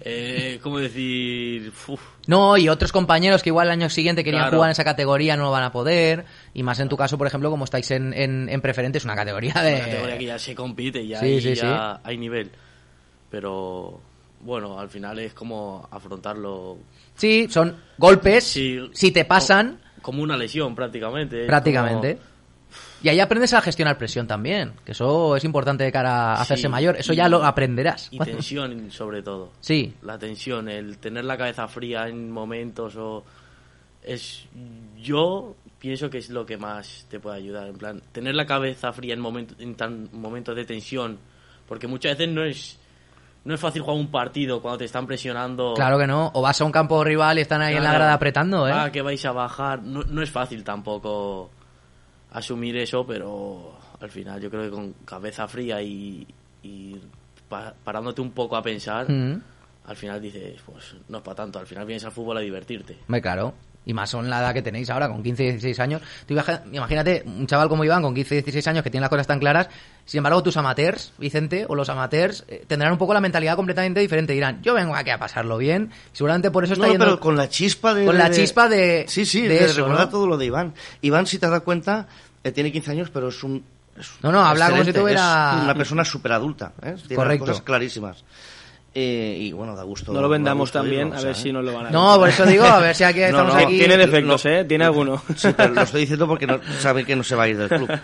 Eh, 0.00 0.58
¿Cómo 0.62 0.78
decir? 0.78 1.72
uf, 1.88 2.00
No, 2.26 2.56
y 2.56 2.68
otros 2.68 2.92
compañeros 2.92 3.42
que 3.42 3.50
igual 3.50 3.68
el 3.68 3.72
año 3.72 3.88
siguiente 3.88 4.24
querían 4.24 4.42
Claro. 4.44 4.56
jugar 4.58 4.68
en 4.68 4.72
esa 4.72 4.84
categoría 4.84 5.36
no 5.36 5.44
lo 5.44 5.50
van 5.50 5.62
a 5.62 5.72
poder. 5.72 6.24
Y 6.52 6.62
más 6.62 6.80
en 6.80 6.88
tu 6.88 6.96
caso, 6.96 7.16
por 7.16 7.26
ejemplo, 7.26 7.48
como 7.50 7.64
estáis 7.64 7.90
en, 7.92 8.12
en, 8.12 8.48
en 8.48 8.60
preferente, 8.60 8.98
es 8.98 9.04
una 9.04 9.14
categoría 9.14 9.54
de... 9.62 9.74
una 9.76 9.84
categoría 9.84 10.18
que 10.18 10.24
ya 10.26 10.38
se 10.38 10.54
compite, 10.54 11.06
ya, 11.06 11.20
Sí, 11.20 11.26
hay, 11.26 11.40
sí, 11.40 11.54
ya 11.54 12.00
hay 12.02 12.18
nivel. 12.18 12.50
Pero 13.30 14.00
bueno, 14.40 14.78
al 14.78 14.88
final 14.90 15.18
es 15.20 15.32
como 15.32 15.88
afrontarlo. 15.90 16.78
Sí, 17.14 17.46
son 17.50 17.76
golpes. 17.96 18.44
Si 18.92 19.10
te 19.12 19.24
pasan, 19.24 19.78
Como 20.02 20.22
una 20.22 20.36
lesión 20.36 20.74
prácticamente. 20.74 21.46
prácticamente. 21.46 22.16
como- 22.16 22.33
Y 23.04 23.10
ahí 23.10 23.20
aprendes 23.20 23.52
a 23.52 23.60
gestionar 23.60 23.98
presión 23.98 24.26
también, 24.26 24.72
que 24.82 24.92
eso 24.92 25.36
es 25.36 25.44
importante 25.44 25.84
de 25.84 25.92
cara 25.92 26.32
a 26.32 26.40
hacerse 26.40 26.62
Sí, 26.62 26.68
mayor. 26.68 26.96
Eso 26.96 27.12
y- 27.12 27.16
ya 27.16 27.28
lo 27.28 27.44
aprenderás. 27.44 28.08
Y 28.10 28.18
tensión 28.18 28.90
sobre 28.90 29.22
todo. 29.22 29.52
Sí. 29.60 29.94
La 30.00 30.18
tensión, 30.18 30.70
el 30.70 30.96
tener 30.96 31.26
la 31.26 31.36
cabeza 31.36 31.68
fría 31.68 32.08
en 32.08 32.30
momentos 32.30 32.96
o... 32.96 33.22
Es... 34.02 34.46
Yo 34.96 35.54
pienso 35.78 36.08
que 36.08 36.16
es 36.16 36.30
lo 36.30 36.46
que 36.46 36.56
más 36.56 37.06
te 37.10 37.20
puede 37.20 37.36
ayudar. 37.36 37.68
En 37.68 37.76
plan, 37.76 38.02
tener 38.10 38.34
la 38.34 38.46
cabeza 38.46 38.90
fría 38.94 39.12
en, 39.12 39.20
momento, 39.20 39.54
en 39.58 39.74
tan, 39.74 40.08
momentos 40.14 40.56
de 40.56 40.64
tensión. 40.64 41.18
Porque 41.68 41.86
muchas 41.86 42.16
veces 42.16 42.32
no 42.34 42.42
es... 42.42 42.78
No 43.44 43.52
es 43.54 43.60
fácil 43.60 43.82
jugar 43.82 43.98
un 43.98 44.10
partido 44.10 44.62
cuando 44.62 44.78
te 44.78 44.86
están 44.86 45.06
presionando. 45.06 45.74
Claro 45.74 45.98
que 45.98 46.06
no. 46.06 46.30
O 46.32 46.40
vas 46.40 46.58
a 46.58 46.64
un 46.64 46.72
campo 46.72 47.04
rival 47.04 47.36
y 47.36 47.42
están 47.42 47.60
ahí 47.60 47.76
en 47.76 47.84
la 47.84 47.92
grada 47.92 48.14
apretando, 48.14 48.66
¿eh? 48.66 48.72
Ah, 48.74 48.90
que 48.90 49.02
vais 49.02 49.22
a 49.26 49.32
bajar. 49.32 49.82
No, 49.82 50.02
no 50.04 50.22
es 50.22 50.30
fácil 50.30 50.64
tampoco 50.64 51.50
asumir 52.34 52.76
eso, 52.76 53.06
pero 53.06 53.72
al 54.00 54.10
final 54.10 54.40
yo 54.40 54.50
creo 54.50 54.62
que 54.64 54.70
con 54.70 54.92
cabeza 55.04 55.48
fría 55.48 55.80
y, 55.82 56.26
y 56.62 56.96
pa- 57.48 57.74
parándote 57.82 58.20
un 58.20 58.32
poco 58.32 58.56
a 58.56 58.62
pensar, 58.62 59.10
Mm. 59.10 59.40
al 59.86 59.96
final 59.96 60.20
dices, 60.20 60.60
pues 60.66 60.94
no 61.08 61.18
es 61.18 61.24
para 61.24 61.36
tanto. 61.36 61.58
Al 61.58 61.66
final 61.66 61.86
vienes 61.86 62.04
al 62.04 62.12
fútbol 62.12 62.36
a 62.36 62.40
divertirte. 62.40 62.98
Hombre, 63.08 63.22
claro. 63.22 63.54
Y 63.86 63.92
más 63.92 64.08
son 64.08 64.30
la 64.30 64.40
edad 64.40 64.54
que 64.54 64.62
tenéis 64.62 64.88
ahora, 64.88 65.08
con 65.08 65.22
15 65.22 65.42
y 65.42 65.46
16 65.52 65.78
años. 65.80 66.00
Tú 66.26 66.34
imagínate 66.72 67.22
un 67.26 67.46
chaval 67.46 67.68
como 67.68 67.84
Iván, 67.84 68.00
con 68.02 68.14
15 68.14 68.34
y 68.34 68.38
16 68.38 68.66
años, 68.68 68.82
que 68.82 68.90
tiene 68.90 69.02
las 69.02 69.10
cosas 69.10 69.26
tan 69.26 69.38
claras. 69.38 69.68
Sin 70.06 70.18
embargo, 70.18 70.42
tus 70.42 70.56
amateurs, 70.56 71.12
Vicente, 71.18 71.66
o 71.68 71.74
los 71.74 71.88
amateurs, 71.90 72.44
eh, 72.48 72.64
tendrán 72.66 72.92
un 72.92 72.98
poco 72.98 73.12
la 73.12 73.20
mentalidad 73.20 73.56
completamente 73.56 74.00
diferente. 74.00 74.32
Dirán, 74.32 74.62
yo 74.62 74.72
vengo 74.74 74.94
aquí 74.96 75.10
a 75.10 75.18
pasarlo 75.18 75.58
bien. 75.58 75.90
Seguramente 76.12 76.50
por 76.50 76.64
eso 76.64 76.72
está 76.74 76.86
No, 76.86 76.92
yendo... 76.92 77.04
pero 77.04 77.20
con 77.20 77.36
la 77.36 77.48
chispa 77.48 77.92
de... 77.92 78.06
Con 78.06 78.16
la 78.16 78.30
de- 78.30 78.36
chispa 78.36 78.68
de... 78.70 79.04
Sí, 79.08 79.26
sí, 79.26 79.42
de 79.42 79.48
de, 79.50 79.64
eso, 79.66 79.82
recordar 79.82 80.06
¿no? 80.06 80.10
todo 80.10 80.26
lo 80.26 80.38
de 80.38 80.46
Iván. 80.46 80.72
Iván, 81.02 81.26
si 81.26 81.38
te 81.38 81.48
das 81.48 81.60
cuenta, 81.60 82.06
eh, 82.42 82.52
tiene 82.52 82.72
15 82.72 82.90
años, 82.90 83.10
pero 83.12 83.28
es 83.28 83.42
un... 83.44 83.64
es 83.98 84.08
No, 84.22 84.32
no, 84.32 84.44
habla 84.44 84.70
como 84.70 84.82
si 84.84 84.92
tuviera- 84.94 85.60
una 85.62 85.74
persona 85.74 86.04
súper 86.06 86.32
adulta, 86.32 86.72
¿eh? 86.82 86.94
Tiene 87.06 87.16
Correcto. 87.16 87.44
las 87.46 87.50
cosas 87.56 87.64
clarísimas. 87.64 88.24
Eh, 88.96 89.36
y 89.40 89.52
bueno, 89.52 89.74
da 89.74 89.82
gusto. 89.82 90.12
No 90.12 90.20
lo 90.20 90.28
da 90.28 90.32
vendamos 90.34 90.70
también, 90.70 91.08
a 91.12 91.16
ver 91.16 91.34
sea, 91.34 91.34
si 91.34 91.48
¿eh? 91.48 91.52
nos 91.52 91.64
lo 91.64 91.72
van 91.74 91.86
a 91.86 91.90
No, 91.90 92.16
por 92.16 92.28
eso 92.28 92.46
digo, 92.46 92.64
a 92.64 92.78
ver 92.78 92.94
si 92.94 93.02
aquí 93.02 93.20
estamos 93.22 93.54
aquí- 93.56 93.78
Tiene 93.78 93.96
defectos, 93.96 94.44
No. 94.44 94.50
¿eh? 94.52 94.64
Tiene 94.64 94.84
alguno. 94.84 95.20
Sí, 95.34 95.48
pero 95.56 95.74
lo 95.74 95.82
estoy 95.82 96.02
diciendo 96.02 96.28
porque 96.28 96.46
no, 96.46 96.60
sabe 96.78 97.04
que 97.04 97.16
no 97.16 97.24
se 97.24 97.34
va 97.34 97.42
a 97.44 97.48
ir 97.48 97.58
del 97.58 97.68
club. 97.68 97.88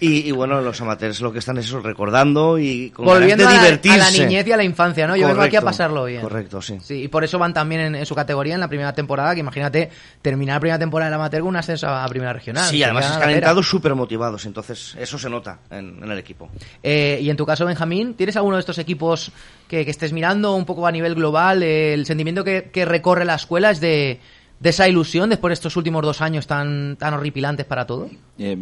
Y, 0.00 0.28
y 0.28 0.30
bueno, 0.32 0.60
los 0.60 0.80
amateurs 0.80 1.20
lo 1.20 1.32
que 1.32 1.38
están 1.38 1.56
es 1.58 1.66
eso, 1.66 1.80
recordando 1.80 2.58
y 2.58 2.90
con 2.90 3.06
Volviendo 3.06 3.44
ganas 3.44 3.58
a 3.58 3.62
la, 3.62 3.62
a 3.62 3.64
divertirse. 3.64 3.98
la 3.98 4.10
niñez 4.26 4.46
y 4.46 4.52
a 4.52 4.56
la 4.56 4.64
infancia, 4.64 5.06
¿no? 5.06 5.16
Yo 5.16 5.26
vengo 5.26 5.40
aquí 5.40 5.56
a 5.56 5.60
Correcto, 5.60 5.64
pasarlo 5.64 6.04
bien. 6.04 6.20
Correcto, 6.20 6.60
sí. 6.60 6.78
Sí, 6.82 7.04
y 7.04 7.08
por 7.08 7.24
eso 7.24 7.38
van 7.38 7.54
también 7.54 7.80
en, 7.80 7.94
en 7.94 8.06
su 8.06 8.14
categoría 8.14 8.54
en 8.54 8.60
la 8.60 8.68
primera 8.68 8.92
temporada, 8.92 9.34
que 9.34 9.40
imagínate 9.40 9.90
terminar 10.20 10.56
la 10.56 10.60
primera 10.60 10.78
temporada 10.78 11.10
la 11.10 11.16
amateur 11.16 11.40
con 11.40 11.48
un 11.48 11.56
ascenso 11.56 11.88
a 11.88 12.06
primera 12.08 12.32
regional. 12.32 12.68
Sí, 12.68 12.82
además 12.82 13.06
están 13.06 13.20
pera. 13.20 13.32
entrados 13.32 13.68
súper 13.68 13.94
motivados, 13.94 14.44
entonces 14.44 14.94
eso 14.98 15.18
se 15.18 15.30
nota 15.30 15.60
en, 15.70 16.02
en 16.02 16.10
el 16.10 16.18
equipo. 16.18 16.50
Eh, 16.82 17.18
y 17.22 17.30
en 17.30 17.36
tu 17.36 17.46
caso, 17.46 17.64
Benjamín, 17.64 18.14
¿tienes 18.14 18.36
alguno 18.36 18.56
de 18.56 18.60
estos 18.60 18.78
equipos 18.78 19.32
que, 19.66 19.84
que 19.84 19.90
estés 19.90 20.12
mirando 20.12 20.54
un 20.54 20.66
poco 20.66 20.86
a 20.86 20.92
nivel 20.92 21.14
global? 21.14 21.62
Eh, 21.62 21.94
el 21.94 22.04
sentimiento 22.06 22.44
que, 22.44 22.70
que 22.72 22.84
recorre 22.84 23.24
la 23.24 23.36
escuela 23.36 23.70
es 23.70 23.80
de, 23.80 24.20
de 24.58 24.70
esa 24.70 24.88
ilusión 24.88 25.28
después 25.30 25.50
de 25.50 25.54
estos 25.54 25.76
últimos 25.76 26.02
dos 26.02 26.20
años 26.22 26.46
tan, 26.46 26.96
tan 26.96 27.14
horripilantes 27.14 27.66
para 27.66 27.86
todo. 27.86 28.08
Eh, 28.38 28.56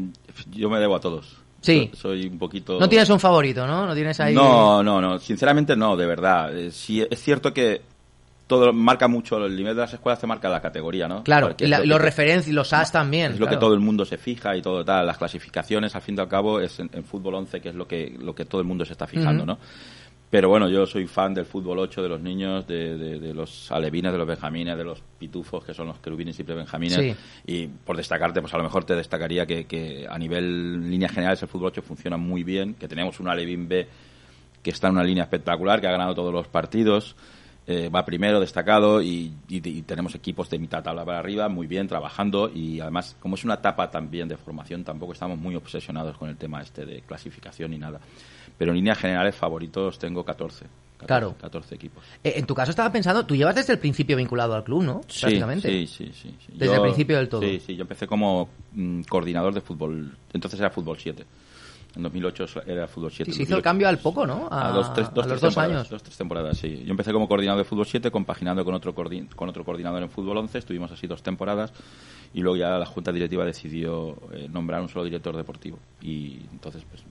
yo 0.50 0.68
me 0.70 0.78
debo 0.80 0.96
a 0.96 1.00
todos. 1.00 1.36
Sí. 1.60 1.90
So- 1.94 2.08
Soy 2.08 2.26
un 2.26 2.38
poquito... 2.38 2.78
No 2.78 2.88
tienes 2.88 3.08
un 3.10 3.20
favorito, 3.20 3.66
¿no? 3.66 3.86
No 3.86 3.94
tienes 3.94 4.18
ahí... 4.20 4.34
No, 4.34 4.82
no, 4.82 5.00
no. 5.00 5.18
Sinceramente 5.18 5.76
no, 5.76 5.96
de 5.96 6.06
verdad. 6.06 6.54
Eh, 6.56 6.70
sí, 6.70 7.06
es 7.08 7.22
cierto 7.22 7.54
que 7.54 7.80
todo 8.46 8.70
marca 8.74 9.08
mucho, 9.08 9.38
el 9.46 9.56
nivel 9.56 9.74
de 9.74 9.80
las 9.80 9.94
escuelas 9.94 10.20
te 10.20 10.26
marca 10.26 10.50
la 10.50 10.60
categoría, 10.60 11.08
¿no? 11.08 11.24
Claro, 11.24 11.54
y 11.58 11.66
la- 11.66 11.78
los 11.80 11.98
referencias, 12.00 12.54
los 12.54 12.72
as 12.74 12.92
también. 12.92 13.32
Es 13.32 13.40
lo 13.40 13.46
que 13.46 13.56
todo 13.56 13.72
el 13.72 13.80
mundo 13.80 14.04
se 14.04 14.18
fija 14.18 14.54
y 14.54 14.60
todo 14.60 14.84
tal. 14.84 15.06
Las 15.06 15.16
clasificaciones, 15.16 15.94
al 15.96 16.02
fin 16.02 16.14
y 16.18 16.20
al 16.20 16.28
cabo, 16.28 16.60
es 16.60 16.78
en, 16.80 16.90
en 16.92 17.04
fútbol 17.04 17.36
11 17.36 17.60
que 17.62 17.70
es 17.70 17.74
lo 17.74 17.88
que, 17.88 18.14
lo 18.20 18.34
que 18.34 18.44
todo 18.44 18.60
el 18.60 18.66
mundo 18.66 18.84
se 18.84 18.92
está 18.92 19.06
fijando. 19.06 19.46
¿no? 19.46 19.58
Pero 20.34 20.48
bueno, 20.48 20.68
yo 20.68 20.84
soy 20.84 21.06
fan 21.06 21.32
del 21.32 21.44
fútbol 21.44 21.78
8, 21.78 22.02
de 22.02 22.08
los 22.08 22.20
niños, 22.20 22.66
de, 22.66 22.98
de- 22.98 23.20
de 23.20 23.32
los 23.32 23.70
alevines, 23.70 24.10
de 24.10 24.18
los 24.18 24.26
benjamines, 24.26 24.76
de 24.76 24.82
los 24.82 25.00
pitufos, 25.16 25.64
que 25.64 25.72
son 25.72 25.86
los 25.86 26.00
querubines 26.00 26.36
y 26.40 26.42
prebenjamines. 26.42 26.96
Sí. 26.98 27.14
Y 27.46 27.68
por 27.68 27.96
destacarte, 27.96 28.40
pues 28.40 28.52
a 28.52 28.56
lo 28.58 28.64
mejor 28.64 28.82
te 28.82 28.96
destacaría 28.96 29.46
que, 29.46 29.66
que 29.66 30.08
a 30.10 30.18
nivel 30.18 30.90
líneas 30.90 31.12
generales 31.12 31.40
el 31.42 31.48
fútbol 31.48 31.68
8 31.68 31.82
funciona 31.82 32.16
muy 32.16 32.42
bien, 32.42 32.74
que 32.74 32.88
tenemos 32.88 33.20
un 33.20 33.28
alevín 33.28 33.68
B 33.68 33.86
que 34.60 34.70
está 34.70 34.88
en 34.88 34.94
una 34.94 35.04
línea 35.04 35.22
espectacular, 35.22 35.80
que 35.80 35.86
ha 35.86 35.92
ganado 35.92 36.16
todos 36.16 36.32
los 36.32 36.48
partidos, 36.48 37.14
eh, 37.68 37.88
va 37.88 38.04
primero, 38.04 38.40
destacado, 38.40 39.00
y, 39.02 39.32
y- 39.48 39.68
y 39.68 39.82
tenemos 39.82 40.16
equipos 40.16 40.50
de 40.50 40.58
mitad 40.58 40.82
tabla 40.82 41.04
para 41.04 41.20
arriba, 41.20 41.48
muy 41.48 41.68
bien, 41.68 41.86
trabajando, 41.86 42.50
y 42.52 42.80
además, 42.80 43.16
como 43.20 43.36
es 43.36 43.44
una 43.44 43.54
etapa 43.54 43.88
también 43.88 44.26
de 44.26 44.36
formación, 44.36 44.82
tampoco 44.82 45.12
estamos 45.12 45.38
muy 45.38 45.54
obsesionados 45.54 46.18
con 46.18 46.28
el 46.28 46.36
tema 46.36 46.60
este 46.60 46.84
de 46.84 47.02
clasificación 47.02 47.70
ni 47.70 47.78
nada. 47.78 48.00
Pero 48.58 48.70
en 48.70 48.76
líneas 48.76 48.98
generales, 48.98 49.34
favoritos 49.34 49.98
tengo 49.98 50.24
14. 50.24 50.66
14 50.98 51.06
Claro. 51.06 51.34
14 51.40 51.74
equipos. 51.74 52.04
Eh, 52.22 52.34
en 52.36 52.46
tu 52.46 52.54
caso 52.54 52.70
estaba 52.70 52.90
pensando, 52.90 53.26
tú 53.26 53.36
llevas 53.36 53.54
desde 53.54 53.72
el 53.74 53.78
principio 53.78 54.16
vinculado 54.16 54.54
al 54.54 54.64
club, 54.64 54.82
¿no? 54.84 55.00
Sí, 55.08 55.22
Prácticamente. 55.22 55.68
Sí, 55.68 55.86
sí, 55.86 56.12
sí. 56.14 56.34
sí. 56.38 56.52
Desde 56.54 56.76
el 56.76 56.82
principio 56.82 57.16
del 57.18 57.28
todo. 57.28 57.42
Sí, 57.42 57.60
sí, 57.60 57.76
yo 57.76 57.82
empecé 57.82 58.06
como 58.06 58.48
mm, 58.72 59.02
coordinador 59.02 59.52
de 59.52 59.60
fútbol, 59.60 60.16
entonces 60.32 60.58
era 60.60 60.70
fútbol 60.70 60.96
7. 60.98 61.24
En 61.96 62.02
2008 62.02 62.62
era 62.66 62.88
fútbol 62.88 63.12
7. 63.12 63.30
Sí, 63.30 63.36
se 63.36 63.42
hizo 63.44 63.56
el 63.56 63.62
cambio 63.62 63.88
al 63.88 63.98
poco, 63.98 64.26
¿no? 64.26 64.48
A, 64.50 64.68
A, 64.68 64.72
dos, 64.72 64.92
tres, 64.94 65.08
dos, 65.14 65.26
a 65.26 65.28
tres 65.28 65.40
dos 65.40 65.54
temporadas, 65.54 65.76
años. 65.76 65.90
Dos, 65.90 66.02
tres 66.02 66.16
temporadas, 66.16 66.58
sí. 66.58 66.82
Yo 66.84 66.90
empecé 66.90 67.12
como 67.12 67.28
coordinador 67.28 67.62
de 67.62 67.68
fútbol 67.68 67.86
7, 67.86 68.10
compaginando 68.10 68.64
con 68.64 68.74
otro, 68.74 68.92
con 68.94 69.48
otro 69.48 69.64
coordinador 69.64 70.02
en 70.02 70.10
fútbol 70.10 70.38
11. 70.38 70.58
Estuvimos 70.58 70.90
así 70.90 71.06
dos 71.06 71.22
temporadas 71.22 71.72
y 72.32 72.40
luego 72.40 72.56
ya 72.56 72.78
la 72.78 72.86
junta 72.86 73.12
directiva 73.12 73.44
decidió 73.44 74.16
eh, 74.32 74.48
nombrar 74.50 74.82
un 74.82 74.88
solo 74.88 75.04
director 75.04 75.36
deportivo. 75.36 75.78
Y 76.02 76.40
entonces 76.50 76.82
pues 76.90 77.04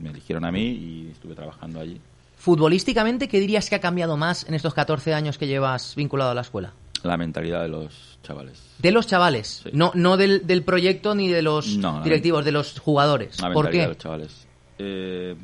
me 0.00 0.10
eligieron 0.10 0.44
a 0.44 0.52
mí 0.52 0.62
y 0.66 1.08
estuve 1.12 1.34
trabajando 1.34 1.80
allí. 1.80 2.00
Futbolísticamente, 2.36 3.28
¿qué 3.28 3.40
dirías 3.40 3.68
que 3.68 3.74
ha 3.74 3.80
cambiado 3.80 4.16
más 4.16 4.46
en 4.48 4.54
estos 4.54 4.72
14 4.74 5.12
años 5.12 5.38
que 5.38 5.46
llevas 5.46 5.94
vinculado 5.96 6.30
a 6.30 6.34
la 6.34 6.40
escuela? 6.42 6.72
La 7.02 7.16
mentalidad 7.16 7.62
de 7.62 7.68
los 7.68 8.18
chavales. 8.22 8.60
De 8.78 8.90
los 8.92 9.06
chavales, 9.06 9.64
no, 9.72 9.92
no 9.94 10.16
del, 10.16 10.46
del 10.46 10.62
proyecto 10.62 11.14
ni 11.14 11.28
de 11.28 11.42
los 11.42 11.76
No, 11.76 12.02
directivos, 12.02 12.44
de 12.44 12.52
los 12.52 12.78
jugadores. 12.78 13.40
La 13.40 13.52
¿Por 13.52 13.64
mentalidad 13.66 13.82
de 13.82 13.86
qué? 13.86 13.88
los 13.88 13.98
chavales. 13.98 14.46
Eh, 14.78 15.36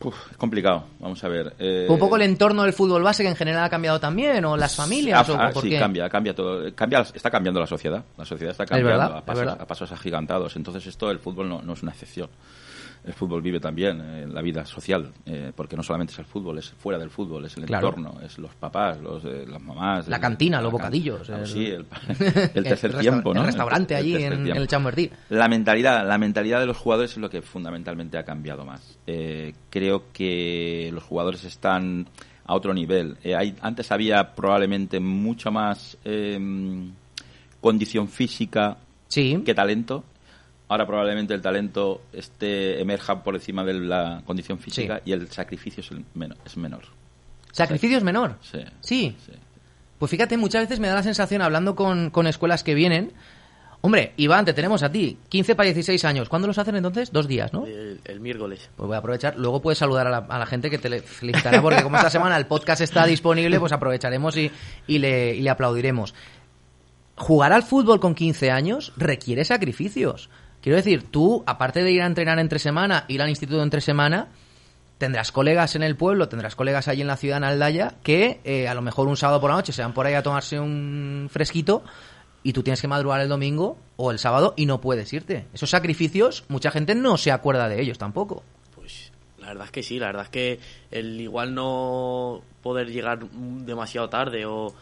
es 0.00 0.36
complicado, 0.36 0.84
vamos 1.00 1.22
a 1.24 1.28
ver. 1.28 1.54
Eh, 1.58 1.86
un 1.88 1.98
poco 1.98 2.16
el 2.16 2.22
entorno 2.22 2.62
del 2.62 2.72
fútbol 2.72 3.02
base 3.02 3.24
que 3.24 3.28
en 3.28 3.36
general 3.36 3.64
ha 3.64 3.68
cambiado 3.68 3.98
también, 3.98 4.44
o 4.44 4.56
las 4.56 4.76
familias, 4.76 5.28
ah, 5.28 5.32
o 5.32 5.36
ah, 5.36 5.50
por 5.52 5.62
sí, 5.62 5.70
qué? 5.70 5.78
cambia, 5.78 6.08
cambia 6.08 6.34
todo. 6.34 6.72
Cambia, 6.74 7.00
está 7.00 7.30
cambiando 7.30 7.60
la 7.60 7.66
sociedad. 7.66 8.04
La 8.16 8.24
sociedad 8.24 8.52
está 8.52 8.64
cambiando 8.64 8.98
verdad, 8.98 9.16
a, 9.16 9.18
es 9.18 9.24
pasos, 9.24 9.40
verdad. 9.40 9.58
a 9.60 9.66
pasos 9.66 9.92
agigantados. 9.92 10.56
Entonces 10.56 10.86
esto, 10.86 11.10
el 11.10 11.18
fútbol 11.18 11.48
no, 11.48 11.62
no 11.62 11.72
es 11.72 11.82
una 11.82 11.92
excepción. 11.92 12.28
El 13.04 13.12
fútbol 13.14 13.40
vive 13.40 13.60
también 13.60 14.00
eh, 14.02 14.26
la 14.26 14.42
vida 14.42 14.66
social, 14.66 15.10
eh, 15.24 15.52
porque 15.54 15.76
no 15.76 15.82
solamente 15.82 16.12
es 16.12 16.18
el 16.18 16.24
fútbol, 16.26 16.58
es 16.58 16.70
fuera 16.70 16.98
del 16.98 17.10
fútbol, 17.10 17.44
es 17.46 17.56
el 17.56 17.64
Claro. 17.64 17.88
entorno, 17.88 18.20
es 18.22 18.38
los 18.38 18.54
papás, 18.54 19.00
los, 19.00 19.24
eh, 19.24 19.44
las 19.48 19.62
mamás. 19.62 20.08
La 20.08 20.20
cantina, 20.20 20.60
los 20.60 20.72
bocadillos, 20.72 21.28
el- 21.28 21.46
sí, 21.46 21.66
el, 21.66 21.86
el 22.54 22.64
tercer 22.64 22.98
tiempo, 22.98 23.32
¿no? 23.32 23.40
el 23.40 23.46
restaurante 23.46 23.94
allí 23.94 24.16
en- 24.16 24.46
el 24.46 24.66
Chambertí. 24.68 25.10
La 25.30 25.48
mentalidad, 25.48 26.06
la 26.06 26.18
mentalidad 26.18 26.60
de 26.60 26.66
los 26.66 26.76
jugadores 26.76 27.12
es 27.12 27.18
lo 27.18 27.30
que 27.30 27.40
fundamentalmente 27.42 28.18
ha 28.18 28.24
cambiado 28.24 28.64
más. 28.64 28.98
Creo 29.70 30.04
que 30.12 30.90
los 30.92 31.02
jugadores 31.04 31.44
están 31.44 32.06
a 32.44 32.54
otro 32.54 32.74
nivel. 32.74 33.16
Hay, 33.36 33.54
antes 33.62 33.90
había 33.92 34.34
probablemente 34.34 35.00
mucho 35.00 35.50
más 35.50 35.96
eh, 36.04 36.38
condición 37.60 38.08
física 38.08 38.76
que 39.44 39.54
talento. 39.54 40.04
Ahora 40.68 40.86
probablemente 40.86 41.32
el 41.34 41.40
talento 41.40 42.02
esté 42.12 42.80
emerja 42.80 43.22
por 43.22 43.34
encima 43.34 43.64
de 43.64 43.74
la 43.74 44.22
condición 44.26 44.58
física 44.58 45.00
y 45.04 45.12
el 45.12 45.28
sacrificio 45.30 45.80
es, 45.80 45.90
el 45.90 46.04
menor, 46.14 46.36
es 46.44 46.56
menor. 46.56 46.82
¿Sacrificio 47.52 47.96
es 47.96 48.04
menor? 48.04 48.36
Sí. 48.42 48.64
Sí. 48.80 49.16
Pues 49.98 50.10
fíjate, 50.10 50.36
muchas 50.36 50.62
veces 50.64 50.78
me 50.78 50.88
da 50.88 50.94
la 50.94 51.02
sensación, 51.02 51.42
hablando 51.42 51.74
con, 51.74 52.10
con 52.10 52.26
escuelas 52.26 52.62
que 52.62 52.74
vienen, 52.74 53.12
hombre, 53.80 54.12
Iván, 54.16 54.44
te 54.44 54.52
tenemos 54.52 54.82
a 54.82 54.92
ti, 54.92 55.18
15 55.30 55.56
para 55.56 55.66
16 55.68 56.04
años. 56.04 56.28
¿Cuándo 56.28 56.46
los 56.46 56.58
hacen 56.58 56.76
entonces? 56.76 57.10
Dos 57.12 57.26
días, 57.26 57.52
¿no? 57.52 57.64
El, 57.66 58.00
el 58.04 58.20
miércoles. 58.20 58.68
Pues 58.76 58.86
voy 58.86 58.94
a 58.94 58.98
aprovechar. 58.98 59.36
Luego 59.38 59.62
puedes 59.62 59.78
saludar 59.78 60.06
a 60.06 60.10
la, 60.10 60.18
a 60.18 60.38
la 60.38 60.46
gente 60.46 60.68
que 60.70 60.78
te 60.78 61.00
felicitará, 61.00 61.62
porque 61.62 61.82
como 61.82 61.96
esta 61.96 62.10
semana 62.10 62.36
el 62.36 62.46
podcast 62.46 62.82
está 62.82 63.06
disponible, 63.06 63.58
pues 63.58 63.72
aprovecharemos 63.72 64.36
y, 64.36 64.50
y 64.86 64.98
le, 64.98 65.34
y 65.34 65.40
le 65.40 65.50
aplaudiremos. 65.50 66.14
Jugar 67.16 67.52
al 67.52 67.64
fútbol 67.64 67.98
con 67.98 68.14
15 68.14 68.50
años 68.50 68.92
requiere 68.96 69.44
sacrificios. 69.44 70.28
Quiero 70.62 70.76
decir, 70.76 71.04
tú, 71.10 71.42
aparte 71.46 71.82
de 71.82 71.90
ir 71.92 72.02
a 72.02 72.06
entrenar 72.06 72.38
entre 72.38 72.58
semana, 72.58 73.04
ir 73.08 73.22
al 73.22 73.28
instituto 73.28 73.62
entre 73.62 73.80
semana, 73.80 74.28
tendrás 74.98 75.30
colegas 75.30 75.76
en 75.76 75.82
el 75.84 75.96
pueblo, 75.96 76.28
tendrás 76.28 76.56
colegas 76.56 76.88
allí 76.88 77.02
en 77.02 77.06
la 77.06 77.16
ciudad, 77.16 77.38
en 77.38 77.44
Aldaya, 77.44 77.94
que 78.02 78.40
eh, 78.44 78.66
a 78.68 78.74
lo 78.74 78.82
mejor 78.82 79.06
un 79.06 79.16
sábado 79.16 79.40
por 79.40 79.50
la 79.50 79.56
noche 79.56 79.72
se 79.72 79.82
van 79.82 79.94
por 79.94 80.06
ahí 80.06 80.14
a 80.14 80.22
tomarse 80.22 80.58
un 80.58 81.28
fresquito 81.30 81.82
y 82.42 82.52
tú 82.52 82.62
tienes 82.62 82.80
que 82.80 82.88
madrugar 82.88 83.20
el 83.20 83.28
domingo 83.28 83.78
o 83.96 84.10
el 84.10 84.18
sábado 84.18 84.54
y 84.56 84.66
no 84.66 84.80
puedes 84.80 85.12
irte. 85.12 85.46
Esos 85.54 85.70
sacrificios, 85.70 86.44
mucha 86.48 86.70
gente 86.72 86.94
no 86.96 87.16
se 87.16 87.30
acuerda 87.30 87.68
de 87.68 87.80
ellos 87.80 87.98
tampoco. 87.98 88.42
La 89.38 89.48
verdad 89.54 89.64
es 89.66 89.70
que 89.70 89.82
sí, 89.82 89.98
la 89.98 90.06
verdad 90.06 90.24
es 90.24 90.28
que 90.30 90.60
el 90.90 91.18
igual 91.20 91.54
no 91.54 92.42
poder 92.62 92.88
llegar 92.90 93.20
demasiado 93.30 94.08
tarde 94.10 94.44
o, 94.44 94.74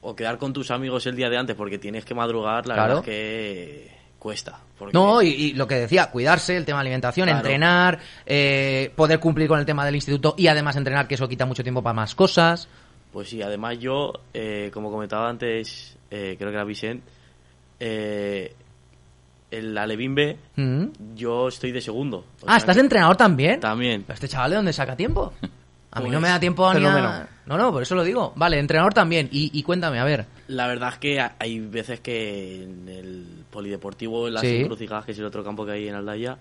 o 0.00 0.16
quedar 0.16 0.38
con 0.38 0.52
tus 0.54 0.70
amigos 0.70 1.04
el 1.06 1.14
día 1.16 1.28
de 1.28 1.36
antes 1.36 1.56
porque 1.56 1.76
tienes 1.78 2.04
que 2.06 2.14
madrugar, 2.14 2.66
la 2.66 2.74
Claro. 2.74 2.88
verdad 2.94 2.98
es 3.00 3.04
que 3.04 3.95
cuesta. 4.26 4.58
Porque 4.76 4.92
No, 4.92 5.22
y, 5.22 5.28
y 5.28 5.52
lo 5.54 5.68
que 5.68 5.76
decía, 5.76 6.10
cuidarse, 6.10 6.56
el 6.56 6.64
tema 6.64 6.78
de 6.78 6.88
alimentación, 6.88 7.26
Claro. 7.26 7.38
entrenar, 7.38 7.98
eh, 8.26 8.90
poder 8.96 9.20
cumplir 9.20 9.46
con 9.46 9.60
el 9.60 9.64
tema 9.66 9.84
del 9.84 9.94
instituto 9.94 10.34
y 10.36 10.48
además 10.48 10.74
entrenar, 10.74 11.06
que 11.06 11.14
eso 11.14 11.28
quita 11.28 11.46
mucho 11.46 11.62
tiempo 11.62 11.80
para 11.82 11.94
más 11.94 12.16
cosas. 12.16 12.66
Pues 13.12 13.28
sí, 13.28 13.40
además 13.40 13.78
yo, 13.78 14.12
eh, 14.34 14.70
como 14.74 14.90
comentaba 14.90 15.28
antes, 15.28 15.96
eh, 16.10 16.34
creo 16.36 16.50
que 16.50 16.56
era 16.56 16.64
Vicente, 16.64 17.04
eh, 17.78 18.52
el 19.50 19.78
Alevín 19.78 20.14
B, 20.16 20.36
Mm. 20.56 20.84
yo 21.14 21.46
estoy 21.48 21.70
de 21.70 21.80
segundo. 21.80 22.24
Ah, 22.46 22.56
¿estás 22.56 22.74
que- 22.74 22.80
de 22.80 22.86
entrenador 22.86 23.16
también? 23.16 23.60
También. 23.60 24.02
¿Pero 24.02 24.14
este 24.14 24.26
chaval 24.28 24.50
de 24.50 24.56
dónde 24.56 24.72
saca 24.72 24.96
tiempo? 24.96 25.32
A 25.92 26.00
mí 26.00 26.06
Pues, 26.06 26.12
no 26.12 26.20
me 26.20 26.28
da 26.28 26.38
tiempo 26.40 26.70
fenómeno. 26.72 27.06
a... 27.08 27.28
No, 27.46 27.56
no, 27.56 27.72
por 27.72 27.82
eso 27.82 27.94
lo 27.94 28.02
digo. 28.02 28.32
Vale, 28.36 28.58
entrenador 28.58 28.92
también. 28.92 29.28
Y, 29.30 29.56
y 29.58 29.62
cuéntame, 29.62 29.98
a 30.00 30.04
ver. 30.04 30.26
La 30.48 30.66
verdad 30.66 30.90
es 30.94 30.98
que 30.98 31.20
ha- 31.20 31.36
hay 31.38 31.60
veces 31.60 32.00
que 32.00 32.64
en 32.64 32.88
el 32.88 33.44
polideportivo, 33.56 34.28
en 34.28 34.34
las 34.34 34.42
Sí. 34.42 34.56
encrucijadas, 34.56 35.06
que 35.06 35.12
es 35.12 35.18
el 35.18 35.24
otro 35.24 35.42
campo 35.42 35.64
que 35.64 35.72
hay 35.72 35.88
en 35.88 35.94
Aldaya, 35.94 36.36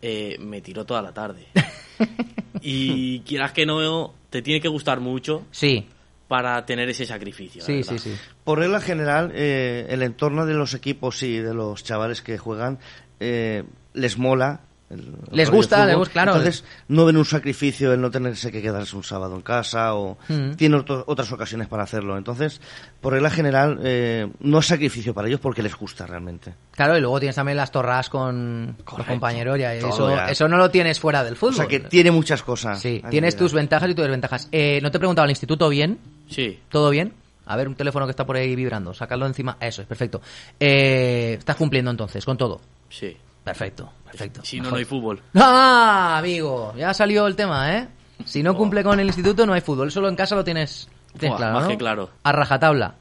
eh, 0.00 0.36
me 0.38 0.60
tiro 0.60 0.84
toda 0.84 1.02
la 1.02 1.12
tarde. 1.12 1.48
y 2.62 3.18
quieras 3.20 3.50
que 3.50 3.66
no, 3.66 4.14
te 4.30 4.42
tiene 4.42 4.60
que 4.60 4.68
gustar 4.68 5.00
mucho 5.00 5.42
sí. 5.50 5.86
para 6.28 6.64
tener 6.64 6.88
ese 6.88 7.04
sacrificio. 7.04 7.62
Sí, 7.62 7.82
sí, 7.82 7.98
sí. 7.98 8.14
Por 8.44 8.60
regla 8.60 8.80
general, 8.80 9.32
eh, 9.34 9.86
el 9.88 10.02
entorno 10.02 10.46
de 10.46 10.54
los 10.54 10.72
equipos 10.74 11.20
y 11.24 11.38
de 11.38 11.52
los 11.52 11.82
chavales 11.82 12.22
que 12.22 12.38
juegan 12.38 12.78
eh, 13.18 13.64
les 13.92 14.18
mola. 14.18 14.60
El- 14.92 15.14
Les 15.32 15.50
gusta, 15.50 15.86
les 15.86 16.08
claro. 16.08 16.32
Entonces, 16.32 16.64
no 16.88 17.04
ven 17.04 17.16
un 17.16 17.24
sacrificio 17.24 17.92
el 17.92 18.00
no 18.00 18.10
tenerse 18.10 18.52
que 18.52 18.60
quedarse 18.62 18.94
un 18.96 19.02
sábado 19.04 19.34
en 19.34 19.42
casa 19.42 19.94
o 19.94 20.18
Mm. 20.28 20.52
tienen 20.52 20.80
otro- 20.80 21.04
otras 21.06 21.30
ocasiones 21.32 21.68
para 21.68 21.82
hacerlo. 21.84 22.16
Entonces, 22.18 22.60
por 23.00 23.12
regla 23.14 23.30
general, 23.30 23.80
eh, 23.82 24.28
no 24.40 24.58
es 24.58 24.66
sacrificio 24.66 25.14
para 25.14 25.28
ellos 25.28 25.40
porque 25.40 25.62
les 25.62 25.74
gusta 25.74 26.06
realmente. 26.06 26.54
Claro, 26.72 26.96
y 26.96 27.00
luego 27.00 27.18
tienes 27.18 27.36
también 27.36 27.56
las 27.56 27.70
torras 27.72 28.08
con 28.08 28.76
los 28.96 29.06
compañeros. 29.06 29.58
Ya, 29.58 29.74
eso, 29.74 30.10
ya. 30.10 30.26
eso 30.28 30.46
no 30.48 30.56
lo 30.56 30.70
tienes 30.70 31.00
fuera 31.00 31.24
del 31.24 31.36
fútbol. 31.36 31.54
O 31.54 31.56
sea 31.56 31.66
que 31.66 31.80
tiene 31.80 32.10
muchas 32.10 32.42
cosas. 32.42 32.80
Sí, 32.80 33.02
tienes 33.10 33.36
tus 33.36 33.52
ventajas 33.52 33.90
y 33.90 33.94
tus 33.94 34.04
desventajas. 34.04 34.48
Eh, 34.52 34.80
¿No 34.82 34.90
te 34.90 34.98
he 34.98 35.00
preguntado 35.00 35.24
al 35.24 35.30
instituto 35.30 35.68
bien? 35.68 35.98
Sí. 36.28 36.58
¿Todo 36.68 36.90
bien? 36.90 37.14
A 37.44 37.56
ver, 37.56 37.66
un 37.66 37.74
teléfono 37.74 38.06
que 38.06 38.10
está 38.10 38.24
por 38.24 38.36
ahí 38.36 38.54
vibrando. 38.54 38.94
Sácalo 38.94 39.26
encima. 39.26 39.56
Eso 39.60 39.82
es, 39.82 39.88
perfecto. 39.88 40.20
Eh, 40.60 41.34
estás 41.38 41.56
cumpliendo 41.56 41.90
entonces 41.90 42.24
con 42.24 42.36
todo. 42.36 42.60
Sí. 42.88 43.16
Perfecto, 43.44 43.92
perfecto. 44.04 44.40
Si 44.44 44.56
no, 44.58 44.64
Mejor. 44.64 44.72
no 44.72 44.78
hay 44.78 44.84
fútbol. 44.84 45.20
¡Ah, 45.34 46.16
amigo! 46.18 46.72
Ya 46.76 46.94
salió 46.94 47.26
el 47.26 47.34
tema, 47.36 47.76
¿eh? 47.76 47.88
Si 48.24 48.42
no 48.42 48.56
cumple 48.56 48.84
con 48.84 49.00
el 49.00 49.06
instituto, 49.06 49.44
no 49.46 49.52
hay 49.52 49.60
fútbol. 49.60 49.90
Solo 49.90 50.08
en 50.08 50.14
casa 50.16 50.36
lo 50.36 50.44
tienes, 50.44 50.88
claro, 51.18 51.54
más 51.54 51.62
¿no? 51.64 51.68
que 51.70 51.76
claro. 51.76 52.10
A 52.22 52.30
rajatabla. 52.32 52.94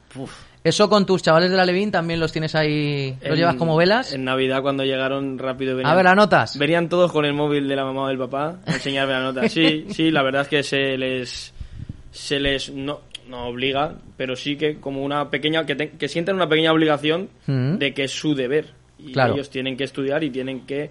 Eso 0.63 0.89
con 0.89 1.05
tus 1.07 1.21
chavales 1.23 1.49
de 1.51 1.57
la 1.57 1.65
Levín 1.65 1.89
también 1.91 2.19
los 2.19 2.31
tienes 2.31 2.53
ahí... 2.55 3.17
¿Los 3.21 3.31
En- 3.31 3.35
llevas 3.35 3.55
como 3.55 3.75
velas? 3.75 4.13
En 4.13 4.23
Navidad, 4.25 4.61
cuando 4.61 4.83
llegaron 4.83 5.39
rápido 5.39 5.75
venían... 5.75 5.91
A 5.91 5.95
ver, 5.95 6.05
anotas. 6.07 6.57
Venían 6.57 6.87
todos 6.87 7.11
con 7.11 7.25
el 7.25 7.33
móvil 7.33 7.67
de 7.67 7.75
la 7.75 7.83
mamá 7.83 8.03
o 8.03 8.07
del 8.09 8.17
papá 8.19 8.57
a 8.67 8.71
enseñarme 8.73 9.13
la 9.13 9.21
nota. 9.21 9.49
Sí, 9.49 9.87
sí, 9.89 10.11
la 10.11 10.21
verdad 10.23 10.43
es 10.43 10.47
que 10.47 10.63
se 10.63 10.97
les... 10.97 11.51
Se 12.11 12.39
les... 12.39 12.69
No, 12.71 13.01
no 13.27 13.45
obliga, 13.47 13.93
pero 14.17 14.35
sí 14.35 14.55
que 14.55 14.79
como 14.79 15.03
una 15.03 15.29
pequeña... 15.31 15.65
Que, 15.65 15.75
te- 15.75 15.89
que 15.91 16.07
sienten 16.07 16.35
una 16.35 16.47
pequeña 16.49 16.71
obligación 16.73 17.29
Mm. 17.47 17.77
de 17.77 17.93
que 17.95 18.03
es 18.03 18.11
su 18.11 18.35
deber. 18.35 18.73
Y 19.05 19.11
Claro. 19.13 19.33
ellos 19.33 19.49
tienen 19.49 19.77
que 19.77 19.83
estudiar 19.83 20.23
y 20.23 20.29
tienen 20.29 20.65
que... 20.65 20.89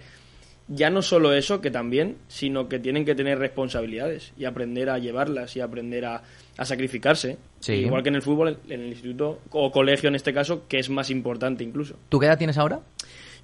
Ya 0.72 0.88
no 0.88 1.02
solo 1.02 1.32
eso, 1.32 1.60
que 1.60 1.72
también, 1.72 2.16
sino 2.28 2.68
que 2.68 2.78
tienen 2.78 3.04
que 3.04 3.16
tener 3.16 3.38
responsabilidades 3.40 4.32
y 4.38 4.44
aprender 4.44 4.88
a 4.88 4.98
llevarlas 4.98 5.56
y 5.56 5.60
aprender 5.60 6.04
a, 6.04 6.22
a 6.56 6.64
sacrificarse. 6.64 7.38
Sí. 7.58 7.72
Igual 7.72 8.04
que 8.04 8.10
en 8.10 8.14
el 8.14 8.22
fútbol, 8.22 8.56
en 8.68 8.80
el 8.82 8.88
instituto 8.88 9.40
o 9.50 9.72
colegio 9.72 10.08
en 10.08 10.14
este 10.14 10.32
caso, 10.32 10.68
que 10.68 10.78
es 10.78 10.88
más 10.88 11.10
importante 11.10 11.64
incluso. 11.64 11.96
¿Tú 12.08 12.20
qué 12.20 12.26
edad 12.26 12.38
tienes 12.38 12.56
ahora? 12.56 12.80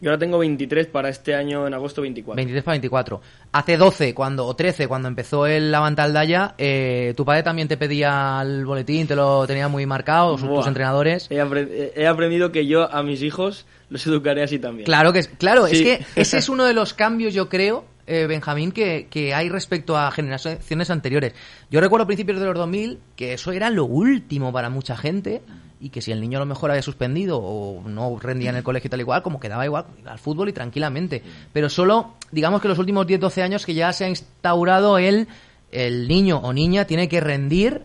Yo 0.01 0.11
ahora 0.11 0.19
tengo 0.21 0.39
23 0.39 0.87
para 0.89 1.09
este 1.09 1.35
año, 1.35 1.67
en 1.67 1.75
agosto 1.75 2.03
24. 2.03 2.37
23 2.37 2.63
para 2.63 2.75
24. 2.75 3.21
Hace 3.51 3.77
12 3.77 4.15
cuando, 4.15 4.47
o 4.47 4.55
13 4.55 4.87
cuando 4.87 5.09
empezó 5.09 5.47
el 5.47 5.75
Avantaldaya, 5.75 6.55
eh, 6.59 7.13
¿tu 7.17 7.25
padre 7.25 7.43
también 7.43 7.67
te 7.67 7.77
pedía 7.79 8.39
el 8.43 8.65
boletín, 8.67 9.07
te 9.09 9.17
lo 9.17 9.47
tenía 9.47 9.67
muy 9.69 9.85
marcado, 9.87 10.35
o 10.35 10.37
tus 10.37 10.47
Buah. 10.47 10.69
entrenadores? 10.69 11.29
He 11.31 12.07
aprendido 12.07 12.53
que 12.53 12.67
yo 12.67 12.93
a 12.93 13.03
mis 13.03 13.23
hijos 13.23 13.67
los 13.89 14.07
educaré 14.07 14.43
así 14.43 14.59
también. 14.59 14.85
Claro 14.85 15.13
que 15.13 15.21
es, 15.21 15.29
claro, 15.29 15.67
es 15.67 15.81
que 15.81 16.05
ese 16.17 16.39
es 16.39 16.49
uno 16.49 16.65
de 16.65 16.75
los 16.75 16.95
cambios, 16.95 17.35
yo 17.35 17.49
creo, 17.49 17.85
eh, 18.07 18.27
Benjamín, 18.27 18.73
que, 18.73 19.09
que 19.11 19.35
hay 19.35 19.49
respecto 19.49 19.97
a 19.97 20.11
generaciones 20.11 20.91
anteriores. 20.91 21.35
Yo 21.71 21.81
recuerdo 21.81 22.05
a 22.05 22.07
principios 22.07 22.41
de 22.41 22.47
los 22.47 22.55
2000 22.55 22.99
que 23.17 23.33
eso 23.33 23.53
era 23.53 23.71
lo 23.71 23.85
último 23.85 24.53
para 24.53 24.71
mucha 24.71 24.97
gente 24.97 25.43
y 25.81 25.91
que 25.91 26.01
si 26.01 26.13
el 26.13 26.21
niño 26.21 26.39
a 26.39 26.41
lo 26.41 26.47
mejor 26.47 26.71
había 26.71 26.83
suspendido 26.83 27.39
o 27.39 27.87
no 27.89 28.19
rendía 28.19 28.51
en 28.51 28.57
el 28.57 28.63
colegio 28.63 28.89
y 28.89 28.91
tal 28.91 29.01
igual, 29.01 29.23
como 29.23 29.41
quedaba 29.41 29.65
igual 29.65 29.87
al 30.07 30.19
fútbol 30.19 30.49
y 30.49 30.53
tranquilamente. 30.53 31.23
Pero 31.53 31.69
solo, 31.69 32.15
digamos 32.31 32.63
que 32.63 32.69
los 32.69 32.79
últimos 32.79 33.07
10-12 33.07 33.43
años 33.43 33.67
que 33.67 33.75
ya 33.75 33.93
se 33.93 34.05
ha 34.05 34.09
instaurado 34.09 34.99
el, 34.99 35.29
el 35.71 36.09
niño 36.09 36.39
o 36.39 36.53
niña 36.53 36.87
tiene 36.87 37.09
que 37.09 37.21
rendir 37.21 37.83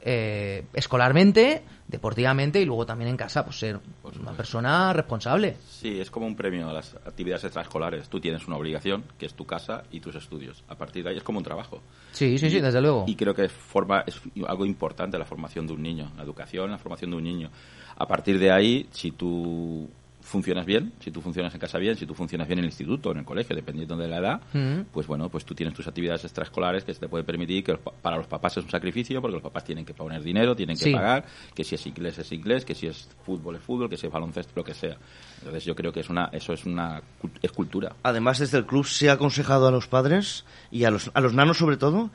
eh, 0.00 0.64
escolarmente, 0.72 1.62
deportivamente 1.86 2.60
y 2.60 2.64
luego 2.64 2.86
también 2.86 3.10
en 3.10 3.16
casa, 3.16 3.44
pues 3.44 3.58
ser 3.58 3.78
una 4.02 4.32
persona 4.32 4.92
responsable. 4.92 5.56
Sí, 5.68 6.00
es 6.00 6.10
como 6.10 6.26
un 6.26 6.34
premio 6.34 6.68
a 6.68 6.72
las 6.72 6.94
actividades 6.94 7.44
extraescolares. 7.44 8.08
Tú 8.08 8.20
tienes 8.20 8.46
una 8.46 8.56
obligación, 8.56 9.04
que 9.18 9.26
es 9.26 9.34
tu 9.34 9.44
casa 9.44 9.84
y 9.90 10.00
tus 10.00 10.14
estudios. 10.14 10.64
A 10.68 10.74
partir 10.74 11.04
de 11.04 11.10
ahí 11.10 11.16
es 11.16 11.22
como 11.22 11.38
un 11.38 11.44
trabajo. 11.44 11.82
Sí, 12.12 12.38
sí, 12.38 12.50
sí, 12.50 12.60
desde 12.60 12.80
luego. 12.80 13.04
Y 13.06 13.16
creo 13.16 13.34
que 13.34 13.48
forma, 13.48 14.04
es 14.06 14.20
algo 14.46 14.64
importante 14.64 15.18
la 15.18 15.24
formación 15.24 15.66
de 15.66 15.74
un 15.74 15.82
niño, 15.82 16.10
la 16.16 16.22
educación, 16.22 16.70
la 16.70 16.78
formación 16.78 17.10
de 17.10 17.16
un 17.16 17.24
niño. 17.24 17.50
A 17.96 18.06
partir 18.06 18.38
de 18.38 18.50
ahí, 18.50 18.88
si 18.90 19.12
tú 19.12 19.88
funcionas 20.24 20.64
bien, 20.66 20.92
si 21.00 21.10
tú 21.10 21.20
funcionas 21.20 21.52
en 21.54 21.60
casa 21.60 21.78
bien, 21.78 21.96
si 21.96 22.06
tú 22.06 22.14
funcionas 22.14 22.48
bien 22.48 22.58
en 22.58 22.64
el 22.64 22.70
instituto 22.70 23.10
o 23.10 23.12
en 23.12 23.18
el 23.18 23.24
colegio, 23.24 23.54
dependiendo 23.54 23.94
de 23.96 24.08
la 24.08 24.16
edad, 24.18 24.40
Mm. 24.54 24.86
pues 24.90 25.06
bueno, 25.06 25.28
pues 25.28 25.44
tú 25.44 25.54
tienes 25.54 25.74
tus 25.74 25.86
actividades 25.86 26.24
extraescolares 26.24 26.82
que 26.82 26.94
se 26.94 27.00
te 27.00 27.08
puede 27.08 27.24
permitir 27.24 27.62
que 27.62 27.72
los 27.72 27.80
pa- 27.82 27.92
para 27.92 28.16
los 28.16 28.26
papás 28.26 28.56
es 28.56 28.64
un 28.64 28.70
sacrificio 28.70 29.20
porque 29.20 29.34
los 29.34 29.42
papás 29.42 29.64
tienen 29.64 29.84
que 29.84 29.92
poner 29.94 30.22
dinero, 30.22 30.56
tienen 30.56 30.76
que 30.76 30.84
Sí. 30.84 30.92
pagar, 30.92 31.24
que 31.54 31.62
si 31.62 31.74
es 31.74 31.86
inglés 31.86 32.18
es 32.18 32.32
inglés, 32.32 32.64
que 32.64 32.74
si 32.74 32.86
es 32.86 33.08
fútbol 33.24 33.56
es 33.56 33.62
fútbol, 33.62 33.88
que 33.90 33.96
si 33.96 34.06
es 34.06 34.12
baloncesto 34.12 34.52
lo 34.56 34.64
que 34.64 34.74
sea. 34.74 34.96
Entonces 35.38 35.64
yo 35.64 35.74
creo 35.76 35.92
que 35.92 36.00
es 36.00 36.08
una 36.08 36.30
eso 36.32 36.52
es 36.54 36.64
una 36.64 37.00
cul- 37.22 37.38
es 37.42 37.52
cultura. 37.52 37.94
Además, 38.02 38.38
desde 38.38 38.56
el 38.58 38.64
club 38.66 38.86
se 38.86 39.10
ha 39.10 39.12
aconsejado 39.12 39.68
a 39.68 39.70
los 39.70 39.86
padres 39.88 40.44
y 40.70 40.84
a 40.84 40.90
los, 40.90 41.10
a 41.14 41.20
los 41.20 41.34
nanos 41.34 41.58
sobre 41.58 41.76
todo 41.76 42.10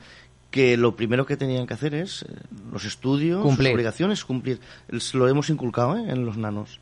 que 0.50 0.76
lo 0.76 0.96
primero 0.96 1.26
que 1.26 1.36
tenían 1.36 1.64
que 1.68 1.74
hacer 1.74 1.94
es 1.94 2.22
eh, 2.22 2.26
los 2.72 2.84
estudios, 2.84 3.40
Cumplir. 3.42 3.68
sus 3.68 3.74
obligaciones, 3.74 4.24
cumplir. 4.24 4.58
Lo 5.12 5.28
hemos 5.28 5.48
inculcado 5.48 5.96
¿eh? 5.96 6.10
en 6.10 6.26
los 6.26 6.36
nanos. 6.36 6.80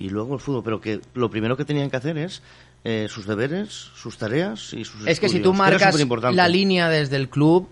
Y 0.00 0.08
luego 0.08 0.34
el 0.34 0.40
fútbol, 0.40 0.62
pero 0.64 0.80
que 0.80 1.00
lo 1.14 1.30
primero 1.30 1.56
que 1.56 1.64
tenían 1.66 1.90
que 1.90 1.96
hacer 1.98 2.16
es 2.18 2.42
eh, 2.84 3.06
sus 3.10 3.26
deberes, 3.26 3.68
sus 3.94 4.16
tareas 4.16 4.72
y 4.72 4.84
sus 4.84 5.06
Es 5.06 5.20
que 5.20 5.28
si 5.28 5.40
tú 5.40 5.52
marcas 5.52 5.94
la 6.34 6.48
línea 6.48 6.88
desde 6.88 7.16
el 7.16 7.28
club, 7.28 7.68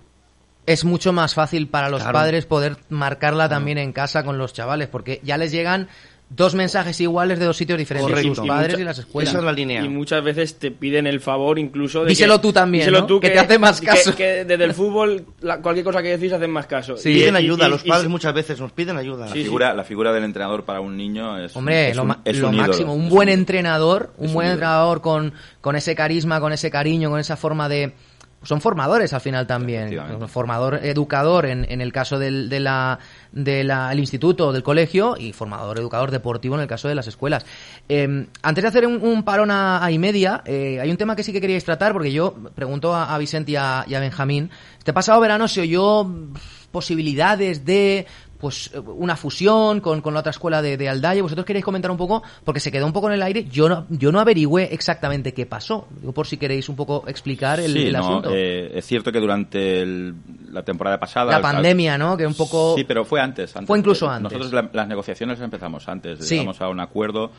es 0.67 0.85
mucho 0.85 1.15
más 1.15 1.33
fácil 1.33 1.69
para 1.69 1.89
los 1.89 2.03
Claro. 2.03 2.13
padres 2.19 2.45
poder 2.45 2.77
marcarla 2.91 3.49
también 3.49 3.79
en 3.79 3.95
casa 3.95 4.23
con 4.23 4.37
los 4.37 4.53
chavales, 4.53 4.89
porque 4.89 5.21
ya 5.25 5.39
les 5.39 5.51
llegan 5.51 5.89
dos 6.31 6.55
mensajes 6.55 7.01
iguales 7.01 7.39
de 7.39 7.47
dos 7.47 7.57
sitios 7.57 7.79
diferentes, 7.79 8.11
Correcto. 8.11 8.35
sus 8.35 8.45
Y 8.45 8.49
padres 8.49 8.73
mucha- 8.73 8.81
y 8.83 8.85
las 8.85 8.99
escuelas. 8.99 9.35
Y 9.83 9.89
muchas 9.89 10.23
veces 10.23 10.59
te 10.59 10.71
piden 10.71 11.07
el 11.07 11.21
favor 11.21 11.59
incluso 11.59 12.03
de 12.05 12.11
Díselo 12.11 12.35
que- 12.37 12.43
tú 12.43 12.53
también, 12.53 12.83
díselo 12.83 13.01
¿no? 13.01 13.07
tú 13.07 13.19
Que 13.19 13.31
te 13.31 13.39
hace 13.39 13.59
más 13.59 13.81
que- 13.81 13.87
caso. 13.87 14.15
Que, 14.15 14.45
desde 14.45 14.65
el 14.65 14.75
fútbol 14.75 15.25
la- 15.41 15.61
cualquier 15.63 15.85
cosa 15.85 16.03
que 16.03 16.17
decís 16.17 16.33
hacen 16.33 16.51
más 16.51 16.67
caso. 16.67 16.97
Y- 17.01 17.03
piden 17.15 17.35
y- 17.35 17.39
ayuda, 17.39 17.67
y- 17.67 17.71
los 17.71 17.85
y- 17.85 17.89
padres 17.89 18.09
muchas 18.09 18.35
veces 18.35 18.61
nos 18.61 18.73
piden 18.73 18.99
ayuda. 18.99 19.27
La 19.27 19.33
figura 19.33 19.73
la 19.75 19.85
figura 19.85 20.13
del 20.13 20.25
entrenador 20.25 20.65
para 20.65 20.81
un 20.81 20.97
niño 20.97 21.39
es 21.39 21.57
Hombre, 21.57 21.91
es 21.91 21.97
lo, 21.97 22.03
un- 22.03 22.09
ma- 22.09 22.21
es 22.25 22.39
lo 22.39 22.49
un 22.49 22.55
ídolo. 22.55 22.69
máximo, 22.69 22.95
un 22.95 23.09
buen 23.09 23.29
entrenador, 23.31 24.13
un 24.19 24.33
buen 24.35 24.47
ídolo. 24.49 24.53
entrenador 24.53 25.01
con, 25.01 25.33
con 25.63 25.77
ese 25.77 25.95
carisma, 25.95 26.41
con 26.41 26.53
ese 26.53 26.71
cariño, 26.71 27.09
con 27.11 27.21
esa 27.21 27.37
forma 27.37 27.69
de... 27.69 27.95
Son 28.43 28.61
formadores 28.61 29.13
al 29.13 29.21
final 29.21 29.47
también. 29.49 29.91
Formador, 30.29 30.77
educador 30.85 31.45
en, 31.47 31.67
en 31.69 31.81
el 31.81 31.93
caso 31.93 32.19
del 32.21 32.49
de 32.49 32.61
la, 32.61 33.01
de 33.33 33.65
la- 33.65 33.91
el 33.93 33.99
instituto 33.99 34.47
o 34.49 34.53
del 34.53 34.63
colegio 34.63 35.17
y 35.19 35.33
formador, 35.33 35.79
educador 35.81 36.13
deportivo 36.13 36.55
en 36.55 36.61
el 36.61 36.69
caso 36.69 36.87
de 36.89 36.95
las 36.95 37.09
escuelas. 37.09 37.45
Eh, 37.89 38.27
antes 38.43 38.63
de 38.63 38.69
hacer 38.69 38.87
un, 38.87 39.03
un 39.03 39.25
parón 39.25 39.51
a, 39.51 39.85
a 39.85 39.91
y 39.91 39.99
media, 39.99 40.43
eh, 40.45 40.79
hay 40.81 40.91
un 40.91 40.97
tema 40.97 41.17
que 41.17 41.25
sí 41.25 41.33
que 41.33 41.41
queríais 41.41 41.65
tratar 41.65 41.93
porque 41.93 42.13
yo 42.13 42.33
pregunto 42.55 42.95
a, 42.95 43.13
a 43.13 43.19
Vicente 43.19 43.53
y 43.53 43.57
a, 43.57 43.85
y 43.89 43.95
a 43.95 44.01
Benjamín. 44.01 44.51
Este 44.79 44.93
pasado 44.93 45.21
verano 45.21 45.49
se 45.49 45.63
oyó 45.63 46.05
mm, 46.05 46.35
posibilidades 46.71 47.65
de 47.65 48.07
pues 48.41 48.71
eh, 48.73 48.79
una 48.79 49.17
fusión 49.17 49.81
con, 49.81 50.01
con 50.01 50.15
la 50.15 50.21
otra 50.21 50.31
escuela 50.31 50.63
de, 50.63 50.77
de 50.77 50.89
Aldaya. 50.89 51.23
¿Vosotros 51.23 51.45
queréis 51.45 51.65
comentar 51.65 51.91
un 51.91 51.97
poco? 51.97 52.23
Porque 52.45 52.61
se 52.61 52.71
quedó 52.71 52.87
un 52.87 52.93
poco 52.93 53.09
en 53.09 53.15
el 53.15 53.23
aire. 53.23 53.45
Yo 53.51 53.69
no, 53.69 53.87
yo 53.91 54.13
no 54.13 54.21
averigüé 54.21 54.73
exactamente 54.73 55.35
qué 55.35 55.45
pasó. 55.47 55.89
Digo, 56.01 56.13
por 56.13 56.27
si 56.27 56.37
queréis 56.37 56.69
un 56.69 56.77
poco 56.77 57.05
explicar 57.09 57.59
el, 57.61 57.73
Sí, 57.73 57.87
el 57.87 57.93
no, 57.95 57.99
asunto. 57.99 58.31
eh, 58.33 58.71
es 58.79 58.87
cierto 58.87 59.11
que 59.11 59.19
durante 59.21 59.83
el- 59.83 60.15
la 60.53 60.63
temporada 60.63 60.99
pasada... 61.01 61.31
La 61.31 61.37
al- 61.37 61.43
pandemia, 61.43 61.99
¿no? 61.99 62.17
Que 62.17 62.27
un 62.27 62.35
poco... 62.35 62.75
Sí, 62.77 62.85
pero 62.85 63.05
fue 63.05 63.21
antes. 63.21 63.55
antes. 63.57 63.67
Fue 63.67 63.79
incluso 63.79 64.09
antes. 64.09 64.33
Nosotros 64.39 64.53
la- 64.53 64.71
las 64.73 64.89
negociaciones 64.89 65.39
las 65.39 65.45
empezamos 65.45 65.89
antes. 65.89 66.21
Sí. 66.25 66.37
Llegamos 66.37 66.61
a 66.61 66.69
un 66.69 66.81
acuerdo 66.81 67.33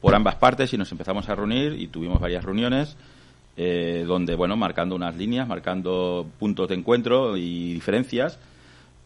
por 0.00 0.14
ambas 0.14 0.36
partes 0.36 0.72
y 0.72 0.78
nos 0.78 0.90
empezamos 0.92 1.28
a 1.28 1.34
reunir 1.34 1.74
y 1.80 1.88
tuvimos 1.88 2.20
varias 2.20 2.44
reuniones 2.44 2.96
eh, 3.58 4.04
donde, 4.06 4.34
bueno, 4.34 4.56
marcando 4.56 4.94
unas 4.94 5.16
líneas, 5.16 5.48
marcando 5.48 6.26
puntos 6.38 6.68
de 6.68 6.74
encuentro 6.76 7.36
y 7.36 7.72
diferencias. 7.74 8.38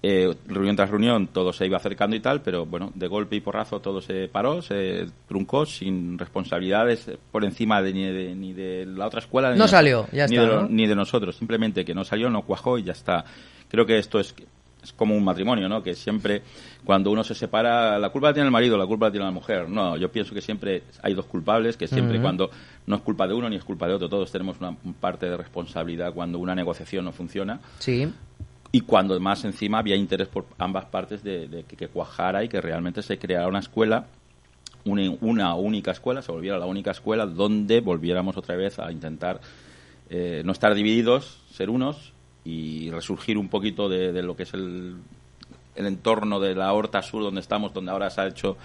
Eh, 0.03 0.35
reunión 0.47 0.77
tras 0.77 0.89
reunión 0.89 1.27
todo 1.27 1.53
se 1.53 1.67
iba 1.67 1.77
acercando 1.77 2.17
y 2.17 2.21
tal, 2.21 2.41
pero 2.41 2.65
bueno, 2.65 2.91
de 2.95 3.07
golpe 3.07 3.37
y 3.37 3.41
porrazo 3.43 3.81
todo 3.81 4.01
se 4.01 4.29
paró, 4.29 4.63
se 4.63 5.05
truncó 5.29 5.67
sin 5.67 6.19
responsabilidades 6.19 7.11
por 7.31 7.45
encima 7.45 7.83
de, 7.83 7.93
ni, 7.93 8.05
de, 8.07 8.35
ni 8.35 8.53
de 8.55 8.87
la 8.87 9.07
otra 9.07 9.21
escuela. 9.21 9.53
ni 9.53 9.59
No 9.59 9.65
de- 9.65 9.71
salió, 9.71 10.07
ya 10.11 10.27
ni 10.27 10.37
está, 10.37 10.63
de 10.63 10.69
ni 10.71 10.87
de 10.87 10.95
nosotros, 10.95 11.37
simplemente 11.37 11.85
que 11.85 11.95
no 11.95 12.05
salió, 12.05 12.31
no 12.31 12.43
cuajó 12.43 12.79
y 12.79 12.83
ya 12.85 12.93
está. 12.93 13.27
Creo 13.69 13.85
que 13.85 13.99
esto 13.99 14.19
es, 14.19 14.35
es 14.83 14.93
como 14.95 15.15
un 15.15 15.23
matrimonio, 15.23 15.69
¿no? 15.69 15.83
Que 15.83 15.93
siempre 15.95 16.41
cuando 16.83 17.11
uno 17.11 17.23
se 17.23 17.35
separa, 17.35 17.99
la 17.99 18.09
culpa 18.09 18.29
la 18.29 18.33
tiene 18.33 18.47
el 18.47 18.53
marido, 18.53 18.79
la 18.79 18.87
culpa 18.87 19.07
la 19.09 19.13
tiene 19.13 19.27
la 19.27 19.33
mujer. 19.33 19.69
No, 19.69 19.99
yo 19.99 20.11
pienso 20.11 20.33
que 20.35 20.41
siempre 20.41 20.83
hay 21.03 21.13
dos 21.13 21.27
culpables, 21.27 21.77
que 21.77 21.87
siempre 21.87 22.17
cuando 22.23 22.51
no 22.87 22.97
es 22.97 23.03
culpa 23.03 23.29
de 23.29 23.35
uno 23.35 23.51
ni 23.51 23.57
es 23.57 23.65
culpa 23.65 23.87
de 23.87 23.93
otro, 23.93 24.09
todos 24.09 24.33
tenemos 24.33 24.57
una 24.61 24.75
parte 24.99 25.29
de 25.29 25.37
responsabilidad 25.37 26.15
cuando 26.15 26.39
una 26.39 26.55
negociación 26.55 27.05
no 27.05 27.13
funciona. 27.13 27.61
Sí. 27.81 28.11
Y 28.73 28.83
cuando 28.83 29.19
más 29.19 29.45
encima 29.45 29.79
había 29.79 29.97
interés 29.97 30.29
por 30.29 30.47
ambas 30.59 30.85
partes 30.87 31.25
de, 31.25 31.65
que, 31.67 31.89
cuajara 31.89 32.45
y 32.45 32.49
que 32.49 32.61
realmente 32.61 33.03
se 33.03 33.19
creara 33.19 33.49
una 33.49 33.59
escuela, 33.59 34.07
una, 34.85 35.11
una 35.21 35.55
única 35.55 35.91
escuela, 35.91 36.23
se 36.23 36.31
volviera 36.31 36.59
la 36.59 36.67
única 36.67 36.93
escuela 36.93 37.27
donde 37.27 37.81
volviéramos 37.81 38.37
otra 38.37 38.55
vez 38.57 38.79
a 38.79 38.93
intentar 38.93 39.41
eh, 40.09 40.43
no 40.45 40.53
estar 40.53 40.75
divididos, 40.75 41.43
ser 41.53 41.69
unos 41.69 42.13
y 42.45 42.91
resurgir 42.91 43.39
un 43.39 43.49
poquito 43.49 43.89
de, 43.89 44.13
de 44.13 44.23
lo 44.23 44.37
que 44.37 44.45
es 44.45 44.55
el, 44.55 44.97
el 45.75 45.87
entorno 45.87 46.41
de 46.41 46.55
la 46.55 46.73
Horta 46.73 47.03
Sur 47.03 47.23
donde 47.23 47.41
estamos, 47.41 47.73
donde 47.73 47.91
ahora 47.91 48.11
se 48.11 48.21
ha 48.21 48.27
hecho 48.27 48.57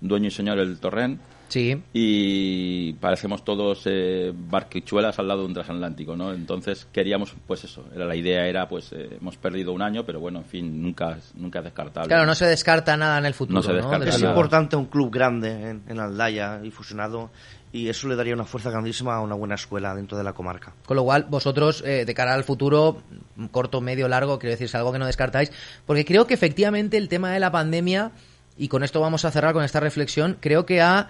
dueño 0.00 0.28
y 0.28 0.30
señor 0.30 0.58
el 0.58 0.78
Torrent. 0.78 1.20
Sí. 1.48 1.82
Y 1.92 2.92
parecemos 2.94 3.44
todos 3.44 3.82
eh, 3.86 4.32
barquichuelas 4.34 5.18
al 5.18 5.28
lado 5.28 5.40
de 5.40 5.46
un 5.46 5.54
transatlántico, 5.54 6.16
¿no? 6.16 6.32
Entonces 6.32 6.86
queríamos, 6.92 7.34
pues 7.46 7.64
eso, 7.64 7.84
era 7.94 8.04
la 8.04 8.16
idea 8.16 8.46
era, 8.46 8.68
pues 8.68 8.92
eh, 8.92 9.16
hemos 9.20 9.36
perdido 9.36 9.72
un 9.72 9.82
año, 9.82 10.04
pero 10.04 10.20
bueno, 10.20 10.38
en 10.38 10.44
fin, 10.44 10.82
nunca, 10.82 11.18
nunca 11.34 11.60
es 11.60 11.64
descartable. 11.64 12.08
Claro, 12.08 12.26
no 12.26 12.34
se 12.34 12.46
descarta 12.46 12.96
nada 12.96 13.18
en 13.18 13.26
el 13.26 13.34
futuro. 13.34 13.56
No 13.56 13.62
se 13.62 13.72
descarta 13.72 14.08
Es 14.08 14.22
importante 14.22 14.76
un 14.76 14.86
club 14.86 15.10
grande 15.10 15.70
en, 15.70 15.82
en 15.88 16.00
Aldaya 16.00 16.60
y 16.62 16.70
fusionado 16.70 17.30
y 17.72 17.88
eso 17.88 18.08
le 18.08 18.16
daría 18.16 18.34
una 18.34 18.44
fuerza 18.44 18.70
grandísima 18.70 19.14
a 19.14 19.20
una 19.20 19.34
buena 19.34 19.54
escuela 19.54 19.94
dentro 19.94 20.16
de 20.16 20.24
la 20.24 20.32
comarca. 20.32 20.74
Con 20.86 20.96
lo 20.96 21.04
cual, 21.04 21.26
vosotros, 21.28 21.82
eh, 21.84 22.04
de 22.04 22.14
cara 22.14 22.34
al 22.34 22.44
futuro, 22.44 23.02
corto, 23.50 23.80
medio, 23.80 24.08
largo, 24.08 24.38
quiero 24.38 24.52
decir, 24.52 24.66
es 24.66 24.74
algo 24.74 24.92
que 24.92 24.98
no 24.98 25.06
descartáis, 25.06 25.52
porque 25.86 26.04
creo 26.04 26.26
que 26.26 26.34
efectivamente 26.34 26.96
el 26.96 27.08
tema 27.08 27.30
de 27.32 27.40
la 27.40 27.50
pandemia, 27.50 28.12
y 28.56 28.68
con 28.68 28.82
esto 28.82 29.00
vamos 29.00 29.24
a 29.24 29.30
cerrar 29.30 29.52
con 29.52 29.64
esta 29.64 29.80
reflexión, 29.80 30.38
creo 30.40 30.64
que 30.64 30.80
ha 30.80 31.08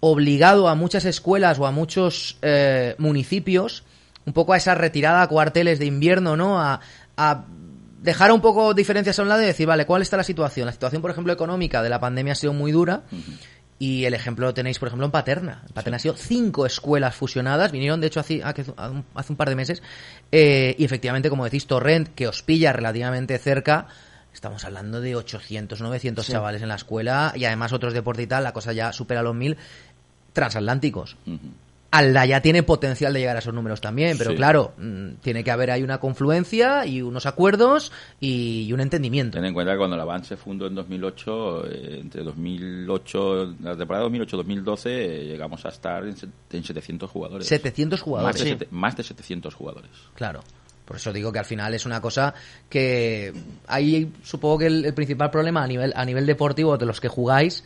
obligado 0.00 0.68
a 0.68 0.74
muchas 0.74 1.04
escuelas 1.04 1.58
o 1.58 1.66
a 1.66 1.70
muchos 1.70 2.38
eh, 2.42 2.94
municipios 2.98 3.84
un 4.26 4.32
poco 4.32 4.52
a 4.52 4.56
esa 4.56 4.74
retirada 4.74 5.22
a 5.22 5.26
cuarteles 5.28 5.78
de 5.78 5.86
invierno, 5.86 6.36
¿no? 6.36 6.60
A, 6.60 6.80
a 7.16 7.44
dejar 8.02 8.32
un 8.32 8.40
poco 8.40 8.74
diferencias 8.74 9.18
a 9.18 9.22
un 9.22 9.28
lado 9.28 9.42
y 9.42 9.46
decir, 9.46 9.66
vale, 9.66 9.86
¿cuál 9.86 10.02
está 10.02 10.16
la 10.16 10.22
situación? 10.24 10.66
La 10.66 10.72
situación, 10.72 11.02
por 11.02 11.10
ejemplo, 11.10 11.32
económica 11.32 11.82
de 11.82 11.88
la 11.88 12.00
pandemia 12.00 12.32
ha 12.32 12.36
sido 12.36 12.52
muy 12.52 12.70
dura. 12.72 13.02
Y 13.78 14.04
el 14.04 14.12
ejemplo 14.12 14.46
lo 14.46 14.52
tenéis, 14.54 14.78
por 14.78 14.88
ejemplo, 14.88 15.06
en 15.06 15.10
Paterna. 15.10 15.62
En 15.66 15.72
Paterna 15.72 15.96
ha 15.96 16.00
sido 16.00 16.14
cinco 16.14 16.66
escuelas 16.66 17.14
fusionadas. 17.14 17.72
Vinieron, 17.72 18.00
de 18.02 18.08
hecho, 18.08 18.20
hace, 18.20 18.42
hace 18.44 18.62
un- 18.76 19.04
hace 19.14 19.32
un 19.32 19.36
par 19.38 19.48
de 19.48 19.56
meses. 19.56 19.82
Eh, 20.30 20.74
y 20.78 20.84
efectivamente, 20.84 21.30
como 21.30 21.44
decís, 21.44 21.66
Torrent, 21.66 22.08
que 22.14 22.28
os 22.28 22.42
pilla 22.42 22.74
relativamente 22.74 23.38
cerca, 23.38 23.86
estamos 24.34 24.64
hablando 24.66 25.00
de 25.00 25.16
800, 25.16 25.80
900 25.80 26.26
Sí. 26.26 26.32
chavales 26.32 26.60
en 26.60 26.68
la 26.68 26.74
escuela. 26.74 27.32
Y 27.34 27.46
además 27.46 27.72
otros 27.72 27.94
deportes 27.94 28.24
y 28.24 28.28
tal, 28.28 28.44
la 28.44 28.52
cosa 28.52 28.74
ya 28.74 28.92
supera 28.92 29.22
los 29.22 29.34
mil 29.34 29.56
transatlánticos. 30.32 31.16
Aldaya 31.92 32.40
tiene 32.40 32.62
potencial 32.62 33.12
de 33.12 33.18
llegar 33.18 33.34
a 33.34 33.40
esos 33.40 33.52
números 33.52 33.80
también, 33.80 34.16
pero 34.16 34.30
Sí. 34.30 34.36
claro, 34.36 34.74
mm, 34.78 35.14
tiene 35.22 35.42
que 35.42 35.50
haber 35.50 35.72
ahí 35.72 35.82
una 35.82 35.98
confluencia 35.98 36.86
y 36.86 37.02
unos 37.02 37.26
acuerdos 37.26 37.90
y, 38.20 38.72
un 38.72 38.78
entendimiento. 38.80 39.36
Ten 39.38 39.44
en 39.44 39.52
cuenta 39.52 39.72
que 39.72 39.78
cuando 39.78 39.96
la 39.96 40.04
BAN 40.04 40.22
se 40.24 40.36
fundó 40.36 40.68
en 40.68 40.76
2008, 40.76 41.66
eh, 41.66 41.98
entre 42.00 42.22
2008, 42.22 43.56
la 43.60 43.76
temporada 43.76 44.04
2008-2012, 44.04 44.86
eh, 44.86 45.24
llegamos 45.26 45.66
a 45.66 45.70
estar 45.70 46.04
en, 46.04 46.14
en 46.52 46.62
700 46.64 47.10
jugadores. 47.10 47.46
700 47.48 48.00
jugadores. 48.00 48.34
Más 48.36 48.40
de, 48.44 48.50
Sí. 48.50 48.56
sete- 48.56 48.68
más 48.70 48.96
de 48.96 49.02
700 49.02 49.54
jugadores. 49.54 49.90
Claro. 50.14 50.40
Por 50.84 50.96
eso 50.96 51.12
digo 51.12 51.32
que 51.32 51.38
al 51.40 51.44
final 51.44 51.72
es 51.74 51.86
una 51.86 52.00
cosa 52.00 52.34
que 52.68 53.32
ahí 53.68 54.12
supongo 54.24 54.58
que 54.58 54.66
el, 54.66 54.84
el 54.84 54.94
principal 54.94 55.30
problema 55.30 55.62
a 55.62 55.66
nivel 55.68 55.92
a 55.94 56.04
nivel 56.04 56.26
deportivo 56.26 56.76
de 56.78 56.84
los 56.86 57.00
que 57.00 57.06
jugáis 57.08 57.62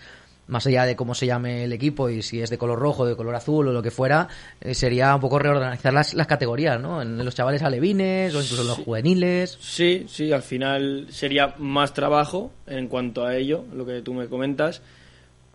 más 0.46 0.66
allá 0.66 0.84
de 0.84 0.94
cómo 0.96 1.14
se 1.14 1.26
llame 1.26 1.64
el 1.64 1.72
equipo 1.72 2.10
y 2.10 2.22
si 2.22 2.40
es 2.42 2.50
de 2.50 2.58
color 2.58 2.78
rojo, 2.78 3.06
de 3.06 3.16
color 3.16 3.34
azul 3.34 3.68
o 3.68 3.72
lo 3.72 3.82
que 3.82 3.90
fuera, 3.90 4.28
eh, 4.60 4.74
sería 4.74 5.14
un 5.14 5.20
poco 5.20 5.38
reorganizar 5.38 5.92
las, 5.92 6.14
las 6.14 6.26
categorías, 6.26 6.80
¿no? 6.80 7.00
En 7.00 7.24
los 7.24 7.34
chavales 7.34 7.62
alevines 7.62 8.34
o 8.34 8.42
incluso 8.42 8.62
en 8.62 8.68
los 8.68 8.78
juveniles. 8.78 9.56
Sí, 9.60 10.04
sí, 10.08 10.32
al 10.32 10.42
final 10.42 11.06
sería 11.10 11.54
más 11.58 11.94
trabajo 11.94 12.52
en 12.66 12.88
cuanto 12.88 13.24
a 13.24 13.36
ello, 13.36 13.64
lo 13.74 13.86
que 13.86 14.02
tú 14.02 14.12
me 14.14 14.26
comentas. 14.26 14.82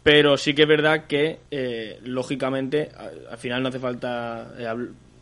Pero 0.01 0.37
sí 0.37 0.53
que 0.53 0.61
es 0.63 0.67
verdad 0.67 1.05
que, 1.07 1.39
eh, 1.51 1.99
lógicamente, 2.03 2.89
a- 2.97 3.31
al 3.33 3.37
final 3.37 3.61
no 3.61 3.69
hace 3.69 3.79
falta 3.79 4.53
eh, 4.57 4.67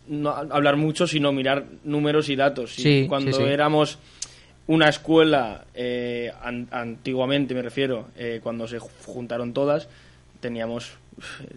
no 0.07 0.30
hablar 0.30 0.77
mucho, 0.77 1.07
sino 1.07 1.34
mirar 1.34 1.65
números 1.84 2.30
y 2.30 2.35
datos. 2.35 2.77
Y 2.80 2.84
Sí, 2.84 3.06
cuando 3.10 3.35
sí. 3.38 3.44
éramos 3.44 3.98
una 4.68 4.89
escuela, 4.89 5.65
eh, 5.73 6.31
an- 6.41 6.68
antiguamente 6.72 7.53
me 7.53 7.61
refiero, 7.61 8.07
eh, 8.18 8.39
cuando 8.44 8.68
se 8.68 8.80
ju- 8.80 8.89
juntaron 9.06 9.53
todas, 9.53 9.88
teníamos. 10.39 10.91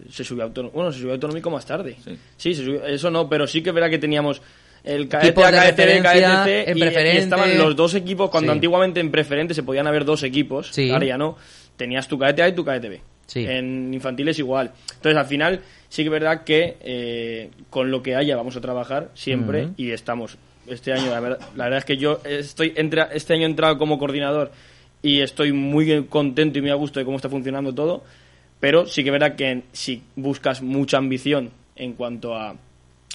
Se 0.09 0.23
subió 0.23 0.43
autonómico. 0.43 0.75
Bueno, 0.77 0.91
se 0.91 0.99
subió 0.99 1.13
autonómico 1.13 1.49
más 1.51 1.65
tarde. 1.65 1.95
Sí, 2.37 2.55
se 2.55 2.63
subió- 2.65 2.85
eso 2.85 3.11
no, 3.11 3.29
pero 3.29 3.45
sí 3.45 3.61
que 3.61 3.69
es 3.69 3.75
verdad 3.75 3.89
que 3.91 3.99
teníamos 3.99 4.41
el 4.83 5.07
KTB, 5.07 5.51
referencia 5.51 6.11
KTC 6.13 6.63
en 6.71 6.77
y- 6.77 6.79
y, 6.79 6.83
preferente. 6.83 7.19
estaban 7.19 7.57
los 7.59 7.75
dos 7.75 7.93
equipos, 7.93 8.29
cuando 8.31 8.51
Sí. 8.51 8.55
antiguamente 8.57 8.99
en 8.99 9.11
preferente 9.11 9.53
se 9.53 9.61
podían 9.61 9.85
haber 9.85 10.03
dos 10.05 10.23
equipos, 10.23 10.69
Sí. 10.71 10.89
ahora 10.89 11.05
ya 11.05 11.17
no. 11.17 11.37
Tenías 11.77 12.07
tu 12.07 12.17
KTA 12.17 12.47
y 12.47 12.55
tu 12.55 12.63
KTB. 12.65 13.01
En 13.35 13.93
infantiles 13.93 14.39
igual. 14.39 14.71
Entonces, 14.95 15.17
al 15.17 15.25
final, 15.25 15.61
sí 15.89 16.01
que 16.03 16.07
es 16.07 16.11
verdad 16.11 16.43
que 16.43 16.77
eh, 16.81 17.49
con 17.69 17.91
lo 17.91 18.01
que 18.01 18.15
haya 18.15 18.35
vamos 18.35 18.55
a 18.57 18.61
trabajar 18.61 19.09
siempre 19.13 19.69
y 19.77 19.91
estamos. 19.91 20.37
Este 20.71 20.93
año, 20.93 21.11
la 21.11 21.19
verdad, 21.19 21.39
la 21.55 21.65
verdad 21.65 21.79
es 21.79 21.85
que 21.85 21.97
yo 21.97 22.21
estoy 22.23 22.73
entra, 22.77 23.09
este 23.11 23.33
año 23.33 23.43
he 23.43 23.49
entrado 23.49 23.77
como 23.77 23.99
coordinador 23.99 24.51
y 25.01 25.19
estoy 25.19 25.51
muy 25.51 26.05
contento 26.05 26.59
y 26.59 26.61
muy 26.61 26.71
a 26.71 26.75
gusto 26.75 26.99
de 26.99 27.05
cómo 27.05 27.17
está 27.17 27.29
funcionando 27.29 27.73
todo, 27.73 28.03
pero 28.59 28.85
sí 28.85 29.03
que 29.03 29.09
es 29.09 29.13
verdad 29.13 29.35
que 29.35 29.63
si 29.73 30.01
buscas 30.15 30.61
mucha 30.61 30.97
ambición 30.97 31.49
en 31.75 31.93
cuanto 31.93 32.35
a 32.35 32.55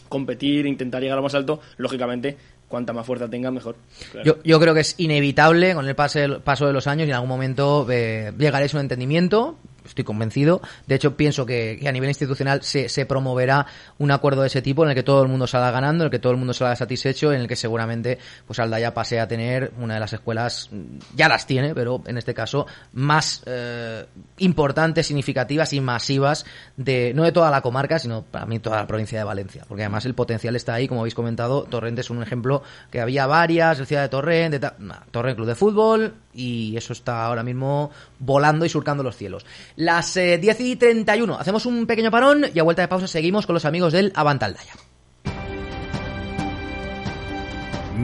competir, 0.09 0.67
intentar 0.67 1.01
llegar 1.01 1.15
a 1.15 1.21
lo 1.21 1.23
más 1.23 1.35
alto, 1.35 1.61
lógicamente, 1.79 2.37
cuanta 2.69 2.93
más 2.93 3.07
fuerza 3.07 3.29
tenga, 3.29 3.51
mejor. 3.51 3.77
Claro. 4.13 4.27
Yo, 4.27 4.43
yo 4.43 4.61
creo 4.61 4.75
que 4.75 4.81
es 4.81 4.95
inevitable 4.99 5.75
con 5.75 5.89
el 5.89 5.95
pase, 5.95 6.29
paso 6.45 6.67
de 6.67 6.73
los 6.73 6.87
años 6.87 7.07
y 7.07 7.11
en 7.11 7.15
algún 7.15 7.29
momento 7.29 7.87
eh, 7.91 8.33
llegaréis 8.37 8.75
a 8.75 8.79
un 8.79 8.83
entendimiento. 8.83 9.57
Estoy 9.87 10.05
convencido. 10.05 10.61
De 10.87 10.95
hecho, 10.95 11.17
pienso 11.17 11.47
que, 11.47 11.83
a 11.87 11.93
nivel 11.93 12.11
institucional 12.11 12.63
se, 12.63 12.89
se 12.89 13.07
promoverá 13.07 13.67
un 13.99 14.11
acuerdo 14.11 14.43
de 14.43 14.49
ese 14.49 14.63
tipo 14.63 14.85
en 14.85 14.91
el 14.91 14.95
que 14.95 15.03
todo 15.03 15.23
el 15.23 15.29
mundo 15.29 15.47
salga 15.47 15.71
ganando, 15.71 16.05
en 16.05 16.07
el 16.07 16.11
que 16.11 16.19
todo 16.19 16.33
el 16.33 16.39
mundo 16.39 16.53
salga 16.53 16.77
satisfecho, 16.77 17.33
en 17.33 17.43
el 17.43 17.49
que 17.49 17.57
seguramente 17.57 18.19
pues 18.47 18.59
Aldaya 18.59 18.95
pase 18.95 19.21
a 19.21 19.29
tener 19.29 19.73
una 19.81 19.95
de 19.95 20.01
las 20.01 20.13
escuelas, 20.13 20.69
mm, 20.71 21.17
ya 21.17 21.29
las 21.29 21.47
tiene, 21.47 21.75
pero 21.75 22.03
en 22.07 22.19
este 22.19 22.35
caso 22.35 22.67
más 22.93 23.43
eh, 23.47 24.07
importantes, 24.39 25.07
significativas 25.07 25.73
y 25.73 25.81
masivas 25.81 26.45
de 26.77 27.13
no 27.15 27.25
de 27.25 27.33
toda 27.33 27.51
la 27.51 27.61
comarca, 27.61 27.99
sino 27.99 28.23
para 28.23 28.47
mí 28.47 28.59
toda 28.59 28.77
la 28.77 28.87
provincia 28.87 29.19
de 29.19 29.25
Valencia. 29.25 29.65
Porque 29.69 29.83
además 29.83 30.05
el 30.07 30.15
potencial 30.15 30.57
está 30.57 30.75
ahí, 30.75 30.89
como 30.89 31.01
habéis 31.01 31.15
comentado. 31.15 31.65
Torrente 31.65 32.01
es 32.01 32.11
un 32.11 32.23
ejemplo 32.23 32.63
que 32.91 33.01
había 33.01 33.27
varias, 33.27 33.79
el 33.79 33.87
Ciudad 33.87 34.11
de 34.11 34.73
nah, 34.79 35.01
Torrente 35.11 35.37
Club 35.37 35.49
de 35.49 35.55
Fútbol, 35.55 36.15
y 36.35 36.77
eso 36.77 36.93
está 36.93 37.25
ahora 37.27 37.43
mismo 37.43 37.91
volando 38.19 38.65
y 38.65 38.69
surcando 38.69 39.03
los 39.03 39.17
cielos. 39.17 39.47
Las 39.77 40.17
eh, 40.17 40.39
10 40.39 40.61
y 40.61 40.77
31, 40.77 41.39
hacemos 41.39 41.67
un 41.67 41.87
pequeño 41.87 42.11
parón 42.11 42.47
y 42.53 42.59
a 42.59 42.63
vuelta 42.63 42.81
de 42.83 42.89
pausa 42.89 43.07
seguimos 43.07 43.47
con 43.47 43.55
los 43.55 43.67
amigos 43.67 43.93
del 43.93 44.13
Avantaldaya. 44.15 44.73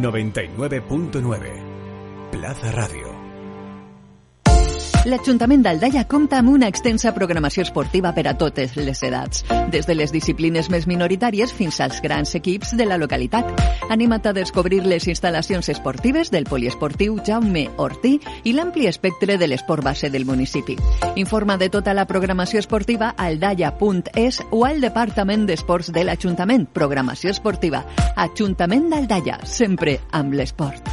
99.9 0.01 2.31
Plaza 2.31 2.73
Radio. 2.73 3.12
L'Ajuntament 5.03 5.65
d'Aldaia 5.65 6.05
compta 6.07 6.39
amb 6.39 6.53
una 6.53 6.69
extensa 6.71 7.11
programació 7.11 7.65
esportiva 7.67 8.13
per 8.15 8.23
a 8.31 8.37
totes 8.39 8.77
les 8.79 9.01
edats, 9.03 9.43
des 9.73 9.89
de 9.89 9.97
les 9.97 10.13
disciplines 10.15 10.69
més 10.71 10.87
minoritàries 10.87 11.51
fins 11.51 11.81
als 11.83 11.99
grans 12.05 12.37
equips 12.39 12.77
de 12.79 12.87
la 12.87 13.01
localitat. 13.03 13.51
Anima't 13.91 14.29
a 14.31 14.33
descobrir 14.37 14.85
les 14.87 15.09
instal·lacions 15.11 15.73
esportives 15.75 16.31
del 16.31 16.47
poliesportiu 16.47 17.19
Jaume 17.27 17.65
Ortí 17.83 18.21
i 18.45 18.55
l'ampli 18.55 18.87
espectre 18.87 19.41
de 19.43 19.49
l'esport 19.51 19.83
base 19.83 20.07
del 20.09 20.25
municipi. 20.25 20.79
Informa 21.17 21.59
de 21.59 21.67
tota 21.69 21.97
la 21.99 22.07
programació 22.07 22.63
esportiva 22.63 23.17
a 23.17 23.27
aldaia.es 23.27 24.39
o 24.53 24.65
al 24.67 24.81
Departament 24.81 25.49
d'Esports 25.51 25.91
de 25.91 26.05
l'Ajuntament. 26.07 26.69
Programació 26.71 27.35
esportiva. 27.35 27.83
Ajuntament 28.15 28.87
d'Aldaia, 28.93 29.41
sempre 29.43 29.99
amb 30.13 30.39
l'esport. 30.39 30.87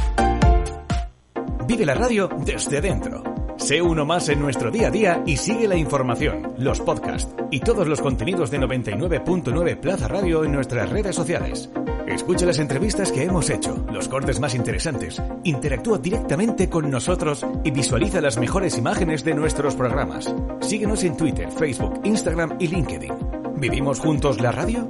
Vive 1.70 1.86
la 1.86 1.94
radio 1.94 2.26
desde 2.42 2.80
dentro. 2.80 3.39
Sé 3.60 3.82
uno 3.82 4.06
más 4.06 4.28
en 4.30 4.40
nuestro 4.40 4.70
día 4.70 4.88
a 4.88 4.90
día 4.90 5.22
y 5.26 5.36
sigue 5.36 5.68
la 5.68 5.76
información, 5.76 6.54
los 6.56 6.80
podcasts 6.80 7.32
y 7.50 7.60
todos 7.60 7.86
los 7.86 8.00
contenidos 8.00 8.50
de 8.50 8.58
99.9 8.58 9.78
Plaza 9.78 10.08
Radio 10.08 10.44
en 10.44 10.52
nuestras 10.52 10.88
redes 10.88 11.14
sociales. 11.14 11.70
Escucha 12.06 12.46
las 12.46 12.58
entrevistas 12.58 13.12
que 13.12 13.22
hemos 13.22 13.50
hecho, 13.50 13.84
los 13.92 14.08
cortes 14.08 14.40
más 14.40 14.54
interesantes, 14.54 15.22
interactúa 15.44 15.98
directamente 15.98 16.70
con 16.70 16.90
nosotros 16.90 17.46
y 17.62 17.70
visualiza 17.70 18.22
las 18.22 18.38
mejores 18.38 18.78
imágenes 18.78 19.24
de 19.24 19.34
nuestros 19.34 19.76
programas. 19.76 20.34
Síguenos 20.62 21.04
en 21.04 21.18
Twitter, 21.18 21.50
Facebook, 21.50 22.00
Instagram 22.02 22.56
y 22.58 22.66
LinkedIn. 22.66 23.12
¿Vivimos 23.56 24.00
juntos 24.00 24.40
la 24.40 24.52
radio? 24.52 24.88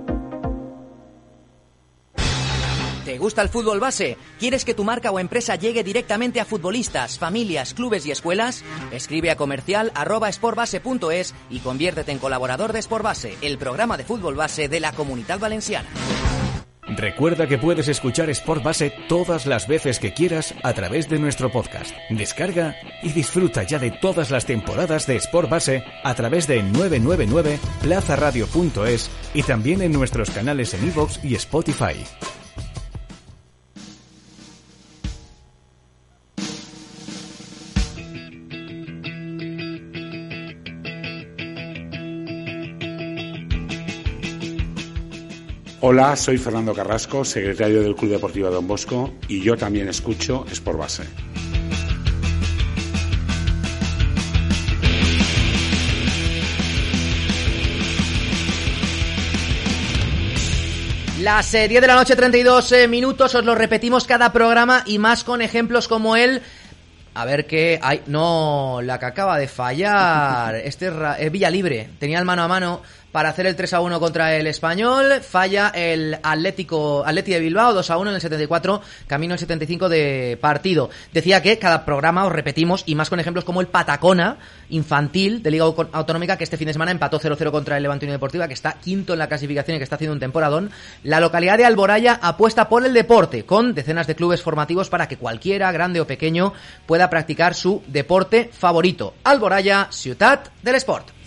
¿Te 3.04 3.18
gusta 3.18 3.40
el 3.42 3.48
fútbol 3.48 3.80
base? 3.80 4.18
¿Quieres 4.38 4.64
que 4.64 4.74
tu 4.74 4.84
marca 4.84 5.10
o 5.10 5.18
empresa 5.18 5.56
llegue 5.56 5.82
directamente 5.82 6.40
a 6.40 6.44
futbolistas, 6.44 7.18
familias, 7.18 7.72
clubes 7.72 8.04
y 8.04 8.10
escuelas? 8.10 8.62
Escribe 8.92 9.30
a 9.30 9.36
comercial 9.36 9.92
sportbase.es 10.30 11.34
y 11.48 11.60
conviértete 11.60 12.12
en 12.12 12.18
colaborador 12.18 12.72
de 12.72 12.82
Sportbase, 12.82 13.36
el 13.40 13.58
programa 13.58 13.96
de 13.96 14.04
fútbol 14.04 14.34
base 14.34 14.68
de 14.68 14.80
la 14.80 14.92
Comunidad 14.92 15.38
Valenciana. 15.38 15.88
Recuerda 16.96 17.46
que 17.46 17.56
puedes 17.56 17.86
escuchar 17.86 18.30
Sport 18.30 18.64
Base 18.64 18.92
todas 19.08 19.46
las 19.46 19.68
veces 19.68 20.00
que 20.00 20.12
quieras 20.12 20.54
a 20.64 20.72
través 20.72 21.08
de 21.08 21.20
nuestro 21.20 21.50
podcast. 21.50 21.94
Descarga 22.10 22.74
y 23.02 23.12
disfruta 23.12 23.62
ya 23.62 23.78
de 23.78 23.92
todas 23.92 24.30
las 24.30 24.44
temporadas 24.44 25.06
de 25.06 25.16
Sport 25.16 25.48
Base 25.48 25.84
a 26.02 26.14
través 26.14 26.48
de 26.48 26.62
999 26.64 27.60
plazaradio.es 27.82 29.10
y 29.34 29.42
también 29.44 29.82
en 29.82 29.92
nuestros 29.92 30.30
canales 30.30 30.74
en 30.74 30.88
iVoox 30.88 31.24
y 31.24 31.36
Spotify. 31.36 32.04
Hola, 45.82 46.14
soy 46.16 46.36
Fernando 46.38 46.74
Carrasco, 46.74 47.24
secretario 47.24 47.82
del 47.82 47.94
Club 47.94 48.10
Deportivo 48.12 48.50
Don 48.50 48.66
Bosco 48.66 49.12
y 49.28 49.40
yo 49.42 49.56
también 49.56 49.88
escucho 49.88 50.44
Sport 50.50 50.78
Base. 50.78 51.02
Las 61.20 61.52
eh, 61.52 61.68
10 61.68 61.82
de 61.82 61.86
la 61.86 61.94
noche, 61.96 62.16
32 62.16 62.72
eh, 62.72 62.88
minutos, 62.88 63.34
os 63.34 63.44
lo 63.44 63.54
repetimos 63.54 64.06
cada 64.06 64.32
programa 64.32 64.82
y 64.86 64.98
más 64.98 65.22
con 65.22 65.42
ejemplos 65.42 65.86
como 65.86 66.16
el... 66.16 66.40
A 67.12 67.24
ver 67.26 67.46
qué... 67.46 67.78
Ay, 67.82 68.02
no, 68.06 68.80
la 68.82 68.98
que 68.98 69.04
acaba 69.06 69.38
de 69.38 69.46
fallar. 69.48 70.54
Este 70.64 70.86
es, 70.86 70.92
Ra- 70.94 71.18
es 71.18 71.30
Villalibre. 71.30 71.90
Tenía 71.98 72.18
el 72.18 72.24
mano 72.24 72.42
a 72.44 72.48
mano 72.48 72.80
para 73.12 73.28
hacer 73.30 73.46
el 73.46 73.56
3 73.56 73.74
a 73.74 73.80
1 73.80 74.00
contra 74.00 74.36
el 74.36 74.46
Español. 74.46 75.20
Falla 75.20 75.72
el 75.74 76.18
Atlético, 76.22 77.04
Atleti 77.04 77.32
de 77.32 77.40
Bilbao, 77.40 77.74
2 77.74 77.90
a 77.90 77.98
1 77.98 78.10
en 78.10 78.14
el 78.14 78.20
74, 78.20 78.82
camino 79.06 79.34
al 79.34 79.38
75 79.38 79.88
de 79.88 80.38
partido. 80.40 80.90
Decía 81.12 81.42
que 81.42 81.58
cada 81.58 81.84
programa 81.84 82.24
os 82.24 82.32
repetimos 82.32 82.84
y 82.86 82.94
más 82.94 83.10
con 83.10 83.20
ejemplos 83.20 83.44
como 83.44 83.60
el 83.60 83.66
Patacona 83.66 84.38
infantil 84.70 85.42
de 85.42 85.50
Liga 85.50 85.64
Autonómica 85.64 86.36
que 86.36 86.44
este 86.44 86.56
fin 86.56 86.68
de 86.68 86.72
semana 86.72 86.92
empató 86.92 87.18
0-0 87.18 87.50
contra 87.50 87.76
el 87.76 87.82
Levante 87.82 88.06
Unión 88.06 88.16
Deportiva 88.16 88.46
que 88.46 88.54
está 88.54 88.74
quinto 88.74 89.12
en 89.12 89.18
la 89.18 89.28
clasificación 89.28 89.76
y 89.76 89.78
que 89.78 89.84
está 89.84 89.96
haciendo 89.96 90.14
un 90.14 90.20
temporadón. 90.20 90.70
La 91.02 91.20
localidad 91.20 91.58
de 91.58 91.64
Alboraya 91.64 92.18
apuesta 92.22 92.68
por 92.68 92.84
el 92.84 92.94
deporte 92.94 93.44
con 93.44 93.74
decenas 93.74 94.06
de 94.06 94.14
clubes 94.14 94.42
formativos 94.42 94.88
para 94.88 95.08
que 95.08 95.16
cualquiera, 95.16 95.72
grande 95.72 96.00
o 96.00 96.06
pequeño, 96.06 96.52
pueda 96.86 97.10
practicar 97.10 97.54
su 97.54 97.82
deporte 97.86 98.50
favorito. 98.52 99.14
Alboraya, 99.24 99.88
Ciutat 99.90 100.48
del 100.62 100.76
Sport. 100.76 101.19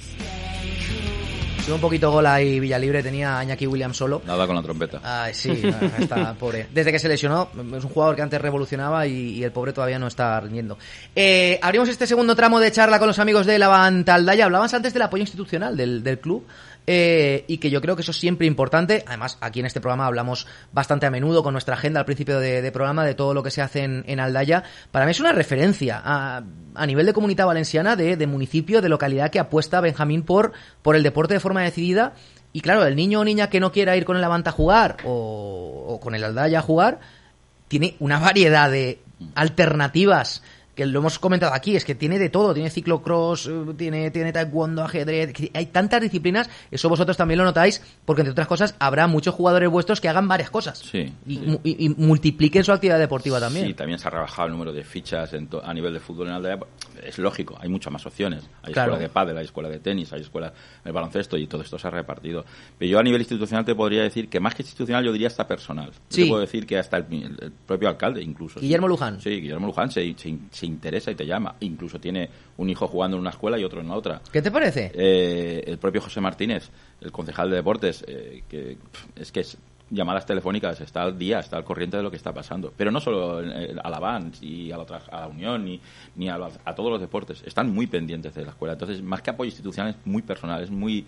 Sido 1.63 1.75
un 1.75 1.81
poquito 1.81 2.11
gol 2.11 2.25
ahí 2.25 2.59
Villalibre, 2.59 3.01
tenía 3.01 3.39
a 3.39 3.43
Iñaki 3.43 3.65
Williams 3.67 3.95
solo. 3.95 4.21
Nada 4.25 4.45
con 4.45 4.53
la 4.53 4.61
trompeta. 4.61 4.99
Ay, 5.01 5.33
sí, 5.33 5.61
está 5.97 6.33
pobre. 6.39 6.67
Desde 6.73 6.91
que 6.91 6.99
se 6.99 7.07
lesionó, 7.07 7.47
es 7.77 7.83
un 7.85 7.89
jugador 7.89 8.17
que 8.17 8.21
antes 8.21 8.41
revolucionaba 8.41 9.07
y, 9.07 9.29
y 9.37 9.43
el 9.45 9.53
pobre 9.53 9.71
todavía 9.71 9.97
no 9.97 10.07
está 10.07 10.37
rindiendo. 10.41 10.77
Eh, 11.15 11.57
abrimos 11.61 11.87
este 11.87 12.05
segundo 12.05 12.35
tramo 12.35 12.59
de 12.59 12.69
charla 12.69 12.99
con 12.99 13.07
los 13.07 13.17
amigos 13.17 13.45
de 13.45 13.59
la 13.59 13.69
Bantaldaya. 13.69 14.43
Hablabas 14.43 14.73
antes 14.73 14.91
del 14.93 15.03
apoyo 15.03 15.21
institucional 15.21 15.77
del, 15.77 16.03
del 16.03 16.19
club. 16.19 16.45
Eh, 16.85 17.45
y 17.47 17.57
que 17.57 17.69
yo 17.69 17.81
creo 17.81 17.95
que 17.95 18.01
eso 18.01 18.11
es 18.11 18.17
siempre 18.17 18.47
importante. 18.47 19.03
Además, 19.07 19.37
aquí 19.41 19.59
en 19.59 19.65
este 19.65 19.79
programa 19.79 20.05
hablamos 20.05 20.47
bastante 20.71 21.05
a 21.05 21.11
menudo 21.11 21.43
con 21.43 21.53
nuestra 21.53 21.75
agenda 21.75 21.99
al 21.99 22.05
principio 22.05 22.39
de, 22.39 22.71
programa 22.71 23.05
de 23.05 23.15
todo 23.15 23.33
lo 23.33 23.43
que 23.43 23.51
se 23.51 23.61
hace 23.61 23.83
en, 23.83 24.03
en 24.07 24.19
Aldaya. 24.19 24.63
Para 24.91 25.05
mí 25.05 25.11
es 25.11 25.19
una 25.19 25.31
referencia 25.31 26.01
a, 26.03 26.43
a 26.75 26.85
nivel 26.85 27.05
de 27.05 27.13
comunidad 27.13 27.45
valenciana, 27.45 27.95
de, 27.95 28.17
de 28.17 28.27
municipio, 28.27 28.81
de 28.81 28.89
localidad 28.89 29.31
que 29.31 29.39
apuesta 29.39 29.81
Benjamín 29.81 30.23
por, 30.23 30.51
por 30.81 30.95
el 30.95 31.03
deporte 31.03 31.33
de 31.33 31.39
forma 31.39 31.61
decidida. 31.61 32.13
Y 32.51 32.61
claro, 32.61 32.85
el 32.85 32.95
niño 32.95 33.21
o 33.21 33.25
niña 33.25 33.49
que 33.49 33.59
no 33.59 33.71
quiera 33.71 33.95
ir 33.95 34.05
con 34.05 34.15
el 34.15 34.21
Levante 34.21 34.49
a 34.49 34.53
jugar 34.53 34.97
o, 35.05 35.85
o 35.87 35.99
con 35.99 36.15
el 36.15 36.23
Aldaya 36.23 36.59
a 36.59 36.61
jugar, 36.61 36.99
tiene 37.67 37.95
una 37.99 38.19
variedad 38.19 38.69
de 38.69 38.99
alternativas 39.35 40.43
que 40.75 40.85
lo 40.85 40.99
hemos 40.99 41.19
comentado 41.19 41.53
aquí, 41.53 41.75
es 41.75 41.85
que 41.85 41.93
tiene 41.95 42.17
de 42.17 42.29
todo, 42.29 42.53
tiene 42.53 42.69
ciclocross, 42.69 43.47
eh, 43.47 43.51
tiene, 43.77 44.09
tiene 44.11 44.31
taekwondo, 44.33 44.83
ajedrez, 44.83 45.31
hay 45.53 45.65
tantas 45.67 46.01
disciplinas, 46.01 46.49
eso 46.71 46.89
vosotros 46.89 47.15
también 47.15 47.37
lo 47.37 47.43
notáis, 47.45 47.81
porque 48.05 48.21
entre 48.21 48.31
otras 48.31 48.47
cosas 48.47 48.75
habrá 48.79 49.05
muchos 49.07 49.35
jugadores 49.35 49.69
vuestros 49.69 50.01
que 50.01 50.09
hagan 50.09 50.27
varias 50.27 50.49
cosas 50.49 50.79
Sí. 50.79 51.13
y, 51.27 51.37
mu- 51.39 51.59
y- 51.63 51.85
y 51.85 51.89
multipliquen 51.89 52.63
su 52.63 52.71
actividad 52.71 52.97
deportiva 52.99 53.39
también. 53.39 53.67
Sí, 53.67 53.73
también 53.73 53.99
se 53.99 54.07
ha 54.07 54.11
rebajado 54.11 54.47
el 54.47 54.53
número 54.53 54.73
de 54.73 54.83
fichas 54.83 55.33
en 55.33 55.47
to- 55.47 55.63
a 55.63 55.73
nivel 55.73 55.93
de 55.93 55.99
fútbol 55.99 56.27
en 56.27 56.33
Aldea. 56.33 56.57
Es 57.03 57.17
lógico, 57.19 57.57
hay 57.59 57.69
muchas 57.69 57.91
más 57.93 58.05
opciones. 58.05 58.43
Hay 58.63 58.73
Claro. 58.73 58.93
escuela 58.93 59.07
de 59.07 59.09
pádel, 59.13 59.37
hay 59.37 59.45
escuela 59.45 59.69
de 59.69 59.79
tenis, 59.79 60.11
hay 60.13 60.21
escuela 60.21 60.53
de 60.83 60.91
baloncesto 60.91 61.37
y 61.37 61.47
todo 61.47 61.61
esto 61.61 61.77
se 61.77 61.87
ha 61.87 61.91
repartido. 61.91 62.45
Pero 62.79 62.89
yo 62.91 62.99
a 62.99 63.03
nivel 63.03 63.21
institucional 63.21 63.63
te 63.65 63.75
podría 63.75 64.03
decir 64.03 64.29
que 64.29 64.39
más 64.39 64.55
que 64.55 64.63
institucional 64.63 65.03
yo 65.05 65.11
diría 65.11 65.27
hasta 65.27 65.47
personal. 65.47 65.91
Yo 65.91 65.97
Sí. 66.09 66.23
Te 66.23 66.27
puedo 66.29 66.41
decir 66.41 66.65
que 66.65 66.77
hasta 66.77 66.97
el, 66.97 67.05
el 67.11 67.51
propio 67.51 67.89
alcalde 67.89 68.23
incluso. 68.23 68.59
sí. 68.59 68.65
Guillermo 68.65 68.87
Luján. 68.87 69.19
Sí, 69.21 69.29
Guillermo 69.41 69.67
Luján 69.67 69.91
se, 69.91 70.13
se, 70.17 70.37
se 70.51 70.62
se 70.63 70.67
interesa 70.67 71.11
y 71.11 71.15
te 71.15 71.25
llama. 71.25 71.55
Incluso 71.59 71.99
tiene 71.99 72.29
un 72.57 72.69
hijo 72.69 72.87
jugando 72.87 73.17
en 73.17 73.21
una 73.21 73.31
escuela 73.31 73.59
y 73.59 73.65
otro 73.65 73.81
en 73.81 73.89
la 73.89 73.95
otra. 73.95 74.21
¿Qué 74.31 74.41
te 74.41 74.49
parece? 74.49 74.91
Eh, 74.93 75.61
el 75.67 75.77
propio 75.77 76.01
José 76.01 76.21
Martínez, 76.21 76.69
el 77.01 77.11
concejal 77.11 77.49
de 77.49 77.57
deportes, 77.57 78.03
eh, 78.07 78.43
que 78.47 78.77
es 79.15 79.31
que 79.33 79.41
es 79.41 79.57
llamadas 79.93 80.25
telefónicas, 80.25 80.81
está 80.81 81.03
al 81.03 81.17
día, 81.17 81.39
está 81.39 81.57
al 81.57 81.63
corriente 81.63 81.97
de 81.97 82.03
lo 82.03 82.09
que 82.09 82.17
está 82.17 82.33
pasando. 82.33 82.73
Pero 82.75 82.91
no 82.91 82.99
solo 82.99 83.37
a 83.39 83.89
la 83.89 83.99
Vans 83.99 84.41
y 84.41 84.71
a 84.71 84.77
la, 84.77 84.83
otra, 84.83 85.01
a 85.11 85.21
la 85.21 85.27
Unión 85.27 85.63
ni, 85.65 85.79
ni 86.15 86.29
a, 86.29 86.37
a, 86.65 86.75
todos 86.75 86.91
los 86.91 86.99
deportes, 86.99 87.43
están 87.45 87.73
muy 87.73 87.87
pendientes 87.87 88.33
de 88.33 88.43
la 88.43 88.51
escuela. 88.51 88.73
Entonces, 88.73 89.01
más 89.01 89.21
que 89.21 89.29
apoyo 89.29 89.49
institucional, 89.49 89.91
es 89.91 90.07
muy 90.07 90.21
personal, 90.21 90.63
es 90.63 90.71
muy, 90.71 91.05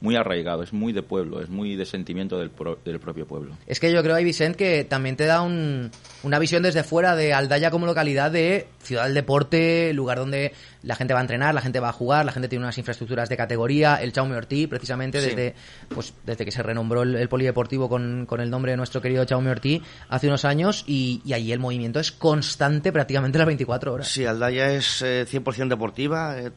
muy 0.00 0.16
arraigado, 0.16 0.62
es 0.62 0.72
muy 0.72 0.92
de 0.92 1.02
pueblo, 1.02 1.40
es 1.40 1.48
muy 1.48 1.76
de 1.76 1.84
sentimiento 1.84 2.38
del, 2.38 2.50
del 2.84 3.00
propio 3.00 3.26
pueblo. 3.26 3.54
Es 3.66 3.80
que 3.80 3.92
yo 3.92 4.02
creo, 4.02 4.16
Vicente, 4.16 4.56
que 4.56 4.84
también 4.84 5.16
te 5.16 5.26
da 5.26 5.42
un, 5.42 5.90
una 6.22 6.38
visión 6.38 6.62
desde 6.62 6.82
fuera 6.84 7.16
de 7.16 7.32
Aldaya 7.32 7.70
como 7.70 7.86
localidad 7.86 8.30
de 8.30 8.68
ciudad 8.82 9.04
del 9.04 9.14
deporte, 9.14 9.92
lugar 9.92 10.18
donde 10.18 10.52
la 10.82 10.94
gente 10.96 11.12
va 11.12 11.20
a 11.20 11.22
entrenar, 11.22 11.54
la 11.54 11.60
gente 11.60 11.80
va 11.80 11.90
a 11.90 11.92
jugar, 11.92 12.24
la 12.24 12.32
gente 12.32 12.48
tiene 12.48 12.64
unas 12.64 12.78
infraestructuras 12.78 13.28
de 13.28 13.36
categoría. 13.36 13.96
El 13.96 14.12
Chaume 14.12 14.36
Ortiz, 14.36 14.68
precisamente, 14.68 15.20
desde, 15.20 15.54
pues, 15.88 16.14
desde 16.24 16.44
que 16.44 16.50
se 16.50 16.62
renombró 16.62 17.02
el, 17.02 17.28
polideportivo 17.28 17.88
con, 17.88 18.26
con, 18.28 18.40
el 18.40 18.50
nombre 18.50 18.70
de 18.70 18.76
nuestro 18.76 19.02
querido 19.02 19.24
Chaume 19.24 19.50
Ortiz 19.50 19.82
hace 20.08 20.28
unos 20.28 20.44
años, 20.44 20.84
y, 20.86 21.20
y 21.24 21.32
allí 21.32 21.50
el 21.50 21.58
movimiento 21.58 21.98
es 21.98 22.12
constante 22.12 22.92
prácticamente 22.92 23.38
las 23.38 23.46
24 23.48 23.94
horas. 23.94 24.08
Sí, 24.08 24.24
Aldaya 24.24 24.70
es 24.70 25.02
eh, 25.02 25.26
100% 25.28 25.68
deportiva, 25.68 26.38
eh, 26.38 26.52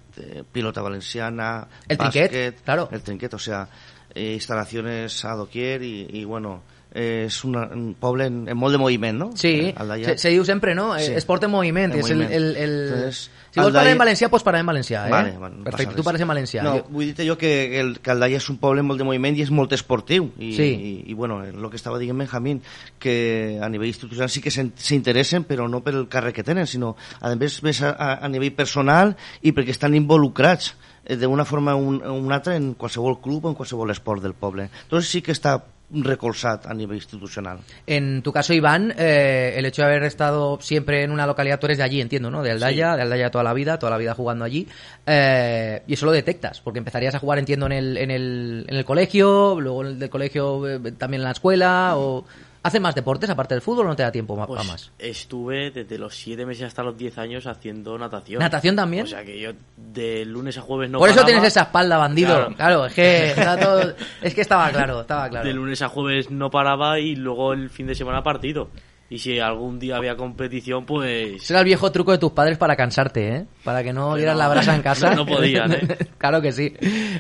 pilota 0.51 0.83
valenciana, 0.83 1.67
el 1.87 1.97
trinquet, 1.97 2.61
claro. 2.63 2.89
El 2.91 3.01
trinquet, 3.01 3.33
o 3.33 3.39
sea, 3.39 3.67
eh, 4.13 4.33
instalaciones 4.33 5.25
a 5.25 5.33
doquier 5.33 5.81
y, 5.81 6.07
y 6.11 6.25
bueno 6.25 6.61
és 6.91 7.37
una, 7.47 7.67
un 7.71 7.93
poble 7.95 8.25
en, 8.27 8.41
en 8.51 8.57
molt 8.59 8.75
de 8.75 8.79
moviment, 8.81 9.15
no? 9.17 9.29
Sí, 9.39 9.73
se, 10.03 10.17
se 10.19 10.31
diu 10.33 10.43
sempre, 10.43 10.75
no? 10.75 10.91
Sí. 10.99 11.13
Esport 11.15 11.45
en 11.47 11.53
moviment, 11.53 11.93
és 11.95 12.09
el... 12.11 12.25
el, 12.27 12.49
el... 12.59 12.73
Entonces, 12.89 13.21
si 13.51 13.59
vols 13.59 13.75
parlar 13.75 13.93
en 13.93 13.99
valencià, 13.99 14.29
pots 14.31 14.43
parlar 14.47 14.61
en 14.63 14.69
valencià, 14.71 15.05
eh? 15.07 15.11
Vale, 15.11 15.31
bueno, 15.39 15.63
Perfecte, 15.63 15.95
tu 15.95 16.03
parles 16.07 16.23
en 16.23 16.29
valencià. 16.31 16.63
No, 16.63 16.75
jo... 16.77 16.85
vull 16.91 17.13
dir 17.15 17.27
jo 17.27 17.37
que, 17.39 17.79
el, 17.79 17.97
que 18.03 18.11
Aldaia 18.11 18.39
és 18.39 18.47
un 18.51 18.59
poble 18.59 18.83
molt 18.83 18.99
de 18.99 19.07
moviment 19.07 19.39
i 19.39 19.43
és 19.43 19.51
molt 19.55 19.75
esportiu. 19.75 20.29
I, 20.37 20.51
sí. 20.55 20.67
i, 20.71 20.93
i 21.11 21.15
bueno, 21.15 21.41
el 21.47 21.67
que 21.71 21.79
estava 21.79 21.99
dient 21.99 22.19
Benjamín, 22.19 22.61
que 22.99 23.59
a 23.63 23.67
nivell 23.71 23.91
institucional 23.91 24.31
sí 24.31 24.43
que 24.43 24.51
s'interessen, 24.51 25.47
però 25.47 25.67
no 25.71 25.83
per 25.83 25.95
el 25.95 26.07
càrrec 26.11 26.39
que 26.39 26.47
tenen, 26.47 26.67
sinó 26.67 26.95
a 27.19 27.33
més, 27.35 27.59
més 27.63 27.83
a, 27.87 27.95
a 28.19 28.31
nivell 28.31 28.55
personal 28.55 29.15
i 29.43 29.55
perquè 29.55 29.75
estan 29.75 29.95
involucrats 29.99 30.73
eh, 31.03 31.15
d'una 31.19 31.47
forma 31.47 31.75
o 31.75 31.83
un, 31.83 31.99
una 32.03 32.39
altra 32.39 32.55
en 32.55 32.73
qualsevol 32.79 33.19
club 33.23 33.47
o 33.47 33.51
en 33.51 33.59
qualsevol 33.59 33.91
esport 33.91 34.23
del 34.23 34.35
poble. 34.35 34.69
Entonces 34.83 35.11
sí 35.11 35.23
que 35.23 35.35
està 35.35 35.59
recolzat 35.93 36.65
a 36.65 36.73
nivel 36.73 36.97
institucional. 36.97 37.59
En 37.85 38.21
tu 38.21 38.31
caso, 38.31 38.53
Iván, 38.53 38.93
eh, 38.97 39.53
el 39.57 39.65
hecho 39.65 39.81
de 39.81 39.89
haber 39.89 40.03
estado 40.03 40.59
siempre 40.61 41.03
en 41.03 41.11
una 41.11 41.25
localidad, 41.25 41.59
tú 41.59 41.67
eres 41.67 41.77
de 41.77 41.83
allí, 41.83 42.01
entiendo, 42.01 42.31
¿no? 42.31 42.41
De 42.41 42.51
Aldaya, 42.51 42.91
sí. 42.91 42.97
de 42.97 43.01
Aldaya 43.03 43.31
toda 43.31 43.43
la 43.43 43.53
vida, 43.53 43.79
toda 43.79 43.91
la 43.91 43.97
vida 43.97 44.13
jugando 44.13 44.45
allí. 44.45 44.67
Eh, 45.05 45.83
y 45.87 45.93
eso 45.93 46.05
lo 46.05 46.11
detectas, 46.11 46.61
porque 46.61 46.79
empezarías 46.79 47.15
a 47.15 47.19
jugar, 47.19 47.39
entiendo, 47.39 47.65
en 47.65 47.73
el, 47.73 47.97
en 47.97 48.11
el, 48.11 48.65
en 48.67 48.75
el 48.75 48.85
colegio, 48.85 49.59
luego 49.59 49.83
del 49.83 50.09
colegio 50.09 50.67
eh, 50.67 50.91
también 50.93 51.21
en 51.21 51.25
la 51.25 51.31
escuela, 51.31 51.93
o 51.97 52.25
¿Hace 52.63 52.79
más 52.79 52.93
deportes 52.93 53.27
aparte 53.27 53.55
del 53.55 53.61
fútbol 53.61 53.87
o 53.87 53.89
no 53.89 53.95
te 53.95 54.03
da 54.03 54.11
tiempo 54.11 54.35
más, 54.35 54.45
pues 54.45 54.67
más? 54.67 54.91
Estuve 54.99 55.71
desde 55.71 55.97
los 55.97 56.15
7 56.15 56.45
meses 56.45 56.65
hasta 56.65 56.83
los 56.83 56.95
10 56.95 57.17
años 57.17 57.47
haciendo 57.47 57.97
natación. 57.97 58.39
¿Natación 58.39 58.75
también? 58.75 59.05
O 59.05 59.07
sea 59.07 59.25
que 59.25 59.39
yo 59.39 59.51
de 59.75 60.25
lunes 60.25 60.59
a 60.59 60.61
jueves 60.61 60.91
no 60.91 60.99
Por 60.99 61.09
eso 61.09 61.25
tienes 61.25 61.43
esa 61.43 61.63
espalda, 61.63 61.97
bandido. 61.97 62.35
Claro, 62.35 62.55
claro 62.55 62.85
es 62.85 62.93
que 62.93 63.33
todo... 63.61 63.93
es 64.21 64.35
que 64.35 64.41
estaba 64.41 64.69
claro, 64.69 65.01
estaba 65.01 65.27
claro. 65.27 65.47
De 65.47 65.53
lunes 65.53 65.81
a 65.81 65.89
jueves 65.89 66.29
no 66.29 66.51
paraba 66.51 66.99
y 66.99 67.15
luego 67.15 67.53
el 67.53 67.71
fin 67.71 67.87
de 67.87 67.95
semana 67.95 68.21
partido. 68.21 68.69
Y 69.11 69.19
si 69.19 69.41
algún 69.41 69.77
día 69.77 69.97
había 69.97 70.15
competición, 70.15 70.85
pues... 70.85 71.43
Ese 71.43 71.51
era 71.51 71.59
el 71.59 71.65
viejo 71.65 71.91
truco 71.91 72.13
de 72.13 72.17
tus 72.17 72.31
padres 72.31 72.57
para 72.57 72.77
cansarte, 72.77 73.35
¿eh? 73.35 73.45
Para 73.61 73.83
que 73.83 73.91
no 73.91 74.15
dieras 74.15 74.37
la 74.37 74.47
brasa 74.47 74.73
en 74.73 74.81
casa. 74.81 75.09
No, 75.09 75.17
no 75.17 75.25
podían, 75.25 75.73
¿eh? 75.73 75.97
claro 76.17 76.41
que 76.41 76.53
sí. 76.53 76.73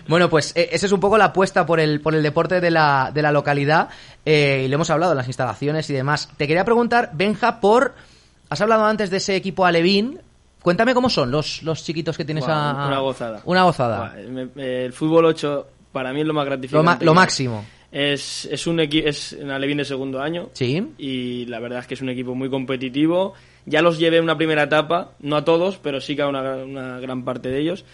Bueno, 0.07 0.29
pues 0.29 0.53
eh, 0.55 0.69
esa 0.71 0.85
es 0.85 0.91
un 0.93 1.01
poco 1.01 1.17
la 1.17 1.25
apuesta 1.25 1.65
por 1.65 1.81
el, 1.81 1.99
por 1.99 2.15
el 2.15 2.23
deporte 2.23 2.61
de 2.61 2.71
la, 2.71 3.11
de 3.13 3.21
la 3.21 3.33
localidad. 3.33 3.89
Eh, 4.25 4.61
y 4.63 4.67
le 4.69 4.75
hemos 4.75 4.89
hablado 4.89 5.11
de 5.11 5.17
las 5.17 5.27
instalaciones 5.27 5.89
y 5.89 5.93
demás. 5.93 6.29
Te 6.37 6.47
quería 6.47 6.63
preguntar, 6.63 7.09
Benja, 7.11 7.59
por... 7.59 7.93
Has 8.49 8.61
hablado 8.61 8.85
antes 8.85 9.09
de 9.09 9.17
ese 9.17 9.35
equipo 9.35 9.65
Alevín. 9.65 10.21
Cuéntame 10.61 10.93
cómo 10.93 11.09
son 11.09 11.29
los, 11.29 11.61
los 11.61 11.83
chiquitos 11.83 12.15
que 12.15 12.23
tienes 12.23 12.45
Buah, 12.45 12.85
a... 12.85 12.87
Una 12.87 12.99
gozada. 12.99 13.41
Una 13.43 13.63
gozada. 13.63 14.13
Buah, 14.13 14.63
el 14.63 14.93
fútbol 14.93 15.25
8 15.25 15.67
para 15.91 16.13
mí 16.13 16.21
es 16.21 16.25
lo 16.25 16.33
más 16.33 16.45
gratificante. 16.45 16.77
Lo, 16.77 16.83
ma 16.83 16.97
lo 17.01 17.13
máximo. 17.13 17.65
Es, 17.91 18.45
es 18.45 18.67
un 18.67 18.79
equipo 18.79 19.07
es 19.07 19.33
Alevín 19.33 19.77
de 19.77 19.85
segundo 19.85 20.21
año. 20.21 20.49
Sí. 20.53 20.81
Y 20.97 21.45
la 21.47 21.59
verdad 21.59 21.79
es 21.79 21.87
que 21.87 21.95
es 21.95 22.01
un 22.01 22.09
equipo 22.09 22.35
muy 22.35 22.49
competitivo. 22.49 23.33
Ya 23.65 23.81
los 23.81 23.99
llevé 23.99 24.17
en 24.17 24.23
una 24.23 24.37
primera 24.37 24.63
etapa 24.63 25.11
no 25.19 25.35
a 25.35 25.45
todos 25.45 25.77
pero 25.77 26.01
sí 26.01 26.15
que 26.15 26.21
a 26.21 26.27
una, 26.27 26.55
una 26.57 26.99
gran 26.99 27.25
parte 27.25 27.49
de 27.49 27.59
ellos. 27.59 27.85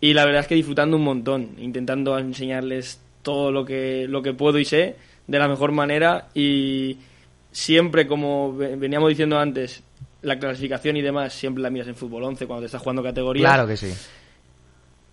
Y 0.00 0.14
la 0.14 0.24
verdad 0.24 0.42
es 0.42 0.48
que 0.48 0.54
disfrutando 0.54 0.96
un 0.96 1.04
montón 1.04 1.56
intentando 1.58 2.18
enseñarles 2.18 3.00
todo 3.22 3.50
lo 3.50 3.64
que 3.64 4.06
lo 4.08 4.22
que 4.22 4.32
puedo 4.32 4.58
y 4.58 4.64
sé 4.64 4.96
de 5.26 5.38
la 5.38 5.48
mejor 5.48 5.72
manera. 5.72 6.28
Y 6.34 6.98
siempre 7.52 8.06
como 8.06 8.56
veníamos 8.56 9.08
diciendo 9.08 9.38
antes 9.38 9.82
la 10.22 10.38
clasificación 10.38 10.96
y 10.96 11.02
demás 11.02 11.32
siempre 11.32 11.62
la 11.62 11.70
miras 11.70 11.88
en 11.88 11.94
fútbol 11.94 12.24
11 12.24 12.46
cuando 12.46 12.62
te 12.62 12.66
estás 12.66 12.82
jugando 12.82 13.02
categoría 13.02 13.46
claro 13.46 13.66
que 13.66 13.76
sí 13.76 13.92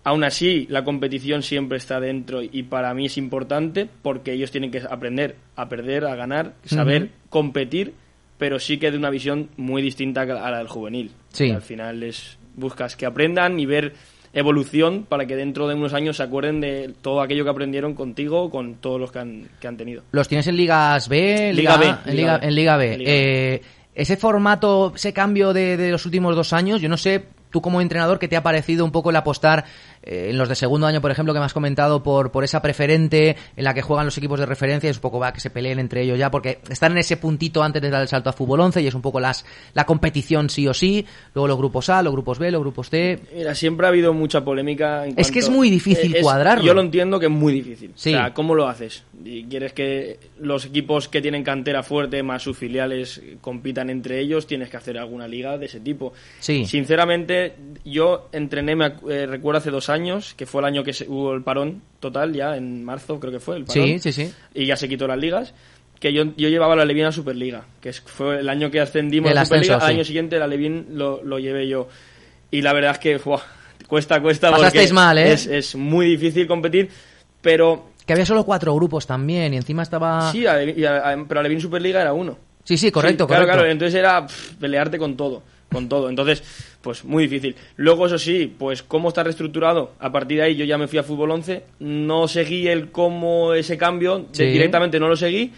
Aún 0.06 0.22
así, 0.22 0.68
la 0.70 0.84
competición 0.84 1.42
siempre 1.42 1.78
está 1.78 1.98
dentro 1.98 2.40
y 2.40 2.62
para 2.62 2.94
mí 2.94 3.06
es 3.06 3.18
importante 3.18 3.88
porque 4.02 4.34
ellos 4.34 4.52
tienen 4.52 4.70
que 4.70 4.80
aprender 4.88 5.34
a 5.56 5.68
perder, 5.68 6.04
a 6.04 6.14
ganar, 6.14 6.52
saber 6.64 7.02
uh 7.02 7.06
-huh. 7.06 7.28
competir, 7.28 7.92
pero 8.38 8.60
sí 8.60 8.78
que 8.78 8.92
de 8.92 8.98
una 8.98 9.10
visión 9.10 9.48
muy 9.56 9.82
distinta 9.82 10.20
a 10.22 10.50
la 10.52 10.58
del 10.58 10.68
juvenil. 10.68 11.10
Sí. 11.32 11.50
Al 11.50 11.60
final 11.60 12.04
es 12.04 12.38
buscas 12.54 12.94
que 12.94 13.04
aprendan 13.04 13.58
y 13.58 13.66
ver 13.66 13.94
evolución 14.32 15.06
para 15.08 15.26
que 15.26 15.34
dentro 15.34 15.66
de 15.66 15.74
unos 15.74 15.92
años 15.92 16.18
se 16.18 16.22
acuerden 16.22 16.60
de 16.60 16.94
todo 17.02 17.20
aquello 17.20 17.42
que 17.42 17.50
aprendieron 17.50 17.94
contigo 17.94 18.48
con 18.48 18.76
todos 18.76 19.00
los 19.00 19.10
que 19.10 19.18
han, 19.18 19.48
que 19.58 19.66
han 19.66 19.76
tenido. 19.76 20.04
¿Los 20.12 20.28
tienes 20.28 20.46
en 20.46 20.56
Ligas 20.56 21.08
B? 21.08 21.52
Liga, 21.52 21.78
B, 21.78 21.86
en 22.06 22.16
Liga, 22.16 22.38
B. 22.38 22.46
En 22.46 22.54
Liga 22.54 22.76
B. 22.76 22.98
Liga 22.98 23.10
eh, 23.10 23.62
ese 23.92 24.16
formato, 24.16 24.92
ese 24.94 25.12
cambio 25.12 25.52
de, 25.52 25.76
de 25.76 25.90
los 25.90 26.06
últimos 26.06 26.36
dos 26.36 26.52
años, 26.52 26.80
yo 26.80 26.88
no 26.88 26.96
sé 26.96 27.24
tú 27.50 27.62
como 27.62 27.80
entrenador, 27.80 28.18
¿qué 28.18 28.28
te 28.28 28.36
ha 28.36 28.42
parecido 28.42 28.84
un 28.84 28.92
poco 28.92 29.08
el 29.10 29.16
apostar 29.16 29.64
eh, 30.06 30.30
en 30.30 30.38
los 30.38 30.48
de 30.48 30.54
segundo 30.54 30.86
año, 30.86 31.00
por 31.00 31.10
ejemplo, 31.10 31.34
que 31.34 31.40
me 31.40 31.46
has 31.46 31.52
comentado, 31.52 32.02
por, 32.02 32.30
por 32.30 32.44
esa 32.44 32.62
preferente 32.62 33.36
en 33.56 33.64
la 33.64 33.74
que 33.74 33.82
juegan 33.82 34.06
los 34.06 34.16
equipos 34.16 34.38
de 34.38 34.46
referencia? 34.46 34.88
Es 34.88 34.96
un 34.96 35.02
poco 35.02 35.18
va 35.18 35.32
que 35.32 35.40
se 35.40 35.50
peleen 35.50 35.78
entre 35.78 36.02
ellos 36.02 36.18
ya, 36.18 36.30
porque 36.30 36.60
están 36.70 36.92
en 36.92 36.98
ese 36.98 37.16
puntito 37.16 37.62
antes 37.62 37.82
de 37.82 37.90
dar 37.90 38.02
el 38.02 38.08
salto 38.08 38.30
a 38.30 38.32
fútbol 38.32 38.60
11 38.60 38.82
y 38.82 38.86
es 38.86 38.94
un 38.94 39.02
poco 39.02 39.20
las, 39.20 39.44
la 39.74 39.84
competición 39.84 40.48
sí 40.48 40.66
o 40.68 40.74
sí. 40.74 41.04
Luego 41.34 41.48
los 41.48 41.58
grupos 41.58 41.90
A, 41.90 42.02
los 42.02 42.12
grupos 42.12 42.38
B, 42.38 42.50
los 42.50 42.60
grupos 42.60 42.88
C. 42.88 43.18
Mira, 43.34 43.54
siempre 43.54 43.86
ha 43.86 43.90
habido 43.90 44.12
mucha 44.12 44.44
polémica. 44.44 45.06
En 45.06 45.14
es 45.16 45.30
que 45.30 45.40
es 45.40 45.50
muy 45.50 45.70
difícil 45.70 46.14
es, 46.14 46.22
cuadrarlo. 46.22 46.64
Yo 46.64 46.74
lo 46.74 46.80
entiendo 46.80 47.18
que 47.18 47.26
es 47.26 47.32
muy 47.32 47.52
difícil. 47.52 47.92
Sí. 47.94 48.14
O 48.14 48.18
sea, 48.18 48.32
¿cómo 48.32 48.54
lo 48.54 48.68
haces? 48.68 49.04
Y 49.24 49.44
quieres 49.44 49.72
que 49.72 50.18
los 50.38 50.66
equipos 50.66 51.08
que 51.08 51.20
tienen 51.20 51.42
cantera 51.42 51.82
fuerte 51.82 52.22
más 52.22 52.42
sus 52.42 52.56
filiales 52.56 53.20
compitan 53.40 53.90
entre 53.90 54.20
ellos, 54.20 54.46
tienes 54.46 54.70
que 54.70 54.76
hacer 54.76 54.98
alguna 54.98 55.26
liga 55.26 55.58
de 55.58 55.66
ese 55.66 55.80
tipo. 55.80 56.12
Sí. 56.38 56.64
Sinceramente, 56.64 57.54
yo 57.84 58.28
entrené, 58.32 58.76
me 58.76 58.92
eh, 59.08 59.26
recuerdo 59.26 59.58
hace 59.58 59.70
dos 59.70 59.88
años, 59.88 59.95
que 60.36 60.46
fue 60.46 60.60
el 60.60 60.66
año 60.66 60.82
que 60.84 60.92
se, 60.92 61.08
hubo 61.08 61.32
el 61.34 61.42
parón 61.42 61.82
total, 62.00 62.32
ya 62.32 62.56
en 62.56 62.84
marzo 62.84 63.18
creo 63.20 63.32
que 63.32 63.40
fue 63.40 63.56
el 63.56 63.64
parón. 63.64 63.84
Sí, 63.84 63.98
sí, 63.98 64.12
sí. 64.12 64.32
Y 64.54 64.66
ya 64.66 64.76
se 64.76 64.88
quitó 64.88 65.06
las 65.06 65.18
ligas. 65.18 65.54
Que 65.98 66.12
yo, 66.12 66.24
yo 66.36 66.50
llevaba 66.50 66.76
la 66.76 66.84
Levin 66.84 67.06
a 67.06 67.12
Superliga, 67.12 67.64
que 67.80 67.90
fue 67.94 68.40
el 68.40 68.48
año 68.50 68.70
que 68.70 68.80
ascendimos 68.80 69.30
El 69.30 69.38
a 69.38 69.44
Superliga. 69.46 69.76
ascenso, 69.76 69.86
Al 69.86 69.94
año 69.96 70.04
siguiente 70.04 70.38
la 70.38 70.46
Levin 70.46 70.88
lo, 70.92 71.22
lo 71.24 71.38
llevé 71.38 71.66
yo. 71.68 71.88
Y 72.50 72.60
la 72.60 72.74
verdad 72.74 72.90
es 72.92 72.98
que 72.98 73.16
buah, 73.16 73.40
cuesta, 73.88 74.20
cuesta. 74.20 74.50
Pasasteis 74.50 74.90
porque 74.90 74.94
mal, 74.94 75.16
¿eh? 75.16 75.32
Es, 75.32 75.46
es 75.46 75.74
muy 75.74 76.06
difícil 76.10 76.46
competir, 76.46 76.90
pero 77.40 77.90
Que 78.06 78.12
había 78.12 78.26
solo 78.26 78.44
cuatro 78.44 78.74
grupos 78.74 79.06
también 79.06 79.54
y 79.54 79.56
encima 79.56 79.82
estaba... 79.82 80.30
Sí, 80.32 80.46
a- 80.46 80.52
a- 80.56 81.12
a- 81.12 81.24
pero 81.26 81.40
la 81.40 81.44
Levin 81.44 81.60
Superliga 81.62 82.02
era 82.02 82.12
uno. 82.12 82.36
Sí, 82.64 82.76
sí, 82.76 82.90
correcto, 82.90 83.24
Sí, 83.24 83.28
claro, 83.28 83.44
correcto. 83.44 83.58
claro, 83.60 83.72
entonces 83.72 83.94
era 83.98 84.26
pff, 84.26 84.54
pelearte 84.56 84.98
con 84.98 85.16
todo, 85.16 85.42
con 85.70 85.88
todo. 85.88 86.08
Entonces, 86.08 86.42
pues 86.80 87.04
muy 87.04 87.24
difícil. 87.28 87.56
Luego, 87.76 88.06
eso 88.06 88.18
sí, 88.18 88.52
pues 88.58 88.82
cómo 88.82 89.08
está 89.08 89.22
reestructurado. 89.24 89.92
A 89.98 90.10
partir 90.12 90.38
de 90.38 90.44
ahí 90.44 90.56
yo 90.56 90.64
ya 90.64 90.78
me 90.78 90.86
fui 90.88 90.98
a 90.98 91.02
fútbol 91.02 91.30
11, 91.32 91.62
no 91.80 92.28
seguí 92.28 92.68
el 92.68 92.90
cómo 92.90 93.52
ese 93.54 93.76
cambio, 93.76 94.18
de- 94.18 94.24
Sí. 94.32 94.44
directamente 94.46 94.98
no 95.00 95.08
lo 95.08 95.16
seguí. 95.16 95.52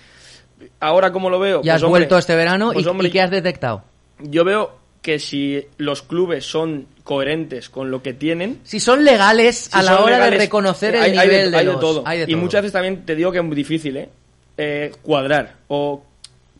Ahora, 0.80 1.12
¿cómo 1.12 1.30
lo 1.30 1.39
veo? 1.39 1.62
Ya 1.62 1.74
has 1.74 1.80
Pues, 1.80 1.86
hombre, 1.86 2.01
vuelto 2.01 2.18
este 2.18 2.35
verano 2.35 2.70
pues, 2.72 2.85
y, 2.85 2.89
hombre, 2.89 3.09
¿y 3.09 3.10
qué 3.10 3.20
has 3.20 3.30
detectado? 3.30 3.85
Yo 4.20 4.44
veo 4.44 4.76
que 5.02 5.18
si 5.20 5.62
los 5.76 6.02
clubes 6.02 6.44
son 6.44 6.86
coherentes 7.05 7.68
con 7.70 7.90
lo 7.90 8.02
que 8.02 8.12
tienen, 8.12 8.59
Si 8.64 8.80
son 8.80 9.05
legales 9.05 9.68
a 9.72 9.80
si 9.80 9.86
la 9.86 10.01
hora 10.01 10.16
legales, 10.16 10.39
de 10.40 10.44
reconocer 10.44 10.94
el 10.97 11.02
hay, 11.02 11.16
hay 11.16 11.28
nivel 11.28 11.51
de, 11.52 11.56
hay 11.59 11.66
de 11.66 11.72
todo. 11.76 12.02
hay 12.05 12.18
de 12.18 12.24
Y 12.24 12.32
todo. 12.32 12.43
muchas 12.43 12.62
veces 12.62 12.72
también 12.72 13.05
te 13.06 13.14
digo 13.14 13.30
que 13.30 13.39
es 13.39 13.44
muy 13.44 13.55
difícil, 13.56 13.97
¿eh? 13.97 14.09
Eh, 14.56 14.90
cuadrar. 15.02 15.55
O 15.68 16.02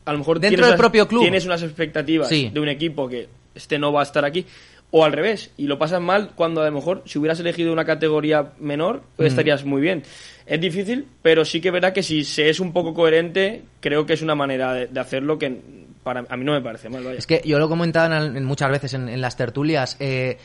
a 0.05 0.12
lo 0.12 0.19
mejor 0.19 0.39
Dentro 0.39 0.51
tienes 0.51 0.66
del 0.66 0.70
unas- 0.75 0.79
propio 0.79 1.09
club. 1.09 1.23
tienes 1.23 1.45
unas 1.45 1.62
expectativas 1.65 2.29
Sí. 2.29 2.49
de 2.55 2.61
un 2.61 2.69
equipo 2.69 3.09
que 3.09 3.29
este 3.55 3.79
no 3.79 3.93
va 3.93 4.01
a 4.01 4.05
estar 4.05 4.25
aquí. 4.25 4.47
O 4.91 5.05
al 5.05 5.12
revés, 5.12 5.51
y 5.59 5.66
lo 5.66 5.79
pasas 5.79 6.01
mal 6.01 6.31
cuando 6.35 6.62
a 6.62 6.65
lo 6.65 6.73
mejor 6.73 7.03
si 7.05 7.19
hubieras 7.19 7.39
elegido 7.41 7.73
una 7.75 7.85
categoría 7.85 8.53
menor, 8.59 9.03
Mm. 9.19 9.25
estarías 9.25 9.65
muy 9.66 9.83
bien. 9.83 10.03
Es 10.47 10.59
difícil, 10.61 11.07
pero 11.20 11.45
sí 11.45 11.61
que 11.61 11.70
verá 11.70 11.93
que 11.93 12.03
si 12.03 12.25
se 12.25 12.49
es 12.49 12.59
un 12.59 12.73
poco 12.73 12.95
coherente, 12.95 13.65
creo 13.81 14.07
que 14.07 14.15
es 14.15 14.23
una 14.23 14.35
manera 14.35 14.73
de, 14.73 14.87
de 14.87 14.99
hacerlo 15.01 15.39
que 15.39 15.61
para, 16.03 16.25
a 16.27 16.37
mí 16.39 16.45
no 16.45 16.53
me 16.53 16.62
parece 16.62 16.89
mal, 16.89 17.05
vaya. 17.05 17.19
Es 17.19 17.27
que 17.27 17.43
yo 17.45 17.59
lo 17.59 17.66
he 17.66 17.69
comentado 17.69 18.15
en, 18.15 18.35
en 18.35 18.45
muchas 18.47 18.70
veces 18.70 18.95
en, 18.95 19.11
en 19.11 19.20
las 19.20 19.37
tertulias. 19.37 19.97
eh, 20.01 20.39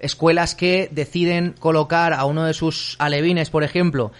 escuelas 0.00 0.54
que 0.56 0.88
deciden 0.90 1.54
colocar 1.58 2.12
a 2.14 2.24
uno 2.24 2.44
de 2.44 2.52
sus 2.52 2.96
alevines, 2.98 3.48
por 3.48 3.62
ejemplo, 3.62 4.10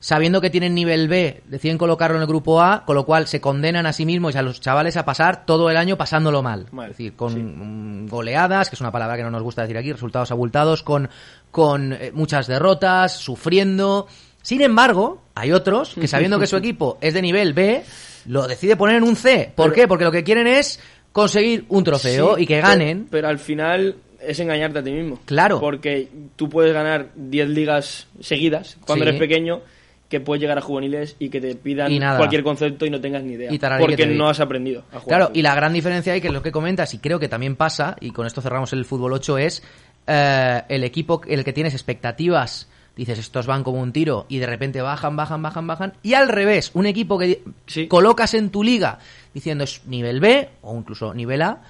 sabiendo 0.00 0.40
que 0.40 0.50
tienen 0.50 0.74
nivel 0.74 1.08
B, 1.08 1.42
deciden 1.48 1.76
colocarlo 1.78 2.16
en 2.16 2.22
el 2.22 2.28
grupo 2.28 2.62
A, 2.62 2.84
con 2.84 2.94
lo 2.94 3.04
cual 3.04 3.26
se 3.26 3.40
condenan 3.40 3.84
a 3.86 3.92
sí 3.92 4.06
mismos 4.06 4.34
y 4.34 4.38
a 4.38 4.42
los 4.42 4.60
chavales 4.60 4.96
a 4.96 5.04
pasar 5.04 5.44
todo 5.44 5.70
el 5.70 5.76
año 5.76 5.96
pasándolo 5.96 6.42
mal. 6.42 6.66
Mal, 6.70 6.90
Es 6.90 6.96
decir, 6.98 7.14
con 7.14 8.04
mm, 8.04 8.08
goleadas, 8.08 8.68
que 8.70 8.76
es 8.76 8.80
una 8.80 8.92
palabra 8.92 9.16
que 9.16 9.22
no 9.24 9.30
nos 9.30 9.42
gusta 9.42 9.62
decir 9.62 9.76
aquí, 9.76 9.92
resultados 9.92 10.30
abultados, 10.30 10.82
con, 10.82 11.08
con 11.50 11.92
eh, 11.92 12.12
muchas 12.14 12.46
derrotas, 12.46 13.12
sufriendo. 13.16 14.06
Sin 14.42 14.60
embargo, 14.62 15.22
hay 15.34 15.52
otros 15.52 15.94
que 15.94 16.06
sabiendo 16.06 16.38
que 16.38 16.46
su 16.46 16.56
equipo 16.58 16.98
es 17.00 17.14
de 17.14 17.22
nivel 17.22 17.52
B, 17.52 17.82
lo 18.26 18.46
decide 18.46 18.76
poner 18.76 18.96
en 18.96 19.02
un 19.02 19.16
C. 19.16 19.52
¿Por 19.54 19.72
qué? 19.72 19.88
Porque 19.88 20.04
lo 20.04 20.12
que 20.12 20.22
quieren 20.22 20.46
es 20.46 20.78
conseguir 21.12 21.64
un 21.70 21.82
trofeo 21.82 22.36
Sí, 22.36 22.42
y 22.42 22.46
que 22.46 22.56
pero- 22.56 22.68
ganen. 22.68 23.08
Pero, 23.10 23.28
al 23.28 23.38
final 23.40 23.96
es 24.20 24.38
engañarte 24.38 24.78
a 24.78 24.82
ti 24.84 24.92
mismo. 24.92 25.18
Claro. 25.24 25.58
Porque 25.58 26.08
tú 26.36 26.48
puedes 26.48 26.72
ganar 26.72 27.08
10 27.16 27.48
ligas 27.48 28.06
seguidas 28.20 28.76
cuando 28.86 29.04
Sí. 29.04 29.08
eres 29.08 29.20
pequeño, 29.20 29.60
que 30.08 30.20
puedes 30.20 30.40
llegar 30.40 30.56
a 30.58 30.62
juveniles 30.62 31.16
y 31.18 31.28
que 31.28 31.40
te 31.40 31.54
pidan 31.54 31.92
Y 31.92 31.98
cualquier 31.98 32.42
concepto 32.42 32.86
y 32.86 32.90
no 32.90 33.00
tengas 33.00 33.22
ni 33.22 33.34
idea. 33.34 33.52
Y 33.52 33.58
porque 33.58 34.06
no 34.06 34.28
has 34.28 34.40
aprendido 34.40 34.84
a 34.92 35.00
jugar. 35.00 35.18
Claro, 35.18 35.30
y 35.34 35.42
la 35.42 35.54
gran 35.54 35.72
diferencia 35.72 36.12
ahí, 36.12 36.20
que 36.20 36.28
es 36.28 36.32
lo 36.32 36.42
que 36.42 36.52
comentas, 36.52 36.94
y 36.94 36.98
creo 36.98 37.18
que 37.18 37.28
también 37.28 37.56
pasa, 37.56 37.96
y 38.00 38.10
con 38.10 38.26
esto 38.26 38.40
cerramos 38.40 38.72
el 38.72 38.84
fútbol 38.84 39.12
8, 39.12 39.38
es 39.38 39.62
eh, 40.06 40.62
el 40.68 40.84
equipo 40.84 41.20
en 41.26 41.38
el 41.38 41.44
que 41.44 41.52
tienes 41.52 41.74
expectativas, 41.74 42.68
dices, 42.96 43.18
estos 43.18 43.46
van 43.46 43.62
como 43.62 43.80
un 43.80 43.92
tiro, 43.92 44.24
y 44.28 44.38
de 44.38 44.46
repente 44.46 44.80
bajan, 44.80 45.14
bajan, 45.14 45.42
bajan, 45.42 45.66
bajan, 45.66 45.92
y 46.02 46.14
al 46.14 46.28
revés, 46.28 46.70
un 46.72 46.86
equipo 46.86 47.18
que 47.18 47.42
colocas 47.88 48.32
en 48.32 48.50
tu 48.50 48.64
liga 48.64 48.98
diciendo 49.34 49.64
es 49.64 49.84
nivel 49.86 50.20
B, 50.20 50.48
o 50.62 50.76
incluso 50.76 51.12
nivel 51.12 51.42
A, 51.42 51.60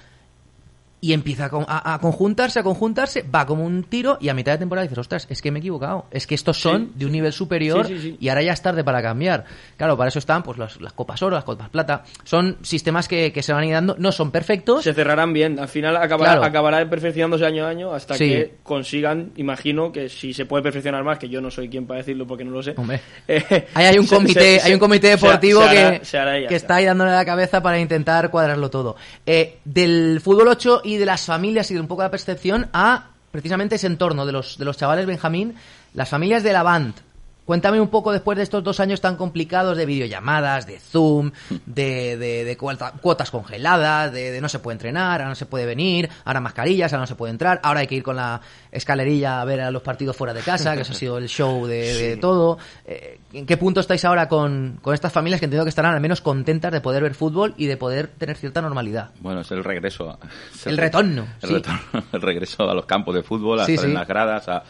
y 1.01 1.13
empieza 1.13 1.49
a, 1.67 1.93
a- 1.93 1.99
conjuntarse, 1.99 2.59
a 2.59 2.63
conjuntarse, 2.63 3.23
va 3.23 3.45
como 3.45 3.63
un 3.65 3.83
tiro 3.83 4.17
y 4.19 4.29
a 4.29 4.33
mitad 4.33 4.51
de 4.51 4.57
temporada 4.57 4.83
dices, 4.83 4.97
ostras, 4.97 5.27
es 5.29 5.41
que 5.41 5.49
me 5.51 5.59
he 5.59 5.61
equivocado, 5.61 6.05
es 6.11 6.27
que 6.27 6.35
estos 6.35 6.59
son 6.59 6.91
de 6.95 7.05
un 7.05 7.11
nivel 7.13 7.31
superior 7.31 7.87
Sí, 7.87 7.95
sí, 7.97 8.01
sí. 8.01 8.17
y 8.19 8.27
ahora 8.29 8.41
ya 8.43 8.51
es 8.53 8.61
tarde 8.61 8.83
para 8.83 9.01
cambiar. 9.01 9.45
Claro, 9.77 9.95
para 9.97 10.09
eso 10.09 10.19
están 10.19 10.43
pues 10.43 10.57
las, 10.57 10.81
las 10.81 10.91
copas 10.93 11.21
oro, 11.23 11.35
las 11.35 11.45
copas 11.45 11.69
plata, 11.69 12.03
son 12.25 12.57
sistemas 12.63 13.07
que, 13.07 13.31
que 13.31 13.41
se 13.43 13.53
van 13.53 13.63
a 13.63 13.65
ir 13.65 13.73
dando, 13.73 13.95
no 13.97 14.11
son 14.11 14.31
perfectos. 14.31 14.83
Se 14.83 14.93
cerrarán 14.93 15.31
bien. 15.33 15.57
Al 15.59 15.69
final 15.69 15.95
acabará, 15.95 16.31
Claro. 16.33 16.43
acabará 16.45 16.89
perfeccionándose 16.89 17.45
año 17.45 17.65
a 17.65 17.69
año 17.69 17.93
hasta 17.93 18.17
que 18.17 18.55
consigan, 18.63 19.31
imagino 19.37 19.91
que 19.91 20.09
si 20.09 20.33
se 20.33 20.45
puede 20.45 20.63
perfeccionar 20.63 21.03
más, 21.03 21.17
que 21.17 21.29
yo 21.29 21.39
no 21.41 21.49
soy 21.49 21.69
quien 21.69 21.85
para 21.87 21.99
decirlo 21.99 22.27
porque 22.27 22.43
no 22.43 22.51
lo 22.51 22.61
sé. 22.61 22.73
Hombre. 22.77 22.99
eh, 23.27 23.67
Ahí 23.73 23.85
hay 23.85 23.97
un 23.99 24.05
comité, 24.07 24.59
se- 24.59 24.61
hay 24.67 24.73
un 24.73 24.79
comité 24.79 25.07
deportivo 25.09 25.61
se 25.61 25.67
hará- 25.69 25.99
que, 26.01 26.17
hará 26.17 26.33
que 26.39 26.43
está. 26.43 26.55
está 26.55 26.75
ahí 26.75 26.85
dándole 26.85 27.11
la 27.11 27.25
cabeza 27.25 27.63
para 27.63 27.79
intentar 27.79 28.29
cuadrarlo 28.31 28.69
todo. 28.69 28.95
Eh, 29.25 29.59
del 29.65 30.19
fútbol 30.21 30.49
8 30.49 30.81
y 30.89 30.97
de 30.97 31.05
las 31.05 31.25
familias 31.25 31.69
y 31.69 31.75
de 31.75 31.81
un 31.81 31.87
poco 31.87 32.01
la 32.01 32.11
percepción 32.11 32.67
a 32.73 33.09
precisamente 33.31 33.75
ese 33.75 33.87
entorno 33.87 34.25
de 34.25 34.31
los, 34.31 34.57
de 34.57 34.65
los 34.65 34.77
chavales 34.77 35.05
Benjamín, 35.05 35.55
las 35.93 36.09
familias 36.09 36.43
de 36.43 36.53
la 36.53 36.63
band. 36.63 36.95
Cuéntame 37.49 37.81
un 37.81 37.87
poco 37.87 38.11
después 38.11 38.37
de 38.37 38.43
estos 38.43 38.63
dos 38.63 38.79
años 38.79 39.01
tan 39.01 39.15
complicados 39.15 39.75
de 39.75 39.87
videollamadas, 39.87 40.67
de 40.67 40.77
Zoom, 40.79 41.31
de, 41.65 42.15
de, 42.15 42.43
de 42.45 42.55
cuota- 42.59 42.91
cuotas 43.01 43.31
congeladas, 43.31 44.13
de, 44.13 44.29
de 44.29 44.39
no 44.39 44.47
se 44.49 44.59
puede 44.59 44.75
entrenar, 44.75 45.13
ahora 45.13 45.29
no 45.29 45.33
se 45.33 45.47
puede 45.47 45.65
venir, 45.65 46.07
ahora 46.25 46.41
mascarillas, 46.41 46.93
ahora 46.93 47.01
no 47.01 47.07
se 47.07 47.15
puede 47.15 47.31
entrar, 47.31 47.59
ahora 47.63 47.79
hay 47.79 47.87
que 47.87 47.95
ir 47.95 48.03
con 48.03 48.17
la 48.17 48.39
escalerilla 48.71 49.41
a 49.41 49.45
ver 49.45 49.61
a 49.61 49.71
los 49.71 49.81
partidos 49.81 50.15
fuera 50.15 50.31
de 50.35 50.41
casa, 50.41 50.75
que 50.75 50.81
eso 50.83 50.91
ha 50.91 50.95
sido 50.95 51.17
el 51.17 51.27
show 51.27 51.65
de, 51.65 52.17
todo. 52.21 52.59
Eh, 52.85 53.19
¿En 53.33 53.47
qué 53.47 53.57
punto 53.57 53.79
estáis 53.79 54.05
ahora 54.05 54.29
con, 54.29 54.77
con 54.83 54.93
estas 54.93 55.11
familias 55.11 55.39
que 55.39 55.45
entiendo 55.45 55.65
que 55.65 55.69
estarán 55.69 55.95
al 55.95 56.01
menos 56.01 56.21
contentas 56.21 56.71
de 56.71 56.81
poder 56.81 57.01
ver 57.01 57.15
fútbol 57.15 57.55
y 57.57 57.65
de 57.65 57.77
poder 57.77 58.09
tener 58.09 58.37
cierta 58.37 58.61
normalidad? 58.61 59.09
Bueno, 59.21 59.41
es 59.41 59.49
el 59.49 59.63
regreso. 59.63 60.19
es 60.53 60.67
El 60.67 60.77
retorno, 60.77 61.25
El, 61.41 61.49
sí. 61.49 61.55
retorno, 61.55 61.79
el 62.13 62.21
regreso 62.21 62.69
a 62.69 62.75
los 62.75 62.85
campos 62.85 63.15
de 63.15 63.23
fútbol, 63.23 63.59
a 63.59 63.65
Sí, 63.65 63.73
estar 63.73 63.87
en 63.89 63.95
las 63.95 64.07
gradas, 64.07 64.47
a, 64.49 64.63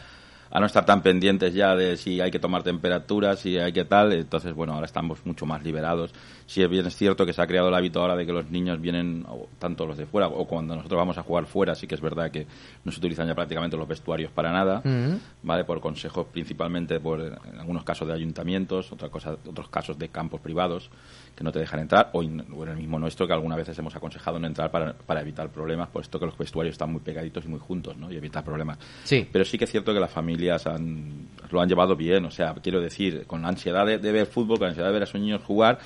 a 0.50 0.60
no 0.60 0.66
estar 0.66 0.84
tan 0.84 1.02
pendientes 1.02 1.54
ya 1.54 1.76
de 1.76 1.96
si 1.96 2.20
hay 2.20 2.30
que 2.30 2.38
tomar 2.38 2.62
temperaturas, 2.62 3.38
si 3.38 3.58
hay 3.58 3.72
que 3.72 3.84
tal. 3.84 4.12
Entonces, 4.12 4.52
bueno, 4.52 4.74
ahora 4.74 4.86
estamos 4.86 5.24
mucho 5.24 5.46
más 5.46 5.62
liberados. 5.62 6.12
Si 6.50 6.60
es 6.64 6.68
bien 6.68 6.84
es 6.84 6.96
cierto 6.96 7.24
que 7.24 7.32
se 7.32 7.40
ha 7.40 7.46
creado 7.46 7.68
el 7.68 7.74
hábito 7.74 8.00
ahora 8.00 8.16
de 8.16 8.26
que 8.26 8.32
los 8.32 8.50
niños 8.50 8.80
vienen, 8.80 9.24
tanto 9.60 9.86
los 9.86 9.96
de 9.96 10.04
fuera, 10.06 10.26
o 10.26 10.46
cuando 10.48 10.74
nosotros 10.74 10.98
vamos 10.98 11.16
a 11.16 11.22
jugar 11.22 11.46
fuera, 11.46 11.76
sí 11.76 11.86
que 11.86 11.94
es 11.94 12.00
verdad 12.00 12.28
que 12.32 12.44
no 12.84 12.90
se 12.90 12.98
utilizan 12.98 13.28
ya 13.28 13.36
prácticamente 13.36 13.76
los 13.76 13.86
vestuarios 13.86 14.32
para 14.32 14.50
nada. 14.50 14.80
Mm. 14.82 15.18
¿vale? 15.44 15.62
Por 15.64 15.80
consejos 15.80 16.26
principalmente 16.32 16.98
por 16.98 17.20
en 17.20 17.60
algunos 17.60 17.84
casos 17.84 18.08
de 18.08 18.14
ayuntamientos, 18.14 18.90
otra 18.90 19.08
cosa, 19.10 19.36
otros 19.46 19.68
casos 19.68 19.96
de 19.96 20.08
campos 20.08 20.40
privados 20.40 20.90
que 21.36 21.44
no 21.44 21.52
te 21.52 21.60
dejan 21.60 21.78
entrar, 21.80 22.10
o, 22.14 22.22
in- 22.24 22.44
o 22.52 22.64
en 22.64 22.70
el 22.70 22.76
mismo 22.78 22.98
nuestro 22.98 23.28
que 23.28 23.32
algunas 23.32 23.56
veces 23.56 23.78
hemos 23.78 23.94
aconsejado 23.94 24.40
no 24.40 24.48
entrar 24.48 24.72
para, 24.72 24.92
para 24.92 25.20
evitar 25.20 25.50
problemas, 25.50 25.88
puesto 25.90 26.18
que 26.18 26.26
los 26.26 26.36
vestuarios 26.36 26.72
están 26.72 26.90
muy 26.90 27.00
pegaditos 27.00 27.44
y 27.44 27.48
muy 27.48 27.60
juntos, 27.60 27.96
¿no? 27.96 28.10
Y 28.10 28.16
evitar 28.16 28.42
problemas. 28.42 28.76
Sí. 29.04 29.24
Pero 29.30 29.44
sí 29.44 29.56
que 29.56 29.66
es 29.66 29.70
cierto 29.70 29.94
que 29.94 30.00
las 30.00 30.10
familias 30.10 30.66
han, 30.66 31.28
lo 31.48 31.60
han 31.60 31.68
llevado 31.68 31.94
bien, 31.94 32.24
o 32.24 32.30
sea, 32.32 32.54
quiero 32.60 32.80
decir, 32.80 33.24
con 33.28 33.42
la 33.42 33.48
ansiedad 33.50 33.86
de, 33.86 33.98
de 33.98 34.10
ver 34.10 34.26
fútbol, 34.26 34.58
con 34.58 34.64
la 34.66 34.70
ansiedad 34.70 34.88
de 34.88 34.94
ver 34.94 35.04
a 35.04 35.06
sus 35.06 35.20
niños 35.20 35.42
jugar, 35.44 35.78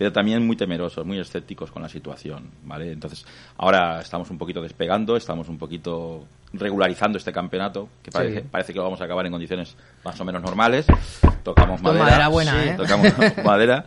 pero 0.00 0.12
también 0.12 0.46
muy 0.46 0.56
temerosos, 0.56 1.04
muy 1.04 1.18
escépticos 1.18 1.70
con 1.70 1.82
la 1.82 1.88
situación, 1.90 2.48
¿vale? 2.64 2.90
Entonces, 2.90 3.26
ahora 3.58 4.00
estamos 4.00 4.30
un 4.30 4.38
poquito 4.38 4.62
despegando, 4.62 5.14
estamos 5.14 5.46
un 5.50 5.58
poquito 5.58 6.24
regularizando 6.54 7.18
este 7.18 7.32
campeonato, 7.34 7.86
que 8.02 8.10
parece, 8.10 8.40
Sí. 8.40 8.46
parece 8.50 8.72
que 8.72 8.78
lo 8.78 8.84
vamos 8.86 8.98
a 9.02 9.04
acabar 9.04 9.26
en 9.26 9.32
condiciones 9.32 9.76
más 10.02 10.18
o 10.18 10.24
menos 10.24 10.40
normales. 10.42 10.86
Tocamos 11.44 11.82
madera. 11.82 12.04
madera 12.04 12.28
buena, 12.28 12.52
sí, 12.62 12.68
¿eh? 12.70 12.74
Tocamos 12.78 13.12
madera. 13.44 13.84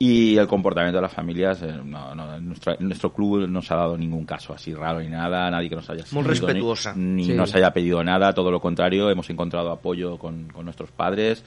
Y 0.00 0.36
el 0.36 0.48
comportamiento 0.48 0.98
de 0.98 1.02
las 1.02 1.12
familias, 1.12 1.62
eh, 1.62 1.72
no, 1.84 2.12
nuestro, 2.40 2.74
nuestro 2.80 3.12
club 3.12 3.46
no 3.48 3.62
se 3.62 3.72
ha 3.72 3.76
dado 3.76 3.96
ningún 3.96 4.24
caso 4.26 4.52
así 4.52 4.74
raro 4.74 4.98
ni 4.98 5.06
nada, 5.08 5.48
nadie 5.48 5.68
que 5.68 5.76
nos 5.76 5.88
haya 5.90 6.02
Muy 6.10 6.24
respetuosa. 6.24 6.92
Ni, 6.96 7.22
ni 7.22 7.24
Sí. 7.26 7.34
nos 7.34 7.54
haya 7.54 7.70
pedido 7.72 8.02
nada, 8.02 8.32
todo 8.32 8.50
lo 8.50 8.58
contrario, 8.60 9.08
hemos 9.10 9.30
encontrado 9.30 9.70
apoyo 9.70 10.18
con, 10.18 10.48
con 10.48 10.64
nuestros 10.64 10.90
padres, 10.90 11.44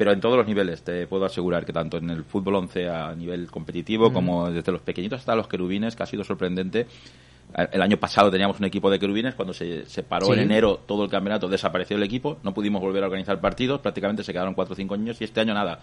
pero 0.00 0.12
en 0.12 0.20
todos 0.22 0.38
los 0.38 0.46
niveles, 0.46 0.82
te 0.82 1.06
puedo 1.06 1.26
asegurar 1.26 1.66
que 1.66 1.74
tanto 1.74 1.98
en 1.98 2.08
el 2.08 2.24
fútbol 2.24 2.54
11 2.54 2.88
a 2.88 3.14
nivel 3.14 3.50
competitivo, 3.50 4.10
como 4.14 4.50
desde 4.50 4.72
los 4.72 4.80
pequeñitos 4.80 5.18
hasta 5.18 5.34
los 5.34 5.46
querubines, 5.46 5.94
que 5.94 6.02
ha 6.02 6.06
sido 6.06 6.24
sorprendente. 6.24 6.86
El 7.70 7.82
año 7.82 7.98
pasado 7.98 8.30
teníamos 8.30 8.58
un 8.60 8.64
equipo 8.64 8.90
de 8.90 8.98
querubines, 8.98 9.34
cuando 9.34 9.52
se, 9.52 9.84
se 9.84 10.02
paró 10.02 10.28
Sí. 10.28 10.32
en 10.32 10.38
enero 10.38 10.80
todo 10.86 11.04
el 11.04 11.10
campeonato, 11.10 11.48
desapareció 11.48 11.98
el 11.98 12.02
equipo, 12.02 12.38
no 12.42 12.54
pudimos 12.54 12.80
volver 12.80 13.02
a 13.02 13.08
organizar 13.08 13.38
partidos, 13.42 13.80
prácticamente 13.82 14.24
se 14.24 14.32
quedaron 14.32 14.54
4 14.54 14.72
o 14.72 14.74
5 14.74 14.96
niños 14.96 15.20
y 15.20 15.24
este 15.24 15.38
año 15.42 15.52
nada. 15.52 15.80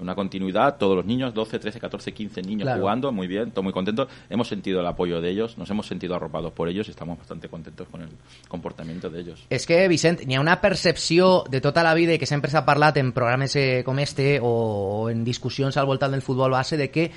Una 0.00 0.14
continuidad, 0.14 0.76
todos 0.78 0.96
los 0.96 1.04
niños, 1.04 1.34
12, 1.34 1.58
13, 1.58 1.80
14, 1.80 2.12
15 2.12 2.42
niños 2.42 2.62
Claro. 2.66 2.80
jugando, 2.80 3.12
muy 3.12 3.26
bien, 3.26 3.50
todo 3.50 3.62
muy 3.62 3.72
contentos. 3.72 4.08
Hemos 4.28 4.48
sentido 4.48 4.80
el 4.80 4.86
apoyo 4.86 5.20
de 5.20 5.30
ellos, 5.30 5.58
nos 5.58 5.68
hemos 5.70 5.86
sentido 5.86 6.14
arropados 6.14 6.52
por 6.52 6.68
ellos 6.68 6.88
y 6.88 6.90
estamos 6.90 7.18
bastante 7.18 7.48
contentos 7.48 7.88
con 7.88 8.02
el 8.02 8.08
comportamiento 8.48 9.10
de 9.10 9.20
ellos. 9.20 9.46
És 9.50 9.66
que, 9.66 9.86
Vicent, 9.88 10.24
n'hi 10.26 10.36
ha 10.36 10.40
una 10.40 10.60
percepció 10.60 11.44
de 11.50 11.60
tota 11.60 11.82
la 11.82 11.94
vida 11.94 12.16
que 12.18 12.26
sempre 12.26 12.50
s'ha 12.50 12.64
parlat 12.64 12.96
en 12.96 13.12
programes 13.12 13.56
eh, 13.56 13.82
com 13.84 13.98
este 13.98 14.38
o, 14.40 14.48
o 14.48 15.10
en 15.10 15.24
discussions 15.24 15.76
al 15.76 15.86
voltant 15.86 16.12
del 16.12 16.22
futbol 16.22 16.50
base 16.50 16.76
de 16.76 16.90
que 16.90 17.10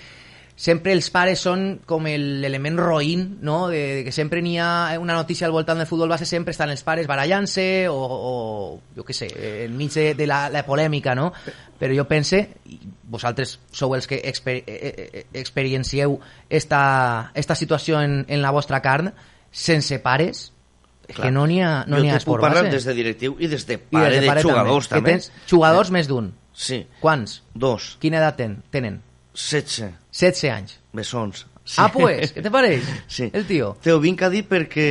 sempre 0.56 0.92
els 0.94 1.10
pares 1.10 1.40
són 1.42 1.80
com 1.86 2.06
el- 2.08 2.42
l'element 2.44 2.78
roïn, 2.78 3.40
no? 3.42 3.68
De, 3.72 3.80
de 3.98 4.04
que 4.06 4.12
sempre 4.14 4.42
n'hi 4.42 4.58
ha 4.62 4.98
una 5.02 5.16
notícia 5.18 5.48
al 5.48 5.52
voltant 5.52 5.80
del 5.82 5.88
futbol 5.90 6.10
base, 6.10 6.26
sempre 6.30 6.52
estan 6.54 6.70
els 6.70 6.84
pares 6.84 7.08
barallant-se 7.10 7.88
o, 7.90 7.96
o, 7.98 8.82
jo 8.96 9.04
què 9.04 9.14
sé, 9.18 9.28
eh, 9.34 9.66
enmig 9.66 9.92
de, 9.94 10.14
de 10.14 10.28
la, 10.30 10.50
la 10.54 10.62
polèmica, 10.66 11.16
no? 11.18 11.32
Però 11.80 11.96
jo 11.98 12.06
pense, 12.08 12.40
i 12.70 12.78
vosaltres 13.10 13.58
sou 13.74 13.96
els 13.98 14.06
que 14.08 14.22
exper 14.24 14.60
eh, 14.68 14.94
eh, 15.12 15.26
experiencieu 15.34 16.20
esta, 16.50 17.32
esta 17.34 17.56
situació 17.56 18.00
en, 18.02 18.24
en 18.30 18.42
la 18.42 18.52
vostra 18.52 18.80
carn, 18.82 19.12
sense 19.52 19.98
pares, 20.06 20.52
és 21.10 21.18
que 21.20 21.32
no 21.34 21.44
n'hi 21.50 21.60
ha, 21.62 21.84
no 21.90 21.98
jo 21.98 22.04
n'hi 22.06 22.10
ha 22.14 22.20
te 22.20 22.22
puc 22.22 22.28
esport 22.30 22.46
parlar 22.46 22.64
base. 22.70 22.76
des 22.78 22.86
de 22.88 22.94
directiu 22.96 23.36
i 23.40 23.50
des 23.52 23.66
de 23.68 23.74
I 23.76 23.82
pare, 23.92 24.14
des 24.16 24.22
de, 24.22 24.28
pare 24.30 24.42
jugadors 24.46 24.88
també. 24.88 25.02
també. 25.02 25.18
Que 25.26 25.34
tens 25.34 25.50
jugadors 25.52 25.92
més 25.92 26.08
d'un. 26.08 26.30
Sí. 26.54 26.84
Quants? 27.02 27.42
Dos. 27.58 27.98
Quina 28.00 28.22
edat 28.22 28.38
ten, 28.38 28.60
tenen? 28.72 29.02
16. 29.34 29.90
16 30.14 30.54
anys. 30.54 30.78
Bessons. 30.94 31.48
Ah, 31.80 31.90
pues, 31.92 32.34
què 32.36 32.44
te 32.44 32.52
pareix? 32.52 32.88
Sí. 33.08 33.30
El 33.34 33.46
tio. 33.50 33.74
Te 33.82 33.94
ho 33.94 34.00
vinc 34.04 34.22
a 34.22 34.30
dir 34.30 34.44
perquè 34.48 34.88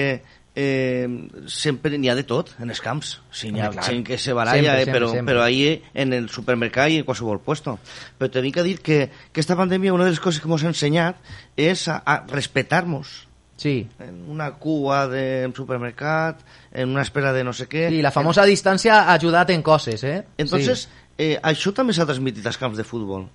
eh, 0.54 1.08
sempre 1.46 1.96
n'hi 1.98 2.10
ha 2.10 2.16
de 2.16 2.24
tot 2.28 2.52
en 2.60 2.70
els 2.72 2.80
camps. 2.84 3.14
Sí, 3.30 3.50
n'hi 3.52 3.62
ha 3.62 3.70
Home, 3.70 3.84
gent 3.86 4.04
que 4.06 4.18
se 4.18 4.34
baralla, 4.36 4.76
Sempre, 4.76 4.82
eh, 4.82 4.84
sempre, 4.84 4.98
però, 4.98 5.10
sempre. 5.12 5.34
però 5.34 5.42
ahí 5.44 5.82
en 5.94 6.12
el 6.16 6.28
supermercat 6.32 6.92
i 6.92 7.00
en 7.00 7.08
qualsevol 7.08 7.40
puesto. 7.44 7.78
Però 8.18 8.30
te 8.32 8.42
vinc 8.44 8.58
a 8.58 8.64
dir 8.66 8.78
que, 8.80 9.10
que 9.32 9.44
esta 9.44 9.56
pandèmia 9.58 9.92
una 9.94 10.08
de 10.08 10.14
les 10.16 10.20
coses 10.20 10.40
que 10.40 10.50
ens 10.50 10.64
ha 10.64 10.72
ensenyat 10.72 11.36
és 11.56 11.86
a, 11.88 12.00
a 12.04 12.22
respetar-nos. 12.32 13.28
Sí. 13.62 13.86
En 14.02 14.24
una 14.32 14.50
cua 14.58 15.04
de 15.06 15.52
supermercat, 15.54 16.40
en 16.72 16.88
una 16.88 17.04
espera 17.04 17.32
de 17.32 17.44
no 17.44 17.52
sé 17.54 17.68
què... 17.70 17.86
I 17.94 18.00
la 18.02 18.10
famosa 18.10 18.42
distància 18.48 19.04
ha 19.04 19.14
ajudat 19.14 19.52
en 19.54 19.62
coses, 19.62 20.02
eh? 20.02 20.24
Entonces, 20.40 20.88
sí. 20.88 21.04
eh, 21.18 21.36
això 21.38 21.70
també 21.76 21.94
s'ha 21.94 22.08
transmitit 22.08 22.48
als 22.48 22.58
camps 22.58 22.80
de 22.80 22.88
futbol. 22.88 23.28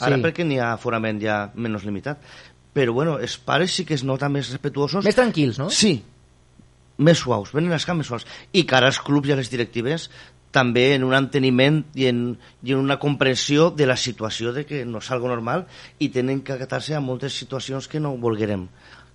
Ara 0.00 0.16
Sí. 0.16 0.22
perquè 0.22 0.44
n'hi 0.44 0.58
ha 0.58 0.72
aforament 0.74 1.20
ja 1.22 1.50
menys 1.54 1.84
limitat. 1.84 2.18
Però 2.74 2.92
bueno, 2.92 3.18
els 3.18 3.38
pares 3.38 3.70
sí 3.72 3.84
que 3.84 3.94
es 3.94 4.02
nota 4.02 4.28
més 4.28 4.50
respetuosos. 4.50 5.04
Més 5.04 5.14
tranquils, 5.14 5.58
no? 5.58 5.70
Sí. 5.70 6.02
Més 6.98 7.18
suaus, 7.18 7.52
venen 7.52 7.70
camps 7.70 7.98
més 7.98 8.06
suaus. 8.06 8.26
I 8.52 8.64
cara 8.64 8.86
als 8.86 9.00
clubs 9.00 9.28
i 9.28 9.32
a 9.32 9.36
les 9.36 9.50
directives 9.50 10.10
també 10.54 10.94
en 10.94 11.02
un 11.02 11.14
enteniment 11.14 11.80
i 11.98 12.06
en, 12.06 12.36
i 12.62 12.72
en 12.72 12.78
una 12.78 12.98
comprensió 13.02 13.70
de 13.74 13.86
la 13.86 13.96
situació 13.96 14.52
de 14.54 14.64
que 14.66 14.84
no 14.86 15.00
és 15.02 15.10
algo 15.10 15.26
normal 15.28 15.66
i 15.98 16.10
tenen 16.14 16.42
que 16.46 16.54
acatar-se 16.54 16.94
a 16.94 17.00
moltes 17.02 17.34
situacions 17.34 17.88
que 17.90 17.98
no 17.98 18.14
volguerem 18.22 18.68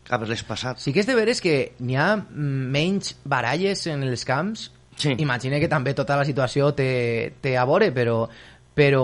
haver-les 0.10 0.44
passat. 0.44 0.82
Sí 0.82 0.92
que 0.92 1.00
és 1.04 1.08
de 1.08 1.16
veres 1.16 1.40
que 1.40 1.74
n'hi 1.80 1.96
ha 1.96 2.10
menys 2.36 3.14
baralles 3.24 3.86
en 3.88 4.04
els 4.04 4.26
camps. 4.28 4.70
Sí. 5.00 5.14
Imagina 5.24 5.62
que 5.62 5.70
també 5.72 5.94
tota 5.96 6.18
la 6.20 6.26
situació 6.28 6.74
té, 6.76 7.36
té 7.40 7.56
a 7.56 7.64
veure, 7.70 7.94
però, 7.96 8.26
però 8.76 9.04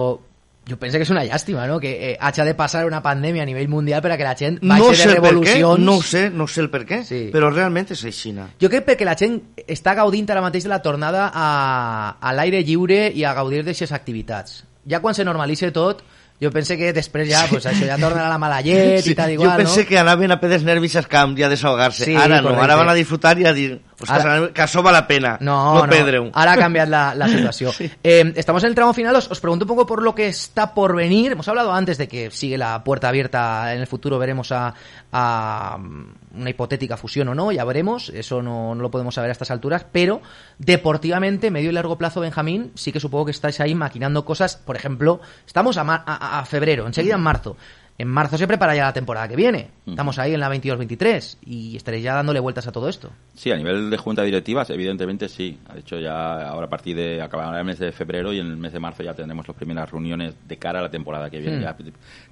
jo 0.68 0.78
penso 0.80 0.98
que 0.98 1.04
és 1.04 1.10
una 1.14 1.24
llàstima, 1.24 1.68
no? 1.70 1.80
Que 1.80 1.92
eh, 2.12 2.18
hagi 2.20 2.42
de 2.42 2.56
passar 2.58 2.86
una 2.88 3.02
pandèmia 3.04 3.44
a 3.44 3.46
nivell 3.46 3.68
mundial 3.70 4.02
per 4.02 4.12
a 4.12 4.18
que 4.18 4.24
la 4.26 4.36
gent 4.36 4.60
baixi 4.62 4.82
no 4.82 4.90
de 4.90 4.96
sé 4.96 5.10
el 5.10 5.16
per 5.16 5.22
què, 5.22 5.30
revolucions. 5.30 5.80
no 5.86 6.02
sé, 6.02 6.30
no 6.32 6.48
sé 6.48 6.62
el 6.62 6.70
per 6.74 6.86
què, 6.86 7.04
Sí. 7.06 7.30
però 7.32 7.52
realment 7.54 7.92
és 7.92 8.04
així. 8.04 8.34
Jo 8.60 8.70
crec 8.70 8.86
perquè 8.88 9.06
la 9.06 9.16
gent 9.16 9.42
està 9.68 9.94
gaudint 9.96 10.30
ara 10.32 10.42
mateix 10.42 10.64
de 10.64 10.70
la 10.70 10.82
tornada 10.82 11.30
a, 11.34 12.18
a 12.20 12.34
l'aire 12.34 12.64
lliure 12.64 13.12
i 13.14 13.24
a 13.24 13.34
gaudir 13.34 13.64
d'aixes 13.64 13.92
activitats. 13.92 14.64
Ja 14.90 15.00
quan 15.02 15.14
se 15.14 15.24
normalitza 15.26 15.72
tot, 15.72 16.02
jo 16.42 16.50
pense 16.52 16.76
que 16.78 16.92
després 16.92 17.30
ja, 17.30 17.46
pues, 17.50 17.66
això 17.66 17.86
ja 17.88 17.96
torna 17.98 18.26
a 18.26 18.30
la 18.30 18.38
mala 18.38 18.60
llet 18.62 19.06
i 19.08 19.14
tal 19.16 19.32
igual, 19.32 19.52
jo 19.52 19.58
pensé 19.64 19.84
no? 19.84 19.88
que 19.88 19.98
anaven 19.98 20.32
a 20.32 20.40
pedres 20.42 20.64
nervis 20.64 20.96
al 21.00 21.08
camp 21.08 21.38
i 21.40 21.44
a 21.44 21.50
desahogar-se. 21.50 22.06
Sí, 22.06 22.16
ara 22.16 22.42
no, 22.42 22.50
correcte. 22.50 22.64
ara 22.66 22.76
van 22.76 22.90
a 22.90 22.94
disfrutar 22.98 23.38
i 23.40 23.46
a 23.46 23.54
dir 23.54 23.80
Ostres, 24.00 24.26
Ara- 24.26 24.52
que 24.54 24.62
això 24.62 24.84
val 24.84 24.94
la 24.94 25.08
pena, 25.08 25.38
No, 25.40 25.76
no, 25.76 25.86
no, 25.86 25.90
perdre-ho. 25.90 26.30
ha 26.34 26.46
la, 26.86 27.16
la 27.16 27.28
situación. 27.30 27.72
Eh, 28.04 28.34
estamos 28.36 28.62
en 28.64 28.70
el 28.70 28.76
tramo 28.76 28.94
final, 28.94 29.16
os, 29.16 29.32
os 29.32 29.40
pregunto 29.40 29.64
un 29.66 29.70
poco 29.70 29.86
por 29.86 30.02
lo 30.04 30.14
que 30.14 30.28
está 30.28 30.74
por 30.74 30.96
venir. 30.96 31.32
Hemos 31.32 31.48
hablado 31.48 31.72
antes 31.74 31.98
de 31.98 32.08
que 32.08 32.30
sigue 32.32 32.58
la 32.58 32.84
puerta 32.84 33.08
abierta, 33.08 33.74
en 33.74 33.80
el 33.82 33.88
futuro 33.88 34.20
veremos 34.20 34.52
a, 34.52 34.74
a 35.14 35.78
mm, 35.80 36.40
una 36.42 36.50
hipotética 36.50 36.98
fusión 36.98 37.30
o 37.30 37.36
no, 37.36 37.52
ya 37.54 37.64
veremos, 37.64 38.10
eso 38.10 38.42
no, 38.42 38.76
no 38.76 38.82
lo 38.82 38.92
podemos 38.92 39.16
saber 39.16 39.30
a 39.30 39.32
estas 39.32 39.52
alturas, 39.52 39.86
pero 39.92 40.22
deportivamente, 40.60 41.52
medio 41.52 41.70
y 41.70 41.74
largo 41.74 41.98
plazo, 41.98 42.20
Benjamín, 42.20 42.72
sí 42.76 42.92
que 42.92 43.00
supongo 43.00 43.26
que 43.26 43.32
estáis 43.32 43.60
ahí 43.62 43.76
maquinando 43.76 44.26
cosas, 44.26 44.58
por 44.58 44.76
ejemplo, 44.76 45.22
estamos 45.48 45.78
a, 45.78 45.82
a- 45.84 46.40
a 46.40 46.46
febrero, 46.46 46.86
enseguida 46.88 47.16
en 47.16 47.22
marzo. 47.22 47.56
En 47.98 48.10
marzo 48.10 48.38
se 48.38 48.46
prepara 48.46 48.76
ya 48.76 48.84
la 48.84 48.94
temporada 48.94 49.26
que 49.30 49.38
viene. 49.38 49.70
Estamos 49.88 50.20
ahí 50.20 50.34
en 50.34 50.42
la 50.42 50.50
22-23 50.54 51.38
y 51.46 51.78
estaréis 51.78 52.04
ya 52.04 52.14
dándole 52.14 52.42
vueltas 52.42 52.68
a 52.68 52.72
todo 52.74 52.90
esto. 52.90 53.10
Sí, 53.36 53.52
a 53.52 53.56
nivel 53.56 53.90
de 53.90 53.96
junta 53.98 54.22
directivas, 54.24 54.70
evidentemente 54.70 55.30
sí. 55.30 55.58
De 55.74 55.80
hecho, 55.80 55.98
ya 56.00 56.46
ahora 56.50 56.66
a 56.66 56.70
partir 56.70 56.96
de 56.98 57.22
acabar 57.22 57.58
el 57.58 57.64
mes 57.64 57.80
de 57.80 57.94
febrero 57.94 58.34
y 58.34 58.40
en 58.40 58.48
el 58.48 58.58
mes 58.58 58.74
de 58.74 58.80
marzo 58.82 59.02
ya 59.02 59.14
tendremos 59.14 59.48
las 59.48 59.56
primeras 59.56 59.90
reuniones 59.90 60.34
de 60.46 60.58
cara 60.58 60.80
a 60.80 60.82
la 60.82 60.90
temporada 60.92 61.30
que 61.30 61.40
viene, 61.40 61.56
Hmm. 61.60 61.62
ya 61.62 61.78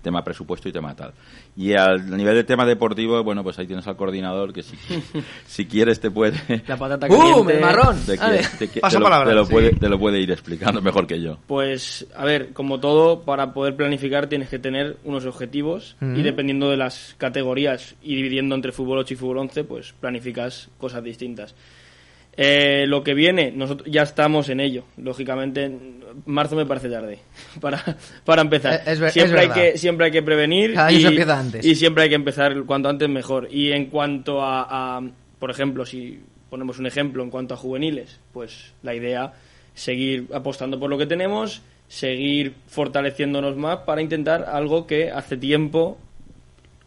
tema 0.01 0.21
presupuesto 0.21 0.67
y 0.67 0.73
tema 0.73 0.93
tal. 0.95 1.13
Y 1.55 1.73
al 1.73 2.09
nivel 2.09 2.35
de 2.35 2.43
tema 2.43 2.65
deportivo, 2.65 3.23
bueno, 3.23 3.41
pues 3.41 3.57
ahí 3.57 3.65
tienes 3.67 3.87
al 3.87 3.95
coordinador 3.95 4.51
que 4.51 4.63
si, 4.63 4.75
si 5.47 5.65
quieres 5.65 6.01
te 6.01 6.11
puede... 6.11 6.63
La 6.67 6.75
patata. 6.75 7.07
El 7.53 7.61
marrón. 7.61 7.97
te, 8.05 8.17
te- 8.17 8.67
te- 8.67 8.81
Pasa 8.81 8.97
te 8.97 8.99
lo, 8.99 9.05
palabra, 9.05 9.29
te 9.29 9.35
lo 9.35 9.45
sí. 9.45 9.51
puede, 9.53 9.71
te 9.75 9.87
lo 9.87 9.97
puede 9.97 10.19
ir 10.19 10.31
explicando 10.31 10.81
mejor 10.81 11.07
que 11.07 11.21
yo. 11.21 11.37
Pues, 11.47 12.05
a 12.17 12.25
ver, 12.25 12.51
como 12.51 12.81
todo, 12.81 13.21
para 13.21 13.53
poder 13.53 13.77
planificar 13.77 14.27
tienes 14.27 14.49
que 14.49 14.59
tener 14.59 14.97
unos 15.05 15.25
objetivos 15.25 15.52
Y 16.01 16.21
dependiendo 16.21 16.69
de 16.69 16.77
las 16.77 17.15
categorías 17.17 17.95
y 18.01 18.15
dividiendo 18.15 18.55
entre 18.55 18.71
fútbol 18.71 18.97
8 18.99 19.13
y 19.13 19.17
fútbol 19.17 19.37
11, 19.39 19.63
pues 19.63 19.93
planificas 19.99 20.69
cosas 20.77 21.03
distintas. 21.03 21.55
Eh, 22.35 22.85
lo 22.87 23.03
que 23.03 23.13
viene, 23.13 23.51
nosotros 23.51 23.87
ya 23.91 24.01
estamos 24.01 24.49
en 24.49 24.59
ello. 24.59 24.85
Lógicamente, 24.97 25.65
en 25.65 26.03
marzo 26.25 26.55
me 26.55 26.65
parece 26.65 26.89
tarde 26.89 27.19
para, 27.61 27.83
para 28.25 28.41
empezar. 28.41 28.81
Es- 28.87 28.99
es 28.99 29.13
siempre, 29.13 29.35
es 29.35 29.41
hay 29.41 29.47
verdad. 29.49 29.71
que, 29.73 29.77
siempre 29.77 30.05
hay 30.07 30.11
que 30.11 30.23
prevenir 30.23 30.73
Cada 30.73 30.91
y, 30.91 31.05
antes. 31.05 31.63
y 31.65 31.75
siempre 31.75 32.03
hay 32.03 32.09
que 32.09 32.15
empezar 32.15 32.63
cuanto 32.65 32.89
antes 32.89 33.07
mejor. 33.07 33.47
Y 33.51 33.71
en 33.71 33.85
cuanto 33.87 34.41
a, 34.41 34.97
a, 34.97 35.01
por 35.37 35.51
ejemplo, 35.51 35.85
si 35.85 36.21
ponemos 36.49 36.79
un 36.79 36.87
ejemplo 36.87 37.21
en 37.23 37.29
cuanto 37.29 37.53
a 37.53 37.57
juveniles, 37.57 38.19
pues 38.31 38.73
la 38.81 38.95
idea 38.95 39.33
seguir 39.75 40.27
apostando 40.33 40.79
por 40.79 40.89
lo 40.89 40.97
que 40.97 41.05
tenemos, 41.05 41.61
seguir 41.93 42.55
fortaleciéndonos 42.67 43.55
más 43.55 43.77
para 43.85 44.01
intentar 44.01 44.45
algo 44.51 44.87
que 44.87 45.11
hace 45.11 45.37
tiempo 45.37 45.99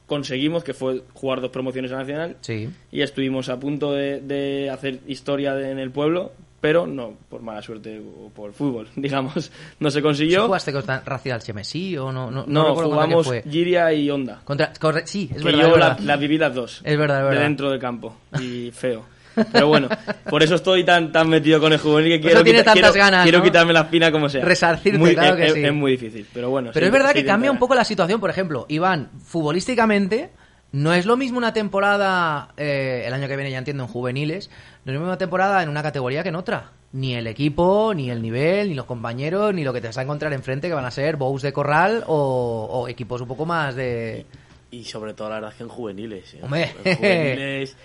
conseguimos, 0.06 0.64
que 0.64 0.74
fue 0.74 1.02
jugar 1.14 1.40
dos 1.40 1.50
promociones 1.50 1.92
a 1.92 1.96
Nacional. 1.96 2.36
Sí. 2.40 2.68
Y 2.92 3.02
estuvimos 3.02 3.48
a 3.48 3.58
punto 3.58 3.92
de, 3.92 4.20
de 4.20 4.68
hacer 4.70 4.98
historia 5.06 5.54
de- 5.54 5.70
en 5.70 5.78
el 5.78 5.90
pueblo, 5.90 6.32
pero 6.60 6.86
no 6.88 7.12
por 7.28 7.42
mala 7.42 7.62
suerte 7.62 8.00
o 8.00 8.30
por 8.30 8.52
fútbol, 8.52 8.88
digamos. 8.96 9.50
No 9.78 9.90
se 9.90 9.98
¿Sí 9.98 10.02
consiguió. 10.02 10.46
¿Jugaste 10.46 10.72
contra 10.72 11.00
Racial 11.04 11.40
Chemesí 11.40 11.96
o 11.96 12.10
no? 12.12 12.30
No, 12.30 12.74
jugamos 12.74 13.26
fue. 13.26 13.42
Giria 13.48 13.92
y 13.92 14.10
Honda. 14.10 14.40
Contra, 14.44 14.72
corre- 14.72 15.06
sí, 15.06 15.28
es 15.30 15.38
que 15.38 15.44
verdad. 15.44 15.60
yo 15.60 15.66
es 15.74 15.78
la- 15.80 15.88
verdad. 15.94 16.18
viví 16.18 16.38
las 16.38 16.54
dos. 16.54 16.80
Es 16.84 16.98
verdad, 16.98 17.18
es 17.18 17.24
verdad. 17.24 17.38
De 17.38 17.44
dentro 17.44 17.70
del 17.70 17.80
campo. 17.80 18.16
Y 18.40 18.70
feo. 18.74 19.04
Pero 19.52 19.68
bueno, 19.68 19.88
por 20.28 20.42
eso 20.42 20.54
estoy 20.56 20.84
tan 20.84 21.12
tan 21.12 21.28
metido 21.28 21.60
con 21.60 21.72
el 21.72 21.78
juvenil 21.78 22.12
que 22.14 22.20
quiero, 22.20 22.42
quita- 22.44 22.72
quiero, 22.72 22.92
ganas, 22.92 23.22
quiero 23.24 23.38
¿no? 23.38 23.44
quitarme 23.44 23.72
la 23.72 23.80
espina 23.82 24.10
como 24.10 24.28
sea. 24.28 24.44
Resarcirte, 24.44 24.98
Muy- 24.98 25.14
claro 25.14 25.34
es, 25.34 25.36
que 25.40 25.46
es- 25.48 25.52
sí. 25.54 25.64
es 25.64 25.72
muy 25.72 25.92
difícil, 25.92 26.26
pero 26.32 26.50
bueno. 26.50 26.70
Pero 26.72 26.84
sí- 26.84 26.88
es 26.88 26.92
verdad 26.92 27.12
que 27.12 27.24
cambia 27.24 27.50
un 27.50 27.58
poco 27.58 27.74
la 27.74 27.84
situación. 27.84 28.20
Por 28.20 28.30
ejemplo, 28.30 28.66
Iván, 28.68 29.10
futbolísticamente, 29.24 30.30
no 30.72 30.92
es 30.92 31.06
lo 31.06 31.16
mismo 31.16 31.38
una 31.38 31.52
temporada, 31.52 32.48
eh, 32.56 33.04
el 33.06 33.14
año 33.14 33.28
que 33.28 33.36
viene 33.36 33.50
ya 33.50 33.58
entiendo, 33.58 33.84
en 33.84 33.88
juveniles, 33.88 34.50
no 34.84 34.92
es 34.92 34.94
lo 34.94 35.00
mismo 35.00 35.06
una 35.06 35.18
temporada 35.18 35.62
en 35.62 35.68
una 35.68 35.82
categoría 35.82 36.22
que 36.22 36.28
en 36.30 36.36
otra. 36.36 36.72
Ni 36.92 37.14
el 37.14 37.26
equipo, 37.26 37.92
ni 37.94 38.10
el 38.10 38.22
nivel, 38.22 38.68
ni 38.68 38.74
los 38.74 38.86
compañeros, 38.86 39.52
ni 39.52 39.64
lo 39.64 39.72
que 39.72 39.80
te 39.80 39.88
vas 39.88 39.98
a 39.98 40.02
encontrar 40.02 40.32
enfrente, 40.32 40.68
que 40.68 40.74
van 40.74 40.84
a 40.84 40.90
ser 40.90 41.16
bows 41.16 41.42
de 41.42 41.52
corral 41.52 42.04
o, 42.06 42.68
o 42.70 42.88
equipos 42.88 43.20
un 43.20 43.28
poco 43.28 43.44
más 43.44 43.74
de... 43.74 44.24
Y 44.70 44.84
sobre 44.84 45.14
todo, 45.14 45.28
la 45.28 45.36
verdad 45.36 45.50
es 45.52 45.56
que 45.56 45.62
en 45.62 45.68
juveniles. 45.68 46.34
¿eh? 46.34 46.40
Hombre. 46.42 46.74
En 46.84 46.96
juveniles, 46.96 47.76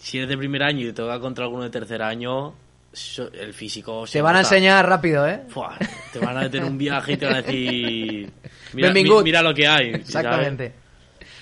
si 0.00 0.18
eres 0.18 0.28
de 0.30 0.36
primer 0.38 0.62
año 0.62 0.80
y 0.80 0.84
te 0.86 0.92
toca 0.94 1.20
contra 1.20 1.44
alguno 1.44 1.62
de 1.64 1.70
tercer 1.70 2.02
año, 2.02 2.54
el 3.34 3.54
físico 3.54 4.06
se 4.06 4.18
Te 4.18 4.22
van 4.22 4.34
a 4.36 4.40
enseñar 4.40 4.88
rápido, 4.88 5.26
¿eh? 5.28 5.42
Fua, 5.48 5.76
te 6.12 6.18
van 6.18 6.36
a 6.36 6.40
meter 6.40 6.64
un 6.64 6.76
viaje 6.78 7.12
y 7.12 7.16
te 7.16 7.26
van 7.26 7.34
a 7.36 7.42
decir... 7.42 8.30
Mira, 8.72 8.88
Benvingut. 8.88 9.18
mi- 9.18 9.24
mira 9.24 9.42
lo 9.42 9.52
que 9.54 9.66
hay. 9.68 9.90
¿sabes? 9.92 10.06
Exactamente. 10.06 10.72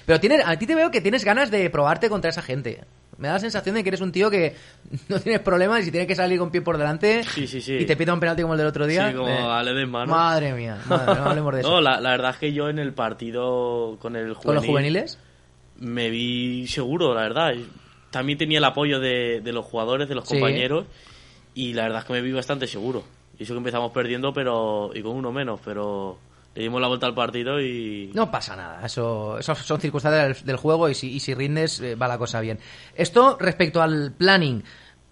Pero 0.07 0.19
tienes, 0.21 0.43
a 0.47 0.57
ti 0.59 0.67
te 0.67 0.75
veo 0.75 0.91
que 0.91 1.01
tienes 1.03 1.25
ganas 1.25 1.51
de 1.51 1.69
probarte 1.71 2.09
contra 2.09 2.31
esa 2.31 2.41
gente. 2.43 2.81
Me 3.19 3.29
da 3.29 3.35
la 3.35 3.41
sensación 3.41 3.75
de 3.75 3.83
que 3.83 3.89
eres 3.91 4.01
un 4.01 4.13
tío 4.13 4.31
que 4.31 4.55
no 5.09 5.19
tienes 5.21 5.41
problemas 5.41 5.81
y 5.81 5.85
si 5.85 5.91
tienes 5.91 6.07
que 6.09 6.15
salir 6.15 6.39
con 6.39 6.51
pie 6.51 6.61
por 6.63 6.79
delante 6.79 7.23
Sí, 7.25 7.47
sí, 7.47 7.61
sí. 7.61 7.75
y 7.75 7.85
te 7.87 7.97
pita 7.97 8.13
un 8.15 8.21
penalti 8.21 8.43
como 8.43 8.55
el 8.55 8.59
del 8.59 8.67
otro 8.69 8.87
día. 8.87 9.09
Sí, 9.11 9.15
como 9.17 9.29
eh, 9.29 9.39
a 9.39 9.63
Ledesma, 9.63 10.07
¿no? 10.07 10.13
Madre 10.13 10.53
mía, 10.55 10.79
madre, 10.87 11.15
no 11.21 11.25
hablemos 11.31 11.55
de 11.55 11.61
eso. 11.61 11.71
No, 11.71 11.81
la, 11.81 12.01
la 12.01 12.11
verdad 12.11 12.31
es 12.31 12.37
que 12.39 12.53
yo 12.53 12.69
en 12.69 12.79
el 12.79 12.93
partido 12.95 13.97
con 14.01 14.17
el 14.17 14.33
juvenil... 14.35 14.43
¿Con 14.45 14.55
los 14.55 14.65
juveniles? 14.67 15.19
Me 15.79 16.09
vi 16.11 16.67
seguro, 16.67 17.15
la 17.15 17.23
verdad. 17.23 17.53
También 18.11 18.39
tenía 18.39 18.59
el 18.59 18.65
apoyo 18.65 19.01
de, 19.01 19.41
de 19.43 19.53
los 19.53 19.65
jugadores, 19.67 20.09
de 20.09 20.15
los 20.15 20.27
Sí. 20.27 20.35
compañeros, 20.35 20.87
y 21.55 21.75
la 21.75 21.83
verdad 21.85 22.01
es 22.01 22.05
que 22.07 22.13
me 22.15 22.21
vi 22.23 22.33
bastante 22.33 22.67
seguro. 22.67 23.05
Y 23.39 23.43
eso 23.45 23.55
que 23.55 23.59
empezamos 23.59 23.93
perdiendo, 23.93 24.33
pero 24.33 24.91
y 24.95 25.03
con 25.03 25.13
uno 25.17 25.31
menos, 25.33 25.61
pero 25.65 26.19
le 26.55 26.63
dimos 26.63 26.81
la 26.81 26.89
vuelta 26.89 27.07
al 27.07 27.15
partido 27.15 27.61
y... 27.61 28.11
No 28.15 28.31
pasa 28.31 28.57
nada, 28.57 28.85
eso, 28.85 29.39
eso 29.39 29.55
son 29.55 29.81
circunstancias 29.81 30.39
del, 30.39 30.47
del 30.47 30.57
juego 30.57 30.89
y 30.89 30.95
si, 30.95 31.13
y 31.13 31.21
si 31.21 31.35
rindes 31.35 31.81
eh, 31.81 31.95
va 31.95 32.09
la 32.09 32.19
cosa 32.19 32.41
bien. 32.41 32.59
Esto 32.97 33.37
respecto 33.39 33.81
al 33.83 34.13
planning, 34.17 34.63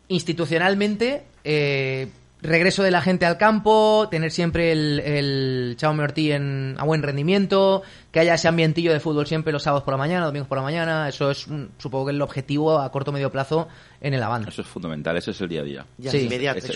institucionalmente, 0.09 1.25
eh, 1.45 2.09
regreso 2.43 2.83
de 2.83 2.91
la 2.91 3.01
gente 3.01 3.27
al 3.27 3.39
campo, 3.39 4.09
tener 4.11 4.31
siempre 4.31 4.73
el, 4.73 5.01
el 5.01 5.75
Chaume 5.77 6.03
Ortiz 6.05 6.33
en, 6.33 6.77
a 6.79 6.85
buen 6.85 7.03
rendimiento, 7.03 7.83
que 8.13 8.21
haya 8.21 8.35
ese 8.35 8.49
ambientillo 8.49 8.93
de 8.93 9.01
fútbol 9.01 9.27
siempre 9.27 9.53
los 9.53 9.63
sábados 9.63 9.85
por 9.85 9.95
la 9.95 9.99
mañana, 9.99 10.27
domingos 10.27 10.49
por 10.49 10.59
la 10.59 10.63
mañana, 10.63 11.09
eso 11.09 11.31
es 11.31 11.47
supongo 11.79 12.07
que 12.07 12.13
el 12.13 12.23
objetivo 12.23 12.79
a 12.79 12.91
corto 12.93 13.11
o 13.11 13.15
medio 13.15 13.33
plazo 13.33 13.69
en 14.01 14.15
el 14.15 14.23
avance. 14.23 14.51
Eso 14.51 14.63
es 14.63 14.69
fundamental, 14.69 15.17
ese 15.17 15.31
es 15.33 15.41
el 15.41 15.49
día 15.49 15.61
a 15.61 15.65
día. 15.65 15.87
Ya, 15.99 16.11
Sí. 16.11 16.19
es 16.19 16.23
inmediato. 16.25 16.59
Eso. 16.59 16.67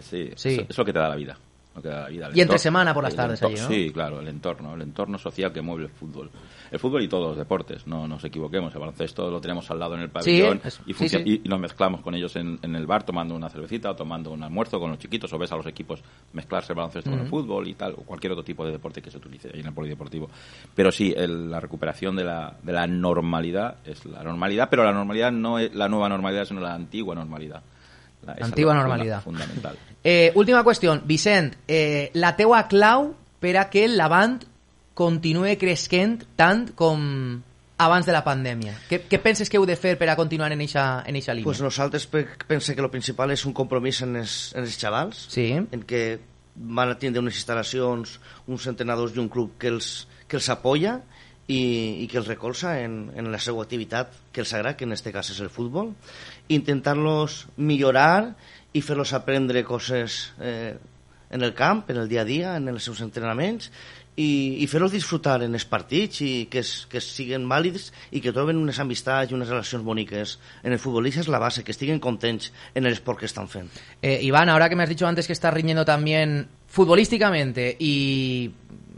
Sí, 0.00 0.30
Sí. 0.36 0.54
Eso, 0.54 0.66
es 0.68 0.78
lo 0.78 0.84
que 0.84 0.92
te 0.92 0.98
da 0.98 1.08
la 1.08 1.16
vida. 1.16 1.38
Vida 1.80 2.30
Y 2.34 2.40
entre 2.40 2.58
semana 2.58 2.92
por 2.94 3.04
las 3.04 3.14
tardes 3.14 3.40
ento- 3.42 3.46
allí, 3.46 3.56
¿no? 3.60 3.68
Sí, 3.68 3.90
claro, 3.92 4.20
el 4.20 4.28
entorno, 4.28 4.74
el 4.74 4.82
entorno 4.82 5.18
social 5.18 5.52
que 5.52 5.60
mueve 5.60 5.84
el 5.84 5.90
fútbol. 5.90 6.30
El 6.70 6.78
fútbol 6.78 7.02
y 7.02 7.08
todos 7.08 7.28
los 7.28 7.36
deportes, 7.36 7.86
no 7.86 8.08
nos 8.08 8.24
equivoquemos. 8.24 8.74
El 8.74 8.80
baloncesto 8.80 9.30
lo 9.30 9.40
tenemos 9.40 9.70
al 9.70 9.78
lado 9.78 9.94
en 9.94 10.00
el 10.00 10.10
pabellón 10.10 10.60
y, 10.86 10.94
sí, 10.94 11.04
y- 11.44 11.48
nos 11.48 11.60
mezclamos 11.60 12.00
con 12.00 12.14
ellos 12.14 12.34
en, 12.36 12.58
en 12.62 12.74
el 12.74 12.86
bar 12.86 13.04
tomando 13.04 13.34
una 13.36 13.48
cervecita 13.48 13.90
o 13.90 13.96
tomando 13.96 14.32
un 14.32 14.42
almuerzo 14.42 14.80
con 14.80 14.90
los 14.90 14.98
chiquitos 14.98 15.32
o 15.32 15.38
ves 15.38 15.52
a 15.52 15.56
los 15.56 15.66
equipos 15.66 16.02
mezclarse 16.32 16.72
el 16.72 16.76
baloncesto 16.76 17.10
con 17.10 17.20
el 17.20 17.26
fútbol 17.28 17.68
y 17.68 17.74
tal, 17.74 17.92
o 17.92 17.96
cualquier 17.98 18.32
otro 18.32 18.44
tipo 18.44 18.64
de 18.66 18.72
deporte 18.72 19.00
que 19.00 19.10
se 19.10 19.18
utilice 19.18 19.50
ahí 19.54 19.60
en 19.60 19.66
el 19.66 19.72
polideportivo. 19.74 20.28
Pero 20.74 20.90
sí, 20.90 21.14
el- 21.16 21.50
la 21.50 21.60
recuperación 21.60 22.16
de 22.16 22.24
la, 22.24 22.56
de 22.62 22.72
la 22.72 22.86
normalidad 22.86 23.76
es 23.84 24.04
la 24.06 24.22
normalidad, 24.24 24.68
pero 24.70 24.82
la 24.84 24.92
normalidad 24.92 25.30
no 25.32 25.58
es 25.58 25.74
la 25.74 25.88
nueva 25.88 26.08
normalidad, 26.08 26.44
sino 26.46 26.60
la 26.60 26.74
antigua 26.74 27.14
normalidad. 27.14 27.62
La, 28.26 28.36
Antigua 28.46 28.74
la- 28.74 28.80
normalidad. 28.80 29.22
Fundamental. 29.22 29.78
Eh, 30.04 30.32
última 30.34 30.62
qüestió, 30.64 31.00
Vicent, 31.04 31.54
eh, 31.66 32.10
la 32.14 32.34
teua 32.36 32.66
clau 32.68 33.14
per 33.40 33.56
a 33.56 33.68
que 33.70 33.84
el 33.84 33.96
Lavant 33.96 34.42
continue 34.94 35.56
cresquent 35.58 36.22
tant 36.36 36.70
com 36.74 37.42
abans 37.78 38.06
de 38.08 38.12
la 38.14 38.22
pandèmia. 38.24 38.72
Què, 38.88 39.02
què 39.10 39.18
penses 39.20 39.50
que 39.52 39.58
heu 39.58 39.66
de 39.68 39.76
fer 39.76 39.96
per 40.00 40.08
a 40.08 40.14
continuar 40.16 40.48
en 40.54 40.62
eixa, 40.64 41.02
en 41.06 41.18
eixa 41.18 41.34
línia? 41.34 41.44
Pues 41.50 41.60
nosaltres 41.60 42.06
pe- 42.08 42.24
pense 42.48 42.74
que 42.74 42.80
lo 42.80 42.90
principal 42.90 43.30
és 43.34 43.44
un 43.44 43.52
compromís 43.52 44.00
en 44.06 44.16
els, 44.22 44.54
en 44.56 44.64
els 44.64 44.78
xavals, 44.80 45.26
sí. 45.28 45.50
en 45.58 45.82
què 45.84 46.18
van 46.56 46.94
a 46.94 46.96
tindre 46.96 47.20
unes 47.20 47.36
instal·lacions, 47.36 48.14
uns 48.48 48.66
entrenadors 48.72 49.12
i 49.14 49.20
un 49.20 49.28
club 49.28 49.58
que 49.60 49.68
els, 49.68 50.06
que 50.26 50.38
els 50.40 50.48
apoya 50.48 51.02
i, 51.46 52.00
i 52.00 52.06
que 52.08 52.16
els 52.16 52.26
recolza 52.30 52.78
en, 52.80 53.10
en 53.14 53.28
la 53.30 53.38
seva 53.38 53.60
activitat 53.62 54.08
que 54.32 54.40
els 54.40 54.54
agrada, 54.56 54.74
que 54.78 54.88
en 54.88 54.96
este 54.96 55.12
cas 55.12 55.28
és 55.30 55.40
el 55.44 55.50
futbol, 55.52 55.92
intentar-los 56.48 57.46
millorar 57.56 58.36
i 58.72 58.82
fer-los 58.84 59.12
aprendre 59.16 59.64
coses 59.64 60.32
eh, 60.40 60.76
en 61.30 61.42
el 61.42 61.54
camp, 61.54 61.90
en 61.90 61.96
el 61.96 62.08
dia 62.08 62.22
a 62.22 62.28
dia, 62.28 62.56
en 62.56 62.68
els 62.68 62.84
seus 62.86 63.00
entrenaments 63.02 63.70
i, 64.16 64.62
i 64.64 64.66
fer-los 64.66 64.94
disfrutar 64.94 65.38
en 65.44 65.54
els 65.54 65.66
partits 65.68 66.22
i 66.24 66.30
que, 66.50 66.62
es, 66.64 66.86
que 66.90 67.02
siguen 67.04 67.44
vàlids 67.48 67.90
i 68.16 68.22
que 68.24 68.32
troben 68.34 68.58
unes 68.58 68.80
amistats 68.82 69.30
i 69.30 69.36
unes 69.36 69.50
relacions 69.52 69.84
boniques 69.84 70.36
en 70.62 70.72
el 70.72 70.80
futbol. 70.80 71.06
és 71.06 71.28
la 71.28 71.38
base, 71.38 71.62
que 71.62 71.72
estiguen 71.72 72.00
contents 72.00 72.52
en 72.74 72.86
el 72.86 72.92
esport 72.92 73.20
que 73.20 73.26
estan 73.26 73.48
fent. 73.48 73.68
Eh, 74.02 74.18
Iván, 74.22 74.48
ahora 74.48 74.68
que 74.68 74.76
me 74.76 74.82
has 74.82 74.88
dicho 74.88 75.06
antes 75.06 75.26
que 75.26 75.32
estás 75.32 75.52
riñendo 75.52 75.84
también 75.84 76.48
futbolísticamente 76.66 77.76
y 77.78 78.50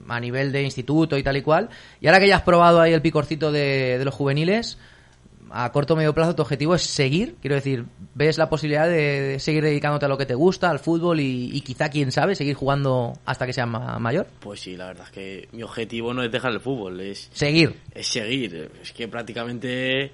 a 0.08 0.20
nivel 0.20 0.52
de 0.52 0.62
instituto 0.62 1.18
y 1.18 1.22
tal 1.22 1.36
y 1.36 1.42
cual, 1.42 1.68
y 2.00 2.06
ahora 2.06 2.20
que 2.20 2.28
ya 2.28 2.36
has 2.36 2.42
probado 2.42 2.80
ahí 2.80 2.92
el 2.92 3.02
picorcito 3.02 3.52
de, 3.52 3.98
de 3.98 4.04
los 4.04 4.14
juveniles, 4.14 4.78
a 5.50 5.70
corto 5.72 5.94
o 5.94 5.96
medio 5.96 6.14
plazo 6.14 6.34
tu 6.34 6.42
objetivo 6.42 6.74
es 6.74 6.82
seguir, 6.82 7.36
quiero 7.40 7.56
decir, 7.56 7.84
ves 8.14 8.38
la 8.38 8.48
posibilidad 8.48 8.88
de, 8.88 9.38
seguir 9.38 9.62
dedicándote 9.62 10.06
a 10.06 10.08
lo 10.08 10.18
que 10.18 10.26
te 10.26 10.34
gusta, 10.34 10.70
al 10.70 10.78
fútbol 10.78 11.20
y, 11.20 11.60
quizá, 11.62 11.88
quién 11.88 12.12
sabe, 12.12 12.34
seguir 12.34 12.54
jugando 12.54 13.14
hasta 13.24 13.46
que 13.46 13.52
seas 13.52 13.68
mayor. 13.68 14.26
Pues 14.40 14.60
sí, 14.60 14.76
la 14.76 14.86
verdad 14.86 15.06
es 15.06 15.12
que 15.12 15.48
mi 15.52 15.62
objetivo 15.62 16.14
no 16.14 16.22
es 16.22 16.30
dejar 16.30 16.52
el 16.52 16.60
fútbol, 16.60 17.00
es 17.00 17.30
seguir. 17.32 17.76
Es 17.94 18.08
seguir, 18.08 18.70
es 18.82 18.92
que 18.92 19.08
prácticamente 19.08 20.12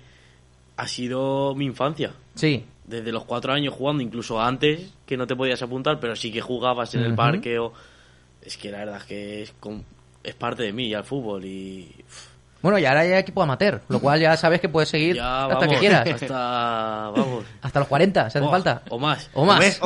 ha 0.76 0.88
sido 0.88 1.54
mi 1.54 1.66
infancia. 1.66 2.12
Sí. 2.34 2.64
Desde 2.86 3.12
los 3.12 3.24
cuatro 3.24 3.52
años 3.52 3.74
jugando, 3.74 4.02
incluso 4.02 4.40
antes 4.40 4.92
que 5.06 5.16
no 5.16 5.26
te 5.26 5.36
podías 5.36 5.62
apuntar, 5.62 6.00
pero 6.00 6.16
sí 6.16 6.30
que 6.32 6.40
jugabas 6.40 6.94
en 6.94 7.02
el 7.02 7.14
parque 7.14 7.58
o... 7.58 7.72
Es 8.42 8.58
que 8.58 8.70
la 8.70 8.78
verdad 8.78 8.98
es 8.98 9.04
que 9.04 9.42
es, 9.42 9.54
es 10.22 10.34
parte 10.34 10.64
de 10.64 10.72
mí 10.72 10.90
ya 10.90 10.98
el 10.98 11.04
fútbol 11.04 11.44
y... 11.44 11.90
Bueno, 12.64 12.78
y 12.78 12.86
ahora 12.86 13.00
hay 13.00 13.12
equipo 13.12 13.42
amateur, 13.42 13.82
lo 13.90 14.00
cual 14.00 14.18
ya 14.18 14.34
sabes 14.38 14.58
que 14.58 14.70
puedes 14.70 14.88
seguir 14.88 15.20
hasta 15.20 15.68
que 15.68 15.76
quieras. 15.76 16.08
Hasta, 16.14 17.10
vamos. 17.14 17.44
hasta 17.60 17.78
los 17.80 17.88
40, 17.88 18.30
si 18.30 18.38
hace 18.38 18.48
falta. 18.48 18.80
O 18.88 18.98
más. 18.98 19.28
O 19.34 19.44
más. 19.44 19.78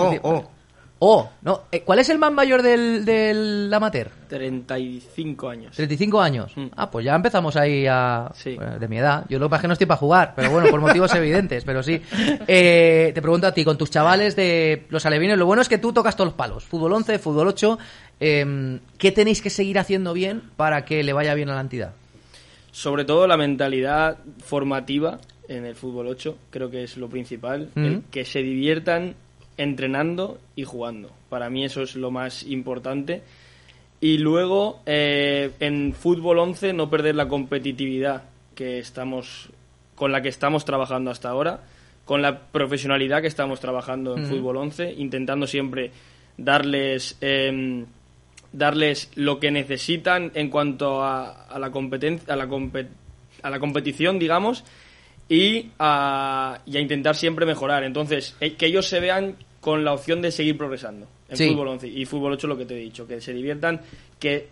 O, 1.00 1.28
no. 1.42 1.62
Eh, 1.72 1.82
¿Cuál 1.82 1.98
es 1.98 2.08
el 2.08 2.18
más 2.18 2.30
mayor 2.30 2.62
del, 2.62 3.04
del 3.04 3.74
amateur? 3.74 4.10
35 4.28 5.48
años. 5.48 5.74
35 5.74 6.20
años. 6.20 6.52
Mm. 6.56 6.66
Ah, 6.76 6.88
pues 6.88 7.04
ya 7.04 7.16
empezamos 7.16 7.56
ahí 7.56 7.84
a... 7.88 8.30
de 8.44 8.86
mi 8.86 8.98
edad. 8.98 9.24
Yo 9.28 9.40
lo 9.40 9.46
que 9.46 9.50
pasa 9.50 9.58
es 9.58 9.62
que 9.62 9.68
no 9.68 9.72
estoy 9.72 9.86
para 9.88 9.98
jugar, 9.98 10.34
pero 10.36 10.52
bueno, 10.52 10.70
por 10.70 10.80
motivos 10.80 11.12
evidentes, 11.16 11.64
pero 11.64 11.82
sí. 11.82 12.00
Eh, 12.46 13.10
te 13.12 13.20
pregunto 13.20 13.48
a 13.48 13.52
ti, 13.52 13.64
con 13.64 13.76
tus 13.76 13.90
chavales 13.90 14.36
de 14.36 14.86
los 14.88 15.04
alevines, 15.04 15.36
lo 15.36 15.46
bueno 15.46 15.62
es 15.62 15.68
que 15.68 15.78
tú 15.78 15.92
tocas 15.92 16.14
todos 16.14 16.28
los 16.28 16.34
palos. 16.34 16.62
Fútbol 16.62 16.92
11, 16.92 17.18
fútbol 17.18 17.48
8. 17.48 17.78
Em, 18.20 18.78
¿Qué 18.98 19.10
tenéis 19.10 19.42
que 19.42 19.50
seguir 19.50 19.80
haciendo 19.80 20.12
bien 20.12 20.42
para 20.56 20.84
que 20.84 21.02
le 21.02 21.12
vaya 21.12 21.34
bien 21.34 21.48
a 21.50 21.56
la 21.56 21.60
entidad? 21.60 21.92
Sobre 22.78 23.04
todo 23.04 23.26
la 23.26 23.36
mentalidad 23.36 24.18
formativa 24.38 25.18
en 25.48 25.64
el 25.66 25.74
fútbol 25.74 26.06
8, 26.06 26.38
creo 26.48 26.70
que 26.70 26.84
es 26.84 26.96
lo 26.96 27.08
principal, 27.08 27.70
el 27.74 28.04
que 28.08 28.24
se 28.24 28.40
diviertan 28.40 29.16
entrenando 29.56 30.38
y 30.54 30.62
jugando. 30.62 31.10
Para 31.28 31.50
mí 31.50 31.64
eso 31.64 31.82
es 31.82 31.96
lo 31.96 32.12
más 32.12 32.44
importante. 32.44 33.22
Y 34.00 34.18
luego, 34.18 34.80
eh, 34.86 35.50
en 35.58 35.92
fútbol 35.92 36.38
11, 36.38 36.72
no 36.72 36.88
perder 36.88 37.16
la 37.16 37.26
competitividad 37.26 38.22
que 38.54 38.78
estamos, 38.78 39.48
con 39.96 40.12
la 40.12 40.22
que 40.22 40.28
estamos 40.28 40.64
trabajando 40.64 41.10
hasta 41.10 41.30
ahora, 41.30 41.64
con 42.04 42.22
la 42.22 42.38
profesionalidad 42.38 43.22
que 43.22 43.26
estamos 43.26 43.58
trabajando 43.58 44.16
en 44.16 44.26
fútbol 44.26 44.56
11, 44.56 44.92
intentando 44.92 45.48
siempre 45.48 45.90
darles 46.36 47.18
em, 47.20 47.86
darles 48.52 49.10
lo 49.14 49.40
que 49.40 49.50
necesitan 49.50 50.32
en 50.34 50.50
cuanto 50.50 51.02
a, 51.02 51.46
la 51.58 51.70
competencia, 51.70 52.32
a 52.32 52.36
la, 52.36 52.48
a 53.42 53.50
la 53.50 53.60
competición, 53.60 54.18
digamos, 54.18 54.64
y 55.28 55.70
a, 55.78 56.60
intentar 56.66 57.16
siempre 57.16 57.46
mejorar. 57.46 57.84
Entonces, 57.84 58.36
eh, 58.40 58.54
que 58.54 58.66
ellos 58.66 58.86
se 58.86 59.00
vean 59.00 59.36
con 59.60 59.84
la 59.84 59.92
opción 59.92 60.22
de 60.22 60.30
seguir 60.30 60.56
progresando 60.56 61.06
en 61.28 61.50
fútbol 61.50 61.68
11 61.68 61.88
y 61.88 62.04
fútbol 62.06 62.32
8 62.32 62.46
lo 62.46 62.56
que 62.56 62.64
te 62.64 62.74
he 62.74 62.80
dicho, 62.80 63.06
que 63.06 63.20
se 63.20 63.32
diviertan, 63.32 63.80
que, 64.18 64.48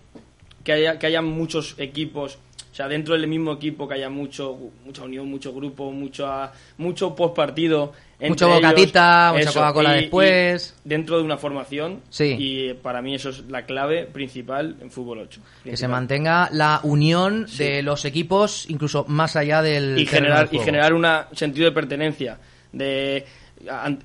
que 0.63 0.73
haya 0.73 0.99
que 0.99 1.07
haya 1.07 1.23
muchos 1.23 1.75
equipos 1.79 2.39
o 2.77 2.79
sea, 2.79 2.89
dentro 2.89 3.15
del 3.15 3.27
mismo 3.27 3.55
equipo 3.55 3.89
que 3.89 3.95
haya 3.95 4.11
mucho, 4.11 4.55
mucha 4.85 5.03
unión, 5.03 5.31
mucho 5.31 5.51
grupo, 5.55 5.91
mucho, 5.91 6.29
mucho 6.77 7.15
post 7.15 7.35
partido. 7.35 7.95
Mucho 8.21 8.51
bocatita, 8.51 9.33
mucha 9.35 9.51
Coca-Cola 9.51 9.93
después. 9.95 10.77
dentro 10.85 11.17
de 11.17 11.23
una 11.23 11.39
formación. 11.39 12.03
Sí. 12.11 12.37
Y 12.39 12.75
para 12.75 13.01
mí 13.01 13.15
eso 13.15 13.31
es 13.31 13.45
la 13.49 13.65
clave 13.65 14.05
principal 14.05 14.77
en 14.83 14.91
fútbol 14.91 15.21
8. 15.21 15.41
Que 15.65 15.75
se 15.75 15.89
mantenga 15.89 16.51
la 16.53 16.81
unión 16.83 17.47
de 17.57 17.83
los 17.83 18.05
equipos, 18.05 18.69
incluso 18.69 19.07
más 19.09 19.37
allá 19.37 19.63
del. 19.63 19.99
Y 19.99 20.05
generar, 20.05 20.51
y 20.53 20.59
generar 20.59 20.93
un 20.93 21.07
sentido 21.33 21.71
de 21.71 21.73
pertenencia. 21.73 22.39
De 22.73 23.25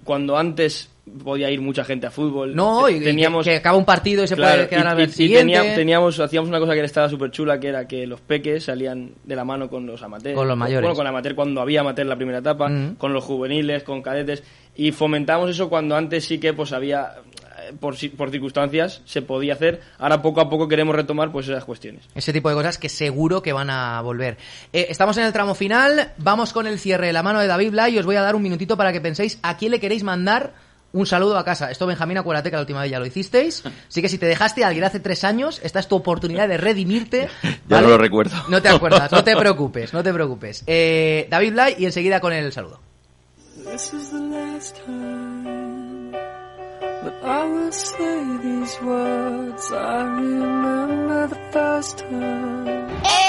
cuando 0.05 0.37
antes 0.37 0.90
podía 1.23 1.49
ir 1.49 1.61
mucha 1.61 1.83
gente 1.83 2.07
a 2.07 2.11
fútbol. 2.11 2.55
No, 2.55 2.87
y 2.87 2.99
teníamos, 2.99 3.45
que, 3.45 3.55
acaba 3.55 3.77
un 3.77 3.85
partido 3.85 4.23
y 4.23 4.27
se 4.27 4.35
puede 4.35 4.67
quedar 4.67 4.87
a 4.87 4.93
ver 4.93 5.09
y, 5.09 5.11
siguiente. 5.11 5.75
teníamos, 5.75 6.19
hacíamos 6.19 6.49
una 6.49 6.59
cosa 6.59 6.73
que 6.73 6.81
estaba 6.81 7.09
súper 7.09 7.31
chula, 7.31 7.59
que 7.59 7.67
era 7.67 7.87
que 7.87 8.05
los 8.05 8.21
peques 8.21 8.65
salían 8.65 9.11
de 9.23 9.35
la 9.35 9.43
mano 9.43 9.69
con 9.69 9.85
los 9.85 10.01
amateurs. 10.03 10.35
Con 10.35 10.47
los 10.47 10.57
mayores. 10.57 10.81
Bueno, 10.81 10.95
con 10.95 11.07
amateur 11.07 11.35
cuando 11.35 11.61
había 11.61 11.81
amateur 11.81 12.05
la 12.05 12.15
primera 12.15 12.39
etapa, 12.39 12.71
con 12.97 13.13
los 13.13 13.23
juveniles, 13.23 13.83
con 13.83 14.01
cadetes. 14.01 14.43
Y 14.75 14.91
fomentamos 14.91 15.49
eso 15.49 15.69
cuando 15.69 15.95
antes 15.95 16.25
sí 16.25 16.39
que 16.39 16.53
pues 16.53 16.71
había 16.71 17.15
por, 17.79 17.95
por, 18.15 18.31
circunstancias 18.31 19.01
se 19.05 19.21
podía 19.21 19.53
hacer. 19.53 19.81
Ahora 19.97 20.21
poco 20.21 20.41
a 20.41 20.49
poco 20.49 20.67
queremos 20.67 20.95
retomar 20.95 21.31
pues 21.31 21.47
esas 21.47 21.65
cuestiones. 21.65 22.03
Ese 22.15 22.33
tipo 22.33 22.49
de 22.49 22.55
cosas 22.55 22.77
que 22.77 22.89
seguro 22.89 23.41
que 23.41 23.53
van 23.53 23.69
a 23.69 24.01
volver. 24.01 24.37
Eh, 24.73 24.87
estamos 24.89 25.17
en 25.17 25.25
el 25.25 25.33
tramo 25.33 25.55
final, 25.55 26.13
vamos 26.17 26.53
con 26.53 26.67
el 26.67 26.79
cierre 26.79 27.07
de 27.07 27.13
la 27.13 27.23
mano 27.23 27.39
de 27.39 27.47
David 27.47 27.71
Blay 27.71 27.95
y 27.95 27.99
os 27.99 28.05
voy 28.05 28.15
a 28.15 28.21
dar 28.21 28.35
un 28.35 28.41
minutito 28.41 28.77
para 28.77 28.91
que 28.91 29.01
penséis 29.01 29.39
a 29.43 29.57
quién 29.57 29.71
le 29.71 29.79
queréis 29.79 30.03
mandar 30.03 30.53
un 30.93 31.05
saludo 31.05 31.37
a 31.37 31.45
casa. 31.45 31.71
Esto, 31.71 31.85
Benjamín, 31.87 32.17
acuérdate 32.17 32.49
que 32.49 32.55
la 32.55 32.61
última 32.61 32.81
vez 32.81 32.91
ya 32.91 32.99
lo 32.99 33.05
hicisteis. 33.05 33.63
Así 33.87 34.01
que 34.01 34.09
si 34.09 34.17
te 34.17 34.25
dejaste 34.25 34.63
a 34.63 34.67
alguien 34.67 34.83
hace 34.83 34.99
tres 34.99 35.23
años, 35.23 35.61
esta 35.63 35.79
es 35.79 35.87
tu 35.87 35.95
oportunidad 35.95 36.47
de 36.47 36.57
redimirte. 36.57 37.29
ya 37.67 37.81
no 37.81 37.89
lo 37.89 37.97
recuerdo. 37.97 38.35
No 38.49 38.61
te 38.61 38.69
acuerdas, 38.69 39.11
no 39.11 39.23
te 39.23 39.35
preocupes, 39.37 39.93
no 39.93 40.03
te 40.03 40.13
preocupes. 40.13 40.63
Eh, 40.67 41.27
David 41.29 41.53
Blay 41.53 41.75
y 41.77 41.85
enseguida 41.85 42.19
con 42.19 42.33
el 42.33 42.51
saludo. 42.51 42.79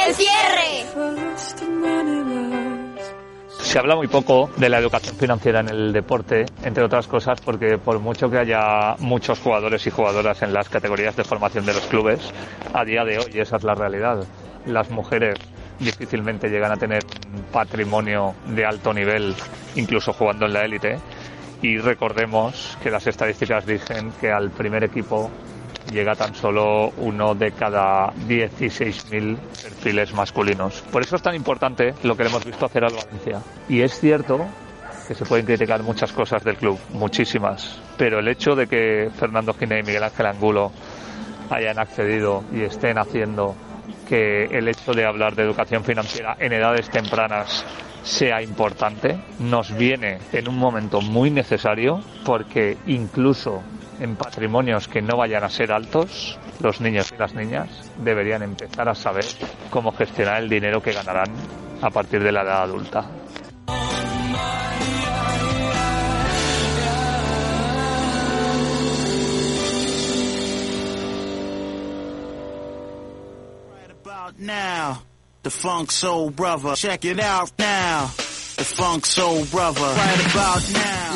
¡El 0.06 0.14
cierre! 0.14 0.82
Se 3.60 3.78
habla 3.78 3.96
muy 3.96 4.08
poco 4.08 4.50
de 4.56 4.68
la 4.68 4.78
educación 4.78 5.16
financiera 5.16 5.60
en 5.60 5.68
el 5.68 5.92
deporte, 5.92 6.46
entre 6.62 6.84
otras 6.84 7.06
cosas 7.06 7.40
porque 7.40 7.78
por 7.78 7.98
mucho 8.00 8.28
que 8.30 8.38
haya 8.38 8.96
muchos 8.98 9.38
jugadores 9.40 9.86
y 9.86 9.90
jugadoras 9.90 10.42
en 10.42 10.52
las 10.52 10.68
categorías 10.68 11.16
de 11.16 11.24
formación 11.24 11.64
de 11.64 11.74
los 11.74 11.86
clubes, 11.86 12.32
a 12.74 12.84
día 12.84 13.04
de 13.04 13.18
hoy 13.18 13.40
esa 13.40 13.56
es 13.56 13.64
la 13.64 13.74
realidad. 13.74 14.24
Las 14.66 14.90
mujeres 14.90 15.38
difícilmente 15.78 16.48
llegan 16.48 16.72
a 16.72 16.76
tener 16.76 17.02
un 17.34 17.42
patrimonio 17.44 18.34
de 18.46 18.64
alto 18.64 18.92
nivel, 18.92 19.34
incluso 19.74 20.12
jugando 20.12 20.46
en 20.46 20.52
la 20.52 20.64
élite. 20.64 20.98
Y 21.62 21.78
recordemos 21.78 22.76
que 22.82 22.90
las 22.90 23.06
estadísticas 23.06 23.64
dicen 23.66 24.12
que 24.20 24.30
al 24.30 24.50
primer 24.50 24.84
equipo 24.84 25.30
llega 25.92 26.14
tan 26.14 26.34
solo 26.34 26.90
uno 26.98 27.34
de 27.34 27.52
cada 27.52 28.12
16.000 28.12 29.36
perfiles 29.36 30.12
masculinos. 30.14 30.82
Por 30.90 31.02
eso 31.02 31.16
es 31.16 31.22
tan 31.22 31.34
importante 31.34 31.94
lo 32.02 32.16
que 32.16 32.24
le 32.24 32.30
hemos 32.30 32.44
visto 32.44 32.66
hacer 32.66 32.84
al 32.84 32.94
Valencia. 32.94 33.40
Y 33.68 33.82
es 33.82 33.98
cierto 33.98 34.46
que 35.06 35.14
se 35.14 35.24
pueden 35.24 35.44
criticar 35.44 35.82
muchas 35.82 36.12
cosas 36.12 36.44
del 36.44 36.56
club, 36.56 36.78
muchísimas, 36.90 37.80
pero 37.96 38.20
el 38.20 38.28
hecho 38.28 38.54
de 38.54 38.66
que 38.66 39.10
Fernando 39.18 39.52
Gine 39.54 39.80
y 39.80 39.82
Miguel 39.82 40.04
Ángel 40.04 40.26
Angulo 40.26 40.72
hayan 41.50 41.78
accedido 41.78 42.44
y 42.52 42.62
estén 42.62 42.98
haciendo 42.98 43.54
que 44.08 44.44
el 44.44 44.68
hecho 44.68 44.92
de 44.92 45.04
hablar 45.04 45.34
de 45.34 45.42
educación 45.42 45.84
financiera 45.84 46.36
en 46.38 46.52
edades 46.52 46.88
tempranas 46.88 47.64
sea 48.02 48.42
importante, 48.42 49.18
nos 49.38 49.76
viene 49.76 50.18
en 50.32 50.48
un 50.48 50.58
momento 50.58 51.00
muy 51.00 51.30
necesario 51.30 52.00
porque 52.24 52.76
incluso 52.86 53.62
en 54.01 54.16
patrimonios 54.16 54.89
que 54.89 55.02
no 55.02 55.16
vayan 55.16 55.44
a 55.44 55.51
ser 55.51 55.73
altos, 55.73 56.39
los 56.60 56.81
niños 56.81 57.12
y 57.12 57.19
las 57.19 57.35
niñas 57.35 57.69
deberían 57.98 58.43
empezar 58.43 58.89
a 58.89 58.94
saber 58.94 59.24
cómo 59.70 59.93
gestionar 59.93 60.43
el 60.43 60.48
dinero 60.48 60.82
que 60.82 60.93
ganarán 60.93 61.31
a 61.81 61.90
partir 61.90 62.23
de 62.23 62.32
la 62.32 62.43
edad 62.43 62.62
adulta. 62.62 63.05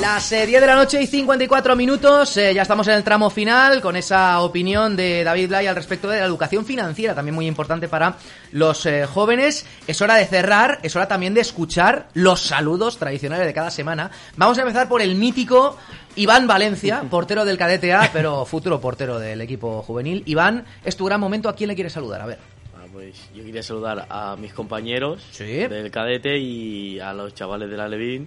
Las 0.00 0.30
10 0.30 0.60
de 0.60 0.66
la 0.66 0.74
noche 0.74 1.00
y 1.00 1.06
54 1.06 1.76
minutos, 1.76 2.36
eh, 2.36 2.52
ya 2.52 2.62
estamos 2.62 2.88
en 2.88 2.94
el 2.94 3.04
tramo 3.04 3.30
final 3.30 3.80
con 3.80 3.94
esa 3.94 4.40
opinión 4.40 4.96
de 4.96 5.22
David 5.22 5.48
Blay 5.48 5.66
al 5.68 5.76
respecto 5.76 6.08
de 6.08 6.18
la 6.18 6.26
educación 6.26 6.64
financiera, 6.64 7.14
también 7.14 7.36
muy 7.36 7.46
importante 7.46 7.86
para 7.86 8.16
los 8.50 8.84
eh, 8.86 9.06
jóvenes. 9.06 9.64
Es 9.86 10.02
hora 10.02 10.16
de 10.16 10.26
cerrar, 10.26 10.80
es 10.82 10.96
hora 10.96 11.06
también 11.06 11.34
de 11.34 11.40
escuchar 11.40 12.08
los 12.14 12.40
saludos 12.42 12.98
tradicionales 12.98 13.46
de 13.46 13.54
cada 13.54 13.70
semana. 13.70 14.10
Vamos 14.36 14.58
a 14.58 14.62
empezar 14.62 14.88
por 14.88 15.00
el 15.00 15.14
mítico 15.14 15.76
Iván 16.16 16.48
Valencia, 16.48 17.04
portero 17.10 17.44
del 17.44 17.58
cadete 17.58 17.94
A, 17.94 18.10
pero 18.12 18.44
futuro 18.44 18.80
portero 18.80 19.20
del 19.20 19.40
equipo 19.40 19.82
juvenil. 19.82 20.24
Iván, 20.26 20.64
es 20.84 20.96
tu 20.96 21.04
gran 21.04 21.20
momento, 21.20 21.48
¿a 21.48 21.54
quién 21.54 21.68
le 21.68 21.74
quieres 21.76 21.92
saludar? 21.92 22.22
A 22.22 22.26
ver. 22.26 22.55
Pues 22.96 23.28
yo 23.34 23.44
quería 23.44 23.62
saludar 23.62 24.06
a 24.08 24.36
mis 24.36 24.54
compañeros 24.54 25.22
del 25.38 25.90
cadete 25.90 26.38
y 26.38 26.98
a 26.98 27.12
los 27.12 27.34
chavales 27.34 27.68
de 27.68 27.76
la 27.76 27.86
Levín 27.88 28.26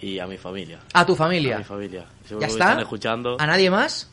y 0.00 0.18
a 0.20 0.26
mi 0.26 0.38
familia. 0.38 0.78
¿A 0.94 1.04
tu 1.04 1.14
familia? 1.14 1.56
A 1.56 1.58
mi 1.58 1.64
familia. 1.64 2.06
Seguro 2.26 2.40
¿Ya 2.40 2.46
que 2.46 2.52
está? 2.54 2.64
están 2.64 2.80
escuchando. 2.80 3.36
¿A 3.38 3.46
nadie 3.46 3.68
más? 3.70 4.08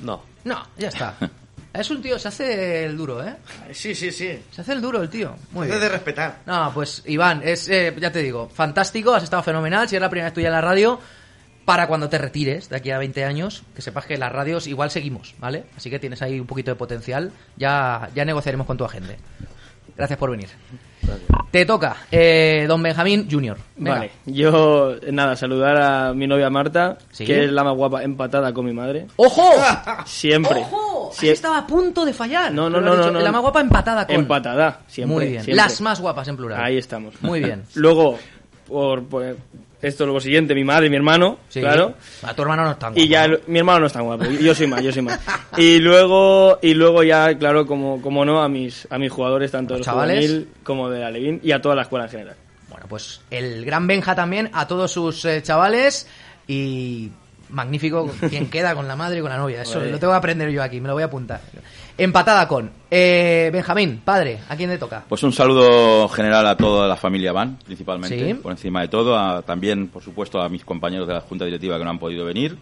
No. 0.00 0.22
No, 0.44 0.62
ya 0.76 0.88
está. 0.88 1.14
Es 1.72 1.90
un 1.90 2.02
tío, 2.02 2.18
se 2.18 2.28
hace 2.28 2.84
el 2.84 2.96
duro, 2.98 3.22
¿eh? 3.26 3.36
Sí, 3.72 3.94
sí, 3.94 4.10
sí. 4.10 4.38
Se 4.50 4.60
hace 4.60 4.72
el 4.74 4.80
duro 4.82 5.02
el 5.02 5.08
tío. 5.10 5.34
Muy 5.52 5.66
Se 5.66 5.72
bien. 5.72 5.80
de 5.82 5.88
respetar. 5.90 6.40
No, 6.46 6.70
pues 6.74 7.02
Iván, 7.06 7.40
es, 7.44 7.68
eh, 7.70 7.94
ya 7.98 8.10
te 8.12 8.22
digo, 8.22 8.48
fantástico, 8.50 9.14
has 9.14 9.22
estado 9.24 9.42
fenomenal. 9.42 9.86
Si 9.88 9.94
es 9.96 10.00
la 10.02 10.08
primera 10.10 10.26
vez 10.28 10.34
tuya 10.34 10.48
en 10.48 10.52
la 10.54 10.60
radio, 10.62 10.98
para 11.66 11.86
cuando 11.88 12.08
te 12.08 12.16
retires 12.16 12.70
de 12.70 12.76
aquí 12.76 12.90
a 12.92 12.98
20 12.98 13.24
años, 13.24 13.62
que 13.74 13.82
sepas 13.82 14.06
que 14.06 14.16
las 14.16 14.32
radios 14.32 14.66
igual 14.66 14.90
seguimos, 14.90 15.34
¿vale? 15.38 15.64
Así 15.76 15.90
que 15.90 15.98
tienes 15.98 16.22
ahí 16.22 16.40
un 16.40 16.46
poquito 16.46 16.70
de 16.70 16.76
potencial. 16.76 17.32
Ya, 17.58 18.08
ya 18.14 18.24
negociaremos 18.24 18.66
con 18.66 18.78
tu 18.78 18.84
agente. 18.84 19.18
Gracias 19.96 20.18
por 20.18 20.30
venir. 20.30 20.48
Te 21.50 21.64
toca, 21.64 21.96
eh, 22.10 22.66
don 22.68 22.82
Benjamín 22.82 23.28
Junior. 23.30 23.56
Venga. 23.76 23.98
Vale, 23.98 24.10
yo 24.26 24.96
nada, 25.10 25.36
saludar 25.36 25.76
a 25.76 26.12
mi 26.14 26.26
novia 26.26 26.50
Marta, 26.50 26.98
Sí. 27.12 27.24
que 27.24 27.44
es 27.44 27.52
la 27.52 27.64
más 27.64 27.74
guapa 27.76 28.02
empatada 28.02 28.52
con 28.52 28.64
mi 28.66 28.72
madre. 28.72 29.06
¡Ojo! 29.16 29.50
Siempre. 30.04 30.60
¡Ojo! 30.60 31.10
Sie- 31.12 31.26
Ahí 31.28 31.30
estaba 31.30 31.58
a 31.58 31.66
punto 31.66 32.04
de 32.04 32.12
fallar. 32.12 32.52
No, 32.52 32.68
no, 32.68 32.80
no, 32.80 32.94
no, 32.96 33.10
no. 33.10 33.20
La 33.20 33.32
más 33.32 33.40
guapa 33.40 33.60
empatada 33.60 34.06
con. 34.06 34.16
Empatada, 34.16 34.80
siempre. 34.86 35.14
Muy 35.14 35.24
bien. 35.26 35.44
siempre. 35.44 35.54
Las 35.54 35.80
más 35.80 36.00
guapas 36.00 36.28
en 36.28 36.36
plural. 36.36 36.62
Ahí 36.62 36.76
estamos. 36.78 37.14
Muy 37.22 37.40
bien. 37.40 37.62
Luego, 37.74 38.18
por, 38.66 39.04
por 39.04 39.36
esto 39.82 40.04
es 40.04 40.10
lo 40.10 40.20
siguiente, 40.20 40.54
mi 40.54 40.64
madre 40.64 40.86
y 40.86 40.90
mi 40.90 40.96
hermano, 40.96 41.38
Sí. 41.48 41.60
claro. 41.60 41.94
A 42.22 42.34
tu 42.34 42.42
hermano 42.42 42.64
no 42.64 42.70
es 42.72 42.78
tan 42.78 42.92
Y 42.96 43.08
guapo, 43.08 43.34
ya, 43.34 43.38
mi 43.46 43.58
hermano 43.58 43.80
no 43.80 43.86
es 43.86 43.92
tan 43.92 44.04
guapo, 44.04 44.24
yo 44.24 44.54
soy 44.54 44.66
más, 44.66 44.82
yo 44.82 44.92
soy 44.92 45.02
más. 45.02 45.20
Y 45.56 45.78
luego, 45.78 46.58
y 46.62 46.74
luego 46.74 47.02
ya, 47.02 47.36
claro, 47.38 47.66
como, 47.66 48.00
como 48.02 48.24
no, 48.24 48.42
a 48.42 48.48
mis, 48.48 48.86
a 48.90 48.98
mis 48.98 49.10
jugadores, 49.12 49.50
tanto 49.50 49.78
chavales. 49.80 50.24
juvenil 50.26 50.48
como 50.62 50.88
de 50.90 51.00
la 51.00 51.18
y 51.18 51.52
a 51.52 51.60
toda 51.60 51.74
la 51.74 51.82
escuela 51.82 52.04
en 52.06 52.10
general. 52.10 52.36
Bueno, 52.68 52.86
pues 52.88 53.20
el 53.30 53.64
gran 53.64 53.86
Benja 53.86 54.14
también 54.14 54.50
a 54.52 54.66
todos 54.66 54.90
sus 54.90 55.24
eh, 55.24 55.42
chavales 55.42 56.06
y 56.48 57.10
magnífico 57.48 58.10
quien 58.28 58.50
queda 58.50 58.74
con 58.74 58.88
la 58.88 58.96
madre 58.96 59.18
y 59.18 59.20
con 59.22 59.30
la 59.30 59.38
novia. 59.38 59.62
Eso 59.62 59.78
Vale. 59.78 59.92
lo 59.92 59.98
tengo 59.98 60.12
que 60.12 60.16
aprender 60.18 60.50
yo 60.50 60.62
aquí, 60.62 60.80
me 60.80 60.88
lo 60.88 60.94
voy 60.94 61.02
a 61.02 61.06
apuntar. 61.06 61.40
Empatada 61.98 62.46
con 62.46 62.70
eh, 62.90 63.48
Benjamín, 63.52 64.02
padre, 64.04 64.40
¿a 64.50 64.54
quién 64.56 64.68
le 64.68 64.76
toca? 64.76 65.04
Pues 65.08 65.22
un 65.22 65.32
saludo 65.32 66.06
general 66.08 66.46
a 66.46 66.56
toda 66.56 66.86
la 66.86 66.96
familia 66.96 67.32
Van, 67.32 67.56
principalmente, 67.64 68.18
Sí. 68.28 68.34
por 68.34 68.52
encima 68.52 68.82
de 68.82 68.88
todo. 68.88 69.16
A- 69.18 69.40
también, 69.42 69.88
por 69.88 70.02
supuesto, 70.02 70.40
a 70.40 70.48
mis 70.50 70.64
compañeros 70.64 71.08
de 71.08 71.14
la 71.14 71.20
Junta 71.22 71.46
Directiva 71.46 71.78
que 71.78 71.84
no 71.84 71.90
han 71.90 71.98
podido 71.98 72.24
venir. 72.26 72.58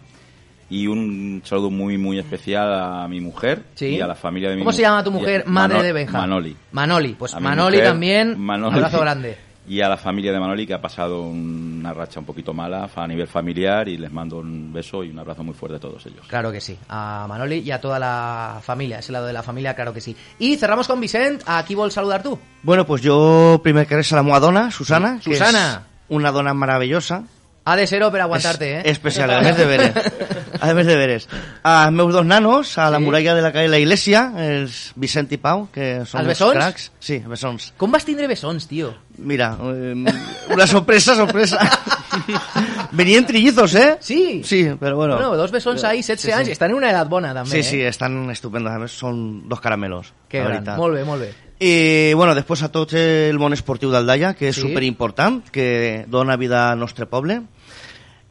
Y 0.69 0.87
un 0.87 1.41
saludo 1.45 1.69
muy, 1.69 1.97
muy 1.97 2.17
especial 2.17 2.73
a 2.73 3.07
mi 3.07 3.19
mujer 3.21 3.63
Sí. 3.75 3.87
y 3.97 4.01
a 4.01 4.07
la 4.07 4.15
familia 4.15 4.49
de 4.49 4.55
mi 4.55 4.61
¿Cómo 4.61 4.71
se 4.71 4.81
llama 4.81 5.03
tu 5.03 5.11
mujer, 5.11 5.43
madre 5.45 5.73
Mano- 5.75 5.83
de 5.85 5.93
Benja? 5.93 6.17
Manoli. 6.17 6.55
Manoli, 6.71 7.09
pues 7.19 7.35
A 7.35 7.39
Manoli 7.39 7.75
mujer, 7.77 7.89
también, 7.91 8.39
Manoli. 8.39 8.75
abrazo 8.77 8.99
grande. 9.01 9.37
Y 9.67 9.81
a 9.81 9.89
la 9.89 9.97
familia 9.97 10.31
de 10.31 10.39
Manoli 10.39 10.67
que 10.67 10.73
ha 10.73 10.81
pasado 10.81 11.23
una 11.23 11.93
racha 11.93 12.19
un 12.19 12.25
poquito 12.25 12.53
mala 12.53 12.89
a 12.95 13.07
nivel 13.07 13.27
familiar 13.27 13.87
y 13.87 13.97
les 13.97 14.11
mando 14.11 14.37
un 14.37 14.71
beso 14.71 15.03
y 15.03 15.09
un 15.09 15.19
abrazo 15.19 15.43
muy 15.43 15.55
fuerte 15.55 15.77
a 15.77 15.79
todos 15.79 16.05
ellos. 16.05 16.25
Claro 16.27 16.51
que 16.51 16.61
sí, 16.61 16.77
a 16.87 17.25
Manoli 17.27 17.59
y 17.59 17.71
a 17.71 17.81
toda 17.81 17.97
la 17.99 18.59
familia, 18.61 18.99
ese 18.99 19.11
lado 19.11 19.25
de 19.25 19.33
la 19.33 19.43
familia, 19.43 19.73
claro 19.73 19.93
que 19.93 20.01
sí. 20.01 20.15
Y 20.39 20.57
cerramos 20.57 20.87
con 20.87 20.99
Vicent, 21.01 21.43
aquí 21.47 21.73
vol 21.73 21.91
saludar 21.91 22.21
tú. 22.21 22.37
Bueno, 22.63 22.85
pues 22.85 23.01
yo 23.01 23.59
primer 23.63 23.87
que 23.87 23.95
res 23.95 24.13
a 24.13 24.21
dona, 24.21 24.71
Susana. 24.71 25.19
que 25.23 25.35
Susana. 25.35 25.87
una 26.09 26.31
dona 26.31 26.53
maravillosa. 26.53 27.23
Ha 27.67 27.75
de 27.75 27.87
ser 27.87 28.03
pero 28.11 28.23
aguantarte, 28.23 28.77
eh? 28.77 28.81
Especial, 28.85 29.41
més 29.41 29.57
deberes. 29.57 29.89
A 30.61 30.73
més 30.73 30.85
deberes. 30.87 31.27
A 31.63 31.89
meus 31.91 32.13
dos 32.13 32.25
nanos, 32.25 32.77
a 32.77 32.89
la 32.89 32.97
Sí. 32.99 33.03
muralla 33.03 33.35
de 33.35 33.41
la 33.41 33.51
calle 33.51 33.67
La 33.67 33.79
Iglesia, 33.79 34.31
els 34.37 34.91
Vicent 34.95 35.31
i 35.31 35.37
Pau, 35.37 35.67
que 35.71 36.05
són 36.05 36.21
Els 36.21 36.27
bessons? 36.29 36.53
cracs. 36.55 36.91
Sí, 36.99 37.19
bessons. 37.27 37.73
Com 37.77 37.91
vas 37.91 38.05
tindre 38.05 38.27
bessons, 38.27 38.67
tio? 38.67 38.93
Mira, 39.17 39.57
eh, 39.61 39.93
una 40.53 40.67
sorpresa, 40.67 41.15
sorpresa. 41.15 41.59
Venien 42.91 43.25
trillizos, 43.25 43.75
¿eh? 43.75 43.97
Sí. 43.99 44.41
Sí, 44.43 44.69
pero 44.79 44.95
bueno. 44.97 45.15
Bueno, 45.15 45.35
dos 45.35 45.51
bessons 45.51 45.83
ahí, 45.83 45.97
16 45.97 46.33
anys, 46.35 46.49
estan 46.49 46.71
en 46.71 46.77
una 46.77 46.89
edat 46.91 47.07
bona, 47.09 47.33
també, 47.33 47.49
Sí, 47.51 47.57
eh? 47.59 47.63
sí, 47.63 47.81
están 47.81 48.29
estupendos. 48.31 48.71
A 48.73 48.79
més, 48.79 48.91
són 48.91 49.47
dos 49.49 49.59
caramelos. 49.61 50.13
Que 50.29 50.39
gran, 50.39 50.51
veritat. 50.63 50.77
molt 50.77 50.95
bé, 50.95 51.03
molt 51.05 51.21
bé. 51.21 51.33
I, 51.59 52.13
bueno, 52.13 52.35
després 52.35 52.63
a 52.63 52.69
tot 52.69 52.91
el 52.99 53.37
món 53.39 53.53
esportiu 53.55 53.89
d'Aldaia, 53.91 54.33
que 54.35 54.49
és 54.49 54.55
Sí. 54.55 54.61
superimportant, 54.61 55.43
que 55.51 56.03
dona 56.07 56.35
vida 56.35 56.71
al 56.71 56.79
nostre 56.79 57.05
poble, 57.05 57.41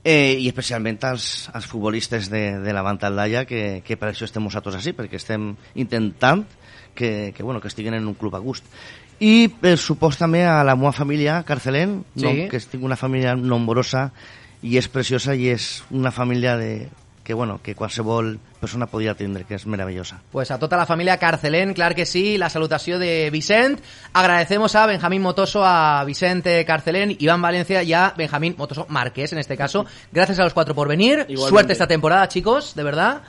eh, 0.05 0.37
i 0.39 0.49
especialment 0.49 1.01
als, 1.09 1.49
als 1.53 1.67
futbolistes 1.67 2.29
de, 2.31 2.61
de 2.61 2.73
la 2.77 2.83
Vanta 2.85 3.09
Aldaia, 3.09 3.47
que, 3.49 3.83
que 3.85 3.97
per 3.97 4.11
això 4.13 4.29
estem 4.29 4.45
nosaltres 4.45 4.77
així, 4.79 4.93
perquè 4.93 5.17
estem 5.17 5.55
intentant 5.75 6.45
que, 6.95 7.33
que, 7.35 7.43
bueno, 7.43 7.61
que 7.61 7.69
estiguin 7.73 7.97
en 7.97 8.07
un 8.07 8.15
club 8.15 8.37
a 8.37 8.43
gust. 8.45 8.69
I 9.25 9.49
per 9.49 9.77
supòs 9.79 10.19
també 10.19 10.45
a 10.45 10.63
la 10.67 10.75
meva 10.77 10.93
família, 10.93 11.43
Carcelén, 11.47 12.03
no, 12.15 12.31
Sí. 12.31 12.49
que 12.51 12.59
estic 12.61 12.83
una 12.83 12.97
família 13.01 13.35
nombrosa 13.35 14.11
i 14.63 14.77
és 14.79 14.89
preciosa 14.89 15.35
i 15.35 15.49
és 15.53 15.83
una 15.91 16.11
família 16.13 16.57
de, 16.59 16.89
que, 17.25 17.35
bueno, 17.35 17.61
que 17.63 17.75
qualsevol 17.75 18.39
persona 18.61 18.87
podria 18.87 19.15
tindre, 19.17 19.45
que 19.49 19.57
és 19.57 19.65
meravellosa. 19.67 20.21
Pues 20.31 20.51
a 20.53 20.59
tota 20.61 20.77
la 20.77 20.87
familia 20.87 21.17
Carcelén, 21.19 21.75
clar 21.75 21.95
que 21.97 22.07
sí, 22.07 22.39
la 22.39 22.51
salutació 22.53 22.99
de 22.99 23.31
Vicent. 23.33 23.81
Agradecemos 24.13 24.77
a 24.77 24.87
Benjamín 24.87 25.23
Motoso, 25.23 25.65
a 25.65 26.05
Vicente 26.05 26.65
Carcelén, 26.65 27.17
Iván 27.19 27.43
Valencia 27.43 27.83
y 27.83 27.93
a 27.93 28.15
Benjamín 28.17 28.55
Motoso 28.57 28.87
Márquez, 28.89 29.33
en 29.33 29.39
este 29.39 29.57
caso. 29.57 29.87
Gracias 30.13 30.39
a 30.39 30.45
los 30.45 30.55
cuatro 30.55 30.75
por 30.75 30.89
venir. 30.89 31.25
Igualmente. 31.29 31.49
Suerte 31.49 31.73
esta 31.73 31.87
temporada, 31.87 32.29
chicos, 32.29 32.75
de 32.75 32.85
verdad. 32.85 33.23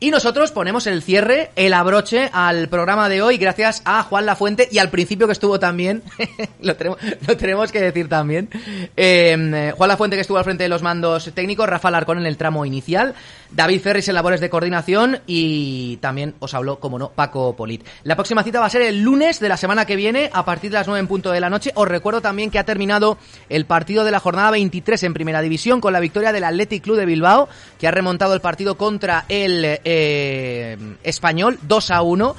Y 0.00 0.12
nosotros 0.12 0.52
ponemos 0.52 0.86
el 0.86 1.02
cierre, 1.02 1.50
el 1.56 1.72
abroche 1.74 2.30
al 2.32 2.68
programa 2.68 3.08
de 3.08 3.20
hoy, 3.20 3.36
gracias 3.36 3.82
a 3.84 4.04
Juan 4.04 4.26
Lafuente 4.26 4.68
y 4.70 4.78
al 4.78 4.90
principio 4.90 5.26
que 5.26 5.32
estuvo 5.32 5.58
también, 5.58 6.04
lo, 6.60 6.76
tenemos, 6.76 6.98
lo 7.26 7.36
tenemos 7.36 7.72
que 7.72 7.80
decir 7.80 8.08
también, 8.08 8.48
eh, 8.96 9.72
Juan 9.76 9.88
Lafuente 9.88 10.14
que 10.14 10.20
estuvo 10.20 10.38
al 10.38 10.44
frente 10.44 10.62
de 10.62 10.68
los 10.68 10.82
mandos 10.82 11.32
técnicos, 11.34 11.68
Rafa 11.68 11.90
Larcón 11.90 12.18
en 12.18 12.26
el 12.26 12.36
tramo 12.36 12.64
inicial, 12.64 13.16
David 13.50 13.80
Ferris 13.80 14.08
en 14.08 14.14
labores 14.14 14.40
de 14.40 14.50
coordinación 14.50 15.20
y 15.26 15.96
también 15.98 16.34
os 16.38 16.54
habló, 16.54 16.78
como 16.78 16.98
no, 16.98 17.10
Paco 17.10 17.56
Polit. 17.56 17.84
La 18.02 18.14
próxima 18.14 18.42
cita 18.42 18.60
va 18.60 18.66
a 18.66 18.70
ser 18.70 18.82
el 18.82 19.02
lunes 19.02 19.40
de 19.40 19.48
la 19.48 19.56
semana 19.56 19.86
que 19.86 19.96
viene 19.96 20.30
a 20.32 20.44
partir 20.44 20.70
de 20.70 20.76
las 20.76 20.86
9 20.86 21.00
en 21.00 21.06
punto 21.06 21.30
de 21.30 21.40
la 21.40 21.50
noche. 21.50 21.72
Os 21.74 21.88
recuerdo 21.88 22.20
también 22.20 22.50
que 22.50 22.58
ha 22.58 22.64
terminado 22.64 23.18
el 23.48 23.64
partido 23.64 24.04
de 24.04 24.10
la 24.10 24.20
jornada 24.20 24.50
23 24.50 25.02
en 25.02 25.14
Primera 25.14 25.40
División 25.40 25.80
con 25.80 25.92
la 25.92 26.00
victoria 26.00 26.32
del 26.32 26.44
Athletic 26.44 26.82
Club 26.82 26.96
de 26.96 27.06
Bilbao, 27.06 27.48
que 27.78 27.88
ha 27.88 27.90
remontado 27.90 28.34
el 28.34 28.40
partido 28.40 28.76
contra 28.76 29.24
el 29.28 29.62
eh, 29.64 30.76
Español 31.02 31.58
2 31.62 31.90
a 31.90 32.02
1. 32.02 32.36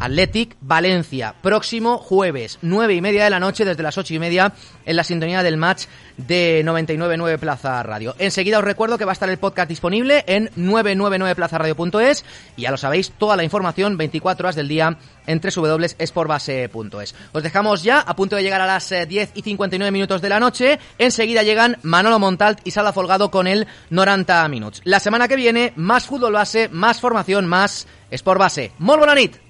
Athletic 0.00 0.56
Valencia, 0.62 1.34
próximo 1.42 1.98
jueves, 1.98 2.58
nueve 2.62 2.94
y 2.94 3.00
media 3.00 3.24
de 3.24 3.30
la 3.30 3.38
noche, 3.38 3.64
desde 3.64 3.82
las 3.82 3.98
ocho 3.98 4.14
y 4.14 4.18
media, 4.18 4.52
en 4.86 4.96
la 4.96 5.04
sintonía 5.04 5.42
del 5.42 5.58
match 5.58 5.84
de 6.16 6.64
99.9 6.64 7.38
Plaza 7.38 7.82
Radio. 7.82 8.14
Enseguida 8.18 8.58
os 8.58 8.64
recuerdo 8.64 8.98
que 8.98 9.04
va 9.04 9.12
a 9.12 9.14
estar 9.14 9.28
el 9.28 9.38
podcast 9.38 9.68
disponible 9.68 10.24
en 10.26 10.48
999plazaradio.es 10.56 12.24
y 12.56 12.62
ya 12.62 12.70
lo 12.70 12.76
sabéis, 12.76 13.12
toda 13.12 13.36
la 13.36 13.44
información 13.44 13.96
24 13.96 14.46
horas 14.46 14.56
del 14.56 14.68
día 14.68 14.96
en 15.26 15.40
www.sportbase.es. 15.40 17.14
Os 17.32 17.42
dejamos 17.42 17.82
ya 17.82 18.00
a 18.00 18.16
punto 18.16 18.36
de 18.36 18.42
llegar 18.42 18.62
a 18.62 18.66
las 18.66 18.90
eh, 18.92 19.06
10 19.06 19.32
y 19.34 19.42
59 19.42 19.90
minutos 19.92 20.22
de 20.22 20.28
la 20.28 20.40
noche. 20.40 20.78
Enseguida 20.98 21.42
llegan 21.42 21.76
Manolo 21.82 22.18
Montalt 22.18 22.60
y 22.64 22.70
Sala 22.70 22.92
Folgado 22.92 23.30
con 23.30 23.46
el 23.46 23.66
90 23.90 24.48
Minutos. 24.48 24.80
La 24.84 25.00
semana 25.00 25.28
que 25.28 25.36
viene, 25.36 25.72
más 25.76 26.06
fútbol 26.06 26.32
base, 26.32 26.68
más 26.70 27.00
formación, 27.00 27.46
más 27.46 27.86
Sport 28.10 28.40
Base. 28.40 28.72
Bona 28.78 29.14
nit! 29.14 29.49